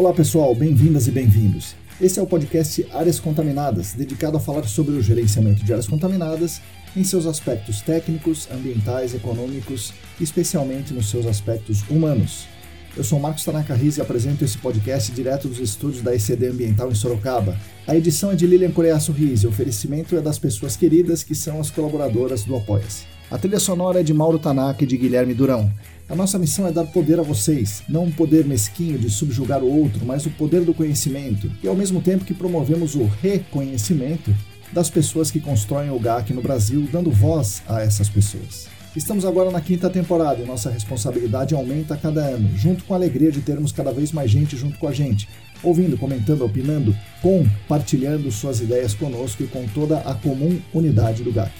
Olá 0.00 0.14
pessoal, 0.14 0.54
bem-vindas 0.54 1.06
e 1.08 1.10
bem-vindos. 1.10 1.76
Esse 2.00 2.18
é 2.18 2.22
o 2.22 2.26
podcast 2.26 2.86
Áreas 2.90 3.20
Contaminadas, 3.20 3.92
dedicado 3.92 4.38
a 4.38 4.40
falar 4.40 4.66
sobre 4.66 4.94
o 4.94 5.02
gerenciamento 5.02 5.62
de 5.62 5.70
áreas 5.74 5.86
contaminadas 5.86 6.62
em 6.96 7.04
seus 7.04 7.26
aspectos 7.26 7.82
técnicos, 7.82 8.48
ambientais, 8.50 9.14
econômicos 9.14 9.92
especialmente 10.18 10.94
nos 10.94 11.10
seus 11.10 11.26
aspectos 11.26 11.82
humanos. 11.90 12.48
Eu 12.96 13.04
sou 13.04 13.20
Marcos 13.20 13.44
Tanaka 13.44 13.74
Riz 13.74 13.98
e 13.98 14.00
apresento 14.00 14.42
esse 14.42 14.56
podcast 14.56 15.12
direto 15.12 15.48
dos 15.48 15.60
estúdios 15.60 16.02
da 16.02 16.14
ECD 16.14 16.46
Ambiental 16.46 16.90
em 16.90 16.94
Sorocaba. 16.94 17.54
A 17.86 17.94
edição 17.94 18.30
é 18.30 18.34
de 18.34 18.46
Lilian 18.46 18.70
Coreaço 18.70 19.12
Riz 19.12 19.42
e 19.42 19.46
o 19.46 19.50
oferecimento 19.50 20.16
é 20.16 20.22
das 20.22 20.38
pessoas 20.38 20.76
queridas 20.76 21.22
que 21.22 21.34
são 21.34 21.60
as 21.60 21.70
colaboradoras 21.70 22.42
do 22.42 22.56
Apoia-se. 22.56 23.04
A 23.30 23.36
trilha 23.36 23.60
sonora 23.60 24.00
é 24.00 24.02
de 24.02 24.14
Mauro 24.14 24.38
Tanaka 24.38 24.82
e 24.82 24.86
de 24.86 24.96
Guilherme 24.96 25.34
Durão. 25.34 25.70
A 26.10 26.16
nossa 26.16 26.40
missão 26.40 26.66
é 26.66 26.72
dar 26.72 26.86
poder 26.86 27.20
a 27.20 27.22
vocês, 27.22 27.84
não 27.88 28.06
um 28.06 28.10
poder 28.10 28.44
mesquinho 28.44 28.98
de 28.98 29.08
subjugar 29.08 29.62
o 29.62 29.72
outro, 29.72 30.04
mas 30.04 30.26
o 30.26 30.30
poder 30.30 30.62
do 30.64 30.74
conhecimento, 30.74 31.48
e 31.62 31.68
ao 31.68 31.76
mesmo 31.76 32.02
tempo 32.02 32.24
que 32.24 32.34
promovemos 32.34 32.96
o 32.96 33.04
reconhecimento 33.04 34.34
das 34.72 34.90
pessoas 34.90 35.30
que 35.30 35.38
constroem 35.38 35.88
o 35.90 36.00
GAC 36.00 36.34
no 36.34 36.42
Brasil, 36.42 36.88
dando 36.90 37.12
voz 37.12 37.62
a 37.68 37.80
essas 37.80 38.08
pessoas. 38.08 38.66
Estamos 38.96 39.24
agora 39.24 39.52
na 39.52 39.60
quinta 39.60 39.88
temporada 39.88 40.42
e 40.42 40.44
nossa 40.44 40.68
responsabilidade 40.68 41.54
aumenta 41.54 41.94
a 41.94 41.96
cada 41.96 42.22
ano, 42.22 42.50
junto 42.56 42.82
com 42.82 42.92
a 42.92 42.96
alegria 42.96 43.30
de 43.30 43.40
termos 43.40 43.70
cada 43.70 43.92
vez 43.92 44.10
mais 44.10 44.28
gente 44.28 44.56
junto 44.56 44.80
com 44.80 44.88
a 44.88 44.92
gente, 44.92 45.28
ouvindo, 45.62 45.96
comentando, 45.96 46.44
opinando, 46.44 46.92
compartilhando 47.22 48.32
suas 48.32 48.58
ideias 48.60 48.94
conosco 48.94 49.44
e 49.44 49.46
com 49.46 49.64
toda 49.68 50.00
a 50.00 50.12
comum 50.12 50.60
unidade 50.74 51.22
do 51.22 51.32
GAC. 51.32 51.52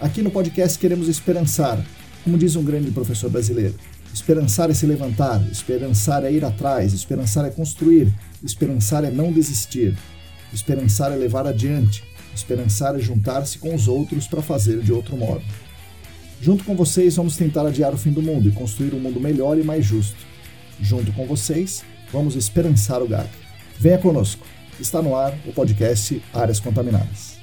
Aqui 0.00 0.22
no 0.22 0.30
podcast 0.32 0.76
queremos 0.76 1.06
esperançar, 1.06 1.80
como 2.24 2.36
diz 2.36 2.56
um 2.56 2.64
grande 2.64 2.90
professor 2.90 3.30
brasileiro. 3.30 3.74
Esperançar 4.12 4.70
é 4.70 4.74
se 4.74 4.84
levantar, 4.84 5.42
esperançar 5.50 6.24
é 6.24 6.30
ir 6.30 6.44
atrás, 6.44 6.92
esperançar 6.92 7.46
é 7.46 7.50
construir, 7.50 8.12
esperançar 8.42 9.04
é 9.04 9.10
não 9.10 9.32
desistir, 9.32 9.96
esperançar 10.52 11.10
é 11.12 11.16
levar 11.16 11.46
adiante, 11.46 12.04
esperançar 12.34 12.94
é 12.94 12.98
juntar-se 12.98 13.58
com 13.58 13.74
os 13.74 13.88
outros 13.88 14.26
para 14.26 14.42
fazer 14.42 14.80
de 14.80 14.92
outro 14.92 15.16
modo. 15.16 15.42
Junto 16.42 16.64
com 16.64 16.74
vocês, 16.74 17.16
vamos 17.16 17.36
tentar 17.36 17.66
adiar 17.66 17.94
o 17.94 17.98
fim 17.98 18.10
do 18.10 18.20
mundo 18.20 18.48
e 18.48 18.52
construir 18.52 18.94
um 18.94 18.98
mundo 18.98 19.20
melhor 19.20 19.58
e 19.58 19.62
mais 19.62 19.84
justo. 19.84 20.16
Junto 20.80 21.12
com 21.12 21.26
vocês, 21.26 21.84
vamos 22.12 22.34
esperançar 22.36 23.00
o 23.00 23.08
GAC. 23.08 23.28
Venha 23.78 23.98
conosco. 23.98 24.44
Está 24.80 25.00
no 25.00 25.14
ar 25.14 25.32
o 25.46 25.52
podcast 25.52 26.20
Áreas 26.34 26.58
Contaminadas. 26.58 27.41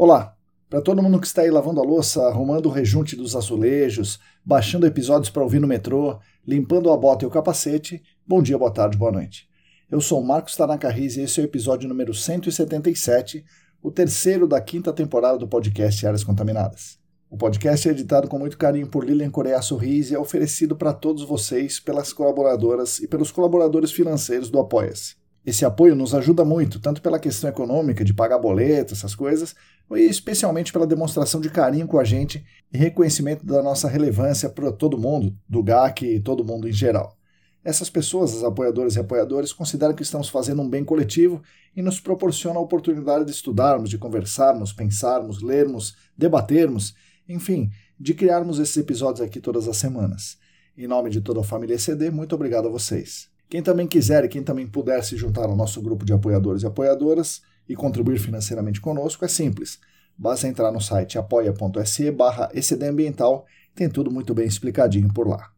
Olá! 0.00 0.32
Para 0.70 0.80
todo 0.80 1.02
mundo 1.02 1.20
que 1.20 1.26
está 1.26 1.42
aí 1.42 1.50
lavando 1.50 1.80
a 1.80 1.82
louça, 1.82 2.22
arrumando 2.28 2.66
o 2.66 2.70
rejunte 2.70 3.16
dos 3.16 3.34
azulejos, 3.34 4.20
baixando 4.44 4.86
episódios 4.86 5.28
para 5.28 5.42
ouvir 5.42 5.58
no 5.58 5.66
metrô, 5.66 6.20
limpando 6.46 6.92
a 6.92 6.96
bota 6.96 7.24
e 7.24 7.26
o 7.26 7.30
capacete, 7.32 8.00
bom 8.24 8.40
dia, 8.40 8.56
boa 8.56 8.70
tarde, 8.70 8.96
boa 8.96 9.10
noite. 9.10 9.48
Eu 9.90 10.00
sou 10.00 10.22
Marcos 10.22 10.54
Tanaka 10.54 10.88
Riz 10.88 11.16
e 11.16 11.22
esse 11.22 11.40
é 11.40 11.42
o 11.42 11.46
episódio 11.46 11.88
número 11.88 12.14
177, 12.14 13.44
o 13.82 13.90
terceiro 13.90 14.46
da 14.46 14.60
quinta 14.60 14.92
temporada 14.92 15.36
do 15.36 15.48
podcast 15.48 16.06
Áreas 16.06 16.22
Contaminadas. 16.22 16.96
O 17.28 17.36
podcast 17.36 17.88
é 17.88 17.90
editado 17.90 18.28
com 18.28 18.38
muito 18.38 18.56
carinho 18.56 18.86
por 18.86 19.04
Lilian 19.04 19.32
Coreia 19.32 19.60
Sorris 19.60 20.12
e 20.12 20.14
é 20.14 20.18
oferecido 20.20 20.76
para 20.76 20.92
todos 20.92 21.24
vocês 21.24 21.80
pelas 21.80 22.12
colaboradoras 22.12 23.00
e 23.00 23.08
pelos 23.08 23.32
colaboradores 23.32 23.90
financeiros 23.90 24.48
do 24.48 24.60
Apoia-se. 24.60 25.17
Esse 25.48 25.64
apoio 25.64 25.94
nos 25.94 26.14
ajuda 26.14 26.44
muito, 26.44 26.78
tanto 26.78 27.00
pela 27.00 27.18
questão 27.18 27.48
econômica, 27.48 28.04
de 28.04 28.12
pagar 28.12 28.38
boleto, 28.38 28.92
essas 28.92 29.14
coisas, 29.14 29.54
e 29.92 30.00
especialmente 30.00 30.70
pela 30.70 30.86
demonstração 30.86 31.40
de 31.40 31.48
carinho 31.48 31.86
com 31.86 31.98
a 31.98 32.04
gente 32.04 32.44
e 32.70 32.76
reconhecimento 32.76 33.46
da 33.46 33.62
nossa 33.62 33.88
relevância 33.88 34.50
para 34.50 34.70
todo 34.70 34.98
mundo, 34.98 35.34
do 35.48 35.62
GAC 35.62 36.04
e 36.04 36.20
todo 36.20 36.44
mundo 36.44 36.68
em 36.68 36.72
geral. 36.72 37.16
Essas 37.64 37.88
pessoas, 37.88 38.36
as 38.36 38.44
apoiadoras 38.44 38.96
e 38.96 38.98
apoiadores, 39.00 39.50
consideram 39.50 39.94
que 39.94 40.02
estamos 40.02 40.28
fazendo 40.28 40.60
um 40.60 40.68
bem 40.68 40.84
coletivo 40.84 41.40
e 41.74 41.80
nos 41.80 41.98
proporcionam 41.98 42.60
a 42.60 42.64
oportunidade 42.64 43.24
de 43.24 43.30
estudarmos, 43.30 43.88
de 43.88 43.96
conversarmos, 43.96 44.70
pensarmos, 44.70 45.40
lermos, 45.40 45.96
debatermos, 46.14 46.94
enfim, 47.26 47.70
de 47.98 48.12
criarmos 48.12 48.58
esses 48.58 48.76
episódios 48.76 49.22
aqui 49.26 49.40
todas 49.40 49.66
as 49.66 49.78
semanas. 49.78 50.36
Em 50.76 50.86
nome 50.86 51.08
de 51.08 51.22
toda 51.22 51.40
a 51.40 51.44
família 51.44 51.76
ECD, 51.76 52.10
muito 52.10 52.34
obrigado 52.34 52.68
a 52.68 52.70
vocês. 52.70 53.30
Quem 53.50 53.62
também 53.62 53.86
quiser 53.86 54.24
e 54.24 54.28
quem 54.28 54.42
também 54.42 54.66
puder 54.66 55.02
se 55.02 55.16
juntar 55.16 55.46
ao 55.46 55.56
nosso 55.56 55.80
grupo 55.80 56.04
de 56.04 56.12
apoiadores 56.12 56.62
e 56.62 56.66
apoiadoras, 56.66 57.40
e 57.66 57.74
contribuir 57.74 58.18
financeiramente 58.18 58.80
conosco 58.80 59.24
é 59.24 59.28
simples. 59.28 59.78
Basta 60.16 60.48
entrar 60.48 60.70
no 60.70 60.80
site 60.80 61.18
apoia.se 61.18 62.10
barra 62.10 62.50
Ambiental, 62.82 63.46
tem 63.74 63.88
tudo 63.88 64.10
muito 64.10 64.34
bem 64.34 64.46
explicadinho 64.46 65.12
por 65.14 65.26
lá. 65.26 65.50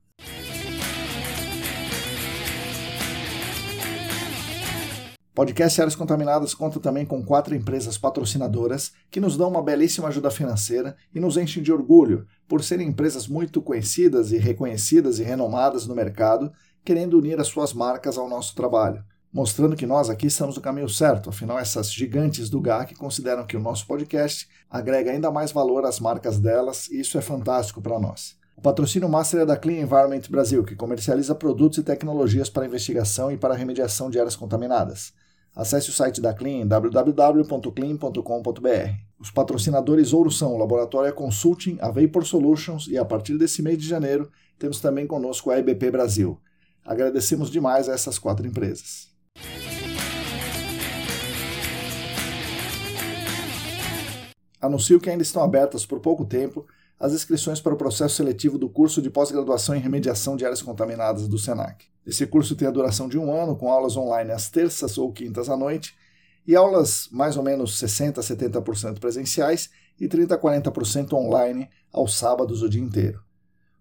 Podcast 5.34 5.80
Áreas 5.80 5.96
Contaminadas 5.96 6.52
conta 6.52 6.78
também 6.78 7.06
com 7.06 7.24
quatro 7.24 7.54
empresas 7.54 7.96
patrocinadoras 7.96 8.92
que 9.10 9.20
nos 9.20 9.36
dão 9.36 9.48
uma 9.48 9.62
belíssima 9.62 10.08
ajuda 10.08 10.30
financeira 10.30 10.96
e 11.14 11.18
nos 11.18 11.36
enchem 11.36 11.62
de 11.62 11.72
orgulho 11.72 12.26
por 12.46 12.62
serem 12.62 12.88
empresas 12.88 13.26
muito 13.26 13.62
conhecidas 13.62 14.32
e 14.32 14.36
reconhecidas 14.36 15.18
e 15.18 15.22
renomadas 15.22 15.86
no 15.86 15.94
mercado, 15.94 16.52
querendo 16.84 17.18
unir 17.18 17.40
as 17.40 17.48
suas 17.48 17.72
marcas 17.72 18.18
ao 18.18 18.28
nosso 18.28 18.54
trabalho 18.54 19.02
mostrando 19.32 19.76
que 19.76 19.86
nós 19.86 20.10
aqui 20.10 20.26
estamos 20.26 20.56
no 20.56 20.62
caminho 20.62 20.88
certo. 20.88 21.30
Afinal, 21.30 21.56
essas 21.58 21.92
gigantes 21.92 22.50
do 22.50 22.60
GAC 22.60 22.94
consideram 22.94 23.46
que 23.46 23.56
o 23.56 23.60
nosso 23.60 23.86
podcast 23.86 24.48
agrega 24.68 25.12
ainda 25.12 25.30
mais 25.30 25.52
valor 25.52 25.84
às 25.84 26.00
marcas 26.00 26.38
delas 26.38 26.88
e 26.88 27.00
isso 27.00 27.16
é 27.16 27.20
fantástico 27.20 27.80
para 27.80 27.98
nós. 27.98 28.38
O 28.56 28.60
patrocínio 28.60 29.08
master 29.08 29.40
é 29.40 29.46
da 29.46 29.56
Clean 29.56 29.80
Environment 29.80 30.22
Brasil, 30.28 30.64
que 30.64 30.76
comercializa 30.76 31.34
produtos 31.34 31.78
e 31.78 31.82
tecnologias 31.82 32.50
para 32.50 32.66
investigação 32.66 33.32
e 33.32 33.38
para 33.38 33.54
remediação 33.54 34.10
de 34.10 34.18
áreas 34.18 34.36
contaminadas. 34.36 35.14
Acesse 35.56 35.88
o 35.88 35.92
site 35.92 36.20
da 36.20 36.34
Clean 36.34 36.66
www.clean.com.br. 36.66 38.90
Os 39.18 39.30
patrocinadores 39.30 40.12
ouro 40.12 40.30
são 40.30 40.54
o 40.54 40.58
Laboratório 40.58 41.14
Consulting, 41.14 41.78
a 41.80 41.90
Vapor 41.90 42.26
Solutions 42.26 42.86
e 42.86 42.98
a 42.98 43.04
partir 43.04 43.38
desse 43.38 43.62
mês 43.62 43.78
de 43.78 43.88
janeiro 43.88 44.30
temos 44.58 44.78
também 44.80 45.06
conosco 45.06 45.50
a 45.50 45.58
EBP 45.58 45.90
Brasil. 45.90 46.38
Agradecemos 46.84 47.50
demais 47.50 47.88
a 47.88 47.92
essas 47.92 48.18
quatro 48.18 48.46
empresas. 48.46 49.08
Anuncio 54.60 55.00
que 55.00 55.08
ainda 55.08 55.22
estão 55.22 55.42
abertas 55.42 55.86
por 55.86 56.00
pouco 56.00 56.24
tempo 56.24 56.66
as 56.98 57.14
inscrições 57.14 57.62
para 57.62 57.72
o 57.72 57.78
processo 57.78 58.16
seletivo 58.16 58.58
do 58.58 58.68
curso 58.68 59.00
de 59.00 59.08
pós-graduação 59.08 59.74
em 59.74 59.80
remediação 59.80 60.36
de 60.36 60.44
áreas 60.44 60.60
contaminadas 60.60 61.26
do 61.26 61.38
SENAC. 61.38 61.86
Esse 62.06 62.26
curso 62.26 62.54
tem 62.54 62.68
a 62.68 62.70
duração 62.70 63.08
de 63.08 63.18
um 63.18 63.32
ano, 63.32 63.56
com 63.56 63.70
aulas 63.70 63.96
online 63.96 64.30
às 64.32 64.50
terças 64.50 64.98
ou 64.98 65.10
quintas 65.10 65.48
à 65.48 65.56
noite, 65.56 65.96
e 66.46 66.54
aulas 66.54 67.08
mais 67.10 67.38
ou 67.38 67.42
menos 67.42 67.80
60% 67.80 68.18
a 68.18 68.20
70% 68.20 68.98
presenciais 68.98 69.70
e 69.98 70.08
30% 70.08 70.32
a 70.32 70.38
40% 70.38 71.12
online 71.14 71.70
aos 71.90 72.18
sábados 72.18 72.62
o 72.62 72.68
dia 72.68 72.82
inteiro. 72.82 73.22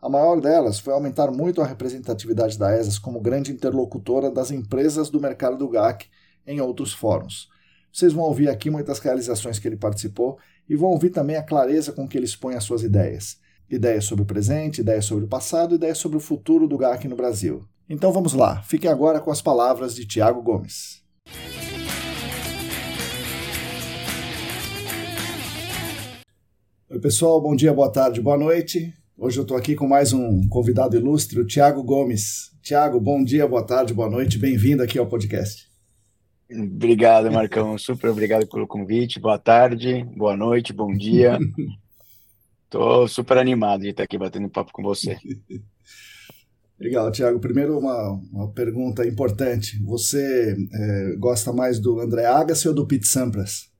A 0.00 0.08
maior 0.08 0.40
delas 0.40 0.78
foi 0.78 0.92
aumentar 0.92 1.30
muito 1.30 1.60
a 1.60 1.66
representatividade 1.66 2.58
da 2.58 2.78
ESAS 2.78 2.98
como 2.98 3.20
grande 3.20 3.50
interlocutora 3.50 4.30
das 4.30 4.50
empresas 4.50 5.10
do 5.10 5.20
mercado 5.20 5.56
do 5.56 5.68
GAC 5.68 6.06
em 6.46 6.60
outros 6.60 6.92
fóruns. 6.92 7.48
Vocês 7.92 8.12
vão 8.12 8.24
ouvir 8.24 8.48
aqui 8.48 8.70
muitas 8.70 8.98
realizações 8.98 9.58
que 9.58 9.66
ele 9.66 9.76
participou 9.76 10.38
e 10.68 10.76
vão 10.76 10.90
ouvir 10.90 11.10
também 11.10 11.36
a 11.36 11.42
clareza 11.42 11.92
com 11.92 12.06
que 12.06 12.16
ele 12.16 12.26
expõe 12.26 12.54
as 12.54 12.64
suas 12.64 12.82
ideias. 12.82 13.38
Ideias 13.68 14.04
sobre 14.04 14.22
o 14.22 14.26
presente, 14.26 14.80
ideias 14.80 15.06
sobre 15.06 15.24
o 15.24 15.28
passado, 15.28 15.74
ideias 15.74 15.98
sobre 15.98 16.18
o 16.18 16.20
futuro 16.20 16.68
do 16.68 16.78
GAC 16.78 17.08
no 17.08 17.16
Brasil. 17.16 17.66
Então 17.88 18.12
vamos 18.12 18.32
lá, 18.32 18.62
fiquem 18.62 18.90
agora 18.90 19.18
com 19.18 19.30
as 19.30 19.42
palavras 19.42 19.94
de 19.94 20.06
Tiago 20.06 20.42
Gomes. 20.42 21.02
Oi 26.88 27.00
pessoal, 27.00 27.40
bom 27.40 27.56
dia, 27.56 27.74
boa 27.74 27.90
tarde, 27.90 28.20
boa 28.20 28.38
noite. 28.38 28.94
Hoje 29.18 29.40
eu 29.40 29.42
estou 29.42 29.56
aqui 29.56 29.74
com 29.74 29.88
mais 29.88 30.12
um 30.12 30.48
convidado 30.48 30.96
ilustre, 30.96 31.40
o 31.40 31.44
Tiago 31.44 31.82
Gomes. 31.82 32.52
Tiago, 32.62 33.00
bom 33.00 33.24
dia, 33.24 33.44
boa 33.44 33.66
tarde, 33.66 33.92
boa 33.92 34.08
noite, 34.08 34.38
bem-vindo 34.38 34.84
aqui 34.84 34.96
ao 34.96 35.08
podcast. 35.08 35.66
Obrigado, 36.48 37.28
Marcão. 37.32 37.76
Super 37.76 38.10
obrigado 38.10 38.46
pelo 38.46 38.68
convite. 38.68 39.18
Boa 39.18 39.36
tarde, 39.36 40.04
boa 40.16 40.36
noite, 40.36 40.72
bom 40.72 40.92
dia. 40.92 41.40
Tô 42.70 43.08
super 43.08 43.38
animado 43.38 43.80
de 43.80 43.88
estar 43.88 44.04
aqui 44.04 44.16
batendo 44.16 44.48
papo 44.48 44.70
com 44.72 44.84
você. 44.84 45.18
Legal, 46.78 47.10
Tiago. 47.10 47.40
Primeiro, 47.40 47.76
uma, 47.76 48.12
uma 48.32 48.52
pergunta 48.52 49.04
importante. 49.04 49.82
Você 49.82 50.56
é, 50.72 51.16
gosta 51.16 51.52
mais 51.52 51.80
do 51.80 51.98
André 51.98 52.26
Agassi 52.26 52.68
ou 52.68 52.74
do 52.74 52.86
Pete 52.86 53.08
Sampras? 53.08 53.74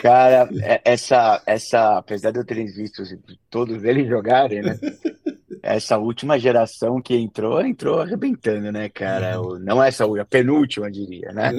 Cara, 0.00 0.48
é, 0.62 0.80
essa, 0.84 1.42
essa, 1.46 1.98
apesar 1.98 2.30
de 2.32 2.38
eu 2.38 2.44
ter 2.44 2.64
visto 2.64 3.02
todos 3.48 3.84
eles 3.84 4.08
jogarem, 4.08 4.62
né? 4.62 4.78
essa 5.62 5.98
última 5.98 6.38
geração 6.38 7.00
que 7.02 7.16
entrou, 7.16 7.60
entrou 7.60 8.00
arrebentando, 8.00 8.70
né, 8.70 8.88
cara? 8.88 9.40
Uhum. 9.40 9.58
Não 9.58 9.82
essa, 9.82 10.04
a 10.04 10.24
penúltima, 10.24 10.90
diria, 10.90 11.32
né? 11.32 11.52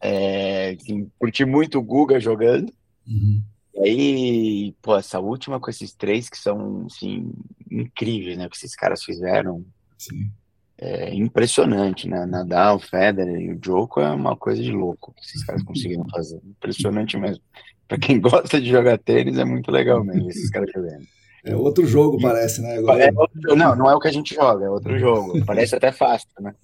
É, 0.00 0.76
assim, 0.78 1.10
curti 1.18 1.44
muito 1.44 1.78
o 1.78 1.82
Guga 1.82 2.20
jogando. 2.20 2.72
Uhum. 3.06 3.42
E 3.76 3.80
aí, 3.80 4.74
pô, 4.82 4.96
essa 4.96 5.18
última 5.18 5.58
com 5.58 5.70
esses 5.70 5.94
três 5.94 6.28
que 6.28 6.36
são, 6.36 6.86
assim, 6.86 7.32
incríveis, 7.70 8.36
né? 8.36 8.46
O 8.46 8.50
que 8.50 8.56
esses 8.56 8.74
caras 8.74 9.02
fizeram. 9.02 9.64
Sim. 9.96 10.30
É 10.76 11.14
impressionante, 11.14 12.08
né? 12.08 12.26
Nadal, 12.26 12.80
Federer 12.80 13.40
e 13.40 13.52
o 13.52 13.58
Djoko 13.58 14.00
é 14.00 14.10
uma 14.10 14.36
coisa 14.36 14.62
de 14.62 14.72
louco 14.72 15.14
que 15.14 15.22
esses 15.24 15.44
caras 15.44 15.62
conseguiram 15.62 16.04
fazer. 16.08 16.40
Impressionante 16.44 17.16
mesmo. 17.16 17.42
Para 17.86 17.98
quem 17.98 18.18
gosta 18.20 18.60
de 18.60 18.68
jogar 18.68 18.98
tênis, 18.98 19.38
é 19.38 19.44
muito 19.44 19.70
legal 19.70 20.02
mesmo 20.04 20.28
esses 20.28 20.50
caras 20.50 20.70
jogando. 20.74 21.04
É 21.44 21.54
outro 21.54 21.86
jogo, 21.86 22.18
parece, 22.20 22.62
né? 22.62 22.78
Agora... 22.78 23.04
É 23.04 23.12
outro, 23.14 23.54
não, 23.54 23.76
não 23.76 23.90
é 23.90 23.94
o 23.94 24.00
que 24.00 24.08
a 24.08 24.12
gente 24.12 24.34
joga, 24.34 24.64
é 24.64 24.70
outro 24.70 24.98
jogo. 24.98 25.44
Parece 25.44 25.76
até 25.76 25.92
fácil, 25.92 26.28
né? 26.40 26.54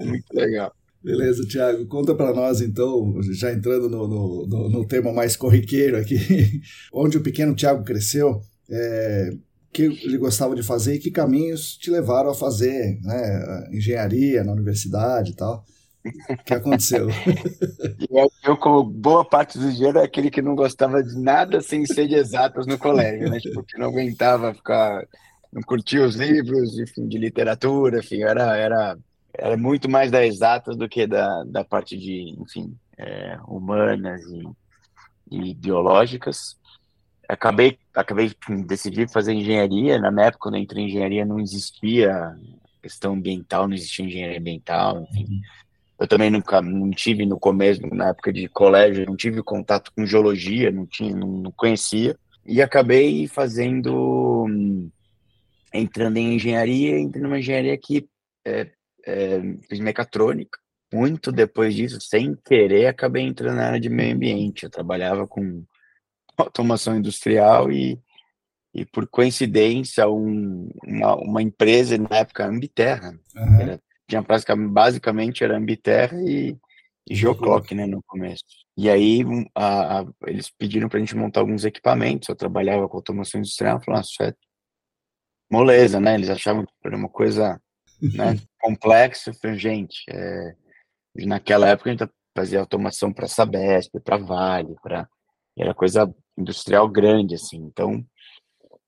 É 0.00 0.04
muito 0.04 0.32
legal. 0.32 0.72
Beleza, 1.02 1.46
Thiago. 1.46 1.86
Conta 1.86 2.14
para 2.14 2.32
nós, 2.32 2.60
então, 2.60 3.14
já 3.32 3.52
entrando 3.52 3.88
no, 3.88 4.08
no, 4.08 4.46
no, 4.46 4.68
no, 4.68 4.86
tema 4.86 5.12
mais 5.12 5.36
corriqueiro 5.36 5.96
aqui, 5.96 6.16
onde 6.92 7.16
o 7.16 7.22
pequeno 7.22 7.54
Thiago 7.54 7.84
cresceu, 7.84 8.40
é, 8.70 9.30
que 9.72 9.82
ele 9.82 10.18
gostava 10.18 10.54
de 10.54 10.62
fazer 10.62 10.94
e 10.94 10.98
que 10.98 11.10
caminhos 11.10 11.76
te 11.76 11.90
levaram 11.90 12.30
a 12.30 12.34
fazer 12.34 13.00
né, 13.02 13.68
engenharia 13.72 14.42
na 14.42 14.52
universidade 14.52 15.32
e 15.32 15.34
tal. 15.34 15.64
O 16.04 16.44
que 16.44 16.54
aconteceu? 16.54 17.08
eu, 18.44 18.56
como 18.56 18.82
boa 18.82 19.24
parte 19.24 19.58
do 19.58 19.70
dia, 19.70 19.88
era 19.88 20.04
aquele 20.04 20.30
que 20.30 20.40
não 20.40 20.54
gostava 20.54 21.02
de 21.02 21.18
nada 21.20 21.60
sem 21.60 21.84
ser 21.84 22.08
de 22.08 22.14
exatas 22.14 22.66
no 22.66 22.78
colégio, 22.78 23.28
né? 23.28 23.38
Tipo, 23.38 23.62
que 23.62 23.78
não 23.78 23.88
aguentava 23.88 24.54
ficar, 24.54 25.06
não 25.52 25.62
curtia 25.62 26.04
os 26.04 26.16
livros, 26.16 26.78
enfim, 26.78 27.06
de 27.06 27.18
literatura, 27.18 27.98
enfim, 27.98 28.22
era, 28.22 28.56
era, 28.56 28.98
era 29.34 29.56
muito 29.58 29.90
mais 29.90 30.10
da 30.10 30.24
exatas 30.24 30.74
do 30.74 30.88
que 30.88 31.06
da, 31.06 31.44
da 31.44 31.64
parte 31.64 31.98
de, 31.98 32.34
enfim, 32.40 32.74
é, 32.96 33.38
humanas 33.46 34.22
e, 35.30 35.50
e 35.50 35.54
biológicas. 35.54 36.58
Acabei, 37.32 37.78
acabei, 37.94 38.32
decidi 38.66 39.06
fazer 39.06 39.32
engenharia. 39.32 39.98
Na 39.98 40.10
minha 40.10 40.26
época, 40.26 40.44
quando 40.44 40.56
eu 40.56 40.62
entrei 40.62 40.84
em 40.84 40.88
engenharia, 40.88 41.24
não 41.24 41.38
existia 41.38 42.36
questão 42.82 43.12
ambiental, 43.12 43.68
não 43.68 43.74
existia 43.74 44.04
engenharia 44.04 44.38
ambiental, 44.38 45.02
enfim. 45.02 45.26
Uhum 45.28 45.40
eu 46.00 46.08
também 46.08 46.30
nunca 46.30 46.62
não 46.62 46.90
tive 46.90 47.26
no 47.26 47.38
começo, 47.38 47.82
na 47.94 48.08
época 48.08 48.32
de 48.32 48.48
colégio, 48.48 49.04
não 49.04 49.14
tive 49.14 49.42
contato 49.42 49.92
com 49.94 50.06
geologia, 50.06 50.70
não 50.70 50.86
tinha, 50.86 51.14
não, 51.14 51.28
não 51.28 51.52
conhecia. 51.52 52.16
E 52.46 52.62
acabei 52.62 53.28
fazendo, 53.28 54.48
entrando 55.74 56.16
em 56.16 56.36
engenharia, 56.36 56.98
entrei 56.98 57.22
numa 57.22 57.38
engenharia 57.38 57.76
que 57.76 58.08
é, 58.46 58.70
é, 59.06 59.40
fiz 59.68 59.78
mecatrônica. 59.78 60.58
Muito 60.90 61.30
depois 61.30 61.74
disso, 61.74 62.00
sem 62.00 62.34
querer, 62.46 62.86
acabei 62.86 63.22
entrando 63.22 63.56
na 63.56 63.66
área 63.66 63.80
de 63.80 63.90
meio 63.90 64.14
ambiente. 64.14 64.64
Eu 64.64 64.70
trabalhava 64.70 65.26
com 65.26 65.62
automação 66.44 66.96
industrial 66.96 67.70
e, 67.70 68.00
e 68.74 68.84
por 68.84 69.06
coincidência, 69.08 70.08
um, 70.08 70.70
uma, 70.84 71.16
uma 71.16 71.42
empresa, 71.42 71.96
na 71.98 72.16
época, 72.16 72.46
Ambiterra, 72.46 73.18
uhum. 73.36 73.60
era 73.60 73.80
tinha 74.10 74.24
basicamente 74.68 75.44
era 75.44 75.56
Ambiterra 75.56 76.20
e, 76.20 76.56
e 77.08 77.14
Geoclock, 77.14 77.74
né, 77.74 77.86
no 77.86 78.02
começo. 78.02 78.44
E 78.76 78.90
aí 78.90 79.22
a, 79.54 80.00
a, 80.00 80.06
eles 80.26 80.50
pediram 80.50 80.88
para 80.88 80.98
a 80.98 81.00
gente 81.00 81.16
montar 81.16 81.40
alguns 81.40 81.64
equipamentos, 81.64 82.28
eu 82.28 82.34
trabalhava 82.34 82.88
com 82.88 82.96
automação 82.96 83.38
industrial, 83.38 83.80
falaram, 83.80 84.04
ah, 84.20 84.24
é 84.26 84.34
moleza, 85.50 86.00
né, 86.00 86.14
eles 86.14 86.28
achavam 86.28 86.66
que 86.66 86.72
era 86.84 86.96
uma 86.96 87.08
coisa 87.08 87.60
né, 88.00 88.36
complexa, 88.60 89.32
falei, 89.34 89.58
gente, 89.58 90.04
é, 90.10 90.54
naquela 91.26 91.68
época 91.68 91.90
a 91.90 91.92
gente 91.92 92.10
fazia 92.36 92.60
automação 92.60 93.12
para 93.12 93.28
Sabesp, 93.28 94.00
para 94.00 94.16
Vale, 94.16 94.74
para 94.82 95.08
era 95.58 95.74
coisa 95.74 96.12
industrial 96.40 96.88
grande, 96.88 97.34
assim, 97.34 97.58
então, 97.58 98.04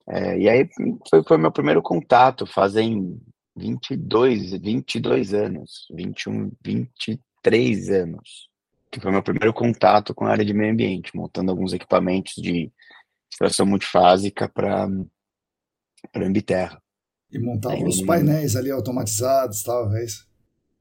é, 0.08 0.38
e 0.38 0.48
aí 0.48 0.68
foi, 1.08 1.22
foi 1.22 1.38
meu 1.38 1.52
primeiro 1.52 1.82
contato, 1.82 2.46
fazem 2.46 3.20
22, 3.56 4.52
22 4.52 5.34
anos, 5.34 5.86
21, 5.92 6.50
23 6.64 7.90
anos, 7.90 8.48
que 8.90 9.00
foi 9.00 9.10
meu 9.10 9.22
primeiro 9.22 9.52
contato 9.52 10.14
com 10.14 10.24
a 10.24 10.30
área 10.30 10.44
de 10.44 10.52
meio 10.52 10.72
ambiente, 10.72 11.14
montando 11.14 11.50
alguns 11.50 11.72
equipamentos 11.72 12.34
de 12.36 12.70
extração 13.30 13.66
multifásica 13.66 14.48
para 14.48 14.88
para 16.10 16.26
Ambiterra. 16.26 16.82
E 17.30 17.38
montava 17.38 17.76
Aí, 17.76 17.84
os 17.84 18.02
painéis 18.02 18.56
ali 18.56 18.70
automatizados, 18.70 19.62
talvez. 19.62 20.26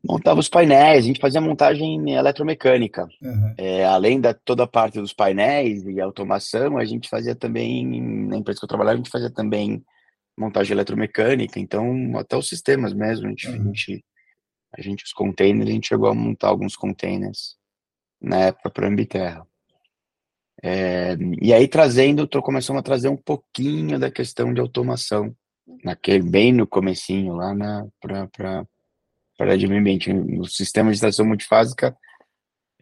Montava 0.03 0.39
os 0.39 0.49
painéis, 0.49 1.03
a 1.03 1.07
gente 1.07 1.21
fazia 1.21 1.39
montagem 1.39 2.11
eletromecânica. 2.11 3.07
Uhum. 3.21 3.53
É, 3.57 3.85
além 3.85 4.19
da 4.19 4.33
toda 4.33 4.63
a 4.63 4.67
parte 4.67 4.99
dos 4.99 5.13
painéis 5.13 5.83
e 5.85 6.01
automação, 6.01 6.77
a 6.77 6.85
gente 6.85 7.07
fazia 7.07 7.35
também, 7.35 8.01
na 8.27 8.37
empresa 8.37 8.59
que 8.59 8.65
eu 8.65 8.69
trabalhava, 8.69 8.95
a 8.95 8.97
gente 8.97 9.11
fazia 9.11 9.29
também 9.29 9.83
montagem 10.37 10.73
eletromecânica, 10.73 11.59
então 11.59 12.17
até 12.17 12.35
os 12.35 12.47
sistemas 12.47 12.93
mesmo, 12.93 13.27
a 13.27 13.29
gente, 13.29 13.47
uhum. 13.47 13.53
a 13.53 13.57
gente, 13.57 14.05
a 14.77 14.81
gente, 14.81 15.05
os 15.05 15.13
containers, 15.13 15.69
a 15.69 15.73
gente 15.73 15.87
chegou 15.87 16.09
a 16.09 16.15
montar 16.15 16.47
alguns 16.47 16.75
containers 16.75 17.55
na 18.19 18.37
época 18.37 18.69
para 18.71 18.87
a 18.87 18.89
Ambiterra. 18.89 19.47
É, 20.63 21.15
e 21.41 21.53
aí 21.53 21.67
trazendo, 21.67 22.27
tô 22.27 22.41
começando 22.41 22.77
a 22.77 22.83
trazer 22.83 23.09
um 23.09 23.17
pouquinho 23.17 23.99
da 23.99 24.11
questão 24.11 24.53
de 24.53 24.59
automação, 24.59 25.35
naquele, 25.83 26.23
bem 26.27 26.51
no 26.51 26.67
comecinho, 26.67 27.35
lá 27.35 27.53
na, 27.53 27.87
para 27.99 28.65
para 29.41 29.47
para 29.47 29.57
de 29.57 29.67
meio 29.67 29.81
ambiente, 29.81 30.13
no 30.13 30.45
sistema 30.45 30.91
de 30.91 30.95
estação 30.95 31.25
multifásica, 31.25 31.97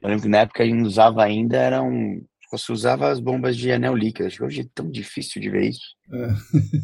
eu 0.01 0.09
lembro 0.09 0.23
que 0.23 0.29
na 0.29 0.39
época 0.39 0.63
a 0.63 0.65
gente 0.65 0.81
usava 0.83 1.23
ainda, 1.23 1.57
eram 1.57 2.21
você 2.51 2.71
usava 2.71 3.11
as 3.11 3.19
bombas 3.19 3.55
de 3.55 3.71
anel 3.71 3.95
líquido. 3.95 4.25
Acho 4.25 4.37
que 4.37 4.43
hoje 4.43 4.61
é 4.61 4.65
tão 4.73 4.89
difícil 4.89 5.39
de 5.39 5.51
ver 5.51 5.69
isso. 5.69 5.95
É. 6.11 6.29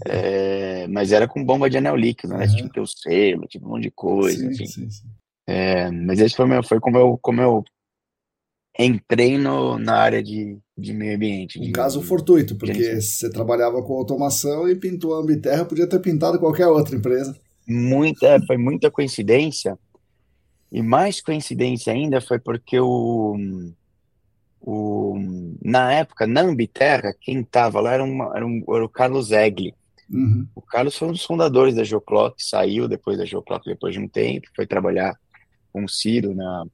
É, 0.86 0.88
mas 0.88 1.12
era 1.12 1.28
com 1.28 1.44
bomba 1.44 1.70
de 1.70 1.78
anel 1.78 1.96
líquido, 1.96 2.36
né? 2.36 2.46
Uhum. 2.46 2.56
Tinha 2.56 2.64
que 2.68 2.74
ter 2.74 2.80
o 2.80 2.86
selo, 2.86 3.48
tipo 3.48 3.66
um 3.66 3.70
monte 3.70 3.84
de 3.84 3.92
coisa, 3.92 4.38
sim, 4.38 4.54
enfim. 4.54 4.68
Sim, 4.68 4.90
sim. 4.90 5.08
É, 5.48 5.90
mas 5.90 6.20
esse 6.20 6.36
foi, 6.36 6.46
meu, 6.46 6.62
foi 6.64 6.80
como, 6.80 6.98
eu, 6.98 7.18
como 7.20 7.42
eu 7.42 7.64
entrei 8.78 9.40
no, 9.40 9.80
na 9.80 9.96
área 9.96 10.22
de, 10.22 10.60
de 10.78 10.94
meio 10.94 11.16
ambiente. 11.16 11.60
Um 11.60 11.72
caso 11.72 12.02
fortuito, 12.02 12.56
porque 12.56 13.02
você 13.02 13.30
trabalhava 13.32 13.82
com 13.82 13.94
automação 13.94 14.70
e 14.70 14.76
pintou 14.76 15.16
a 15.16 15.20
Ambiterra, 15.20 15.66
podia 15.66 15.88
ter 15.88 16.00
pintado 16.00 16.40
qualquer 16.40 16.68
outra 16.68 16.96
empresa. 16.96 17.36
Muita, 17.68 18.40
foi 18.46 18.58
muita 18.58 18.92
coincidência, 18.92 19.78
E 20.72 20.82
mais 20.82 21.22
coincidência 21.22 21.94
ainda 21.94 22.22
foi 22.22 22.40
porque 22.40 22.80
o, 22.80 23.36
o 24.62 25.56
na 25.64 25.92
época, 25.94 26.28
na 26.28 26.42
Ambiterra, 26.42 27.14
quem 27.20 27.42
estava 27.42 27.80
lá 27.80 27.94
era, 27.94 28.04
uma, 28.04 28.36
era, 28.36 28.46
um, 28.46 28.64
era 28.70 28.86
o 28.86 28.90
Carlos 28.90 29.32
Egli. 29.32 29.74
Uhum. 30.10 30.48
O 30.56 30.62
Carlos 30.62 30.96
foi 30.96 31.08
um 31.08 31.12
dos 31.12 31.24
fundadores 31.24 31.76
da 31.76 31.84
Geoclock, 31.84 32.36
saiu 32.44 32.88
depois 32.88 33.18
da 33.18 33.26
Geoclock 33.26 33.66
depois 33.66 33.94
de 33.94 34.00
um 34.00 34.08
tempo, 34.08 34.48
foi 34.56 34.68
trabalhar 34.68 35.18
com 35.74 35.84
o 35.84 35.90
Ciro 35.90 36.34
na, 36.36 36.66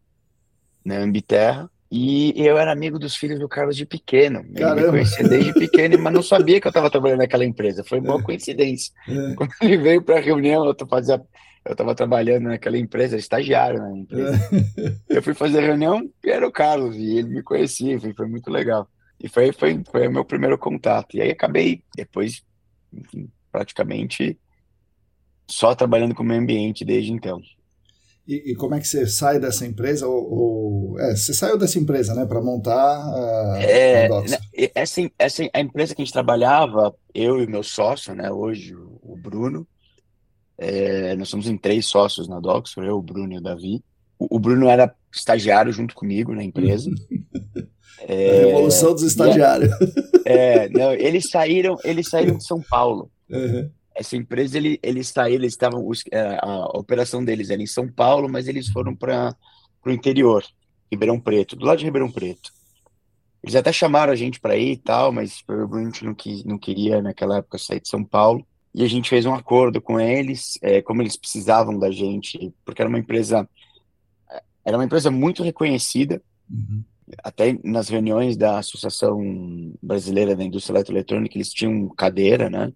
na 0.83 0.97
Ambiterra. 0.97 1.69
E 1.91 2.33
eu 2.37 2.57
era 2.57 2.71
amigo 2.71 2.97
dos 2.97 3.17
filhos 3.17 3.37
do 3.37 3.49
Carlos 3.49 3.75
de 3.75 3.85
pequeno. 3.85 4.39
Ele 4.39 4.59
Caramba. 4.59 4.81
me 4.81 4.87
conhecia 4.91 5.27
desde 5.27 5.53
pequeno, 5.53 5.99
mas 5.99 6.13
não 6.13 6.23
sabia 6.23 6.61
que 6.61 6.65
eu 6.65 6.69
estava 6.69 6.89
trabalhando 6.89 7.19
naquela 7.19 7.43
empresa. 7.43 7.83
Foi 7.83 7.99
uma 7.99 8.23
coincidência. 8.23 8.93
É, 9.09 9.35
Quando 9.35 9.51
ele 9.61 9.77
veio 9.77 10.01
para 10.01 10.17
a 10.17 10.21
reunião, 10.21 10.65
eu 10.65 10.87
fazia, 10.87 11.21
eu 11.65 11.73
estava 11.73 11.93
trabalhando 11.93 12.45
naquela 12.45 12.77
empresa, 12.77 13.17
estagiário 13.17 13.79
na 13.79 13.91
empresa. 13.91 14.39
é. 14.77 15.17
Eu 15.17 15.21
fui 15.21 15.33
fazer 15.33 15.59
a 15.59 15.67
reunião 15.67 16.09
e 16.23 16.29
era 16.29 16.47
o 16.47 16.51
Carlos, 16.51 16.95
e 16.95 17.17
ele 17.17 17.27
me 17.27 17.43
conhecia, 17.43 17.93
enfim, 17.93 18.13
foi 18.13 18.27
muito 18.27 18.49
legal. 18.49 18.87
E 19.19 19.27
foi, 19.27 19.51
foi, 19.51 19.83
foi 19.91 20.07
o 20.07 20.11
meu 20.11 20.23
primeiro 20.23 20.57
contato. 20.57 21.17
E 21.17 21.21
aí 21.21 21.31
acabei, 21.31 21.83
depois, 21.93 22.41
enfim, 22.93 23.29
praticamente 23.51 24.39
só 25.45 25.75
trabalhando 25.75 26.15
com 26.15 26.23
o 26.23 26.25
meio 26.25 26.39
ambiente 26.39 26.85
desde 26.85 27.11
então. 27.11 27.41
E, 28.31 28.51
e 28.51 28.55
como 28.55 28.75
é 28.75 28.79
que 28.79 28.87
você 28.87 29.05
sai 29.05 29.39
dessa 29.39 29.65
empresa? 29.65 30.07
Ou, 30.07 30.31
ou- 30.93 30.99
é, 30.99 31.13
você 31.15 31.33
saiu 31.33 31.57
dessa 31.57 31.77
empresa, 31.77 32.13
né, 32.15 32.25
para 32.25 32.41
montar 32.41 32.73
a, 32.73 33.59
É, 33.61 34.05
a 34.05 34.07
Docs. 34.07 34.31
né, 34.31 34.37
essa, 34.73 35.01
essa, 35.19 35.49
a 35.53 35.59
empresa 35.59 35.93
que 35.93 36.01
a 36.01 36.05
gente 36.05 36.13
trabalhava, 36.13 36.95
eu 37.13 37.41
e 37.41 37.47
meu 37.47 37.61
sócio, 37.61 38.15
né, 38.15 38.31
hoje 38.31 38.73
o, 38.75 39.17
Bruno, 39.17 39.67
é, 40.57 41.15
nós 41.15 41.27
somos 41.27 41.47
em 41.47 41.57
três 41.57 41.85
sócios 41.87 42.27
na 42.29 42.39
Docs, 42.39 42.77
eu, 42.77 42.97
o 42.97 43.01
Bruno 43.01 43.33
e 43.33 43.37
o 43.37 43.41
Davi. 43.41 43.83
O, 44.17 44.37
o 44.37 44.39
Bruno 44.39 44.69
era 44.69 44.93
estagiário 45.13 45.73
junto 45.73 45.93
comigo 45.93 46.33
na 46.33 46.43
empresa. 46.43 46.89
A 48.07 48.11
Revolução 48.47 48.93
dos 48.93 49.03
Estagiários. 49.03 49.71
É, 50.23 50.69
não, 50.69 50.93
eles 50.93 51.29
saíram, 51.29 51.75
eles 51.83 52.07
saíram 52.07 52.37
de 52.37 52.45
São 52.45 52.61
Paulo. 52.61 53.11
Uhum. 53.27 53.69
Essa 54.01 54.17
empresa, 54.17 54.57
ele, 54.57 54.79
eles 54.81 55.09
saíram, 55.09 55.43
eles 55.43 55.53
estavam, 55.53 55.87
é, 56.11 56.39
a 56.41 56.65
operação 56.77 57.23
deles 57.23 57.49
era 57.49 57.61
em 57.61 57.67
São 57.67 57.87
Paulo, 57.87 58.27
mas 58.27 58.47
eles 58.47 58.67
foram 58.67 58.95
para 58.95 59.35
o 59.85 59.91
interior, 59.91 60.43
Ribeirão 60.91 61.19
Preto, 61.19 61.55
do 61.55 61.65
lado 61.65 61.77
de 61.77 61.85
Ribeirão 61.85 62.11
Preto. 62.11 62.51
Eles 63.43 63.55
até 63.55 63.71
chamaram 63.71 64.11
a 64.11 64.15
gente 64.15 64.39
para 64.39 64.57
ir 64.57 64.71
e 64.73 64.77
tal, 64.77 65.11
mas 65.11 65.43
a 65.47 65.83
gente 65.83 66.03
não, 66.03 66.13
quis, 66.13 66.43
não 66.43 66.57
queria 66.57 67.01
naquela 67.01 67.37
época 67.37 67.57
sair 67.57 67.79
de 67.79 67.87
São 67.87 68.03
Paulo. 68.03 68.45
E 68.73 68.83
a 68.83 68.87
gente 68.87 69.09
fez 69.09 69.25
um 69.25 69.33
acordo 69.33 69.81
com 69.81 69.99
eles, 69.99 70.57
é, 70.61 70.81
como 70.81 71.01
eles 71.01 71.17
precisavam 71.17 71.77
da 71.77 71.91
gente, 71.91 72.53
porque 72.65 72.81
era 72.81 72.89
uma 72.89 72.99
empresa, 72.99 73.47
era 74.65 74.77
uma 74.77 74.85
empresa 74.85 75.11
muito 75.11 75.43
reconhecida, 75.43 76.21
Uhum. 76.49 76.83
até 77.23 77.57
nas 77.63 77.87
reuniões 77.87 78.35
da 78.35 78.59
Associação 78.59 79.73
Brasileira 79.81 80.35
da 80.35 80.43
Indústria 80.43 80.73
Eletroeletrônica, 80.75 81.37
eles 81.37 81.53
tinham 81.53 81.87
cadeira, 81.89 82.49
né? 82.49 82.73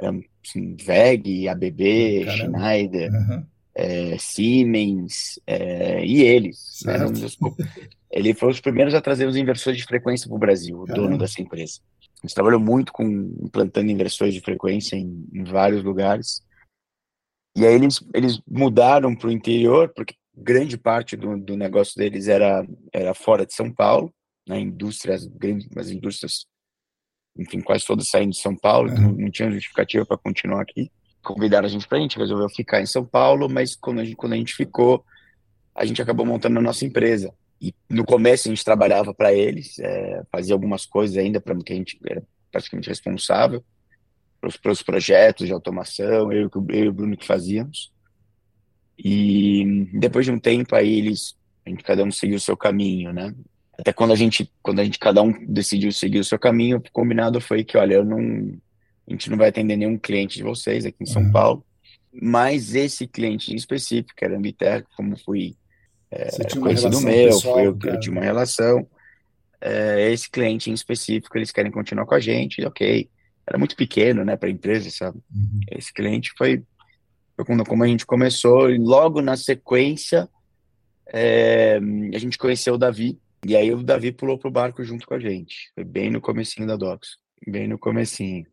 Era 0.00 0.10
assim, 0.46 0.74
VEG, 0.76 1.48
ABB, 1.48 2.24
Caramba. 2.24 2.58
Schneider, 2.58 3.10
Uhum. 3.12 3.46
eh, 3.74 4.16
Siemens, 4.18 5.38
eh, 5.46 6.04
e 6.04 6.22
eles. 6.22 6.80
né? 6.84 6.94
Ele 8.10 8.34
foi 8.34 8.50
os 8.50 8.60
primeiros 8.60 8.94
a 8.94 9.00
trazer 9.00 9.26
os 9.26 9.36
inversores 9.36 9.78
de 9.78 9.84
frequência 9.86 10.26
para 10.26 10.34
o 10.36 10.38
Brasil, 10.38 10.80
o 10.82 10.86
Caramba. 10.86 11.06
dono 11.06 11.18
dessa 11.18 11.40
empresa. 11.40 11.80
A 12.22 12.26
gente 12.26 12.34
trabalhou 12.34 12.60
muito 12.60 12.92
com 12.92 13.04
implantando 13.04 13.90
inversores 13.90 14.34
de 14.34 14.40
frequência 14.40 14.96
em, 14.96 15.26
em 15.32 15.44
vários 15.44 15.82
lugares. 15.84 16.42
E 17.56 17.66
aí 17.66 17.74
eles, 17.74 18.02
eles 18.14 18.40
mudaram 18.48 19.14
para 19.14 19.28
o 19.28 19.32
interior, 19.32 19.92
porque 19.94 20.14
grande 20.36 20.76
parte 20.78 21.16
do, 21.16 21.36
do 21.38 21.56
negócio 21.56 21.94
deles 21.96 22.28
era, 22.28 22.66
era 22.92 23.14
fora 23.14 23.44
de 23.46 23.54
São 23.54 23.72
Paulo, 23.72 24.12
né? 24.48 24.58
Indústrias, 24.60 25.26
grandes, 25.26 25.68
as 25.76 25.90
indústrias, 25.90 26.46
enfim, 27.36 27.60
quase 27.60 27.84
todas 27.86 28.08
saindo 28.08 28.30
de 28.32 28.40
São 28.40 28.56
Paulo, 28.56 28.90
Uhum. 28.90 29.16
não 29.18 29.30
tinha 29.30 29.50
justificativa 29.50 30.04
para 30.04 30.18
continuar 30.18 30.62
aqui. 30.62 30.90
Convidaram 31.22 31.66
a 31.66 31.70
gente 31.70 31.86
para 31.86 31.98
a 31.98 32.00
gente, 32.00 32.18
resolveu 32.18 32.48
ficar 32.48 32.80
em 32.80 32.86
São 32.86 33.04
Paulo, 33.04 33.48
mas 33.48 33.76
quando 33.76 34.00
a 34.00 34.04
gente, 34.04 34.16
quando 34.16 34.32
a 34.32 34.36
gente 34.36 34.54
ficou, 34.54 35.04
a 35.74 35.84
gente 35.84 36.00
acabou 36.00 36.24
montando 36.26 36.58
a 36.58 36.62
nossa 36.62 36.84
empresa. 36.84 37.32
E 37.60 37.74
no 37.88 38.04
começo 38.04 38.48
a 38.48 38.50
gente 38.50 38.64
trabalhava 38.64 39.12
para 39.12 39.32
eles, 39.32 39.78
é, 39.78 40.22
fazia 40.32 40.54
algumas 40.54 40.86
coisas 40.86 41.16
ainda 41.18 41.40
para 41.40 41.54
que 41.56 41.72
a 41.72 41.76
gente 41.76 41.98
era 42.08 42.22
praticamente 42.50 42.88
responsável 42.88 43.62
para 44.40 44.72
os 44.72 44.82
projetos 44.82 45.46
de 45.46 45.52
automação, 45.52 46.32
eu, 46.32 46.50
eu 46.70 46.84
e 46.84 46.88
o 46.88 46.92
Bruno 46.92 47.16
que 47.16 47.26
fazíamos. 47.26 47.92
E 48.98 49.88
depois 49.92 50.24
de 50.26 50.32
um 50.32 50.38
tempo 50.38 50.74
aí 50.74 50.98
eles, 50.98 51.36
a 51.66 51.70
gente 51.70 51.82
cada 51.84 52.02
um 52.02 52.10
seguiu 52.10 52.36
o 52.36 52.40
seu 52.40 52.56
caminho, 52.56 53.12
né? 53.12 53.34
Até 53.80 53.92
quando 53.92 54.12
a 54.12 54.16
gente, 54.16 54.50
quando 54.62 54.80
a 54.80 54.84
gente 54.84 54.98
cada 54.98 55.22
um 55.22 55.32
decidiu 55.46 55.90
seguir 55.90 56.18
o 56.18 56.24
seu 56.24 56.38
caminho, 56.38 56.78
o 56.78 56.92
combinado 56.92 57.40
foi 57.40 57.64
que, 57.64 57.76
olha, 57.76 57.94
eu 57.94 58.04
não, 58.04 58.18
a 58.18 59.10
gente 59.10 59.30
não 59.30 59.38
vai 59.38 59.48
atender 59.48 59.76
nenhum 59.76 59.98
cliente 59.98 60.36
de 60.36 60.42
vocês 60.42 60.84
aqui 60.84 61.02
em 61.02 61.06
São 61.06 61.22
Uhum. 61.22 61.32
Paulo, 61.32 61.66
mas 62.12 62.74
esse 62.74 63.06
cliente 63.06 63.52
em 63.52 63.56
específico, 63.56 64.14
que 64.16 64.24
era 64.24 64.34
a 64.34 64.38
Ambiter, 64.38 64.84
como 64.96 65.16
fui 65.16 65.56
uma 66.12 66.60
conhecido 66.60 67.00
meu, 67.00 67.26
pessoal, 67.26 67.54
foi 67.54 67.66
eu, 67.66 67.78
eu 67.84 68.00
tinha 68.00 68.12
uma 68.12 68.22
relação. 68.22 68.86
É, 69.60 70.10
esse 70.10 70.28
cliente 70.28 70.70
em 70.70 70.74
específico, 70.74 71.36
eles 71.38 71.52
querem 71.52 71.70
continuar 71.70 72.06
com 72.06 72.14
a 72.14 72.20
gente, 72.20 72.64
ok. 72.64 73.08
Era 73.46 73.58
muito 73.58 73.76
pequeno, 73.76 74.24
né, 74.24 74.36
para 74.36 74.48
a 74.48 74.52
empresa, 74.52 74.90
sabe? 74.90 75.18
Uhum. 75.32 75.60
Esse 75.70 75.92
cliente 75.92 76.32
foi, 76.36 76.62
foi 77.36 77.44
quando 77.44 77.64
como 77.64 77.84
a 77.84 77.86
gente 77.86 78.04
começou, 78.04 78.70
e 78.70 78.78
logo 78.78 79.22
na 79.22 79.36
sequência, 79.36 80.28
é, 81.12 81.80
a 82.14 82.18
gente 82.18 82.38
conheceu 82.38 82.74
o 82.74 82.78
Davi, 82.78 83.18
e 83.46 83.56
aí 83.56 83.72
o 83.72 83.82
Davi 83.82 84.12
pulou 84.12 84.38
pro 84.38 84.50
barco 84.50 84.82
junto 84.84 85.06
com 85.06 85.14
a 85.14 85.18
gente. 85.20 85.70
Foi 85.74 85.84
bem 85.84 86.10
no 86.10 86.20
comecinho 86.20 86.66
da 86.66 86.76
Docs, 86.76 87.10
bem 87.46 87.66
no 87.68 87.78
comecinho. 87.78 88.44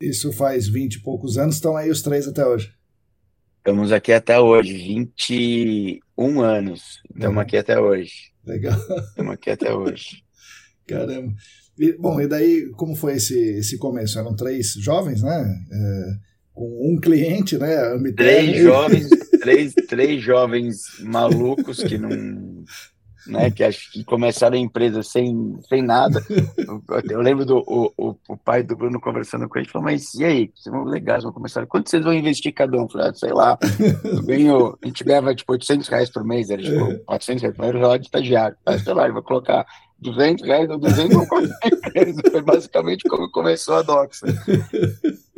Isso 0.00 0.32
faz 0.32 0.66
20 0.68 0.94
e 0.96 1.02
poucos 1.02 1.38
anos, 1.38 1.54
estão 1.56 1.76
aí 1.76 1.88
os 1.90 2.02
três 2.02 2.26
até 2.26 2.44
hoje. 2.44 2.72
Estamos 3.58 3.92
aqui 3.92 4.12
até 4.12 4.38
hoje, 4.38 4.72
21 4.76 6.40
anos. 6.42 7.00
Estamos 7.14 7.36
Uhum. 7.36 7.40
aqui 7.40 7.56
até 7.56 7.80
hoje. 7.80 8.12
Legal, 8.44 8.78
Estamos 9.08 9.32
aqui 9.32 9.50
até 9.50 9.72
hoje. 9.72 10.22
caramba. 10.86 11.32
E, 11.78 11.92
bom, 11.94 12.20
e 12.20 12.26
daí, 12.28 12.70
como 12.72 12.94
foi 12.94 13.14
esse, 13.14 13.36
esse 13.58 13.78
começo? 13.78 14.18
Eram 14.18 14.36
três 14.36 14.74
jovens, 14.74 15.22
né? 15.22 15.64
É, 15.72 16.12
com 16.52 16.92
um 16.92 17.00
cliente, 17.00 17.56
né? 17.58 17.74
Três 18.14 18.62
jovens, 18.62 19.08
três, 19.40 19.72
três 19.88 20.22
jovens 20.22 20.82
malucos 21.00 21.82
que 21.82 21.96
não, 21.98 22.10
né, 23.26 23.50
que 23.50 23.64
acho 23.64 23.90
que 23.92 24.04
começaram 24.04 24.56
a 24.56 24.60
empresa 24.60 25.02
sem, 25.02 25.58
sem 25.68 25.82
nada. 25.82 26.22
Eu, 26.56 26.82
eu 27.10 27.20
lembro 27.20 27.44
do 27.44 27.58
o, 27.66 27.92
o, 27.96 28.16
o 28.28 28.36
pai 28.36 28.62
do 28.62 28.76
Bruno 28.76 29.00
conversando 29.00 29.48
com 29.48 29.58
ele, 29.58 29.68
falou, 29.68 29.84
mas 29.84 30.14
e 30.14 30.24
aí? 30.24 30.50
Vocês 30.54 30.72
vão 30.74 30.84
legais, 30.84 31.22
vão 31.22 31.32
começar. 31.32 31.66
Quanto 31.66 31.90
vocês 31.90 32.04
vão 32.04 32.12
investir 32.12 32.52
cada 32.52 32.76
um? 32.76 32.82
Eu 32.82 32.88
falei, 32.88 33.08
ah, 33.08 33.14
sei 33.14 33.32
lá. 33.32 33.58
Eu 34.04 34.22
ganho, 34.22 34.78
a 34.82 34.86
gente 34.86 35.04
ganhava 35.04 35.34
tipo 35.34 35.52
800 35.52 35.88
reais 35.88 36.10
por 36.10 36.24
mês, 36.24 36.50
era 36.50 36.62
tipo 36.62 36.98
400 37.04 37.42
reais 37.42 37.56
por 37.56 37.62
mês, 37.62 37.74
era 37.74 37.98
de 37.98 38.06
estagiário. 38.06 38.56
Ah, 38.64 38.78
sei 38.78 38.94
lá, 38.94 39.04
ele 39.04 39.14
vai 39.14 39.22
colocar 39.22 39.66
200 39.98 40.46
reais 40.46 40.70
ou 40.70 40.78
200 40.78 41.14
vão 41.14 41.26
colocar 41.26 41.58
na 41.70 41.76
empresa. 41.76 42.22
Foi 42.30 42.42
basicamente 42.42 43.08
como 43.08 43.30
começou 43.30 43.76
a 43.76 43.82
Doxa. 43.82 44.26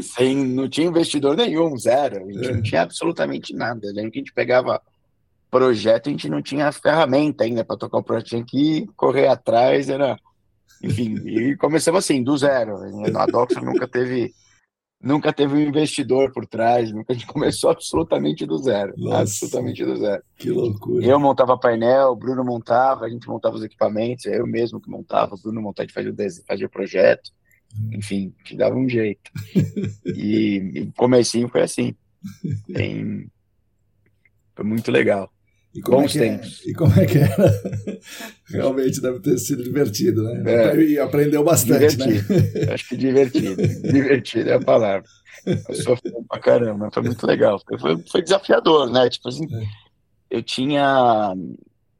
Sem, 0.01 0.45
não 0.45 0.69
tinha 0.69 0.89
investidor 0.89 1.37
nenhum, 1.37 1.77
zero. 1.79 2.27
A 2.27 2.33
gente 2.33 2.53
não 2.53 2.63
tinha 2.63 2.83
absolutamente 2.83 3.55
nada. 3.55 3.87
Eu 3.87 3.95
lembro 3.95 4.11
que 4.11 4.19
a 4.19 4.23
gente 4.23 4.33
pegava 4.33 4.81
projeto, 5.51 6.09
a 6.09 6.11
gente 6.11 6.29
não 6.29 6.43
tinha 6.43 6.71
ferramenta 6.73 7.45
ainda 7.45 7.65
para 7.65 7.77
tocar 7.77 7.99
o 7.99 8.03
projeto, 8.03 8.29
tinha 8.29 8.45
que 8.45 8.87
correr 8.97 9.29
atrás, 9.29 9.89
era. 9.89 10.17
Enfim, 10.83 11.15
e 11.27 11.57
começamos 11.57 11.99
assim, 12.05 12.23
do 12.23 12.37
zero. 12.37 12.77
A 13.17 13.27
Doxa 13.27 13.61
nunca 13.61 13.89
teve. 13.89 14.33
Nunca 14.99 15.31
teve 15.31 15.55
um 15.55 15.61
investidor 15.61 16.33
por 16.33 16.47
trás, 16.47 16.91
nunca 16.91 17.13
a 17.13 17.15
gente 17.15 17.27
começou 17.27 17.69
absolutamente 17.71 18.47
do 18.47 18.57
zero. 18.57 18.95
Nossa. 18.97 19.19
Absolutamente 19.21 19.85
do 19.85 19.95
zero. 19.97 20.23
Que 20.39 20.51
loucura. 20.51 21.05
Eu 21.05 21.21
montava 21.21 21.57
painel, 21.59 22.13
o 22.13 22.17
Bruno 22.17 22.43
montava, 22.43 23.05
a 23.05 23.09
gente 23.09 23.29
montava 23.29 23.57
os 23.57 23.63
equipamentos, 23.63 24.25
eu 24.25 24.47
mesmo 24.47 24.81
que 24.81 24.89
montava, 24.89 25.35
o 25.35 25.39
Bruno 25.39 25.61
montava, 25.61 25.85
a 25.85 25.87
gente 25.87 25.95
fazia 25.95 26.11
o, 26.11 26.47
fazia 26.47 26.67
o 26.67 26.71
projeto, 26.71 27.31
enfim, 27.93 28.35
a 28.39 28.49
gente 28.49 28.57
dava 28.57 28.75
um 28.75 28.89
jeito. 28.89 29.31
E, 30.07 30.73
e 30.75 30.81
o 30.83 30.93
comecinho 30.95 31.49
foi 31.49 31.61
assim. 31.63 31.95
Bem- 32.67 33.31
foi 34.55 34.65
muito 34.65 34.91
legal. 34.91 35.31
E 35.77 35.81
como, 35.83 35.99
é 35.99 36.03
Bons 36.03 36.17
é, 36.17 36.21
tempos. 36.21 36.67
e 36.67 36.73
como 36.73 36.93
é 37.01 37.07
que 37.07 37.19
era? 37.19 37.37
Realmente 38.49 39.01
deve 39.01 39.21
ter 39.21 39.37
sido 39.39 39.63
divertido, 39.63 40.23
né? 40.23 40.43
É. 40.73 40.77
E 40.81 40.99
aprendeu 40.99 41.45
bastante, 41.45 41.97
né? 41.99 42.07
Divertido. 42.07 42.73
Acho 42.73 42.89
que 42.89 42.97
divertido. 42.97 43.57
Divertido 43.93 44.51
é 44.51 44.55
a 44.55 44.61
palavra. 44.61 45.05
Eu 45.47 45.75
sofri 45.75 46.11
pra 46.29 46.41
caramba, 46.41 46.91
foi 46.91 47.03
muito 47.03 47.27
legal. 47.27 47.61
Foi, 47.79 48.03
foi 48.11 48.23
desafiador, 48.23 48.91
né? 48.91 49.09
Tipo 49.11 49.29
assim, 49.29 49.47
É. 49.55 49.65
eu 50.31 50.43
tinha 50.43 51.35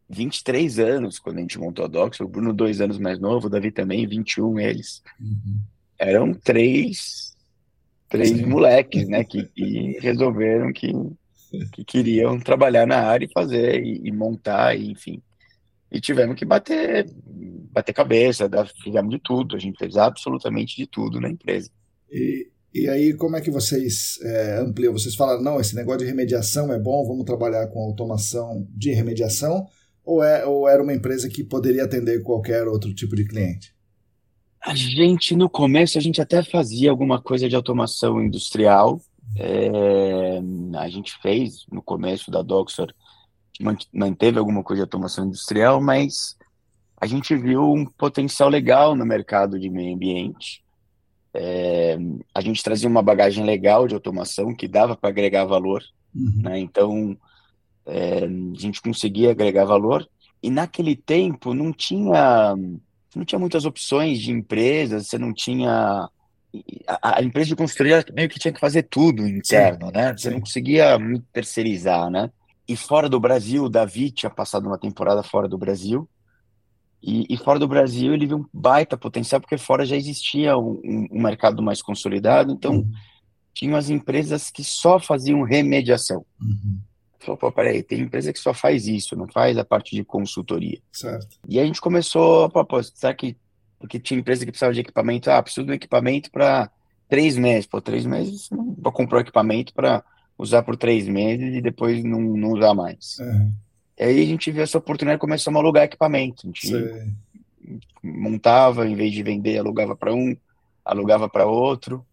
23 0.09 0.79
anos 0.79 1.19
quando 1.19 1.39
a 1.39 1.41
gente 1.41 1.59
montou 1.59 1.85
a 1.85 1.89
Docs, 1.89 2.21
o 2.21 2.29
Bruno 2.29 2.53
dois 2.53 2.81
anos 2.81 2.99
mais 2.99 3.19
novo, 3.21 3.47
o 3.47 3.51
Davi 3.51 3.71
também, 3.71 4.07
21 4.07 4.59
eles. 4.59 5.03
Uhum. 5.21 5.59
Eram 5.99 6.33
três, 6.33 7.35
três 8.09 8.31
Sim. 8.31 8.47
moleques, 8.47 9.07
né? 9.09 9.23
Que, 9.25 9.45
que 9.45 9.99
resolveram 10.01 10.73
que 10.73 10.93
que 11.73 11.85
queriam 11.85 12.39
trabalhar 12.39 12.87
na 12.87 12.99
área 12.99 13.27
e 13.27 13.33
fazer, 13.33 13.83
e, 13.83 14.01
e 14.05 14.13
montar, 14.13 14.79
e, 14.79 14.91
enfim. 14.91 15.23
E 15.91 16.01
tivemos 16.01 16.37
que 16.37 16.45
bater, 16.45 17.07
bater 17.73 17.93
cabeça, 17.93 18.49
fizemos 18.83 19.11
de 19.11 19.21
tudo, 19.21 19.57
a 19.57 19.59
gente 19.59 19.79
fez 19.79 19.97
absolutamente 19.97 20.77
de 20.77 20.87
tudo 20.87 21.21
na 21.21 21.29
empresa. 21.29 21.71
E, 22.11 22.49
e 22.75 22.89
aí, 22.89 23.15
como 23.15 23.37
é 23.37 23.41
que 23.41 23.51
vocês 23.51 24.19
é, 24.23 24.59
ampliam? 24.59 24.93
Vocês 24.93 25.15
falaram, 25.15 25.43
não, 25.43 25.61
esse 25.61 25.75
negócio 25.75 26.01
de 26.01 26.07
remediação 26.07 26.73
é 26.73 26.79
bom, 26.79 27.07
vamos 27.07 27.25
trabalhar 27.25 27.67
com 27.69 27.81
automação 27.81 28.67
de 28.71 28.93
remediação, 28.93 29.67
ou, 30.05 30.23
é, 30.23 30.45
ou 30.45 30.69
era 30.69 30.83
uma 30.83 30.95
empresa 30.95 31.29
que 31.29 31.43
poderia 31.43 31.85
atender 31.85 32.23
qualquer 32.23 32.69
outro 32.69 32.95
tipo 32.95 33.17
de 33.17 33.27
cliente? 33.27 33.75
A 34.67 34.75
gente, 34.75 35.37
no 35.37 35.49
começo, 35.49 35.97
a 35.97 36.01
gente 36.01 36.21
até 36.21 36.43
fazia 36.43 36.91
alguma 36.91 37.23
coisa 37.23 37.49
de 37.49 37.55
automação 37.55 38.21
industrial. 38.21 39.01
É, 39.35 40.41
a 40.79 40.89
gente 40.89 41.17
fez, 41.21 41.67
no 41.71 41.83
começo 41.83 42.31
da 42.31 42.43
Doxor, 42.43 42.93
manteve 43.93 44.39
alguma 44.39 44.63
coisa 44.63 44.81
de 44.81 44.87
automação 44.87 45.27
industrial, 45.27 45.81
mas 45.81 46.37
a 47.01 47.07
gente 47.07 47.35
viu 47.37 47.73
um 47.73 47.85
potencial 47.85 48.49
legal 48.49 48.95
no 48.95 49.05
mercado 49.05 49.59
de 49.59 49.69
meio 49.69 49.95
ambiente. 49.95 50.63
É, 51.35 51.99
a 52.35 52.41
gente 52.41 52.63
trazia 52.63 52.89
uma 52.89 53.03
bagagem 53.03 53.45
legal 53.45 53.87
de 53.87 53.95
automação 53.95 54.55
que 54.55 54.67
dava 54.67 54.97
para 54.97 55.11
agregar 55.11 55.45
valor, 55.45 55.83
uhum. 56.15 56.43
né? 56.43 56.59
Então 56.59 57.17
é, 57.85 58.25
a 58.25 58.59
gente 58.59 58.81
conseguia 58.81 59.31
agregar 59.31 59.67
valor 59.67 60.09
e 60.43 60.51
naquele 60.51 60.97
tempo 60.97 61.53
não 61.53 61.73
tinha 61.73 62.55
não 63.15 63.25
tinha 63.25 63.39
muitas 63.39 63.65
opções 63.65 64.19
de 64.21 64.31
empresas, 64.31 65.07
você 65.07 65.19
não 65.19 65.33
tinha 65.33 66.09
a, 66.87 67.19
a 67.19 67.23
empresa 67.23 67.49
de 67.49 67.57
construir 67.57 68.05
meio 68.15 68.29
que 68.29 68.39
tinha 68.39 68.53
que 68.53 68.61
fazer 68.61 68.85
tudo 68.85 69.27
interno, 69.27 69.91
né? 69.91 70.15
Você 70.17 70.31
não 70.31 70.41
conseguia 70.41 70.99
terceirizar, 71.33 72.11
né? 72.11 72.31
E 72.69 72.77
fora 72.77 73.09
do 73.09 73.21
Brasil, 73.21 73.65
o 73.65 73.69
Davi 73.69 74.11
tinha 74.11 74.31
passado 74.31 74.67
uma 74.67 74.79
temporada 74.79 75.23
fora 75.23 75.49
do 75.49 75.57
Brasil 75.57 76.09
e, 77.03 77.27
e, 77.31 77.37
fora 77.37 77.59
do 77.59 77.69
Brasil 77.69 78.13
ele 78.13 78.27
viu 78.27 78.39
um 78.39 78.47
baita 78.53 78.97
potencial, 78.97 79.41
porque 79.41 79.57
fora 79.57 79.85
já 79.85 79.97
existia 79.97 80.57
um, 80.59 81.07
um 81.11 81.23
mercado 81.23 81.63
mais 81.63 81.81
consolidado, 81.81 82.53
então 82.53 82.77
uhum. 82.77 82.93
tinha 83.55 83.77
as 83.77 83.91
empresas 83.91 84.51
que 84.51 84.65
só 84.65 84.99
faziam 84.99 85.43
remediação. 85.43 86.27
Uhum. 86.41 86.81
Falou, 87.21 87.39
pô, 87.39 87.53
peraí, 87.53 87.83
tem 87.83 88.01
empresa 88.01 88.33
que 88.33 88.39
só 88.41 88.53
faz 88.53 88.89
isso, 88.89 89.17
não 89.17 89.29
faz 89.29 89.57
a 89.57 89.65
parte 89.65 89.95
de 89.95 90.05
consultoria. 90.05 90.81
Certo. 90.93 91.39
E 91.49 91.61
a 91.61 91.65
gente 91.65 91.81
começou 91.81 92.45
a 92.45 92.49
propor, 92.49 92.83
será 92.85 93.15
que, 93.15 93.37
porque 93.79 93.99
tinha 93.99 94.19
empresa 94.19 94.45
que 94.45 94.51
precisava 94.51 94.75
de 94.75 94.81
equipamento, 94.81 95.31
ah, 95.31 95.43
preciso 95.43 95.67
de 95.67 95.73
um 95.73 95.75
equipamento 95.75 96.31
para 96.31 96.71
três 97.09 97.37
meses, 97.37 97.67
pô, 97.67 97.81
três 97.81 98.05
meses, 98.05 98.51
não 98.51 98.75
vou 98.79 98.93
comprar 98.93 99.21
equipamento 99.21 99.73
para 99.73 100.03
usar 100.39 100.63
por 100.63 100.77
três 100.77 101.07
meses 101.09 101.55
e 101.55 101.61
depois 101.61 102.03
não, 102.05 102.21
não 102.21 102.53
usar 102.53 102.75
mais. 102.75 103.19
Uhum. 103.21 103.53
E 103.99 104.05
aí 104.05 104.23
a 104.23 104.27
gente 104.27 104.51
viu 104.51 104.63
essa 104.63 104.79
oportunidade 104.79 105.19
e 105.19 105.21
começou 105.21 105.55
a 105.55 105.59
alugar 105.59 105.85
equipamento. 105.85 106.43
A 106.43 106.47
gente 106.47 107.15
montava, 108.03 108.87
em 108.87 108.95
vez 108.95 109.13
de 109.13 109.23
vender, 109.23 109.59
alugava 109.59 109.97
para 109.97 110.15
um, 110.15 110.37
alugava 110.85 111.29
para 111.29 111.47
outro. 111.47 112.05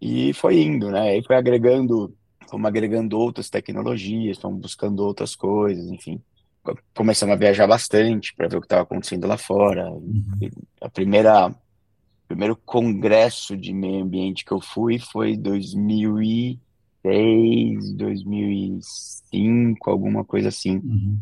E 0.00 0.32
foi 0.32 0.62
indo, 0.62 0.90
né? 0.90 1.10
Aí 1.10 1.22
foi 1.22 1.36
agregando, 1.36 2.14
fomos 2.48 2.66
agregando 2.66 3.18
outras 3.18 3.50
tecnologias, 3.50 4.38
fomos 4.38 4.60
buscando 4.60 5.00
outras 5.00 5.36
coisas, 5.36 5.90
enfim. 5.90 6.20
Começamos 6.94 7.32
a 7.34 7.38
viajar 7.38 7.66
bastante 7.66 8.34
para 8.34 8.48
ver 8.48 8.56
o 8.56 8.60
que 8.60 8.66
estava 8.66 8.82
acontecendo 8.82 9.26
lá 9.26 9.36
fora. 9.36 9.90
Uhum. 9.90 10.50
A 10.80 10.88
primeira 10.88 11.54
primeiro 12.26 12.54
congresso 12.56 13.56
de 13.56 13.72
meio 13.72 14.02
ambiente 14.02 14.44
que 14.44 14.52
eu 14.52 14.60
fui 14.60 14.98
foi 14.98 15.34
2000 15.34 16.22
e 16.22 16.60
2006, 17.04 17.94
2005, 17.94 19.90
alguma 19.90 20.24
coisa 20.24 20.48
assim, 20.48 20.76
uhum. 20.76 21.18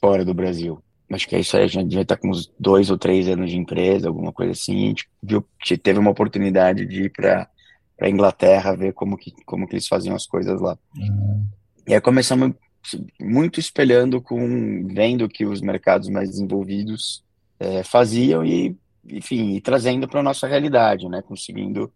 fora 0.00 0.24
do 0.24 0.34
Brasil. 0.34 0.82
Acho 1.10 1.28
que 1.28 1.36
é 1.36 1.40
isso 1.40 1.56
aí, 1.56 1.62
a 1.64 1.68
gente 1.68 1.94
já 1.94 2.02
está 2.02 2.16
com 2.16 2.28
uns 2.28 2.52
dois 2.58 2.90
ou 2.90 2.98
três 2.98 3.28
anos 3.28 3.50
de 3.50 3.56
empresa, 3.56 4.08
alguma 4.08 4.32
coisa 4.32 4.52
assim. 4.52 4.74
A 4.74 4.88
gente 4.88 5.08
viu, 5.22 5.46
teve 5.82 5.98
uma 5.98 6.10
oportunidade 6.10 6.84
de 6.86 7.04
ir 7.04 7.12
para 7.12 7.48
para 7.96 8.10
Inglaterra 8.10 8.76
ver 8.76 8.92
como 8.92 9.16
que 9.16 9.32
como 9.46 9.66
que 9.66 9.72
eles 9.72 9.88
faziam 9.88 10.14
as 10.14 10.26
coisas 10.26 10.60
lá. 10.60 10.76
Uhum. 10.96 11.46
E 11.86 11.94
aí 11.94 12.00
começamos 12.00 12.52
muito 13.20 13.60
espelhando 13.60 14.20
com 14.20 14.86
vendo 14.86 15.28
que 15.28 15.44
os 15.44 15.60
mercados 15.60 16.08
mais 16.08 16.30
desenvolvidos 16.30 17.24
é, 17.58 17.82
faziam 17.82 18.44
e 18.44 18.76
enfim 19.08 19.54
e 19.54 19.60
trazendo 19.60 20.08
para 20.08 20.22
nossa 20.22 20.46
realidade, 20.46 21.08
né? 21.08 21.22
Conseguindo 21.22 21.92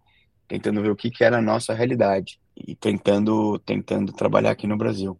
tentando 0.50 0.83
ver 0.83 0.90
o 0.90 0.96
que, 0.96 1.11
que 1.11 1.22
era 1.22 1.38
a 1.38 1.42
nossa 1.42 1.72
realidade 1.72 2.40
e 2.57 2.74
tentando, 2.74 3.57
tentando 3.61 4.12
trabalhar 4.12 4.50
aqui 4.50 4.66
no 4.66 4.76
Brasil. 4.76 5.16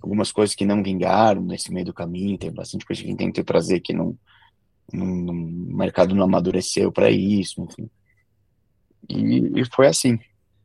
Algumas 0.00 0.30
coisas 0.30 0.54
que 0.54 0.64
não 0.64 0.84
vingaram 0.84 1.42
nesse 1.42 1.72
meio 1.72 1.86
do 1.86 1.92
caminho, 1.92 2.38
tem 2.38 2.52
bastante 2.52 2.86
coisa 2.86 3.02
que 3.02 3.08
a 3.08 3.10
gente 3.10 3.18
tentou 3.18 3.42
trazer 3.42 3.80
que 3.80 3.92
não 3.92 4.16
o 4.92 5.32
mercado 5.76 6.14
não 6.14 6.24
amadureceu 6.24 6.90
para 6.90 7.10
isso, 7.10 7.60
enfim. 7.62 7.90
E, 9.08 9.60
e, 9.60 9.64
foi 9.70 9.86
assim. 9.86 10.18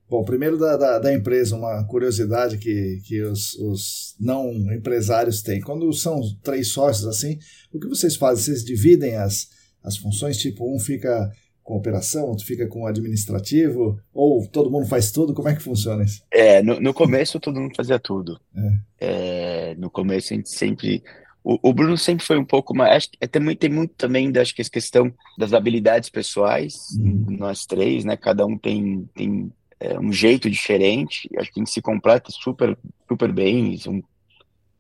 Bom, 0.10 0.24
primeiro 0.24 0.58
da, 0.58 0.78
da, 0.78 1.00
da, 1.00 1.14
empresa, 1.14 1.56
uma 1.56 1.84
curiosidade 1.86 2.58
que, 2.58 3.02
que 3.06 3.22
os, 3.22 3.56
os 3.56 4.16
não 4.20 4.52
empresários 4.74 5.42
têm. 5.42 5.62
Quando 5.62 5.92
são 5.94 6.22
três 6.44 6.70
sócios 6.70 7.08
assim, 7.08 7.40
o 7.74 7.80
que 7.80 7.88
vocês 7.88 8.16
fazem? 8.16 8.44
Vocês 8.44 8.64
dividem 8.64 9.16
as, 9.16 9.48
as 9.84 9.98
funções? 9.98 10.38
Tipo, 10.38 10.74
um 10.74 10.80
fica 10.80 11.32
com 11.64 11.78
operação, 11.78 12.36
tu 12.36 12.46
fica 12.46 12.68
com 12.68 12.86
administrativo, 12.86 13.98
ou 14.14 14.46
todo 14.48 14.70
mundo 14.70 14.86
faz 14.86 15.12
tudo? 15.12 15.34
Como 15.34 15.48
é 15.48 15.56
que 15.56 15.64
funciona 15.64 16.04
isso? 16.04 16.22
É, 16.30 16.62
no, 16.62 16.80
no 16.80 16.94
começo 16.94 17.40
todo 17.40 17.60
mundo 17.60 17.76
fazia 17.76 17.98
tudo. 17.98 18.40
É. 18.56 19.72
É, 19.72 19.76
no 19.76 19.90
começo 19.90 20.34
a 20.34 20.36
gente 20.36 20.50
sempre. 20.50 21.02
O, 21.44 21.70
o, 21.70 21.74
Bruno 21.74 21.98
sempre 21.98 22.26
foi 22.26 22.38
um 22.38 22.46
pouco 22.46 22.76
mais. 22.76 22.98
Acho 22.98 23.10
é, 23.20 23.28
tem, 23.28 23.56
tem 23.56 23.70
muito 23.70 23.94
também 23.96 24.32
da 24.32 24.42
acho 24.42 24.54
que 24.54 24.62
a 24.62 24.66
questão 24.66 25.14
das 25.38 25.54
habilidades 25.54 26.10
pessoais, 26.10 26.76
uhum. 27.00 27.26
nós 27.38 27.66
três, 27.66 28.04
né? 28.04 28.18
Cada 28.18 28.46
um 28.46 28.58
tem, 28.58 29.10
tem 29.16 29.52
é, 29.84 30.00
um 30.00 30.14
jeito 30.14 30.50
diferente, 30.50 31.30
acho 31.38 31.52
que 31.52 31.60
a 31.60 31.62
gente 31.62 31.72
se 31.72 31.82
completa 31.82 32.32
super, 32.32 32.78
super 33.06 33.32
bem. 33.34 33.78
São 33.78 34.02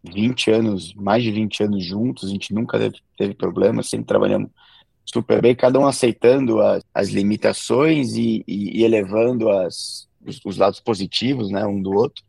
20 0.02 0.52
anos, 0.52 0.94
mais 0.94 1.22
de 1.22 1.30
20 1.30 1.64
anos 1.64 1.86
juntos, 1.86 2.30
a 2.30 2.32
gente 2.32 2.54
nunca 2.54 2.80
teve, 2.80 2.96
teve 3.18 3.34
problema, 3.34 3.84
sempre 3.84 4.06
trabalhamos 4.06 4.50
super 5.06 5.42
bem, 5.42 5.54
cada 5.54 5.78
um 5.78 5.86
aceitando 5.86 6.62
as, 6.62 6.84
as 6.94 7.10
limitações 7.10 8.14
e, 8.14 8.44
e, 8.48 8.80
e 8.80 8.84
elevando 8.84 9.50
as, 9.50 10.08
os, 10.26 10.40
os, 10.46 10.58
lados 10.58 10.80
positivos, 10.80 11.50
né, 11.52 11.66
um 11.66 11.82
do 11.82 11.92
outro. 11.92 12.24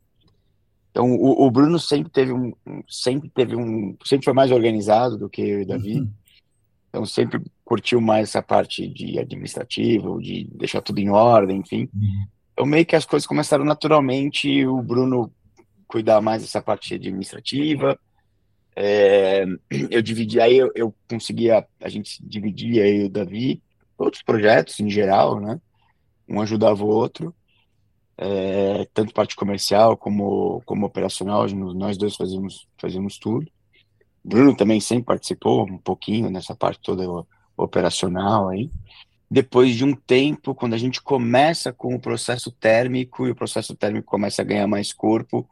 Então, 0.90 1.12
o, 1.12 1.46
o, 1.46 1.50
Bruno 1.50 1.78
sempre 1.78 2.10
teve 2.10 2.32
um, 2.32 2.52
sempre 2.88 3.28
teve 3.28 3.54
um, 3.54 3.96
sempre 4.04 4.24
foi 4.24 4.34
mais 4.34 4.50
organizado 4.50 5.16
do 5.16 5.28
que 5.28 5.42
eu 5.42 5.60
e 5.60 5.62
o 5.62 5.66
Davi. 5.66 6.00
Uhum. 6.00 6.10
Então, 6.88 7.06
sempre 7.06 7.40
curtiu 7.64 8.00
mais 8.00 8.28
essa 8.28 8.42
parte 8.42 8.86
de 8.86 9.18
administrativo, 9.18 10.20
de 10.20 10.48
deixar 10.52 10.80
tudo 10.82 10.98
em 10.98 11.10
ordem, 11.10 11.58
enfim. 11.58 11.88
Uhum. 11.94 12.26
Então, 12.54 12.64
meio 12.64 12.86
que 12.86 12.96
as 12.96 13.04
coisas 13.04 13.26
começaram 13.26 13.64
naturalmente, 13.64 14.64
o 14.64 14.80
Bruno 14.80 15.30
cuidar 15.88 16.20
mais 16.20 16.42
dessa 16.42 16.62
parte 16.62 16.94
administrativa, 16.94 17.98
é, 18.76 19.44
eu 19.90 20.00
dividi, 20.00 20.40
aí 20.40 20.56
eu, 20.56 20.70
eu 20.74 20.94
conseguia, 21.08 21.66
a 21.80 21.88
gente 21.88 22.24
dividia 22.24 22.84
aí 22.84 23.04
o 23.04 23.10
Davi, 23.10 23.60
outros 23.98 24.22
projetos 24.22 24.78
em 24.80 24.88
geral, 24.88 25.40
né? 25.40 25.60
Um 26.28 26.40
ajudava 26.40 26.82
o 26.84 26.88
outro, 26.88 27.34
é, 28.16 28.86
tanto 28.94 29.12
parte 29.12 29.34
comercial 29.34 29.96
como, 29.96 30.62
como 30.64 30.86
operacional, 30.86 31.46
nós 31.48 31.98
dois 31.98 32.14
fazíamos, 32.14 32.68
fazíamos 32.80 33.18
tudo. 33.18 33.46
Bruno 34.24 34.56
também 34.56 34.80
sempre 34.80 35.06
participou 35.06 35.68
um 35.68 35.78
pouquinho 35.78 36.30
nessa 36.30 36.54
parte 36.54 36.80
toda 36.80 37.04
operacional 37.56 38.48
aí. 38.48 38.70
Depois 39.30 39.74
de 39.74 39.84
um 39.84 39.94
tempo, 39.94 40.54
quando 40.54 40.74
a 40.74 40.78
gente 40.78 41.00
começa 41.00 41.72
com 41.72 41.94
o 41.94 42.00
processo 42.00 42.52
térmico 42.52 43.26
e 43.26 43.30
o 43.30 43.34
processo 43.34 43.74
térmico 43.74 44.06
começa 44.06 44.42
a 44.42 44.44
ganhar 44.44 44.66
mais 44.66 44.92
corpo, 44.92 45.48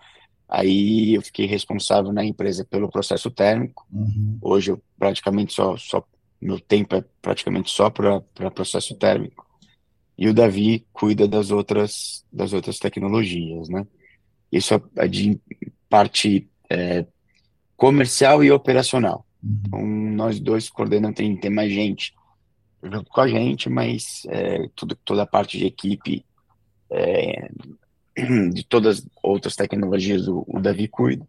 Aí 0.52 1.14
eu 1.14 1.22
fiquei 1.22 1.46
responsável 1.46 2.12
na 2.12 2.22
empresa 2.22 2.62
pelo 2.62 2.90
processo 2.90 3.30
térmico. 3.30 3.87
Uhum. 3.90 4.37
Hoje 4.42 4.70
eu 4.70 4.82
praticamente 4.98 5.54
só, 5.54 5.78
só 5.78 6.04
meu 6.38 6.61
tempo 6.61 6.94
é 6.94 7.02
praticamente 7.22 7.70
só 7.70 7.88
para 7.88 8.20
processo 8.54 8.94
térmico. 8.94 9.46
E 10.18 10.28
o 10.28 10.35
Davi 10.35 10.87
cuida 10.92 11.26
das 11.26 11.50
outras 11.50 12.26
das 12.30 12.52
outras 12.52 12.78
tecnologias, 12.78 13.70
né? 13.70 13.87
Isso 14.52 14.74
é 14.96 15.08
de 15.08 15.40
parte 15.88 16.46
é, 16.68 17.06
comercial 17.74 18.44
e 18.44 18.50
operacional. 18.50 19.24
Uhum. 19.42 19.62
Então, 19.66 19.87
nós 19.87 20.38
dois 20.38 20.68
coordenamos, 20.68 21.16
tem, 21.16 21.35
tem 21.35 21.50
mais 21.50 21.72
gente 21.72 22.12
junto 22.83 23.11
com 23.11 23.21
a 23.21 23.29
gente, 23.29 23.68
mas 23.68 24.23
é, 24.29 24.68
tudo, 24.75 24.97
toda 25.05 25.23
a 25.23 25.27
parte 25.27 25.59
de 25.59 25.66
equipe 25.66 26.25
é, 26.90 27.51
de 28.53 28.64
todas 28.64 28.99
as 28.99 29.07
outras 29.23 29.57
tecnologias 29.57 30.29
o, 30.29 30.45
o 30.47 30.61
Davi 30.61 30.88
cuida, 30.88 31.27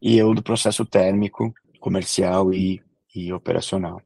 e 0.00 0.16
eu 0.16 0.34
do 0.34 0.42
processo 0.42 0.84
térmico, 0.84 1.52
comercial 1.80 2.52
e, 2.52 2.80
e 3.14 3.32
operacional. 3.32 4.00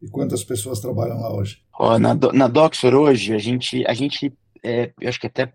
E 0.00 0.08
quantas 0.08 0.44
pessoas 0.44 0.80
trabalham 0.80 1.20
lá 1.20 1.34
hoje? 1.34 1.62
Ó, 1.78 1.98
na, 1.98 2.14
na 2.14 2.48
Doxor 2.48 2.94
hoje, 2.94 3.34
a 3.34 3.38
gente, 3.38 3.84
a 3.86 3.94
gente 3.94 4.32
é, 4.64 4.90
eu 4.98 5.08
acho 5.08 5.20
que 5.20 5.26
até 5.26 5.52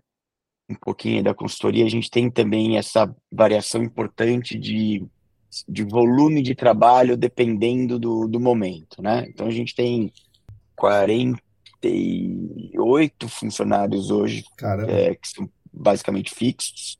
um 0.70 0.74
pouquinho 0.76 1.22
da 1.22 1.34
consultoria, 1.34 1.84
a 1.84 1.88
gente 1.88 2.08
tem 2.08 2.30
também 2.30 2.78
essa 2.78 3.12
variação 3.30 3.82
importante 3.82 4.56
de, 4.56 5.04
de 5.68 5.82
volume 5.82 6.42
de 6.42 6.54
trabalho 6.54 7.16
dependendo 7.16 7.98
do, 7.98 8.28
do 8.28 8.38
momento, 8.38 9.02
né? 9.02 9.26
Então 9.28 9.48
a 9.48 9.50
gente 9.50 9.74
tem 9.74 10.12
48 10.80 13.28
funcionários 13.28 14.10
hoje, 14.10 14.44
é, 14.88 15.14
que 15.14 15.28
são 15.28 15.48
basicamente 15.72 16.34
fixos, 16.34 16.98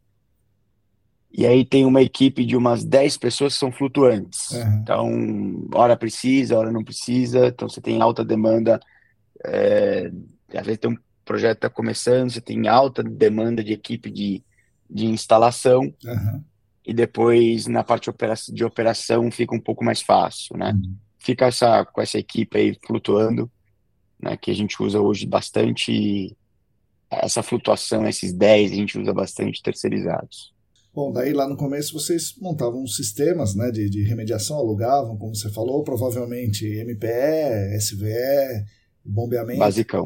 e 1.32 1.46
aí 1.46 1.64
tem 1.64 1.84
uma 1.84 2.02
equipe 2.02 2.44
de 2.44 2.56
umas 2.56 2.84
10 2.84 3.16
pessoas 3.16 3.54
que 3.54 3.60
são 3.60 3.70
flutuantes. 3.70 4.50
Uhum. 4.50 4.80
Então, 4.82 5.68
hora 5.74 5.96
precisa, 5.96 6.58
hora 6.58 6.72
não 6.72 6.82
precisa. 6.82 7.46
Então, 7.46 7.68
você 7.68 7.80
tem 7.80 8.02
alta 8.02 8.24
demanda. 8.24 8.80
É, 9.44 10.10
às 10.52 10.66
vezes 10.66 10.80
tem 10.80 10.90
um 10.90 10.98
projeto 11.24 11.58
está 11.58 11.70
começando, 11.70 12.30
você 12.30 12.40
tem 12.40 12.66
alta 12.66 13.04
demanda 13.04 13.62
de 13.62 13.72
equipe 13.72 14.10
de, 14.10 14.42
de 14.88 15.06
instalação. 15.06 15.94
Uhum. 16.04 16.42
E 16.84 16.92
depois, 16.92 17.68
na 17.68 17.84
parte 17.84 18.10
de 18.52 18.64
operação, 18.64 19.30
fica 19.30 19.54
um 19.54 19.60
pouco 19.60 19.84
mais 19.84 20.02
fácil, 20.02 20.56
né? 20.56 20.72
Uhum. 20.72 20.96
Fica 21.20 21.46
essa, 21.46 21.84
com 21.84 22.00
essa 22.00 22.18
equipe 22.18 22.58
aí 22.58 22.76
flutuando, 22.84 23.48
né? 24.22 24.36
Que 24.36 24.50
a 24.50 24.54
gente 24.54 24.82
usa 24.82 25.00
hoje 25.00 25.26
bastante 25.26 26.36
essa 27.10 27.42
flutuação, 27.42 28.06
esses 28.06 28.32
10, 28.32 28.72
a 28.72 28.74
gente 28.74 28.98
usa 28.98 29.12
bastante 29.12 29.62
terceirizados. 29.62 30.52
Bom, 30.94 31.12
daí 31.12 31.32
lá 31.32 31.48
no 31.48 31.56
começo 31.56 31.92
vocês 31.92 32.34
montavam 32.40 32.86
sistemas 32.86 33.54
né, 33.54 33.70
de, 33.70 33.88
de 33.88 34.02
remediação, 34.02 34.56
alugavam, 34.56 35.16
como 35.16 35.34
você 35.34 35.48
falou, 35.50 35.84
provavelmente 35.84 36.66
MPE, 36.84 37.76
SVE, 37.78 38.64
bombeamento. 39.04 39.58
Basicão. 39.58 40.04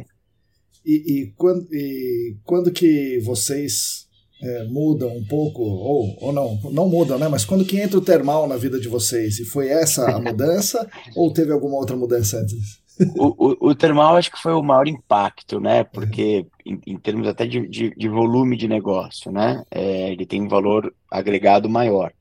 E, 0.84 1.20
e, 1.22 1.32
quando, 1.36 1.66
e 1.72 2.36
quando 2.44 2.70
que 2.70 3.18
vocês 3.20 4.06
é, 4.42 4.64
mudam 4.64 5.16
um 5.16 5.24
pouco, 5.24 5.62
ou, 5.62 6.18
ou 6.20 6.32
não, 6.32 6.60
não 6.70 6.86
mudam, 6.86 7.18
né? 7.18 7.28
Mas 7.28 7.46
quando 7.46 7.64
que 7.64 7.80
entra 7.80 7.96
o 7.96 8.04
termal 8.04 8.46
na 8.46 8.56
vida 8.56 8.78
de 8.78 8.88
vocês? 8.88 9.38
E 9.38 9.44
foi 9.46 9.68
essa 9.68 10.04
a 10.04 10.20
mudança 10.20 10.86
ou 11.16 11.32
teve 11.32 11.50
alguma 11.50 11.76
outra 11.76 11.96
mudança 11.96 12.38
antes? 12.38 12.83
O, 13.16 13.26
o, 13.26 13.70
o, 13.70 13.74
termal 13.74 14.16
acho 14.16 14.30
que 14.30 14.40
foi 14.40 14.52
o 14.52 14.62
maior 14.62 14.86
impacto, 14.86 15.58
né? 15.58 15.82
Porque 15.82 16.46
em, 16.64 16.80
em 16.86 16.96
termos 16.96 17.26
até 17.26 17.44
de, 17.46 17.66
de, 17.66 17.90
de, 17.90 18.08
volume 18.08 18.56
de 18.56 18.68
negócio, 18.68 19.32
né? 19.32 19.64
É, 19.70 20.12
ele 20.12 20.24
tem 20.24 20.42
um 20.42 20.48
valor 20.48 20.94
agregado 21.10 21.68
maior. 21.68 22.12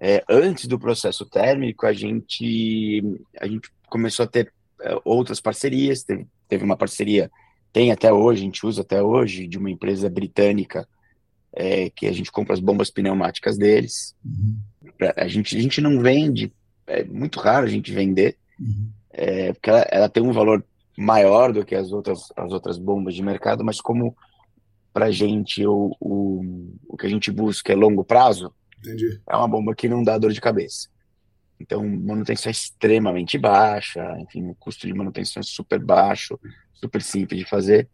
É, 0.00 0.24
antes 0.28 0.66
do 0.66 0.78
processo 0.78 1.24
térmico, 1.24 1.86
a 1.86 1.92
gente, 1.92 3.02
a 3.40 3.46
gente 3.46 3.70
começou 3.88 4.24
a 4.24 4.28
ter 4.28 4.52
é, 4.82 4.98
outras 5.04 5.40
parcerias. 5.40 6.02
Teve, 6.02 6.26
teve 6.48 6.64
uma 6.64 6.76
parceria, 6.76 7.30
tem 7.72 7.92
até 7.92 8.12
hoje, 8.12 8.42
a 8.42 8.44
gente 8.44 8.66
usa 8.66 8.82
até 8.82 9.00
hoje, 9.00 9.46
de 9.46 9.58
uma 9.58 9.70
empresa 9.70 10.10
britânica 10.10 10.88
é, 11.52 11.88
que 11.90 12.06
a 12.08 12.12
gente 12.12 12.32
compra 12.32 12.54
as 12.54 12.60
bombas 12.60 12.90
pneumáticas 12.90 13.56
deles. 13.56 14.16
Uhum. 14.24 14.58
A, 15.16 15.28
gente, 15.28 15.56
a 15.56 15.60
gente 15.60 15.80
não 15.80 16.00
vende, 16.00 16.52
é 16.84 17.04
muito 17.04 17.38
raro 17.38 17.64
a 17.64 17.70
gente 17.70 17.92
vender. 17.92 18.36
Uhum 18.58 18.90
é, 19.14 19.52
porque 19.52 19.70
ela, 19.70 19.86
ela, 19.90 20.08
tem 20.08 20.22
um 20.22 20.32
valor 20.32 20.64
maior 20.96 21.52
do 21.52 21.64
que 21.64 21.74
as 21.74 21.92
outras, 21.92 22.32
as 22.36 22.52
outras 22.52 22.78
bombas 22.78 23.14
de 23.14 23.22
mercado, 23.22 23.64
mas 23.64 23.80
como 23.80 24.16
para 24.92 25.06
a 25.06 25.10
gente 25.10 25.66
o, 25.66 25.96
o, 26.00 26.70
o 26.88 26.96
que 26.96 27.06
a 27.06 27.08
gente 27.08 27.30
busca 27.30 27.72
é 27.72 27.76
longo 27.76 28.04
prazo, 28.04 28.52
Entendi. 28.78 29.20
é 29.28 29.36
uma 29.36 29.48
bomba 29.48 29.74
que 29.74 29.88
não 29.88 30.02
dá 30.02 30.18
dor 30.18 30.32
de 30.32 30.40
cabeça. 30.40 30.88
Então, 31.60 31.82
manutenção 31.84 32.50
é 32.50 32.52
extremamente 32.52 33.38
baixa, 33.38 34.04
enfim, 34.20 34.48
o 34.48 34.54
custo 34.56 34.86
de 34.86 34.92
manutenção 34.92 35.40
é 35.40 35.44
super 35.44 35.78
baixo, 35.78 36.38
super 36.72 37.00
simples 37.00 37.40
de 37.40 37.48
fazer. 37.48 37.88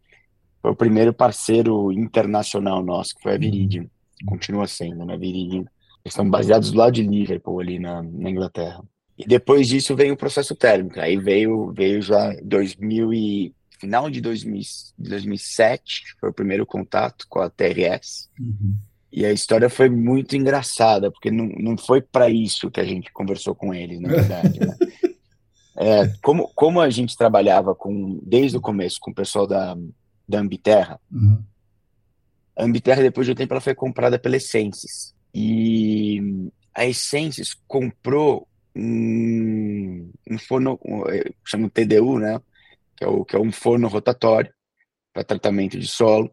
Foi 0.61 0.71
o 0.73 0.77
primeiro 0.77 1.13
parceiro 1.13 1.93
internacional 1.93 2.83
nosso, 2.83 3.15
que 3.15 3.23
foi 3.23 3.33
a 3.33 3.35
uhum. 3.35 3.41
Viridian. 3.41 3.87
Continua 4.27 4.67
sendo, 4.67 5.05
né? 5.05 5.17
Viridian. 5.17 5.61
Eles 5.61 6.13
estão 6.13 6.29
baseados 6.29 6.73
do 6.73 6.79
lado 6.79 6.93
de 6.93 7.03
Liverpool, 7.03 7.61
ali 7.61 7.79
na, 7.79 8.03
na 8.03 8.31
Inglaterra. 8.31 8.83
E 9.21 9.27
depois 9.27 9.69
disso 9.69 9.95
veio 9.95 10.15
o 10.15 10.17
processo 10.17 10.55
térmico. 10.57 10.99
Aí 10.99 11.19
veio, 11.19 11.73
veio 11.73 12.01
já 12.01 12.35
2000 12.43 13.13
e 13.13 13.55
final 13.79 14.11
de 14.11 14.21
2000, 14.21 14.63
2007 14.99 16.17
foi 16.19 16.31
o 16.31 16.33
primeiro 16.35 16.65
contato 16.65 17.27
com 17.29 17.39
a 17.39 17.51
TRS. 17.51 18.31
Uhum. 18.39 18.77
E 19.13 19.27
a 19.27 19.33
história 19.33 19.69
foi 19.69 19.91
muito 19.91 20.37
engraçada, 20.37 21.11
porque 21.11 21.31
não, 21.31 21.47
não 21.59 21.77
foi 21.77 22.01
para 22.01 22.31
isso 22.31 22.71
que 22.71 22.81
a 22.81 22.85
gente 22.85 23.13
conversou 23.13 23.55
com 23.55 23.75
eles, 23.75 24.01
na 24.01 24.09
verdade. 24.09 24.59
Né? 24.59 24.77
é, 25.77 26.09
como, 26.23 26.49
como 26.55 26.81
a 26.81 26.89
gente 26.89 27.17
trabalhava 27.17 27.75
com 27.75 28.21
desde 28.23 28.57
o 28.57 28.61
começo 28.61 28.99
com 29.01 29.11
o 29.11 29.15
pessoal 29.15 29.47
da, 29.47 29.77
da 30.27 30.39
Ambiterra, 30.39 30.99
uhum. 31.13 31.43
a 32.57 32.65
Ambiterra, 32.65 33.03
depois 33.03 33.27
de 33.27 33.33
um 33.33 33.37
tempo, 33.37 33.53
ela 33.53 33.61
foi 33.61 33.75
comprada 33.75 34.19
pela 34.19 34.37
Essences. 34.37 35.15
E 35.35 36.51
a 36.75 36.87
Essences 36.87 37.55
comprou 37.69 38.49
um, 38.75 40.11
um 40.31 40.39
forno, 40.39 40.79
um, 40.85 41.07
é, 41.09 41.25
chama 41.45 41.71
TDU, 41.71 42.19
né? 42.19 42.41
Que 42.97 43.05
é, 43.05 43.09
o, 43.09 43.25
que 43.25 43.37
é 43.37 43.39
um 43.39 43.53
forno 43.53 43.89
rotatório 43.89 44.53
para 45.13 45.25
tratamento 45.25 45.79
de 45.79 45.87
solo, 45.87 46.31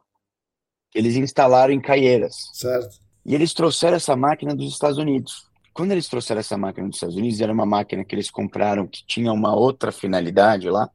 que 0.91 0.99
eles 0.99 1.15
instalaram 1.15 1.73
em 1.73 1.81
Caieiras. 1.81 2.35
Certo. 2.53 2.99
E 3.25 3.35
eles 3.35 3.53
trouxeram 3.53 3.97
essa 3.97 4.15
máquina 4.15 4.55
dos 4.55 4.71
Estados 4.71 4.97
Unidos. 4.97 5.47
Quando 5.73 5.91
eles 5.91 6.07
trouxeram 6.07 6.39
essa 6.39 6.57
máquina 6.57 6.87
dos 6.87 6.95
Estados 6.95 7.15
Unidos, 7.15 7.41
era 7.41 7.51
uma 7.51 7.65
máquina 7.65 8.03
que 8.03 8.15
eles 8.15 8.29
compraram 8.29 8.87
que 8.87 9.05
tinha 9.05 9.31
uma 9.31 9.55
outra 9.55 9.91
finalidade 9.91 10.69
lá. 10.69 10.89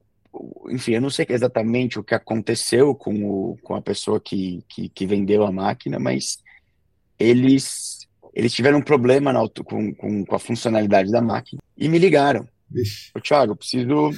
Enfim, 0.71 0.93
eu 0.93 1.01
não 1.01 1.11
sei 1.11 1.27
exatamente 1.29 1.99
o 1.99 2.05
que 2.05 2.15
aconteceu 2.15 2.95
com, 2.95 3.13
o, 3.25 3.59
com 3.63 3.75
a 3.75 3.83
pessoa 3.83 4.19
que, 4.19 4.65
que, 4.69 4.89
que 4.89 5.07
vendeu 5.07 5.45
a 5.45 5.53
máquina, 5.53 5.99
mas 5.99 6.39
eles 7.19 8.02
eles 8.33 8.53
tiveram 8.53 8.79
um 8.79 8.83
problema 8.83 9.33
na, 9.33 9.41
com, 9.65 9.95
com, 9.95 10.25
com, 10.25 10.35
a 10.35 10.39
funcionalidade 10.39 11.11
da 11.11 11.21
máquina 11.21 11.61
e 11.77 11.89
me 11.89 11.99
ligaram. 11.99 12.49
Ô, 13.15 13.21
Thiago, 13.21 13.57
preciso. 13.57 14.11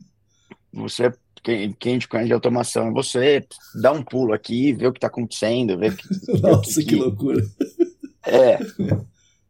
Você, 0.72 1.10
quem, 1.42 1.72
quem 1.72 1.98
te 1.98 2.06
conhece 2.06 2.28
de 2.28 2.34
automação, 2.34 2.88
é 2.88 2.90
você 2.90 3.46
dá 3.80 3.92
um 3.92 4.02
pulo 4.02 4.34
aqui, 4.34 4.74
vê 4.74 4.86
o 4.86 4.92
que 4.92 4.98
está 4.98 5.06
acontecendo, 5.06 5.78
vê 5.78 5.88
que. 5.96 6.06
Nossa, 6.42 6.80
que, 6.80 6.86
que 6.86 6.96
loucura. 6.96 7.42
É. 8.26 8.58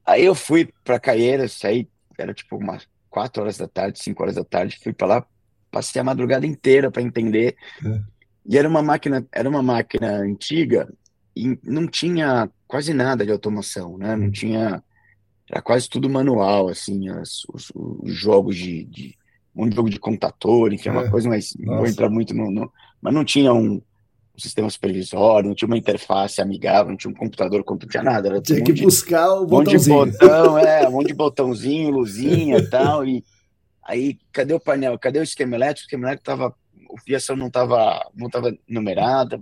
Aí 0.04 0.24
eu 0.24 0.36
fui 0.36 0.68
para 0.84 1.00
Caieiras, 1.00 1.54
saí, 1.54 1.88
era 2.16 2.32
tipo 2.32 2.56
umas 2.58 2.86
4 3.10 3.42
horas 3.42 3.58
da 3.58 3.66
tarde, 3.66 4.00
5 4.00 4.22
horas 4.22 4.36
da 4.36 4.44
tarde, 4.44 4.78
fui 4.80 4.92
para 4.92 5.08
lá, 5.08 5.26
passei 5.68 6.00
a 6.00 6.04
madrugada 6.04 6.46
inteira 6.46 6.92
para 6.92 7.02
entender. 7.02 7.56
É. 7.84 8.00
E 8.48 8.56
era 8.56 8.68
uma 8.68 8.82
máquina, 8.82 9.26
era 9.32 9.48
uma 9.48 9.62
máquina 9.62 10.18
antiga 10.18 10.88
e 11.36 11.58
não 11.62 11.86
tinha 11.86 12.50
quase 12.66 12.94
nada 12.94 13.24
de 13.24 13.30
automação, 13.30 13.98
né? 13.98 14.16
Não 14.16 14.30
tinha. 14.30 14.82
Era 15.48 15.60
quase 15.60 15.88
tudo 15.88 16.08
manual, 16.08 16.68
assim, 16.68 17.08
as, 17.10 17.44
os, 17.52 17.70
os 17.74 18.12
jogos 18.12 18.56
de, 18.56 18.84
de. 18.84 19.14
Um 19.54 19.70
jogo 19.72 19.88
de 19.88 19.98
computador, 19.98 20.72
enfim, 20.72 20.90
é 20.90 20.92
uma 20.92 21.10
coisa, 21.10 21.30
mas 21.30 21.54
não 21.58 21.78
vou 21.78 21.86
entrar 21.86 22.10
muito 22.10 22.34
no, 22.34 22.50
no. 22.50 22.72
Mas 23.00 23.14
não 23.14 23.24
tinha 23.24 23.54
um, 23.54 23.74
um, 23.74 23.82
sistema 24.38 24.68
supervisório, 24.68 25.48
não 25.48 25.54
tinha 25.54 25.66
uma 25.66 25.78
interface 25.78 26.42
amigável, 26.42 26.90
não 26.90 26.96
tinha 26.96 27.10
um 27.10 27.16
computador, 27.16 27.64
não 27.66 27.78
tinha 27.78 28.02
nada. 28.02 28.28
Era 28.28 28.42
tinha 28.42 28.60
um 28.60 28.64
que 28.64 28.72
de, 28.72 28.82
buscar 28.82 29.32
o 29.32 29.46
botãozinho. 29.46 29.96
Um 29.96 29.98
monte 30.00 30.12
de 30.12 30.18
botão, 30.18 30.58
é, 30.58 30.88
um 30.88 30.92
monte 30.92 31.06
de 31.06 31.14
botãozinho, 31.14 31.90
luzinha 31.90 32.58
e 32.58 32.68
tal. 32.68 33.06
E 33.06 33.24
aí, 33.82 34.18
cadê 34.30 34.52
o 34.52 34.60
painel? 34.60 34.98
Cadê 34.98 35.20
o 35.20 35.22
esquema 35.22 35.54
elétrico? 35.54 35.84
O 35.84 35.86
esquema 35.86 36.08
elétrico 36.08 36.24
tava. 36.24 36.54
A 36.94 37.00
fiação 37.00 37.34
não 37.34 37.48
estava 37.48 38.10
não 38.14 38.28
tava 38.28 38.54
numerada. 38.68 39.40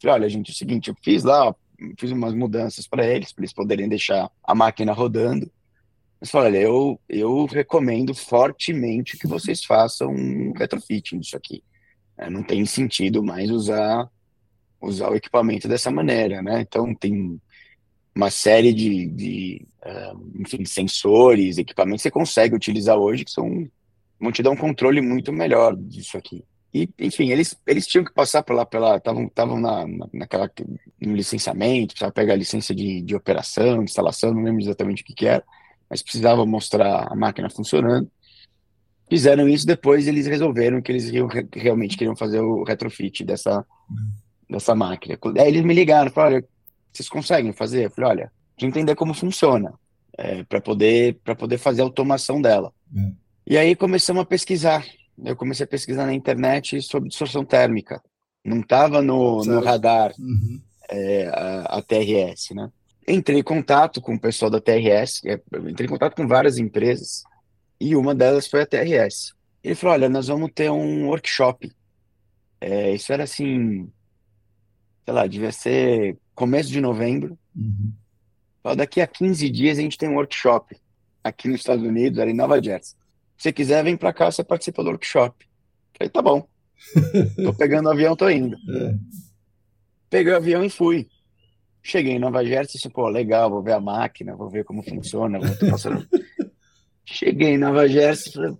Falei, 0.00 0.14
olha, 0.14 0.28
gente, 0.28 0.50
é 0.50 0.52
o 0.52 0.56
seguinte, 0.56 0.88
eu 0.88 0.96
fiz 1.02 1.24
lá, 1.24 1.54
fiz 1.98 2.10
umas 2.10 2.34
mudanças 2.34 2.86
para 2.86 3.06
eles, 3.06 3.32
para 3.32 3.42
eles 3.42 3.52
poderem 3.52 3.88
deixar 3.88 4.30
a 4.42 4.54
máquina 4.54 4.92
rodando. 4.92 5.50
Mas 6.20 6.30
falei, 6.30 6.64
olha, 6.64 6.66
eu, 6.66 7.00
eu 7.08 7.44
recomendo 7.46 8.14
fortemente 8.14 9.16
que 9.16 9.26
vocês 9.26 9.64
façam 9.64 10.10
um 10.10 10.52
retrofitting 10.52 11.20
disso 11.20 11.36
aqui. 11.36 11.62
É, 12.16 12.28
não 12.28 12.42
tem 12.42 12.64
sentido 12.66 13.22
mais 13.22 13.50
usar, 13.50 14.10
usar 14.80 15.10
o 15.10 15.14
equipamento 15.14 15.68
dessa 15.68 15.90
maneira, 15.90 16.42
né? 16.42 16.60
Então 16.60 16.92
tem 16.94 17.40
uma 18.14 18.30
série 18.30 18.72
de, 18.72 19.06
de 19.06 19.66
uh, 19.84 20.40
enfim, 20.40 20.64
sensores, 20.64 21.56
equipamentos 21.56 22.02
que 22.02 22.08
você 22.08 22.10
consegue 22.10 22.56
utilizar 22.56 22.96
hoje 22.96 23.24
que 23.24 23.30
são 23.30 23.70
vão 24.20 24.32
te 24.32 24.42
dar 24.42 24.50
um 24.50 24.56
controle 24.56 25.00
muito 25.00 25.32
melhor 25.32 25.76
disso 25.76 26.18
aqui. 26.18 26.44
E, 26.72 26.88
enfim, 26.98 27.30
eles, 27.30 27.56
eles 27.66 27.86
tinham 27.86 28.04
que 28.04 28.12
passar 28.12 28.42
pela. 28.42 28.66
pela 28.66 28.96
estavam 28.96 29.58
na, 29.58 29.86
naquela, 30.12 30.50
no 31.00 31.14
licenciamento, 31.14 31.94
precisava 31.94 32.12
pegar 32.12 32.34
a 32.34 32.36
licença 32.36 32.74
de, 32.74 33.00
de 33.00 33.16
operação, 33.16 33.78
de 33.78 33.90
instalação, 33.90 34.34
não 34.34 34.42
lembro 34.42 34.62
exatamente 34.62 35.02
o 35.02 35.04
que, 35.04 35.14
que 35.14 35.26
era, 35.26 35.42
mas 35.88 36.02
precisava 36.02 36.44
mostrar 36.44 37.10
a 37.10 37.16
máquina 37.16 37.48
funcionando. 37.48 38.10
Fizeram 39.08 39.48
isso, 39.48 39.66
depois 39.66 40.06
eles 40.06 40.26
resolveram 40.26 40.82
que 40.82 40.92
eles 40.92 41.10
realmente 41.54 41.96
queriam 41.96 42.14
fazer 42.14 42.40
o 42.40 42.62
retrofit 42.62 43.24
dessa, 43.24 43.64
dessa 44.48 44.74
máquina. 44.74 45.18
Aí 45.38 45.48
eles 45.48 45.64
me 45.64 45.72
ligaram, 45.72 46.10
falaram, 46.10 46.36
olha, 46.36 46.48
vocês 46.92 47.08
conseguem 47.08 47.52
fazer? 47.54 47.86
Eu 47.86 47.90
falei, 47.90 48.10
olha, 48.10 48.32
de 48.58 48.66
entender 48.66 48.94
como 48.94 49.14
funciona, 49.14 49.72
é, 50.18 50.44
para 50.44 50.60
poder, 50.60 51.18
poder 51.38 51.56
fazer 51.56 51.80
a 51.80 51.84
automação 51.84 52.42
dela. 52.42 52.70
É. 52.94 53.12
E 53.46 53.56
aí 53.56 53.74
começamos 53.74 54.22
a 54.22 54.26
pesquisar 54.26 54.84
eu 55.24 55.36
comecei 55.36 55.64
a 55.64 55.68
pesquisar 55.68 56.06
na 56.06 56.14
internet 56.14 56.80
sobre 56.82 57.08
distorção 57.08 57.44
térmica. 57.44 58.02
Não 58.44 58.60
estava 58.60 59.02
no, 59.02 59.44
no, 59.44 59.60
radar. 59.60 60.12
Uhum. 60.18 60.60
é, 60.90 61.26
a, 61.28 61.78
a, 61.78 61.82
TRS, 61.82 62.54
né? 62.54 62.70
Entrei 63.06 63.40
em 63.40 63.42
contato 63.42 64.00
com 64.00 64.14
o 64.14 64.20
pessoal 64.20 64.50
da 64.50 64.60
TRS, 64.60 65.22
é, 65.24 65.40
entrei 65.68 65.86
em 65.86 65.90
contato 65.90 66.14
com 66.14 66.26
várias 66.26 66.58
empresas, 66.58 67.24
e 67.80 67.96
uma 67.96 68.14
delas 68.14 68.46
foi 68.46 68.62
a 68.62 68.66
TRS. 68.66 69.34
Ele 69.62 69.74
falou, 69.74 69.94
olha, 69.94 70.08
nós 70.08 70.28
vamos 70.28 70.50
ter 70.54 70.70
um 70.70 71.06
workshop. 71.08 71.72
É, 72.60 72.94
isso 72.94 73.12
era 73.12 73.24
assim, 73.24 73.90
sei 75.04 75.14
lá, 75.14 75.26
devia 75.26 75.52
ser 75.52 76.18
começo 76.34 76.70
de 76.70 76.80
novembro. 76.80 77.38
Uhum. 77.56 77.92
Falou, 78.62 78.76
daqui 78.76 79.00
a 79.00 79.06
15 79.06 79.48
dias 79.48 79.78
a 79.78 79.82
gente 79.82 79.98
tem 79.98 80.08
um 80.08 80.16
workshop 80.16 80.76
aqui 81.22 81.48
nos 81.48 81.60
Estados 81.60 81.84
Unidos, 81.84 82.18
ali 82.18 82.32
em 82.32 82.36
Nova 82.36 82.62
Jersey. 82.62 82.97
Se 83.38 83.52
quiser, 83.52 83.84
vem 83.84 83.96
para 83.96 84.12
cá, 84.12 84.30
você 84.30 84.42
participa 84.42 84.82
do 84.82 84.90
workshop. 84.90 85.46
Falei, 85.96 86.10
tá 86.10 86.20
bom. 86.20 86.46
tô 87.42 87.54
pegando 87.54 87.86
o 87.86 87.92
avião, 87.92 88.16
tô 88.16 88.28
indo. 88.28 88.56
É. 88.56 88.94
Peguei 90.10 90.32
o 90.32 90.36
avião 90.36 90.64
e 90.64 90.70
fui. 90.70 91.08
Cheguei 91.82 92.14
em 92.14 92.18
Nova 92.18 92.44
Jersey 92.44 92.74
disse, 92.74 92.90
pô, 92.90 93.08
legal, 93.08 93.48
vou 93.48 93.62
ver 93.62 93.72
a 93.72 93.80
máquina, 93.80 94.36
vou 94.36 94.50
ver 94.50 94.64
como 94.64 94.82
funciona. 94.82 95.38
Vou 95.38 95.48
Cheguei 97.06 97.50
em 97.50 97.58
Nova 97.58 97.88
Jersey, 97.88 98.32
falei, 98.32 98.56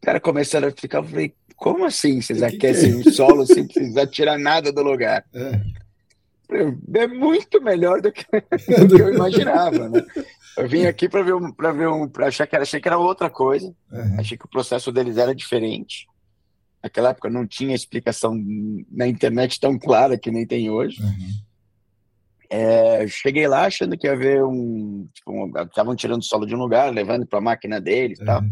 cara 0.00 0.18
começaram 0.18 0.68
a 0.68 0.72
ficar, 0.72 0.98
eu 0.98 1.04
falei, 1.04 1.34
como 1.54 1.84
assim 1.84 2.20
vocês 2.20 2.42
aquecem 2.42 2.96
o 2.96 3.08
é? 3.08 3.12
solo 3.12 3.46
sem 3.46 3.66
precisar 3.66 4.06
tirar 4.06 4.38
nada 4.38 4.72
do 4.72 4.82
lugar? 4.82 5.24
É, 5.34 7.02
é 7.02 7.06
muito 7.06 7.62
melhor 7.62 8.00
do 8.00 8.10
que, 8.10 8.24
do 8.86 8.96
que 8.96 9.02
eu 9.02 9.14
imaginava, 9.14 9.88
né? 9.88 10.04
Eu 10.56 10.68
vim 10.68 10.86
aqui 10.86 11.08
para 11.08 11.22
ver 11.22 11.34
um, 11.34 11.52
para 11.52 11.72
ver 11.72 11.88
um, 11.88 12.08
para 12.08 12.26
achar 12.26 12.46
que 12.46 12.54
era, 12.54 12.62
achei 12.62 12.80
que 12.80 12.88
era 12.88 12.98
outra 12.98 13.30
coisa. 13.30 13.66
Uhum. 13.90 14.20
Achei 14.20 14.36
que 14.36 14.44
o 14.44 14.50
processo 14.50 14.92
deles 14.92 15.16
era 15.16 15.34
diferente. 15.34 16.06
Naquela 16.82 17.10
época 17.10 17.28
não 17.28 17.46
tinha 17.46 17.74
explicação 17.74 18.34
na 18.90 19.06
internet 19.06 19.60
tão 19.60 19.78
clara 19.78 20.18
que 20.18 20.30
nem 20.30 20.46
tem 20.46 20.70
hoje. 20.70 21.02
Uhum. 21.02 21.30
É, 22.52 23.06
cheguei 23.06 23.46
lá 23.46 23.66
achando 23.66 23.96
que 23.96 24.06
ia 24.06 24.16
ver 24.16 24.42
um. 24.42 25.08
Estavam 25.66 25.92
um, 25.92 25.96
tirando 25.96 26.24
solo 26.24 26.46
de 26.46 26.54
um 26.54 26.58
lugar, 26.58 26.92
levando 26.92 27.26
para 27.26 27.38
a 27.38 27.42
máquina 27.42 27.80
deles 27.80 28.18
uhum. 28.18 28.26
tal. 28.26 28.42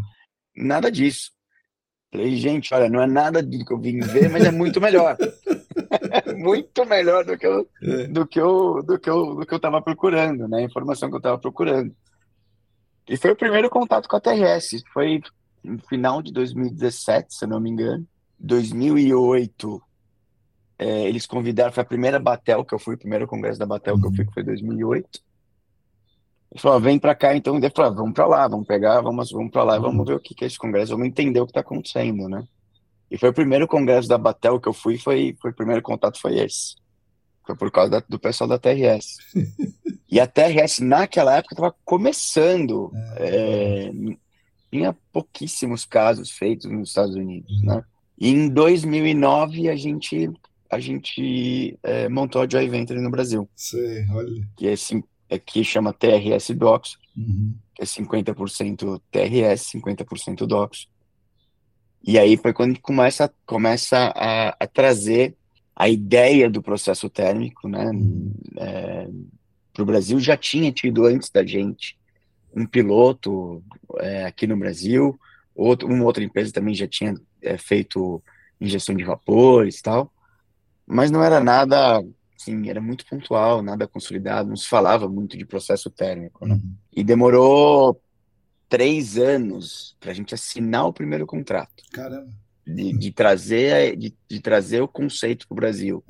Nada 0.55 0.91
disso. 0.91 1.31
Falei, 2.11 2.35
gente, 2.37 2.73
olha, 2.73 2.89
não 2.89 3.01
é 3.01 3.07
nada 3.07 3.43
do 3.43 3.65
que 3.65 3.73
eu 3.73 3.79
vim 3.79 3.99
ver, 3.99 4.29
mas 4.29 4.43
é 4.43 4.51
muito 4.51 4.81
melhor. 4.81 5.17
muito 6.39 6.85
melhor 6.85 7.25
do 7.25 7.37
que 7.37 7.45
eu, 7.45 7.67
é. 7.83 8.07
do 8.07 8.25
que 8.25 8.39
eu, 8.39 8.81
do 8.81 8.97
que 8.97 9.09
eu, 9.09 9.35
do 9.35 9.45
que 9.45 9.53
eu 9.53 9.57
estava 9.57 9.81
procurando, 9.81 10.47
né? 10.47 10.59
A 10.59 10.63
informação 10.63 11.09
que 11.09 11.15
eu 11.15 11.19
estava 11.19 11.37
procurando. 11.37 11.93
E 13.07 13.17
foi 13.17 13.31
o 13.31 13.35
primeiro 13.35 13.69
contato 13.69 14.07
com 14.07 14.15
a 14.15 14.21
TRS. 14.21 14.83
Foi 14.93 15.21
no 15.63 15.79
final 15.79 16.21
de 16.21 16.31
2017, 16.31 17.33
se 17.33 17.45
eu 17.45 17.49
não 17.49 17.59
me 17.59 17.69
engano. 17.69 18.07
2008, 18.39 19.81
é, 20.77 21.07
eles 21.09 21.25
convidaram, 21.25 21.73
foi 21.73 21.83
a 21.83 21.85
primeira 21.85 22.19
Batel 22.19 22.63
que 22.63 22.73
eu 22.73 22.79
fui, 22.79 22.95
o 22.95 22.99
primeiro 22.99 23.27
congresso 23.27 23.59
da 23.59 23.65
Batel 23.65 23.95
uhum. 23.95 24.01
que 24.01 24.07
eu 24.07 24.13
fui, 24.13 24.25
que 24.25 24.33
foi 24.33 24.43
2008. 24.43 25.19
Ele 26.51 26.61
falou, 26.61 26.79
vem 26.79 26.97
para 26.97 27.13
cá, 27.13 27.35
então, 27.35 27.57
ele 27.57 27.69
falou, 27.69 27.93
vamos 27.93 28.13
para 28.13 28.25
lá, 28.25 28.47
vamos 28.47 28.65
pegar, 28.65 29.01
vamos, 29.01 29.31
vamos 29.31 29.51
para 29.51 29.63
lá, 29.63 29.75
uhum. 29.75 29.81
vamos 29.81 30.07
ver 30.07 30.15
o 30.15 30.19
que, 30.19 30.33
que 30.33 30.45
é 30.45 30.47
esse 30.47 30.57
congresso, 30.57 30.93
vamos 30.93 31.07
entender 31.07 31.41
o 31.41 31.45
que 31.45 31.51
está 31.51 31.59
acontecendo, 31.59 32.29
né? 32.29 32.43
E 33.09 33.17
foi 33.17 33.29
o 33.29 33.33
primeiro 33.33 33.67
congresso 33.67 34.07
da 34.07 34.17
Batel 34.17 34.59
que 34.59 34.67
eu 34.67 34.73
fui, 34.73 34.97
foi, 34.97 35.35
foi 35.41 35.51
o 35.51 35.55
primeiro 35.55 35.81
contato 35.81 36.19
foi 36.19 36.39
esse. 36.39 36.75
Foi 37.45 37.55
por 37.55 37.71
causa 37.71 37.89
da, 37.89 38.03
do 38.07 38.19
pessoal 38.19 38.47
da 38.47 38.59
TRS. 38.59 39.17
e 40.09 40.19
a 40.19 40.27
TRS, 40.27 40.79
naquela 40.79 41.35
época, 41.35 41.55
estava 41.55 41.75
começando. 41.83 42.91
É, 43.15 43.87
é, 43.87 43.91
tinha 44.71 44.95
pouquíssimos 45.11 45.85
casos 45.85 46.29
feitos 46.29 46.69
nos 46.69 46.89
Estados 46.89 47.15
Unidos, 47.15 47.51
uhum. 47.61 47.65
né? 47.65 47.83
E 48.19 48.29
em 48.29 48.49
2009, 48.49 49.69
a 49.69 49.75
gente, 49.75 50.29
a 50.69 50.79
gente 50.79 51.79
é, 51.81 52.09
montou 52.09 52.41
a 52.41 52.47
Joy 52.47 52.67
Venture 52.67 52.99
no 52.99 53.09
Brasil. 53.09 53.49
Sim, 53.55 54.05
olha. 54.11 54.47
Que, 54.57 54.67
é, 54.67 54.75
é, 55.29 55.39
que 55.39 55.63
chama 55.63 55.93
TRS 55.93 56.51
Docs, 56.51 56.97
uhum. 57.17 57.55
que 57.73 57.81
é 57.81 57.85
50% 57.85 59.01
TRS, 59.09 59.71
50% 59.73 60.45
Docs. 60.45 60.87
E 62.03 62.17
aí 62.17 62.37
foi 62.37 62.53
quando 62.53 62.69
a 62.69 62.73
gente 62.73 62.81
começa, 62.81 63.31
começa 63.45 64.13
a, 64.15 64.55
a 64.59 64.67
trazer 64.67 65.35
a 65.75 65.87
ideia 65.87 66.49
do 66.49 66.61
processo 66.61 67.09
térmico, 67.09 67.67
né? 67.67 67.89
É, 68.57 69.07
para 69.73 69.83
o 69.83 69.85
Brasil 69.85 70.19
já 70.19 70.35
tinha 70.35 70.71
tido 70.71 71.05
antes 71.05 71.29
da 71.29 71.45
gente 71.45 71.97
um 72.53 72.65
piloto 72.65 73.63
é, 73.99 74.25
aqui 74.25 74.47
no 74.47 74.57
Brasil, 74.57 75.17
outro, 75.55 75.87
uma 75.87 76.03
outra 76.03 76.23
empresa 76.23 76.51
também 76.51 76.73
já 76.73 76.87
tinha 76.87 77.13
é, 77.41 77.57
feito 77.57 78.21
injeção 78.59 78.95
de 78.95 79.03
vapores 79.03 79.79
e 79.79 79.83
tal, 79.83 80.11
mas 80.85 81.11
não 81.11 81.23
era 81.23 81.39
nada, 81.39 82.03
assim, 82.35 82.69
era 82.69 82.81
muito 82.81 83.05
pontual, 83.05 83.61
nada 83.61 83.87
consolidado, 83.87 84.49
não 84.49 84.57
se 84.57 84.67
falava 84.67 85.07
muito 85.07 85.37
de 85.37 85.45
processo 85.45 85.89
térmico, 85.89 86.45
né? 86.45 86.55
Uhum. 86.55 86.73
E 86.91 87.03
demorou 87.03 88.01
três 88.69 89.17
anos 89.17 89.97
para 89.99 90.11
a 90.11 90.13
gente 90.13 90.33
assinar 90.33 90.85
o 90.85 90.93
primeiro 90.93 91.25
contrato. 91.25 91.83
Caramba. 91.91 92.29
De, 92.65 92.95
de 92.95 93.11
trazer, 93.11 93.97
de, 93.97 94.13
de, 94.29 94.39
trazer 94.39 94.79
o 94.79 94.87
conceito 94.87 95.47
para 95.47 95.55
o 95.55 95.55
Brasil. 95.55 96.03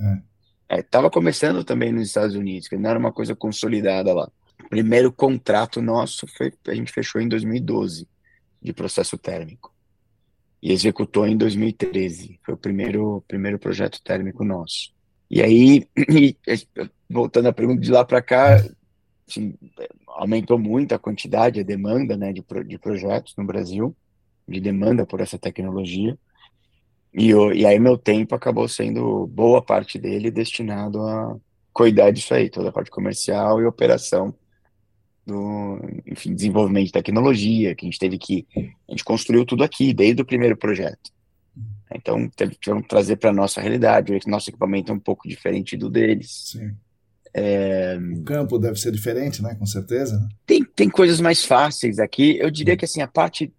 Estava 0.70 1.06
é. 1.06 1.08
é, 1.08 1.12
começando 1.12 1.64
também 1.64 1.94
nos 1.94 2.10
Estados 2.10 2.36
Unidos, 2.36 2.68
que 2.68 2.76
não 2.76 2.90
era 2.90 3.00
uma 3.00 3.14
coisa 3.14 3.34
consolidada 3.34 4.14
lá. 4.14 4.30
O 4.66 4.70
primeiro 4.70 5.10
contrato 5.10 5.82
nosso 5.82 6.28
foi, 6.28 6.52
a 6.68 6.76
gente 6.76 6.92
fechou 6.92 7.22
em 7.22 7.30
2012, 7.30 8.06
de 8.62 8.74
processo 8.74 9.18
térmico. 9.18 9.74
E 10.62 10.74
executou 10.74 11.26
em 11.26 11.38
2013. 11.38 12.42
Foi 12.44 12.54
o 12.56 12.58
primeiro, 12.58 13.24
primeiro 13.26 13.58
projeto 13.58 14.02
térmico 14.04 14.44
nosso. 14.44 14.92
E 15.32 15.42
aí, 15.42 15.88
voltando 17.10 17.48
à 17.48 17.54
pergunta 17.54 17.80
de 17.80 17.90
lá 17.90 18.04
para 18.04 18.22
cá, 18.22 18.62
aumentou 20.08 20.58
muito 20.58 20.94
a 20.94 21.00
quantidade, 21.00 21.60
a 21.60 21.64
demanda 21.64 22.18
né, 22.18 22.34
de, 22.34 22.44
de 22.66 22.78
projetos 22.78 23.36
no 23.38 23.44
Brasil, 23.44 23.96
de 24.48 24.60
demanda 24.60 25.06
por 25.06 25.22
essa 25.22 25.38
tecnologia. 25.38 26.18
E, 27.14 27.30
eu, 27.30 27.52
e 27.54 27.66
aí 27.66 27.80
meu 27.80 27.98
tempo 27.98 28.36
acabou 28.36 28.68
sendo 28.68 29.28
boa 29.28 29.62
parte 29.62 29.98
dele 29.98 30.30
destinado 30.30 31.02
a 31.02 31.36
cuidar 31.74 32.12
disso 32.12 32.34
aí, 32.34 32.50
toda 32.50 32.70
a 32.70 32.72
parte 32.72 32.92
comercial 32.92 33.62
e 33.62 33.66
operação 33.66 34.34
do, 35.26 35.80
enfim, 36.06 36.34
desenvolvimento 36.34 36.88
de 36.88 36.92
tecnologia, 36.92 37.76
que 37.76 37.86
a 37.86 37.90
gente 37.90 38.00
teve 38.00 38.18
que, 38.18 38.48
a 38.56 38.92
gente 38.92 39.04
construiu 39.04 39.46
tudo 39.46 39.64
aqui, 39.64 39.94
desde 39.94 40.22
o 40.22 40.26
primeiro 40.26 40.58
projeto. 40.58 41.12
Então, 41.94 42.30
tivemos 42.60 42.84
que 42.84 42.90
trazer 42.90 43.18
para 43.18 43.32
a 43.32 43.34
nossa 43.34 43.62
realidade, 43.62 44.14
o 44.14 44.30
nosso 44.30 44.50
equipamento 44.50 44.92
é 44.92 44.96
um 44.96 45.00
pouco 45.00 45.28
diferente 45.28 45.76
do 45.76 45.90
deles. 45.90 46.52
Sim. 46.52 46.76
É... 47.34 47.98
O 47.98 48.24
campo 48.24 48.58
deve 48.58 48.80
ser 48.80 48.92
diferente, 48.92 49.42
né? 49.42 49.56
Com 49.56 49.66
certeza. 49.66 50.20
Né? 50.20 50.30
Tem, 50.46 50.64
tem 50.64 50.90
coisas 50.90 51.20
mais 51.22 51.44
fáceis 51.44 52.00
aqui. 52.00 52.38
Eu 52.40 52.50
diria 52.50 52.76
que 52.76 52.86
assim 52.86 53.02
a 53.02 53.08
parte 53.08 53.54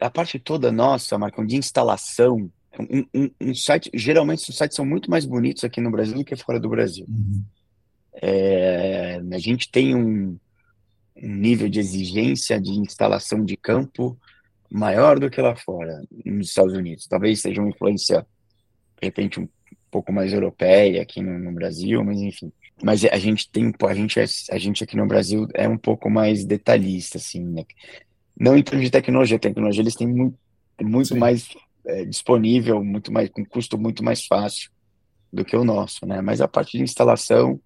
a 0.00 0.10
parte 0.10 0.38
toda 0.38 0.72
nossa, 0.72 1.18
Marcão, 1.18 1.44
de 1.44 1.56
instalação, 1.56 2.50
um, 2.78 3.04
um, 3.14 3.30
um, 3.38 3.54
site, 3.54 3.90
geralmente 3.92 4.48
os 4.48 4.56
sites 4.56 4.74
são 4.74 4.86
muito 4.86 5.10
mais 5.10 5.26
bonitos 5.26 5.62
aqui 5.62 5.78
no 5.78 5.90
Brasil 5.90 6.16
do 6.16 6.24
que 6.24 6.34
fora 6.36 6.58
do 6.58 6.70
Brasil. 6.70 7.04
Uhum. 7.06 7.44
É, 8.14 9.20
a 9.30 9.38
gente 9.38 9.70
tem 9.70 9.94
um, 9.94 10.38
um 11.16 11.34
nível 11.34 11.68
de 11.68 11.78
exigência 11.78 12.58
de 12.58 12.70
instalação 12.70 13.44
de 13.44 13.58
campo 13.58 14.18
maior 14.70 15.18
do 15.18 15.28
que 15.28 15.40
lá 15.40 15.54
fora, 15.54 16.02
nos 16.24 16.48
Estados 16.48 16.72
Unidos. 16.72 17.06
Talvez 17.06 17.40
seja 17.40 17.60
uma 17.60 17.68
influência, 17.68 18.26
de 19.00 19.06
repente, 19.06 19.38
um 19.38 19.48
pouco 19.90 20.12
mais 20.12 20.32
europeia 20.32 21.02
aqui 21.02 21.20
no, 21.20 21.38
no 21.38 21.52
Brasil, 21.52 22.02
mas 22.02 22.18
enfim 22.20 22.50
mas 22.82 23.04
a 23.04 23.18
gente 23.18 23.48
tem, 23.50 23.72
a 23.86 23.94
gente, 23.94 24.18
é, 24.18 24.24
a 24.50 24.58
gente 24.58 24.82
aqui 24.82 24.96
no 24.96 25.06
Brasil 25.06 25.46
é 25.54 25.68
um 25.68 25.76
pouco 25.76 26.10
mais 26.10 26.44
detalhista, 26.44 27.18
assim, 27.18 27.42
né? 27.42 27.64
Não 28.38 28.56
em 28.56 28.62
termos 28.62 28.84
de 28.84 28.90
tecnologia, 28.90 29.38
tecnologia 29.38 29.82
eles 29.82 29.94
têm 29.94 30.08
muito, 30.08 30.38
muito 30.80 31.16
mais 31.16 31.48
é, 31.84 32.04
disponível, 32.04 32.82
muito 32.82 33.12
mais, 33.12 33.28
com 33.28 33.44
custo 33.44 33.76
muito 33.78 34.02
mais 34.02 34.24
fácil 34.24 34.70
do 35.32 35.44
que 35.44 35.56
o 35.56 35.64
nosso, 35.64 36.06
né? 36.06 36.20
Mas 36.20 36.40
a 36.40 36.48
parte 36.48 36.78
de 36.78 36.82
instalação, 36.82 37.60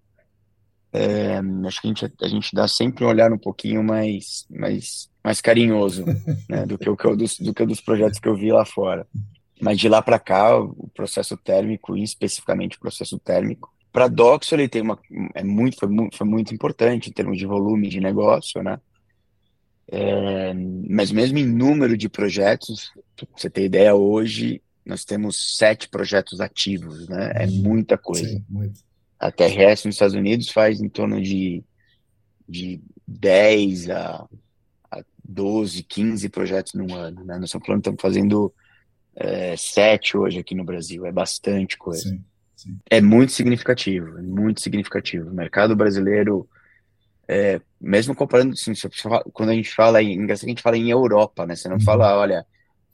é, 0.91 1.39
acho 1.65 1.81
que 1.81 1.87
a 1.87 1.89
gente, 1.89 2.13
a 2.21 2.27
gente 2.27 2.53
dá 2.53 2.67
sempre 2.67 3.05
um 3.05 3.07
olhar 3.07 3.31
um 3.31 3.37
pouquinho 3.37 3.83
mais, 3.83 4.45
mais, 4.49 5.09
mais 5.23 5.39
carinhoso, 5.39 6.03
né? 6.49 6.65
Do 6.65 6.77
que 6.77 6.89
o 6.89 6.97
que 6.97 7.05
eu, 7.05 7.15
dos, 7.15 7.37
do 7.37 7.53
que 7.53 7.65
dos 7.65 7.79
projetos 7.79 8.19
que 8.19 8.27
eu 8.27 8.35
vi 8.35 8.51
lá 8.51 8.65
fora. 8.65 9.07
Mas 9.61 9.79
de 9.79 9.87
lá 9.87 10.01
para 10.01 10.19
cá, 10.19 10.59
o 10.59 10.89
processo 10.93 11.37
térmico, 11.37 11.95
e 11.95 12.03
especificamente 12.03 12.75
o 12.75 12.81
processo 12.81 13.17
térmico, 13.17 13.73
para 13.95 14.09
Doxo 14.09 14.53
ele 14.53 14.67
tem 14.67 14.81
uma 14.81 14.99
é 15.33 15.41
muito 15.41 15.77
foi, 15.79 15.87
muito 15.87 16.17
foi 16.17 16.27
muito 16.27 16.53
importante 16.53 17.09
em 17.09 17.13
termos 17.13 17.37
de 17.37 17.45
volume 17.45 17.87
de 17.87 18.01
negócio, 18.01 18.61
né? 18.61 18.77
É, 19.87 20.53
mas 20.89 21.13
mesmo 21.13 21.37
em 21.37 21.45
número 21.45 21.95
de 21.95 22.09
projetos, 22.09 22.91
pra 23.15 23.25
você 23.33 23.49
ter 23.49 23.63
ideia, 23.63 23.95
hoje 23.95 24.61
nós 24.85 25.05
temos 25.05 25.55
sete 25.57 25.87
projetos 25.87 26.41
ativos, 26.41 27.07
né? 27.07 27.31
É 27.35 27.45
uhum. 27.45 27.61
muita 27.61 27.97
coisa. 27.97 28.27
Sim, 28.27 28.43
muito. 28.49 28.81
A 29.17 29.31
TRS 29.31 29.85
nos 29.85 29.95
Estados 29.95 30.13
Unidos 30.13 30.49
faz 30.49 30.81
em 30.81 30.89
torno 30.89 31.21
de, 31.21 31.63
de 32.49 32.81
10 33.07 33.91
a, 33.91 34.27
a 34.91 35.03
12, 35.23 35.83
15 35.83 36.27
projetos 36.27 36.73
no 36.73 36.93
ano, 36.93 37.23
né? 37.23 37.37
Nós 37.37 37.45
estamos 37.53 38.01
fazendo 38.01 38.53
é, 39.15 39.55
sete 39.55 40.17
hoje 40.17 40.37
aqui 40.37 40.53
no 40.53 40.65
Brasil, 40.65 41.05
é 41.05 41.13
bastante 41.13 41.77
coisa. 41.77 42.09
Sim. 42.09 42.21
Sim. 42.55 42.77
É 42.89 43.01
muito 43.01 43.31
significativo, 43.31 44.21
muito 44.21 44.61
significativo. 44.61 45.29
O 45.29 45.33
mercado 45.33 45.75
brasileiro, 45.75 46.47
é, 47.27 47.59
mesmo 47.79 48.15
comparando, 48.15 48.53
assim, 48.53 48.73
quando 49.33 49.49
a 49.49 49.53
gente 49.53 49.73
fala 49.73 50.01
em, 50.01 50.13
engraçado 50.13 50.45
que 50.45 50.51
a 50.51 50.55
gente 50.55 50.61
fala 50.61 50.77
em 50.77 50.89
Europa, 50.89 51.45
né? 51.45 51.55
Você 51.55 51.67
não 51.67 51.77
uhum. 51.77 51.83
fala, 51.83 52.17
olha, 52.17 52.45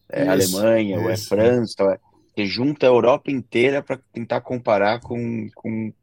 é 0.09 0.21
isso, 0.21 0.57
Alemanha 0.57 0.95
isso. 0.95 1.03
ou 1.03 1.09
é 1.09 1.17
França, 1.17 1.83
é. 1.83 1.99
você 2.35 2.45
junta 2.45 2.85
a 2.85 2.89
Europa 2.89 3.29
inteira 3.29 3.81
para 3.83 3.99
tentar 4.11 4.41
comparar 4.41 4.99
com, 4.99 5.49
com, 5.55 5.93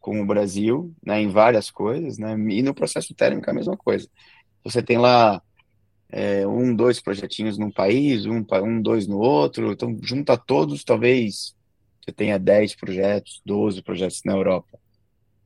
com 0.00 0.20
o 0.20 0.26
Brasil, 0.26 0.92
né? 1.04 1.20
Em 1.20 1.28
várias 1.28 1.70
coisas, 1.70 2.18
né? 2.18 2.34
E 2.48 2.62
no 2.62 2.74
processo 2.74 3.14
térmico 3.14 3.48
é 3.48 3.52
a 3.52 3.56
mesma 3.56 3.76
coisa. 3.76 4.08
Você 4.64 4.82
tem 4.82 4.96
lá 4.96 5.42
é, 6.10 6.46
um, 6.46 6.74
dois 6.74 7.00
projetinhos 7.00 7.58
num 7.58 7.70
país, 7.70 8.26
um, 8.26 8.44
um, 8.64 8.82
dois 8.82 9.06
no 9.06 9.18
outro, 9.18 9.72
então 9.72 9.98
junta 10.02 10.36
todos, 10.36 10.84
talvez 10.84 11.54
você 12.04 12.12
tenha 12.12 12.38
10 12.38 12.74
projetos, 12.76 13.40
12 13.46 13.82
projetos 13.82 14.22
na 14.24 14.32
Europa 14.32 14.78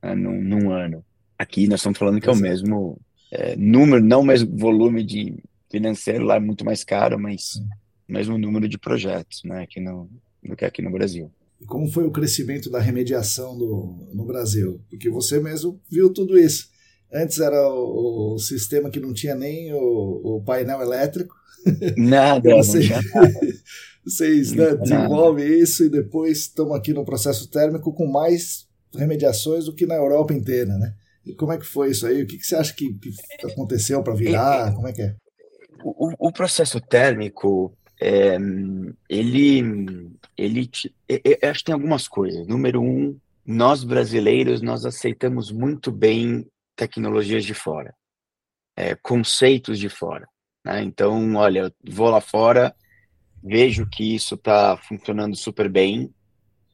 né, 0.01 0.15
num, 0.15 0.41
num, 0.41 0.71
ano. 0.71 1.03
Aqui 1.37 1.67
nós 1.67 1.79
estamos 1.79 1.99
falando 1.99 2.19
que 2.19 2.29
é 2.29 2.31
o 2.31 2.35
mesmo 2.35 2.99
é, 3.31 3.55
número, 3.55 4.03
não 4.03 4.21
o 4.21 4.25
mesmo 4.25 4.57
volume 4.57 5.03
de 5.03 5.35
financeiro, 5.69 6.25
lá 6.25 6.35
é 6.35 6.39
muito 6.39 6.65
mais 6.65 6.83
caro, 6.83 7.19
mas 7.19 7.55
o 8.07 8.11
mesmo 8.11 8.37
número 8.37 8.67
de 8.67 8.77
projetos 8.77 9.41
né, 9.43 9.63
aqui 9.63 9.79
no, 9.79 10.09
do 10.43 10.55
que 10.55 10.65
aqui 10.65 10.81
no 10.81 10.91
Brasil. 10.91 11.31
E 11.59 11.65
como 11.65 11.91
foi 11.91 12.05
o 12.05 12.11
crescimento 12.11 12.69
da 12.69 12.79
remediação 12.79 13.57
do, 13.57 14.09
no 14.13 14.25
Brasil? 14.25 14.81
Porque 14.89 15.09
você 15.09 15.39
mesmo 15.39 15.79
viu 15.89 16.11
tudo 16.11 16.37
isso. 16.37 16.69
Antes 17.11 17.39
era 17.39 17.67
o, 17.69 18.35
o 18.35 18.39
sistema 18.39 18.89
que 18.89 18.99
não 18.99 19.13
tinha 19.13 19.33
nem 19.33 19.73
o, 19.73 20.37
o 20.37 20.43
painel 20.43 20.81
elétrico. 20.81 21.35
Nada, 21.97 22.55
você, 22.55 22.81
Vocês 24.07 24.53
né, 24.53 24.73
desenvolvem 24.75 25.59
isso 25.59 25.83
e 25.83 25.89
depois 25.89 26.39
estão 26.39 26.73
aqui 26.73 26.93
no 26.93 27.03
processo 27.03 27.49
térmico 27.49 27.93
com 27.93 28.07
mais 28.07 28.65
remediações 28.95 29.65
do 29.65 29.75
que 29.75 29.85
na 29.85 29.95
Europa 29.95 30.33
inteira, 30.33 30.77
né? 30.77 30.93
E 31.25 31.35
como 31.35 31.51
é 31.51 31.57
que 31.57 31.65
foi 31.65 31.91
isso 31.91 32.07
aí? 32.07 32.23
O 32.23 32.27
que, 32.27 32.37
que 32.37 32.45
você 32.45 32.55
acha 32.55 32.73
que, 32.73 32.93
que 32.93 33.11
aconteceu 33.45 34.01
para 34.01 34.15
virar? 34.15 34.73
Como 34.73 34.87
é 34.87 34.93
que 34.93 35.01
é? 35.01 35.15
O, 35.83 36.27
o 36.27 36.31
processo 36.31 36.79
térmico, 36.79 37.77
é, 37.99 38.37
ele, 39.09 40.09
ele, 40.37 40.69
eu 41.09 41.49
acho 41.49 41.59
que 41.59 41.65
tem 41.65 41.73
algumas 41.73 42.07
coisas. 42.07 42.47
Número 42.47 42.81
um, 42.81 43.19
nós 43.45 43.83
brasileiros, 43.83 44.61
nós 44.61 44.85
aceitamos 44.85 45.51
muito 45.51 45.91
bem 45.91 46.47
tecnologias 46.77 47.43
de 47.43 47.53
fora, 47.53 47.93
é, 48.77 48.95
conceitos 48.95 49.77
de 49.77 49.89
fora. 49.89 50.29
Né? 50.65 50.81
Então, 50.83 51.35
olha, 51.35 51.73
vou 51.83 52.09
lá 52.09 52.21
fora, 52.21 52.73
vejo 53.43 53.87
que 53.87 54.15
isso 54.15 54.35
está 54.35 54.77
funcionando 54.77 55.35
super 55.35 55.69
bem 55.69 56.09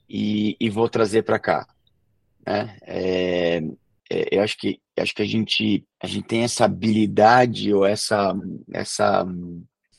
e, 0.09 0.55
e 0.59 0.69
vou 0.69 0.89
trazer 0.89 1.23
para 1.23 1.39
cá. 1.39 1.67
Né? 2.45 2.77
É, 2.83 3.61
é, 4.09 4.37
eu 4.37 4.41
acho 4.41 4.57
que 4.57 4.79
acho 4.97 5.15
que 5.15 5.21
a 5.21 5.25
gente 5.25 5.83
a 6.01 6.07
gente 6.07 6.27
tem 6.27 6.43
essa 6.43 6.65
habilidade 6.65 7.73
ou 7.73 7.85
essa 7.85 8.35
essa 8.71 9.25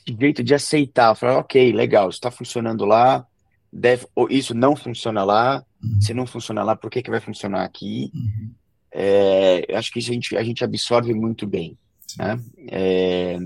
jeito 0.07 0.45
de 0.45 0.55
aceitar, 0.55 1.15
falar 1.15 1.39
ok, 1.39 1.73
legal, 1.73 2.11
está 2.11 2.31
funcionando 2.31 2.85
lá, 2.85 3.27
deve, 3.73 4.07
ou 4.15 4.29
isso 4.31 4.55
não 4.55 4.77
funciona 4.77 5.25
lá, 5.25 5.65
uhum. 5.83 6.01
se 6.01 6.13
não 6.13 6.27
funciona 6.27 6.63
lá, 6.63 6.77
por 6.77 6.91
que 6.91 7.03
que 7.03 7.11
vai 7.11 7.21
funcionar 7.21 7.65
aqui? 7.65 8.11
Uhum. 8.15 8.51
É, 8.93 9.65
eu 9.67 9.79
acho 9.79 9.91
que 9.91 9.99
isso 9.99 10.11
a 10.11 10.15
gente 10.15 10.37
a 10.37 10.43
gente 10.45 10.63
absorve 10.63 11.13
muito 11.15 11.47
bem, 11.47 11.77
né? 12.19 12.39
É, 12.71 13.39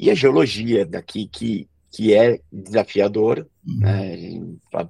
e 0.00 0.10
a 0.10 0.14
geologia 0.14 0.86
daqui 0.86 1.28
que 1.28 1.68
que 1.98 2.14
é 2.14 2.40
desafiador, 2.52 3.44
uhum. 3.66 3.78
né, 3.80 4.86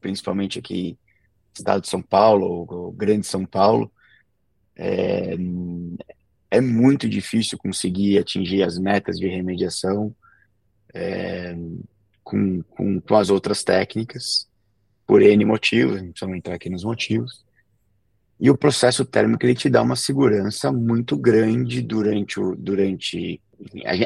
principalmente 0.00 0.58
aqui 0.58 0.98
estado 1.56 1.82
de 1.82 1.88
São 1.88 2.02
Paulo, 2.02 2.66
o 2.68 2.90
grande 2.90 3.24
São 3.24 3.46
Paulo, 3.46 3.92
é, 4.74 5.36
é 6.50 6.60
muito 6.60 7.08
difícil 7.08 7.56
conseguir 7.56 8.18
atingir 8.18 8.64
as 8.64 8.76
metas 8.76 9.20
de 9.20 9.28
remediação 9.28 10.12
é, 10.92 11.56
com, 12.24 12.60
com, 12.64 13.00
com, 13.00 13.14
as 13.14 13.30
outras 13.30 13.62
técnicas, 13.62 14.48
por 15.06 15.22
N 15.22 15.44
motivos, 15.44 16.02
não 16.02 16.10
precisamos 16.10 16.36
entrar 16.36 16.56
aqui 16.56 16.68
nos 16.68 16.82
motivos. 16.82 17.43
E 18.40 18.50
o 18.50 18.56
processo 18.56 19.04
térmico 19.04 19.44
ele 19.46 19.54
te 19.54 19.70
dá 19.70 19.82
uma 19.82 19.96
segurança 19.96 20.72
muito 20.72 21.16
grande 21.16 21.80
durante 21.80 22.40
o, 22.40 22.54
durante 22.56 23.40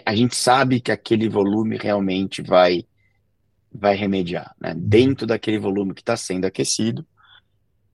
a, 0.04 0.14
gente 0.14 0.36
sabe 0.36 0.80
que 0.80 0.92
aquele 0.92 1.28
volume 1.28 1.76
realmente 1.76 2.42
vai 2.42 2.84
vai 3.72 3.94
remediar, 3.94 4.54
né? 4.60 4.74
Dentro 4.76 5.26
daquele 5.26 5.58
volume 5.58 5.92
que 5.92 6.00
está 6.00 6.16
sendo 6.16 6.46
aquecido, 6.46 7.06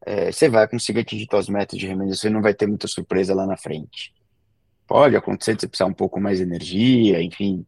é, 0.07 0.31
você 0.31 0.49
vai 0.49 0.69
conseguir 0.69 1.01
atingir 1.01 1.27
suas 1.29 1.49
metas 1.49 1.79
de 1.79 1.87
remediação 1.87 2.31
e 2.31 2.33
não 2.33 2.43
vai 2.43 2.55
ter 2.55 2.67
muita 2.67 2.87
surpresa 2.87 3.35
lá 3.35 3.45
na 3.45 3.57
frente. 3.57 4.13
Pode 4.87 5.17
acontecer 5.17 5.55
de 5.55 5.63
você 5.63 5.69
precisar 5.69 5.87
um 5.87 5.93
pouco 5.93 6.21
mais 6.21 6.39
de 6.39 6.45
energia, 6.45 7.21
enfim, 7.23 7.67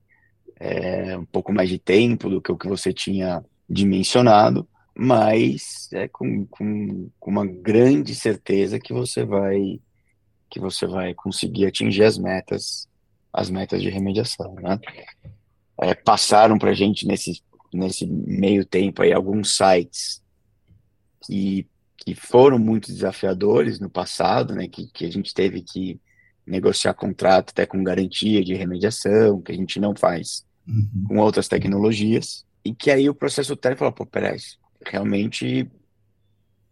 é, 0.58 1.16
um 1.18 1.24
pouco 1.24 1.52
mais 1.52 1.68
de 1.68 1.78
tempo 1.78 2.30
do 2.30 2.40
que 2.40 2.52
o 2.52 2.56
que 2.56 2.68
você 2.68 2.92
tinha 2.92 3.44
dimensionado, 3.68 4.68
mas 4.96 5.88
é 5.92 6.08
com, 6.08 6.46
com, 6.46 7.10
com 7.20 7.30
uma 7.30 7.46
grande 7.46 8.14
certeza 8.14 8.80
que 8.80 8.92
você 8.92 9.24
vai 9.24 9.80
que 10.48 10.60
você 10.60 10.86
vai 10.86 11.12
conseguir 11.12 11.66
atingir 11.66 12.04
as 12.04 12.16
metas 12.16 12.88
as 13.32 13.50
metas 13.50 13.82
de 13.82 13.90
remediação, 13.90 14.54
né? 14.54 14.78
É, 15.82 15.94
passaram 15.94 16.58
para 16.58 16.70
a 16.70 16.74
gente 16.74 17.06
nesse, 17.06 17.42
nesse 17.74 18.06
meio 18.06 18.64
tempo 18.64 19.02
aí 19.02 19.12
alguns 19.12 19.54
sites 19.54 20.22
que, 21.22 21.68
que 21.98 22.14
foram 22.14 22.58
muito 22.58 22.90
desafiadores 22.90 23.78
no 23.78 23.90
passado, 23.90 24.54
né? 24.54 24.66
Que, 24.66 24.86
que 24.86 25.04
a 25.04 25.10
gente 25.10 25.34
teve 25.34 25.60
que 25.60 26.00
negociar 26.46 26.94
contrato 26.94 27.50
até 27.50 27.66
com 27.66 27.84
garantia 27.84 28.42
de 28.42 28.54
remediação, 28.54 29.42
que 29.42 29.52
a 29.52 29.54
gente 29.54 29.78
não 29.78 29.94
faz 29.94 30.46
uhum. 30.66 31.04
com 31.08 31.18
outras 31.18 31.48
tecnologias, 31.48 32.46
e 32.64 32.74
que 32.74 32.90
aí 32.90 33.10
o 33.10 33.14
processo 33.14 33.54
técnico 33.54 33.80
falou, 33.80 33.92
pô, 33.92 34.06
peraí, 34.06 34.38
realmente 34.90 35.70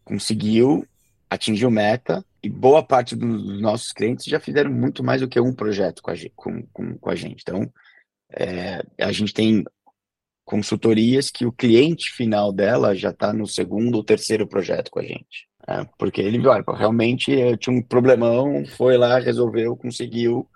conseguiu, 0.05 0.87
atingiu 1.29 1.71
meta, 1.71 2.25
e 2.43 2.49
boa 2.49 2.83
parte 2.83 3.17
dos 3.17 3.61
nossos 3.61 3.93
clientes 3.93 4.27
já 4.27 4.39
fizeram 4.39 4.71
muito 4.71 5.03
mais 5.03 5.21
do 5.23 5.29
que 5.29 5.41
um 5.41 5.55
projeto 5.55 6.03
com 6.03 6.11
a, 6.11 6.15
com, 6.37 6.63
com, 6.73 6.99
com 6.99 7.11
a 7.11 7.15
gente. 7.15 7.41
Então, 7.43 7.73
é, 8.31 8.83
a 9.01 9.13
gente 9.13 9.33
tem 9.33 9.65
consultorias 10.45 11.31
que 11.31 11.47
o 11.47 11.53
cliente 11.53 12.13
final 12.13 12.53
dela 12.53 12.95
já 12.95 13.11
está 13.11 13.33
no 13.33 13.47
segundo 13.47 13.95
ou 13.95 14.05
terceiro 14.05 14.47
projeto 14.47 14.91
com 14.91 15.01
a 15.01 15.03
gente. 15.03 15.49
É, 15.67 15.87
porque 15.99 16.21
ele 16.21 16.39
viu, 16.39 16.51
realmente 16.75 17.33
eu 17.33 17.57
tinha 17.57 17.75
um 17.75 17.83
problemão, 17.83 18.67
foi 18.77 18.99
lá, 18.99 19.19
resolveu, 19.19 19.75
conseguiu. 19.75 20.47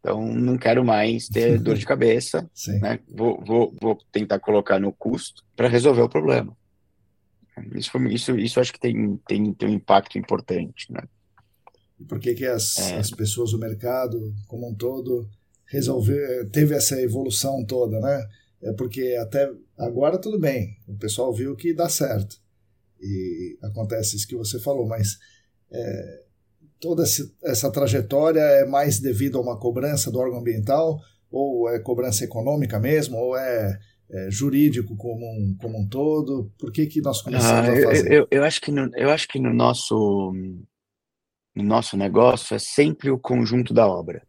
Então, 0.00 0.26
não 0.26 0.56
quero 0.56 0.82
mais 0.84 1.28
ter 1.28 1.58
dor 1.60 1.76
de 1.76 1.84
cabeça. 1.84 2.48
Né? 2.80 3.00
Vou, 3.06 3.44
vou, 3.44 3.76
vou 3.78 3.98
tentar 4.10 4.38
colocar 4.38 4.78
no 4.78 4.92
custo 4.92 5.44
para 5.54 5.68
resolver 5.68 6.02
o 6.02 6.08
problema. 6.08 6.56
Isso, 7.74 7.90
foi, 7.90 8.12
isso, 8.12 8.38
isso 8.38 8.60
acho 8.60 8.72
que 8.72 8.80
tem, 8.80 9.16
tem, 9.26 9.52
tem 9.52 9.68
um 9.68 9.74
impacto 9.74 10.18
importante. 10.18 10.92
Né? 10.92 11.02
E 12.00 12.04
por 12.04 12.18
que, 12.18 12.34
que 12.34 12.46
as, 12.46 12.78
é. 12.78 12.98
as 12.98 13.10
pessoas 13.10 13.50
do 13.50 13.58
mercado, 13.58 14.34
como 14.46 14.68
um 14.68 14.74
todo, 14.74 15.28
resolver, 15.66 16.48
teve 16.50 16.74
essa 16.74 17.00
evolução 17.00 17.64
toda, 17.64 18.00
né? 18.00 18.26
É 18.60 18.72
porque 18.72 19.16
até 19.20 19.48
agora 19.76 20.18
tudo 20.18 20.38
bem, 20.38 20.76
o 20.86 20.96
pessoal 20.96 21.32
viu 21.32 21.54
que 21.54 21.72
dá 21.72 21.88
certo. 21.88 22.36
E 23.00 23.56
acontece 23.62 24.16
isso 24.16 24.26
que 24.26 24.36
você 24.36 24.58
falou, 24.58 24.86
mas 24.86 25.16
é, 25.70 26.22
toda 26.80 27.04
essa 27.44 27.70
trajetória 27.70 28.40
é 28.40 28.64
mais 28.64 28.98
devido 28.98 29.38
a 29.38 29.40
uma 29.40 29.58
cobrança 29.58 30.10
do 30.10 30.18
órgão 30.18 30.40
ambiental, 30.40 31.00
ou 31.30 31.68
é 31.68 31.78
cobrança 31.78 32.24
econômica 32.24 32.80
mesmo, 32.80 33.16
ou 33.16 33.36
é, 33.36 33.78
é 34.10 34.30
jurídico 34.30 34.96
como 34.96 35.26
um, 35.26 35.56
como 35.60 35.78
um 35.78 35.88
todo? 35.88 36.50
Por 36.58 36.72
que, 36.72 36.86
que 36.86 37.00
nós 37.00 37.20
começamos 37.22 37.68
ah, 37.68 37.72
a 37.72 37.86
fazer? 37.86 38.12
Eu, 38.12 38.12
eu, 38.12 38.28
eu, 38.30 38.44
acho 38.44 38.60
que 38.60 38.72
no, 38.72 38.90
eu 38.96 39.10
acho 39.10 39.28
que 39.28 39.38
no 39.38 39.52
nosso 39.52 40.32
no 41.58 41.64
nosso 41.64 41.96
negócio 41.96 42.54
é 42.54 42.58
sempre 42.58 43.10
o 43.10 43.18
conjunto 43.18 43.74
da 43.74 43.86
obra. 43.86 44.22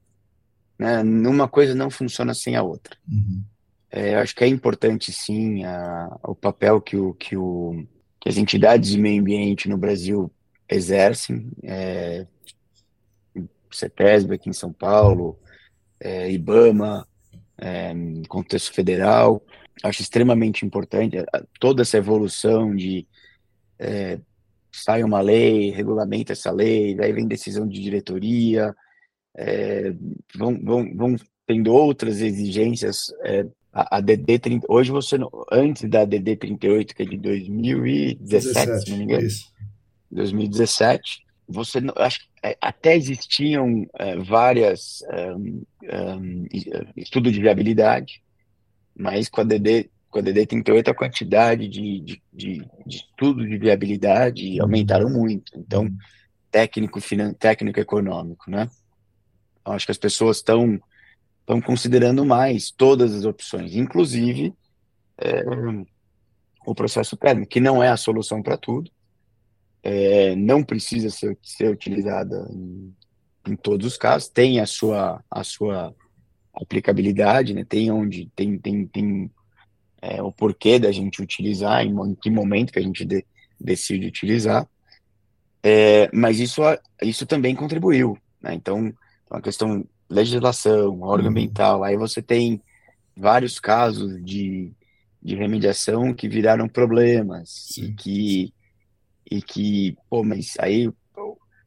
Né? 0.78 1.02
Uma 1.02 1.48
coisa 1.48 1.76
não 1.76 1.90
funciona 1.90 2.34
sem 2.34 2.56
a 2.56 2.64
outra. 2.64 2.98
Uhum. 3.08 3.44
É, 3.92 4.16
eu 4.16 4.20
acho 4.20 4.36
que 4.36 4.44
é 4.44 4.48
importante, 4.48 5.12
sim, 5.12 5.64
a, 5.64 6.20
o 6.24 6.36
papel 6.36 6.82
que, 6.82 6.98
o, 6.98 7.14
que, 7.14 7.38
o, 7.38 7.86
que 8.20 8.30
as 8.30 8.38
entidades 8.38 8.92
de 8.92 8.98
meio 8.98 9.22
ambiente 9.22 9.70
no 9.70 9.78
Brasil 9.78 10.32
exercem. 10.68 11.52
É, 11.64 12.26
CETESB 13.72 14.34
aqui 14.34 14.50
em 14.50 14.54
São 14.54 14.74
Paulo, 14.74 15.40
é, 16.00 16.32
IBAMA, 16.32 17.08
é, 17.58 17.94
contexto 18.28 18.74
federal. 18.74 19.44
Acho 19.84 20.02
extremamente 20.02 20.66
importante 20.66 21.18
toda 21.60 21.82
essa 21.82 21.98
evolução 21.98 22.76
de 22.76 23.08
é, 23.78 24.20
sai 24.72 25.04
uma 25.04 25.22
lei, 25.22 25.72
regulamenta 25.72 26.34
essa 26.34 26.52
lei, 26.52 26.96
daí 26.96 27.12
vem 27.12 27.28
decisão 27.28 27.68
de 27.68 27.82
diretoria, 27.82 28.76
é, 29.36 29.94
vão, 30.36 30.60
vão, 30.62 30.96
vão 30.96 31.16
tendo 31.48 31.74
outras 31.74 32.22
exigências 32.22 33.14
é, 33.24 33.46
a, 33.74 33.98
a 33.98 34.02
DD30, 34.02 34.64
hoje 34.68 34.92
você, 34.92 35.18
antes 35.52 35.90
da 35.90 36.06
DD38, 36.06 36.94
que 36.94 37.04
é 37.04 37.06
de 37.06 37.18
2017, 37.18 38.24
17, 38.24 38.84
se 38.84 38.92
não 38.92 38.98
me 38.98 39.04
engano, 39.06 39.26
isso. 39.26 39.54
2017, 40.12 41.24
você 41.48 41.80
acho 41.96 42.28
é, 42.44 42.58
até 42.62 42.96
existiam 42.96 43.86
é, 43.98 44.18
várias 44.18 45.04
um, 45.36 45.64
um, 45.84 46.46
estudos 46.96 47.32
de 47.34 47.42
viabilidade, 47.42 48.22
mas 49.00 49.30
com 49.30 49.42
a 49.42 49.44
DD 49.44 49.90
com 50.10 50.20
a 50.20 50.22
DD 50.22 50.46
38 50.46 50.90
a 50.90 50.96
quantidade 50.96 51.68
de, 51.68 52.00
de, 52.00 52.22
de, 52.34 52.68
de 52.86 53.06
de 53.48 53.58
viabilidade 53.58 54.56
uhum. 54.56 54.64
aumentaram 54.64 55.10
muito. 55.10 55.52
Então, 55.56 55.88
técnico, 56.50 57.00
finan, 57.00 57.32
técnico 57.34 57.80
econômico, 57.80 58.50
né? 58.50 58.70
Então, 59.62 59.74
acho 59.74 59.86
que 59.86 59.92
as 59.92 59.98
pessoas 59.98 60.38
estão 60.38 60.80
estão 61.42 61.62
considerando 61.62 62.24
mais 62.24 62.70
todas 62.70 63.16
as 63.16 63.26
opções, 63.26 63.76
inclusive 63.76 64.54
é, 65.18 65.44
o 66.66 66.76
processo 66.76 67.18
térmico, 67.18 67.50
que 67.50 67.60
não 67.60 67.82
é 67.82 67.90
a 67.90 67.98
solução 67.98 68.44
para 68.44 68.56
tudo, 68.56 68.92
é, 69.82 70.36
não 70.36 70.64
precisa 70.64 71.10
ser, 71.10 71.38
ser 71.42 71.72
utilizada 71.72 72.48
em, 72.52 72.94
em, 73.48 73.56
todos 73.56 73.88
os 73.88 73.98
casos, 73.98 74.30
tem 74.30 74.60
a 74.60 74.66
sua, 74.68 75.24
a 75.30 75.44
sua 75.44 75.96
aplicabilidade, 76.54 77.54
né? 77.54 77.64
tem 77.64 77.92
onde 77.92 78.30
tem, 78.36 78.58
tem, 78.58 78.86
tem 78.86 79.32
é, 80.02 80.22
o 80.22 80.32
porquê 80.32 80.80
da 80.80 80.92
gente 80.92 81.22
utilizar, 81.22 81.86
em, 81.86 81.92
em, 81.92 82.16
que 82.16 82.30
momento 82.30 82.72
que 82.72 82.80
a 82.80 82.82
gente 82.82 83.06
de, 83.06 83.26
decide 83.60 84.08
utilizar, 84.08 84.68
é, 85.62 86.10
mas 86.14 86.40
isso, 86.40 86.62
isso 87.02 87.26
também 87.26 87.56
contribuiu, 87.56 88.18
né? 88.42 88.54
então 88.54 88.94
a 89.30 89.42
questão 89.42 89.86
legislação, 90.10 91.02
órgão 91.02 91.26
uhum. 91.26 91.32
ambiental, 91.32 91.84
aí 91.84 91.96
você 91.96 92.22
tem 92.22 92.62
vários 93.16 93.60
casos 93.60 94.24
de, 94.24 94.72
de 95.22 95.36
remediação 95.36 96.14
que 96.14 96.28
viraram 96.28 96.68
problemas 96.68 97.50
Sim. 97.74 97.86
e 97.86 97.94
que, 97.94 98.54
e 99.30 99.42
que, 99.42 99.98
pô, 100.10 100.24
mas 100.24 100.54
aí 100.60 100.92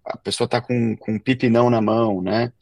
a 0.05 0.17
pessoa 0.17 0.49
tá 0.49 0.61
com, 0.61 0.97
com 0.97 1.13
um 1.13 1.19
pipinão 1.19 1.71
na 1.71 1.81
mão, 1.81 2.21
né? 2.21 2.53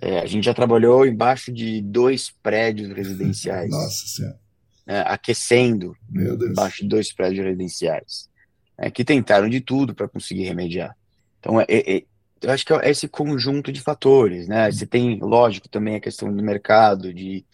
É, 0.00 0.18
a 0.20 0.26
gente 0.26 0.44
já 0.44 0.54
trabalhou 0.54 1.06
embaixo 1.06 1.52
de 1.52 1.80
dois 1.80 2.32
prédios 2.42 2.90
residenciais. 2.90 3.70
Nossa 3.70 4.06
Senhora. 4.06 4.38
Né, 4.86 5.02
aquecendo 5.06 5.96
embaixo 6.12 6.82
de 6.82 6.88
dois 6.88 7.12
prédios 7.12 7.44
residenciais. 7.44 8.28
É, 8.76 8.90
que 8.90 9.04
tentaram 9.04 9.48
de 9.48 9.60
tudo 9.60 9.94
para 9.94 10.08
conseguir 10.08 10.44
remediar. 10.44 10.96
Então, 11.38 11.60
é, 11.60 11.66
é, 11.68 12.04
eu 12.42 12.50
acho 12.50 12.64
que 12.64 12.72
é 12.72 12.90
esse 12.90 13.08
conjunto 13.08 13.72
de 13.72 13.80
fatores, 13.80 14.48
né? 14.48 14.70
Você 14.70 14.86
tem, 14.86 15.18
lógico, 15.20 15.68
também 15.68 15.96
a 15.96 16.00
questão 16.00 16.34
do 16.34 16.42
mercado, 16.42 17.12
de, 17.12 17.44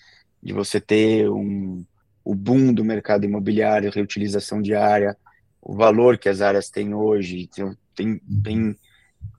de 0.43 0.53
você 0.53 0.80
ter 0.80 1.30
um, 1.30 1.84
o 2.24 2.34
boom 2.34 2.72
do 2.72 2.84
mercado 2.84 3.24
imobiliário, 3.24 3.91
reutilização 3.91 4.61
de 4.61 4.74
área, 4.74 5.16
o 5.61 5.74
valor 5.74 6.18
que 6.18 6.28
as 6.28 6.41
áreas 6.41 6.70
têm 6.70 6.95
hoje. 6.95 7.49
Tem, 7.55 7.76
tem, 7.95 8.20
tem, 8.43 8.76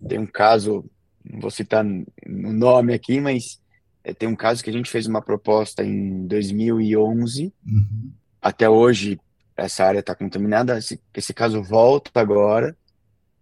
tem 0.08 0.20
um 0.20 0.26
caso, 0.26 0.86
não 1.24 1.40
vou 1.40 1.52
citar 1.52 1.86
o 1.86 2.54
nome 2.54 2.94
aqui, 2.94 3.20
mas 3.20 3.62
é, 4.04 4.14
tem 4.14 4.28
um 4.28 4.36
caso 4.36 4.64
que 4.64 4.70
a 4.70 4.74
gente 4.74 4.90
fez 4.90 5.06
uma 5.08 5.22
proposta 5.22 5.84
em 5.84 6.26
2011, 6.28 7.54
uhum. 7.66 8.12
até 8.42 8.70
hoje 8.70 9.20
essa 9.56 9.86
área 9.86 10.00
está 10.00 10.16
contaminada, 10.16 10.78
esse, 10.78 11.00
esse 11.14 11.34
caso 11.34 11.62
volta 11.62 12.12
agora, 12.20 12.76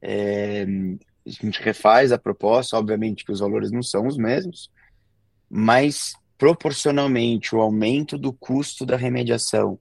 é, 0.01 0.65
a 1.25 1.29
gente 1.29 1.61
refaz 1.61 2.11
a 2.11 2.17
proposta, 2.17 2.77
obviamente 2.77 3.23
que 3.23 3.31
os 3.31 3.39
valores 3.39 3.71
não 3.71 3.83
são 3.83 4.07
os 4.07 4.17
mesmos, 4.17 4.69
mas 5.49 6.13
proporcionalmente 6.37 7.55
o 7.55 7.59
aumento 7.59 8.17
do 8.17 8.31
custo 8.31 8.85
da 8.85 8.95
remediação 8.95 9.79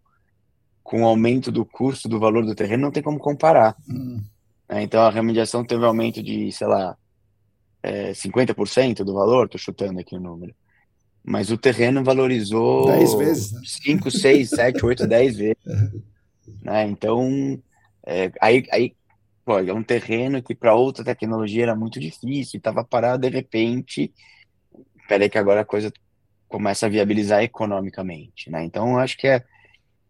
com 0.82 1.02
o 1.02 1.06
aumento 1.06 1.52
do 1.52 1.64
custo 1.64 2.08
do 2.08 2.18
valor 2.18 2.44
do 2.44 2.54
terreno 2.54 2.84
não 2.84 2.90
tem 2.90 3.02
como 3.02 3.18
comparar. 3.18 3.76
Hum. 3.88 4.22
É, 4.68 4.82
então 4.82 5.02
a 5.02 5.10
remediação 5.10 5.64
teve 5.64 5.82
um 5.82 5.86
aumento 5.86 6.22
de, 6.22 6.50
sei 6.50 6.66
lá, 6.66 6.96
é, 7.82 8.12
50% 8.12 9.04
do 9.04 9.14
valor, 9.14 9.46
estou 9.46 9.58
chutando 9.58 10.00
aqui 10.00 10.16
o 10.16 10.20
número. 10.20 10.54
Mas 11.24 11.50
o 11.50 11.58
terreno 11.58 12.02
valorizou 12.02 12.86
10 12.86 13.14
vezes, 13.14 13.52
né? 13.52 13.60
5, 13.64 14.10
6, 14.10 14.50
7, 14.50 14.84
8, 14.84 15.06
10 15.06 15.36
vezes. 15.36 15.64
né? 16.62 16.88
Então, 16.88 17.60
é, 18.06 18.32
aí, 18.40 18.66
aí 18.72 18.94
pô, 19.44 19.58
é 19.58 19.72
um 19.72 19.82
terreno 19.82 20.42
que 20.42 20.54
para 20.54 20.74
outra 20.74 21.04
tecnologia 21.04 21.64
era 21.64 21.76
muito 21.76 22.00
difícil, 22.00 22.58
estava 22.58 22.84
parado 22.84 23.22
de 23.22 23.28
repente. 23.28 24.12
Peraí 25.08 25.28
que 25.28 25.38
agora 25.38 25.62
a 25.62 25.64
coisa 25.64 25.92
começa 26.48 26.86
a 26.86 26.88
viabilizar 26.88 27.42
economicamente, 27.42 28.50
né? 28.50 28.64
Então 28.64 28.98
acho 28.98 29.16
que 29.16 29.26
é 29.26 29.44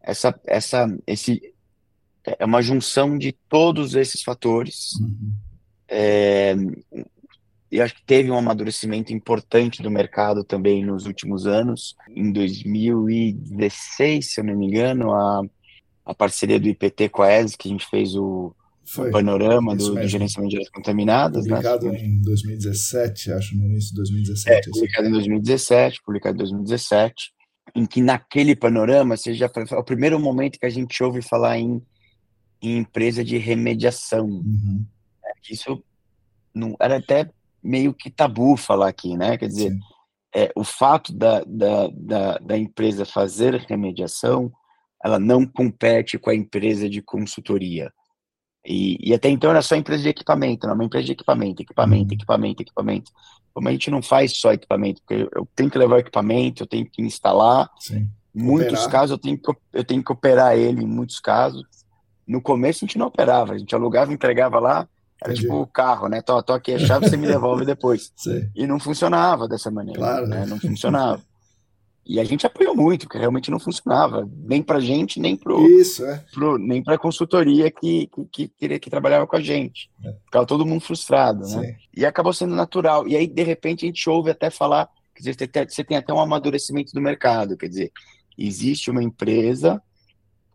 essa 0.00 0.40
essa 0.46 0.86
esse 1.06 1.54
é 2.38 2.44
uma 2.44 2.62
junção 2.62 3.16
de 3.16 3.32
todos 3.48 3.94
esses 3.94 4.22
fatores. 4.22 4.92
Uhum. 5.00 5.32
É, 5.88 6.54
e 7.70 7.80
acho 7.80 7.94
que 7.94 8.04
teve 8.04 8.30
um 8.30 8.38
amadurecimento 8.38 9.12
importante 9.12 9.82
do 9.82 9.90
mercado 9.90 10.42
também 10.42 10.84
nos 10.84 11.04
últimos 11.04 11.46
anos. 11.46 11.94
Em 12.08 12.32
2016, 12.32 14.32
se 14.32 14.40
eu 14.40 14.44
não 14.44 14.56
me 14.56 14.66
engano, 14.66 15.12
a, 15.12 15.42
a 16.06 16.14
parceria 16.14 16.58
do 16.58 16.68
IPT 16.68 17.10
com 17.10 17.22
a 17.22 17.32
ES, 17.32 17.56
que 17.56 17.68
a 17.68 17.70
gente 17.70 17.86
fez 17.86 18.16
o, 18.16 18.54
foi. 18.88 19.10
panorama 19.10 19.76
do, 19.76 19.94
do, 19.94 20.08
gerenciamento 20.08 20.50
de 20.50 20.56
áreas 20.56 20.70
contaminadas. 20.70 21.44
Né? 21.44 21.56
Publicado 21.56 21.92
né? 21.92 22.00
em 22.00 22.22
2017, 22.22 23.32
acho, 23.32 23.56
no 23.56 23.66
início 23.66 23.90
de 23.90 23.96
2017. 23.96 24.68
É, 24.68 24.72
publicado 24.72 25.08
em 25.08 25.12
2017, 25.12 26.02
publicado 26.04 26.36
em 26.36 26.38
2017, 26.38 27.32
em 27.74 27.84
que 27.84 28.00
naquele 28.00 28.56
panorama, 28.56 29.16
você 29.16 29.34
já 29.34 29.48
foi, 29.48 29.64
o 29.64 29.84
primeiro 29.84 30.18
momento 30.18 30.58
que 30.58 30.66
a 30.66 30.70
gente 30.70 31.02
ouve 31.02 31.20
falar 31.20 31.58
em, 31.58 31.82
em 32.62 32.78
empresa 32.78 33.22
de 33.22 33.36
remediação. 33.36 34.24
Uhum. 34.24 34.86
É, 35.22 35.52
isso 35.52 35.82
não, 36.54 36.74
era 36.80 36.96
até 36.96 37.30
meio 37.62 37.92
que 37.92 38.10
tabu 38.10 38.56
falar 38.56 38.88
aqui, 38.88 39.16
né? 39.16 39.36
Quer 39.36 39.48
dizer, 39.48 39.76
é, 40.34 40.50
o 40.54 40.64
fato 40.64 41.12
da, 41.12 41.42
da, 41.46 41.88
da, 41.92 42.38
da 42.38 42.58
empresa 42.58 43.04
fazer 43.04 43.54
remediação, 43.68 44.52
ela 45.02 45.18
não 45.18 45.46
compete 45.46 46.18
com 46.18 46.30
a 46.30 46.34
empresa 46.34 46.88
de 46.88 47.02
consultoria. 47.02 47.92
E, 48.66 48.98
e, 49.00 49.14
até 49.14 49.28
então 49.30 49.50
era 49.50 49.62
só 49.62 49.76
empresa 49.76 50.02
de 50.02 50.08
equipamento, 50.10 50.66
não, 50.66 50.74
uma 50.74 50.84
empresa 50.84 51.06
de 51.06 51.12
equipamento, 51.12 51.62
equipamento, 51.62 52.08
uhum. 52.08 52.14
equipamento, 52.14 52.62
equipamento. 52.62 53.12
Como 53.54 53.68
a 53.68 53.72
gente 53.72 53.90
não 53.90 54.02
faz 54.02 54.36
só 54.36 54.52
equipamento, 54.52 55.00
porque 55.00 55.28
eu 55.34 55.48
tenho 55.54 55.70
que 55.70 55.78
levar 55.78 56.00
equipamento, 56.00 56.62
eu 56.62 56.66
tenho 56.66 56.88
que 56.88 57.02
instalar. 57.02 57.70
Sim. 57.78 58.08
Em 58.34 58.42
muitos 58.42 58.74
operar. 58.74 58.90
casos 58.90 59.10
eu 59.12 59.18
tenho, 59.18 59.38
que, 59.38 59.52
eu 59.72 59.84
tenho 59.84 60.04
que 60.04 60.12
operar 60.12 60.56
ele, 60.56 60.82
em 60.82 60.86
muitos 60.86 61.18
casos. 61.18 61.64
No 62.26 62.42
começo 62.42 62.84
a 62.84 62.86
gente 62.86 62.98
não 62.98 63.06
operava, 63.06 63.54
a 63.54 63.58
gente 63.58 63.74
alugava, 63.74 64.12
entregava 64.12 64.60
lá, 64.60 64.86
era 65.22 65.32
Entendi. 65.32 65.42
tipo 65.42 65.60
o 65.60 65.66
carro, 65.66 66.08
né? 66.08 66.22
Tô, 66.22 66.42
tô 66.42 66.52
aqui 66.52 66.74
a 66.74 66.78
chave, 66.78 67.08
você 67.08 67.16
me 67.16 67.26
devolve 67.26 67.64
depois. 67.64 68.12
Sim. 68.16 68.48
E 68.54 68.66
não 68.66 68.78
funcionava 68.78 69.48
dessa 69.48 69.70
maneira. 69.70 69.98
Claro, 69.98 70.26
né? 70.26 70.46
Não 70.46 70.58
funcionava. 70.58 71.20
E 72.06 72.18
a 72.18 72.24
gente 72.24 72.46
apoiou 72.46 72.74
muito, 72.74 73.02
porque 73.02 73.18
realmente 73.18 73.50
não 73.50 73.60
funcionava, 73.60 74.26
nem 74.34 74.62
para 74.62 74.80
gente, 74.80 75.20
nem 75.20 75.36
para 75.36 75.52
é. 75.54 76.58
nem 76.58 76.82
para 76.82 76.94
a 76.94 76.98
consultoria 76.98 77.70
que, 77.70 78.08
que, 78.32 78.48
que, 78.48 78.78
que, 78.78 78.90
trabalhava 78.90 79.26
com 79.26 79.36
a 79.36 79.40
gente. 79.42 79.90
É. 80.02 80.14
Ficava 80.24 80.46
todo 80.46 80.64
mundo 80.64 80.80
frustrado, 80.80 81.46
né? 81.46 81.76
E 81.94 82.06
acabou 82.06 82.32
sendo 82.32 82.54
natural. 82.54 83.06
E 83.06 83.14
aí, 83.14 83.26
de 83.26 83.42
repente, 83.42 83.84
a 83.84 83.88
gente 83.88 84.08
ouve 84.08 84.30
até 84.30 84.48
falar, 84.48 84.88
quer 85.14 85.32
dizer, 85.32 85.68
você 85.68 85.84
tem 85.84 85.98
até 85.98 86.10
um 86.10 86.20
amadurecimento 86.20 86.92
do 86.94 87.00
mercado, 87.00 87.58
quer 87.58 87.68
dizer, 87.68 87.92
existe 88.38 88.90
uma 88.90 89.02
empresa 89.02 89.82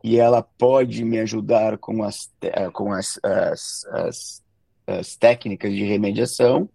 e 0.03 0.17
ela 0.17 0.41
pode 0.41 1.05
me 1.05 1.19
ajudar 1.19 1.77
com 1.77 2.03
as, 2.03 2.29
com 2.73 2.91
as, 2.91 3.19
as, 3.23 3.85
as, 3.85 4.42
as 4.85 5.15
técnicas 5.15 5.71
de 5.71 5.83
remediação, 5.83 6.69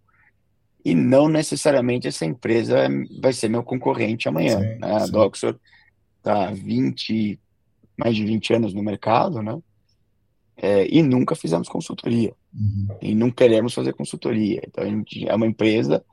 e 0.83 0.95
não 0.95 1.27
necessariamente 1.27 2.07
essa 2.07 2.25
empresa 2.25 2.87
vai 3.21 3.33
ser 3.33 3.49
meu 3.49 3.63
concorrente 3.63 4.27
amanhã. 4.27 4.59
Sim, 4.59 4.79
né? 4.79 4.93
A 4.93 5.05
Doxor 5.05 5.59
está 6.17 6.51
20, 6.51 7.39
mais 7.97 8.15
de 8.15 8.25
20 8.25 8.53
anos 8.53 8.73
no 8.73 8.81
mercado, 8.81 9.41
né? 9.41 9.57
É, 10.57 10.87
e 10.89 11.01
nunca 11.01 11.35
fizemos 11.35 11.69
consultoria. 11.69 12.33
Uhum. 12.53 12.97
E 13.01 13.15
não 13.15 13.31
queremos 13.31 13.73
fazer 13.73 13.93
consultoria. 13.93 14.61
Então, 14.67 14.83
a 14.83 14.87
gente 14.87 15.27
é 15.27 15.35
uma 15.35 15.47
empresa 15.47 16.03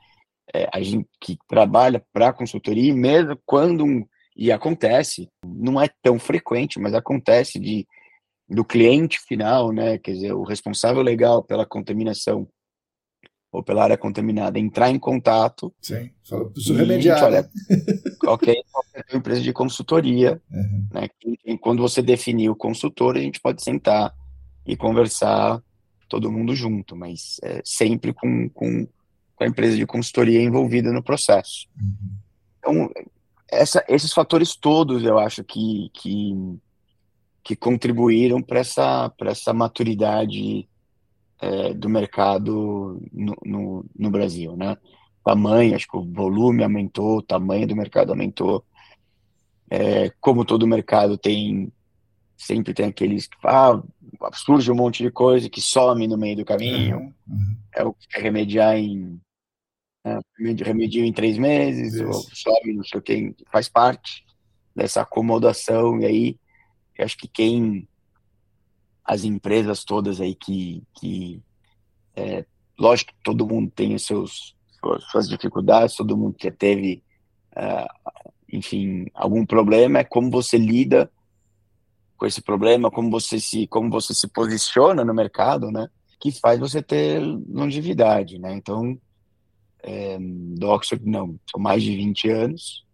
é, 0.54 0.68
a 0.72 0.80
gente 0.80 1.08
que 1.20 1.36
trabalha 1.48 2.02
para 2.12 2.32
consultoria, 2.32 2.90
e 2.90 2.94
mesmo 2.94 3.38
quando, 3.44 3.84
um, 3.84 4.06
e 4.36 4.52
acontece, 4.52 5.28
não 5.44 5.80
é 5.80 5.88
tão 6.02 6.18
frequente, 6.18 6.78
mas 6.78 6.94
acontece 6.94 7.58
de 7.58 7.86
do 8.48 8.64
cliente 8.64 9.18
final, 9.20 9.72
né, 9.72 9.98
quer 9.98 10.12
dizer, 10.12 10.32
o 10.32 10.44
responsável 10.44 11.02
legal 11.02 11.42
pela 11.42 11.66
contaminação 11.66 12.48
ou 13.50 13.62
pela 13.62 13.82
área 13.82 13.96
contaminada 13.96 14.58
entrar 14.58 14.90
em 14.90 14.98
contato. 14.98 15.72
Sim, 15.80 16.10
fala, 16.28 16.50
preciso 16.50 16.74
remediar. 16.74 17.24
Olha, 17.24 17.42
né? 17.42 17.48
ok, 18.26 18.54
qualquer 18.70 19.16
empresa 19.16 19.40
de 19.40 19.52
consultoria, 19.52 20.40
uhum. 20.50 20.86
né? 20.92 21.08
E 21.44 21.56
quando 21.56 21.80
você 21.80 22.02
definir 22.02 22.50
o 22.50 22.56
consultor, 22.56 23.16
a 23.16 23.20
gente 23.20 23.40
pode 23.40 23.62
sentar 23.62 24.14
e 24.66 24.76
conversar 24.76 25.62
todo 26.08 26.30
mundo 26.30 26.54
junto, 26.54 26.94
mas 26.94 27.38
é, 27.42 27.62
sempre 27.64 28.12
com, 28.12 28.48
com, 28.50 28.86
com, 29.34 29.44
a 29.44 29.46
empresa 29.46 29.76
de 29.76 29.86
consultoria 29.86 30.42
envolvida 30.42 30.92
no 30.92 31.02
processo. 31.02 31.66
Uhum. 31.80 32.16
Então, 32.58 32.90
essa, 33.50 33.84
esses 33.88 34.12
fatores 34.12 34.54
todos 34.56 35.02
eu 35.04 35.18
acho 35.18 35.42
que, 35.42 35.90
que, 35.94 36.58
que 37.46 37.54
contribuíram 37.54 38.42
para 38.42 38.58
essa, 38.58 39.12
essa 39.20 39.52
maturidade 39.52 40.68
é, 41.40 41.72
do 41.72 41.88
mercado 41.88 43.00
no, 43.12 43.36
no, 43.44 43.84
no, 43.96 44.10
Brasil, 44.10 44.56
né? 44.56 44.76
Tamanho, 45.24 45.76
acho 45.76 45.86
que 45.86 45.96
o 45.96 46.02
volume 46.02 46.64
aumentou, 46.64 47.18
o 47.18 47.22
tamanho 47.22 47.64
do 47.64 47.76
mercado 47.76 48.10
aumentou. 48.10 48.64
É, 49.70 50.10
como 50.20 50.44
todo 50.44 50.66
mercado 50.66 51.16
tem, 51.16 51.72
sempre 52.36 52.74
tem 52.74 52.86
aqueles 52.86 53.28
que 53.28 53.36
ah, 53.44 53.80
surge 54.32 54.72
um 54.72 54.76
monte 54.76 55.04
de 55.04 55.10
coisa 55.12 55.48
que 55.48 55.60
some 55.60 56.04
no 56.08 56.18
meio 56.18 56.38
do 56.38 56.44
caminho, 56.44 57.14
uhum, 57.28 57.56
é 57.76 57.84
o 57.84 57.92
que 57.92 58.08
quer 58.08 58.22
remediar 58.22 58.76
em 58.76 59.20
né, 60.04 60.18
remedia 60.64 61.06
em 61.06 61.12
três 61.12 61.38
meses, 61.38 61.94
Isso. 61.94 62.06
ou 62.06 62.12
sobe, 62.12 62.72
não 62.72 62.82
sei 62.82 62.98
o 62.98 63.02
que, 63.02 63.36
faz 63.52 63.68
parte 63.68 64.24
dessa 64.74 65.02
acomodação, 65.02 66.00
e 66.00 66.06
aí 66.06 66.36
eu 66.98 67.04
acho 67.04 67.16
que 67.16 67.28
quem 67.28 67.88
as 69.04 69.24
empresas 69.24 69.84
todas 69.84 70.20
aí 70.20 70.34
que, 70.34 70.82
que 70.94 71.40
é, 72.14 72.44
lógico 72.78 73.12
que 73.12 73.18
todo 73.22 73.46
mundo 73.46 73.70
tem 73.70 73.94
os 73.94 74.04
seus 74.04 74.56
suas 75.10 75.28
dificuldades, 75.28 75.96
todo 75.96 76.16
mundo 76.16 76.36
que 76.36 76.50
teve, 76.50 77.02
uh, 77.56 78.22
enfim, 78.52 79.06
algum 79.14 79.44
problema, 79.44 79.98
é 79.98 80.04
como 80.04 80.30
você 80.30 80.56
lida 80.56 81.10
com 82.16 82.26
esse 82.26 82.40
problema, 82.40 82.90
como 82.90 83.10
você 83.10 83.40
se, 83.40 83.66
como 83.66 83.90
você 83.90 84.14
se 84.14 84.28
posiciona 84.28 85.04
no 85.04 85.14
mercado, 85.14 85.70
né, 85.70 85.88
que 86.20 86.32
faz 86.32 86.58
você 86.58 86.82
ter 86.82 87.20
longevidade, 87.20 88.38
né, 88.38 88.54
então, 88.54 88.98
é, 89.82 90.18
do 90.20 90.68
Oxford, 90.68 91.04
não, 91.04 91.38
são 91.50 91.60
mais 91.60 91.82
de 91.82 91.94
20 91.94 92.30
anos, 92.30 92.86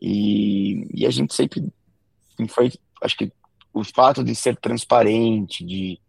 e, 0.00 0.86
e 0.92 1.06
a 1.06 1.10
gente 1.10 1.34
sempre 1.34 1.72
foi, 2.48 2.72
acho 3.04 3.16
que 3.16 3.32
o 3.72 3.84
fato 3.84 4.24
de 4.24 4.34
ser 4.34 4.56
transparente, 4.56 5.64
de, 5.64 6.00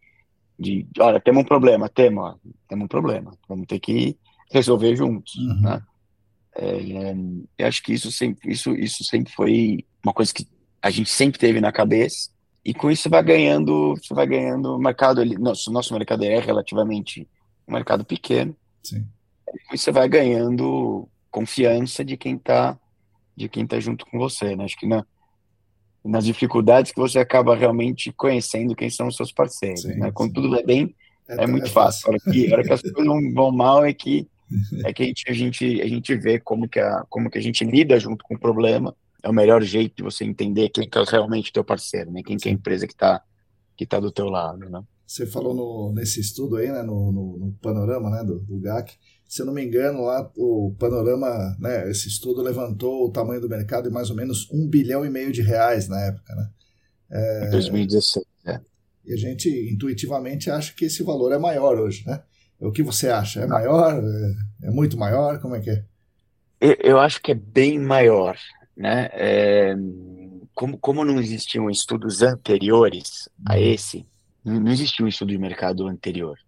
de 0.58 0.88
olha, 1.00 1.20
temos 1.20 1.43
um 1.43 1.46
problema, 1.46 1.89
temos, 1.89 2.36
temos 2.68 2.86
um 2.86 2.88
problema, 2.88 3.38
vamos 3.48 3.68
ter 3.68 3.80
que 3.80 4.18
resolver 4.52 4.96
juntos, 4.96 5.36
uhum. 5.36 5.62
né? 5.62 5.84
É, 6.58 6.80
eu 7.58 7.68
acho 7.68 7.84
que 7.84 7.93
isso 7.93 8.10
sempre, 8.12 8.52
isso, 8.52 8.74
isso 8.74 9.04
sempre 9.04 9.34
foi 9.34 9.86
uma 10.04 10.14
coisa 10.14 10.34
que 10.34 10.48
a 10.82 10.89
gente 10.89 11.10
sempre 11.10 11.38
teve 11.38 11.60
na 11.60 11.72
cabeça 11.72 12.30
e 12.64 12.74
com 12.74 12.89
isso 12.89 13.10
vai 13.10 13.22
ganhando, 13.22 13.96
você 13.96 14.14
vai 14.14 14.26
ganhando 14.26 14.80
mercado. 14.80 15.22
Ele, 15.22 15.38
nosso 15.38 15.70
nosso 15.72 15.93
mercado 15.93 16.24
é 16.24 16.39
relativamente 16.39 17.28
um 17.68 17.74
mercado 17.74 18.06
pequeno. 18.06 18.56
Sim. 18.82 19.06
Isso 19.74 19.84
você 19.84 19.91
vai 19.91 20.08
ganhando 20.08 21.10
confiança 21.30 22.06
de 22.06 22.16
quem 22.16 22.36
está 22.36 22.80
de 23.36 23.50
quem 23.50 23.68
tá 23.68 23.78
junto 23.82 24.06
com 24.06 24.18
você, 24.18 24.56
né? 24.56 24.64
Acho 24.64 24.78
que 24.78 24.88
na, 24.88 25.06
nas 26.06 26.26
dificuldades 26.26 26.91
que 26.91 26.99
você 26.99 27.20
acaba 27.20 27.56
realmente 27.56 28.12
conhecendo 28.12 28.76
quem 28.76 28.89
são 28.89 29.08
os 29.08 29.16
seus 29.16 29.32
parceiros. 29.32 29.82
Sim, 29.82 29.95
né? 29.95 30.12
Quando 30.12 30.30
sim. 30.30 30.36
tudo 30.36 30.49
vai 30.51 30.64
bem, 30.64 30.95
é, 31.28 31.43
é 31.43 31.47
muito 31.47 31.68
é 31.68 31.70
fácil. 31.70 32.08
A 32.08 32.12
hora, 32.12 32.20
que, 32.20 32.51
a 32.51 32.53
hora 32.53 32.64
que 32.64 32.74
as 32.74 32.82
coisas 32.82 33.06
vão, 33.06 33.34
vão 33.34 33.51
mal 33.51 33.84
é 33.84 33.93
que 33.93 34.28
é 34.84 34.93
que 34.93 35.01
a 35.01 35.06
gente, 35.08 35.26
a 35.28 35.34
gente, 35.34 35.82
a 35.82 35.88
gente 35.88 36.16
vê 36.16 36.39
como 36.39 36.70
que, 36.70 36.80
a, 36.80 37.03
como 37.10 37.30
que 37.32 37.38
a 37.38 37.41
gente 37.41 37.64
lida 37.64 37.99
junto 37.99 38.24
com 38.24 38.36
o 38.36 38.39
problema. 38.39 38.95
É 39.24 39.30
o 39.30 39.34
melhor 39.34 39.64
jeito 39.64 39.95
de 39.97 40.03
você 40.03 40.24
entender 40.24 40.70
quem 40.70 40.88
que 40.88 40.97
é 40.99 41.03
realmente 41.03 41.51
teu 41.51 41.64
parceiro, 41.64 42.12
né? 42.12 42.22
Quem 42.24 42.38
que 42.38 42.47
é 42.47 42.51
a 42.51 42.53
empresa 42.53 42.86
que 42.86 42.93
está 42.93 43.24
que 43.76 43.86
tá 43.86 43.99
do 43.99 44.12
teu 44.12 44.30
lado, 44.30 44.70
né? 44.70 44.82
Você 45.06 45.26
falou 45.26 45.53
no, 45.53 45.93
nesse 45.93 46.20
estudo 46.20 46.56
aí, 46.56 46.72
né, 46.72 46.82
no, 46.82 47.12
no, 47.12 47.38
no 47.38 47.51
panorama 47.62 48.10
né, 48.10 48.24
do, 48.24 48.39
do 48.39 48.60
GAC, 48.60 48.95
se 49.36 49.42
eu 49.42 49.46
não 49.46 49.54
me 49.54 49.66
engano, 49.66 50.06
lá 50.06 50.32
o 50.38 50.74
panorama, 50.80 51.58
né, 51.60 51.92
esse 51.92 52.08
estudo 52.08 52.42
levantou 52.42 53.06
o 53.06 53.12
tamanho 53.12 53.42
do 53.42 53.50
mercado 53.50 53.90
em 53.90 53.92
mais 53.92 54.10
ou 54.10 54.16
menos 54.16 54.50
um 54.50 54.66
bilhão 54.66 55.06
e 55.06 55.10
meio 55.10 55.30
de 55.30 55.42
reais 55.42 55.90
na 55.90 56.00
época, 56.06 56.34
né? 56.34 56.50
É, 57.12 57.50
2016, 57.50 58.26
né? 58.46 58.62
E 59.06 59.14
a 59.14 59.18
gente 59.18 59.50
intuitivamente 59.70 60.50
acha 60.50 60.74
que 60.74 60.86
esse 60.86 61.04
valor 61.04 61.34
é 61.34 61.38
maior 61.38 61.78
hoje, 61.78 62.06
né? 62.08 62.24
O 62.58 62.72
que 62.72 62.82
você 62.82 63.10
acha? 63.10 63.42
É 63.42 63.46
maior? 63.46 64.02
É, 64.02 64.68
é 64.68 64.72
muito 64.72 64.98
maior? 64.98 65.38
Como 65.42 65.54
é 65.54 65.60
que 65.60 65.70
é? 65.70 65.84
Eu, 66.62 66.78
eu 66.82 67.00
acho 67.00 67.22
que 67.22 67.34
é 67.34 67.36
bem 67.36 67.78
maior, 67.78 68.38
né? 68.74 69.10
É, 69.12 69.76
como, 70.54 70.78
como 70.78 71.04
não 71.04 71.20
existiam 71.20 71.70
estudos 71.70 72.22
anteriores 72.22 73.28
a 73.46 73.56
uhum. 73.56 73.60
esse, 73.60 74.08
não 74.46 74.72
existia 74.72 75.06
um 75.06 75.10
estudo 75.10 75.32
de 75.32 75.38
mercado 75.38 75.86
anterior. 75.88 76.40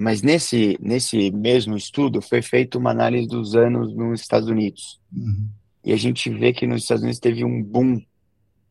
Mas 0.00 0.22
nesse, 0.22 0.78
nesse 0.80 1.30
mesmo 1.30 1.76
estudo 1.76 2.22
foi 2.22 2.40
feita 2.40 2.78
uma 2.78 2.90
análise 2.90 3.28
dos 3.28 3.54
anos 3.54 3.94
nos 3.94 4.22
Estados 4.22 4.48
Unidos. 4.48 4.98
Uhum. 5.14 5.46
E 5.84 5.92
a 5.92 5.96
gente 5.96 6.30
vê 6.30 6.54
que 6.54 6.66
nos 6.66 6.84
Estados 6.84 7.02
Unidos 7.02 7.20
teve 7.20 7.44
um 7.44 7.62
boom 7.62 8.00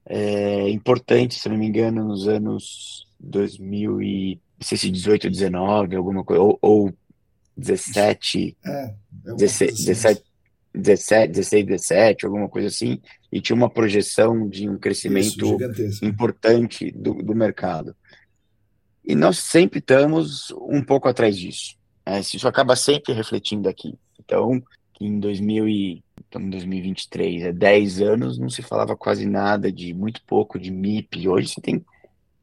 é, 0.07 0.67
importante, 0.71 1.39
se 1.39 1.47
não 1.47 1.55
me 1.55 1.67
engano, 1.67 2.03
nos 2.03 2.27
anos 2.27 3.07
2000 3.19 4.01
e, 4.01 4.41
não 4.59 4.67
sei 4.67 4.75
se 4.75 4.89
18, 4.89 5.29
19, 5.29 5.95
alguma 5.95 6.23
coisa, 6.23 6.41
ou, 6.41 6.57
ou 6.63 6.91
17, 7.55 8.57
é, 8.65 8.93
16, 9.37 9.85
17, 9.85 10.23
17, 10.73 11.31
16, 11.31 11.65
17, 11.67 12.25
alguma 12.25 12.49
coisa 12.49 12.69
assim, 12.69 12.99
e 13.31 13.39
tinha 13.39 13.55
uma 13.55 13.69
projeção 13.69 14.49
de 14.49 14.67
um 14.67 14.79
crescimento 14.79 15.59
Isso, 15.79 16.03
importante 16.03 16.89
do, 16.89 17.13
do 17.21 17.35
mercado. 17.35 17.95
E 19.09 19.15
nós 19.15 19.39
sempre 19.39 19.79
estamos 19.79 20.51
um 20.51 20.83
pouco 20.83 21.09
atrás 21.09 21.35
disso. 21.35 21.75
Né? 22.05 22.19
Isso 22.19 22.47
acaba 22.47 22.75
sempre 22.75 23.11
refletindo 23.11 23.67
aqui. 23.67 23.97
Então, 24.19 24.61
em 25.01 25.19
2000 25.19 25.67
e, 25.67 26.03
então, 26.27 26.47
2023, 26.47 27.45
é 27.45 27.51
10 27.51 28.01
anos, 28.03 28.37
não 28.37 28.51
se 28.51 28.61
falava 28.61 28.95
quase 28.95 29.25
nada 29.25 29.71
de, 29.71 29.95
muito 29.95 30.21
pouco 30.27 30.59
de 30.59 30.69
MIP. 30.69 31.27
Hoje 31.27 31.47
você 31.47 31.59
tem 31.59 31.83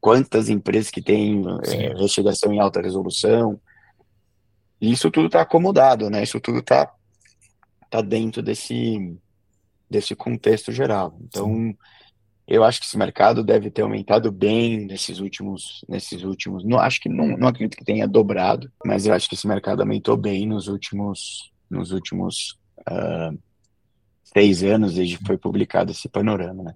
quantas 0.01 0.49
empresas 0.49 0.91
que 0.91 1.01
têm 1.01 1.41
é, 1.67 1.93
investigação 1.93 2.51
em 2.51 2.59
alta 2.59 2.81
resolução. 2.81 3.57
E 4.81 4.91
isso 4.91 5.09
tudo 5.09 5.27
está 5.27 5.43
acomodado, 5.43 6.09
né? 6.09 6.21
Isso 6.21 6.37
tudo 6.41 6.59
está 6.59 6.93
tá 7.89 8.01
dentro 8.01 8.43
desse, 8.43 9.17
desse 9.89 10.13
contexto 10.17 10.73
geral. 10.73 11.17
Então, 11.21 11.45
Sim 11.45 11.77
eu 12.47 12.63
acho 12.63 12.79
que 12.79 12.85
esse 12.85 12.97
mercado 12.97 13.43
deve 13.43 13.69
ter 13.69 13.81
aumentado 13.81 14.31
bem 14.31 14.85
nesses 14.85 15.19
últimos, 15.19 15.83
nesses 15.87 16.23
últimos. 16.23 16.63
Não 16.63 16.79
acho 16.79 17.01
que 17.01 17.09
não, 17.09 17.37
não 17.37 17.49
acredito 17.49 17.75
que 17.75 17.83
tenha 17.83 18.07
dobrado, 18.07 18.71
mas 18.85 19.05
eu 19.05 19.13
acho 19.13 19.27
que 19.27 19.35
esse 19.35 19.45
mercado 19.45 19.81
aumentou 19.81 20.15
bem 20.15 20.47
nos 20.47 20.69
últimos, 20.69 21.51
nos 21.69 21.91
últimos 21.91 22.57
uh, 22.89 23.37
seis 24.23 24.63
anos 24.63 24.93
desde 24.93 25.17
que 25.17 25.25
foi 25.25 25.37
publicado 25.37 25.91
esse 25.91 26.07
panorama, 26.07 26.63
né? 26.63 26.73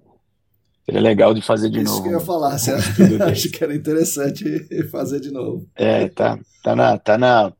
Seria 0.83 0.99
legal 0.99 1.33
de 1.33 1.41
fazer 1.41 1.69
de 1.69 1.79
Isso 1.79 1.85
novo. 1.85 1.99
Isso 1.99 2.03
que 2.03 2.15
eu 2.15 2.19
ia 2.19 2.25
falar, 2.25 2.57
você 2.57 2.71
acha, 2.71 3.23
acho 3.31 3.51
que 3.51 3.63
era 3.63 3.73
interessante 3.73 4.43
fazer 4.91 5.21
de 5.21 5.31
novo. 5.31 5.69
É, 5.75 6.09
tá, 6.09 6.37
tá 6.61 6.75
na, 6.75 6.97
tá 6.97 7.17
na. 7.17 7.53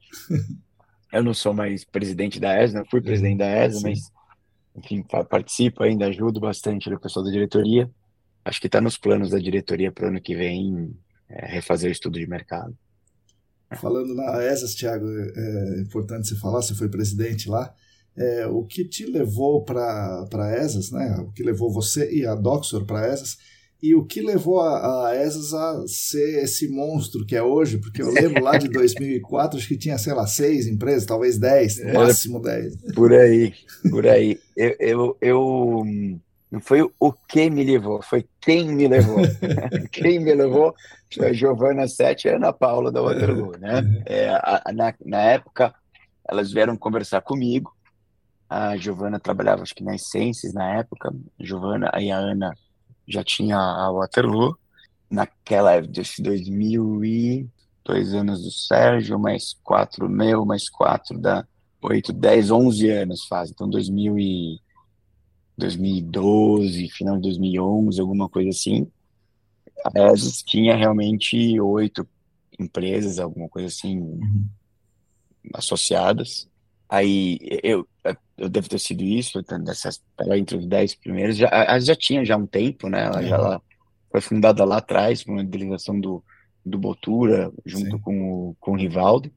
Eu 1.14 1.24
não 1.24 1.34
sou 1.34 1.53
mais 1.53 1.86
presidente 1.86 2.41
da 2.41 2.62
ESA, 2.62 2.84
fui 2.91 2.99
presidente 2.99 3.38
da 3.38 3.47
ESA, 3.47 3.80
Sim. 3.80 3.89
mas 3.89 4.12
enfim, 4.76 5.03
participo 5.30 5.84
ainda, 5.84 6.07
ajudo 6.07 6.41
bastante 6.41 6.93
o 6.93 6.99
pessoal 6.99 7.24
da 7.24 7.32
diretoria 7.32 7.89
acho 8.44 8.60
que 8.60 8.68
está 8.68 8.82
nos 8.82 8.98
planos 8.98 9.30
da 9.30 9.39
diretoria 9.39 9.92
para 9.92 10.06
o 10.06 10.10
ano 10.10 10.22
que 10.22 10.36
vem 10.36 10.96
é, 11.30 11.46
refazer 11.46 11.89
o 11.89 11.92
estudo 11.92 12.20
de 12.20 12.28
mercado. 12.28 12.76
Falando 13.80 14.14
na 14.14 14.44
ESAS, 14.44 14.76
Thiago, 14.76 15.08
é, 15.08 15.78
é 15.78 15.82
importante 15.82 16.28
você 16.28 16.36
falar, 16.36 16.62
você 16.62 16.76
foi 16.76 16.89
presidente 16.89 17.50
lá. 17.50 17.74
É, 18.18 18.46
o 18.46 18.66
que 18.66 18.84
te 18.84 19.06
levou 19.06 19.64
para 19.64 20.28
a 20.34 20.58
ESAS, 20.58 20.92
né? 20.92 21.16
o 21.22 21.32
que 21.32 21.42
levou 21.42 21.72
você 21.72 22.12
e 22.14 22.26
a 22.26 22.36
Doxor 22.36 22.86
para 22.86 23.06
a 23.06 23.14
ESAS, 23.14 23.38
e 23.82 23.96
o 23.96 24.06
que 24.06 24.22
levou 24.22 24.60
a, 24.60 25.08
a 25.08 25.26
ESAS 25.26 25.54
a 25.54 25.88
ser 25.88 26.44
esse 26.44 26.68
monstro 26.68 27.26
que 27.26 27.36
é 27.36 27.42
hoje? 27.42 27.78
Porque 27.78 28.02
eu 28.02 28.12
lembro 28.12 28.44
lá 28.44 28.58
de 28.58 28.68
2004, 28.68 29.58
acho 29.58 29.68
que 29.68 29.78
tinha, 29.78 29.98
sei 29.98 30.14
lá, 30.14 30.28
seis 30.28 30.68
empresas, 30.68 31.06
talvez 31.06 31.38
dez, 31.38 31.84
no 31.84 31.94
máximo 31.94 32.42
dez. 32.42 32.76
Por 32.94 33.14
aí, 33.14 33.54
por 33.89 34.06
aí. 34.06 34.38
Eu, 34.56 34.76
eu, 34.80 35.18
eu 35.22 35.84
não 36.52 36.60
foi 36.60 36.82
o 36.99 37.14
que 37.14 37.49
me 37.49 37.64
levou, 37.64 38.02
foi 38.02 38.28
quem 38.41 38.68
me 38.76 38.86
levou. 38.86 39.20
quem 39.89 40.20
me 40.20 40.34
levou 40.34 40.76
foi 41.14 41.30
a 41.30 41.34
Giovana 41.34 41.88
Sete 41.88 42.28
e 42.28 42.32
a 42.32 42.36
Ana 42.36 42.52
Paula 42.52 42.91
da 42.91 43.02
Waterloo, 43.02 43.58
né? 43.58 43.82
É, 44.06 44.30
a, 44.30 44.62
a, 44.66 44.74
na, 44.74 44.93
na 45.06 45.22
época, 45.22 45.74
elas 46.28 46.52
vieram 46.52 46.76
conversar 46.76 47.22
comigo. 47.22 47.74
A 48.49 48.76
Giovana 48.76 49.18
trabalhava, 49.18 49.62
acho 49.62 49.74
que 49.74 49.84
na 49.84 49.95
Essências 49.95 50.54
na 50.54 50.80
época. 50.80 51.10
A 51.10 51.43
Giovana 51.43 51.89
e 51.97 52.12
a 52.12 52.18
Ana 52.18 52.54
já 53.08 53.24
tinha 53.24 53.58
a 53.58 53.89
Waterloo. 53.89 54.58
Naquela 55.10 55.74
época, 55.74 55.93
de 55.93 56.04
2000 56.22 57.06
e 57.06 57.49
dois 57.86 58.14
anos 58.14 58.43
do 58.43 58.52
Sérgio, 58.52 59.18
mais 59.18 59.56
quatro 59.64 60.10
meu, 60.10 60.45
mais 60.45 60.70
quatro 60.70 61.18
da 61.18 61.45
oito, 61.82 62.12
dez, 62.12 62.52
onze 62.52 62.89
anos 62.89 63.26
faz. 63.26 63.49
Então, 63.49 63.70
2000 63.70 64.20
e 64.20 64.60
2012, 65.62 66.89
final 66.89 67.16
de 67.16 67.24
2011, 67.24 68.01
alguma 68.01 68.28
coisa 68.30 68.49
assim. 68.49 68.88
A 69.86 70.12
ESOS 70.12 70.43
tinha 70.43 70.76
realmente 70.76 71.59
oito 71.59 72.07
empresas, 72.59 73.20
alguma 73.20 73.49
coisa 73.49 73.68
assim, 73.68 73.99
uhum. 73.99 74.45
associadas. 75.53 76.47
Aí 76.89 77.39
eu, 77.64 77.88
eu 78.38 78.49
devo 78.49 78.68
ter 78.68 78.80
sido 78.80 79.03
isso, 79.03 79.41
dessas, 79.64 80.01
entre 80.34 80.57
os 80.57 80.68
dez 80.68 80.93
primeiros, 80.93 81.38
já, 81.38 81.47
ela 81.47 81.80
já 81.80 81.95
tinha 81.95 82.26
já 82.26 82.36
um 82.36 82.45
tempo, 82.45 82.89
né? 82.89 83.05
Ela, 83.05 83.24
já, 83.24 83.36
ela 83.36 83.62
foi 84.12 84.20
fundada 84.20 84.66
lá 84.66 84.78
atrás, 84.78 85.24
com 85.24 85.38
a 85.38 85.41
idealização 85.41 85.99
do, 85.99 86.24
do 86.66 86.78
Botura, 86.78 87.51
junto 87.66 87.97
com 87.99 88.49
o, 88.49 88.55
com 88.59 88.72
o 88.72 88.76
Rivaldo, 88.76 89.32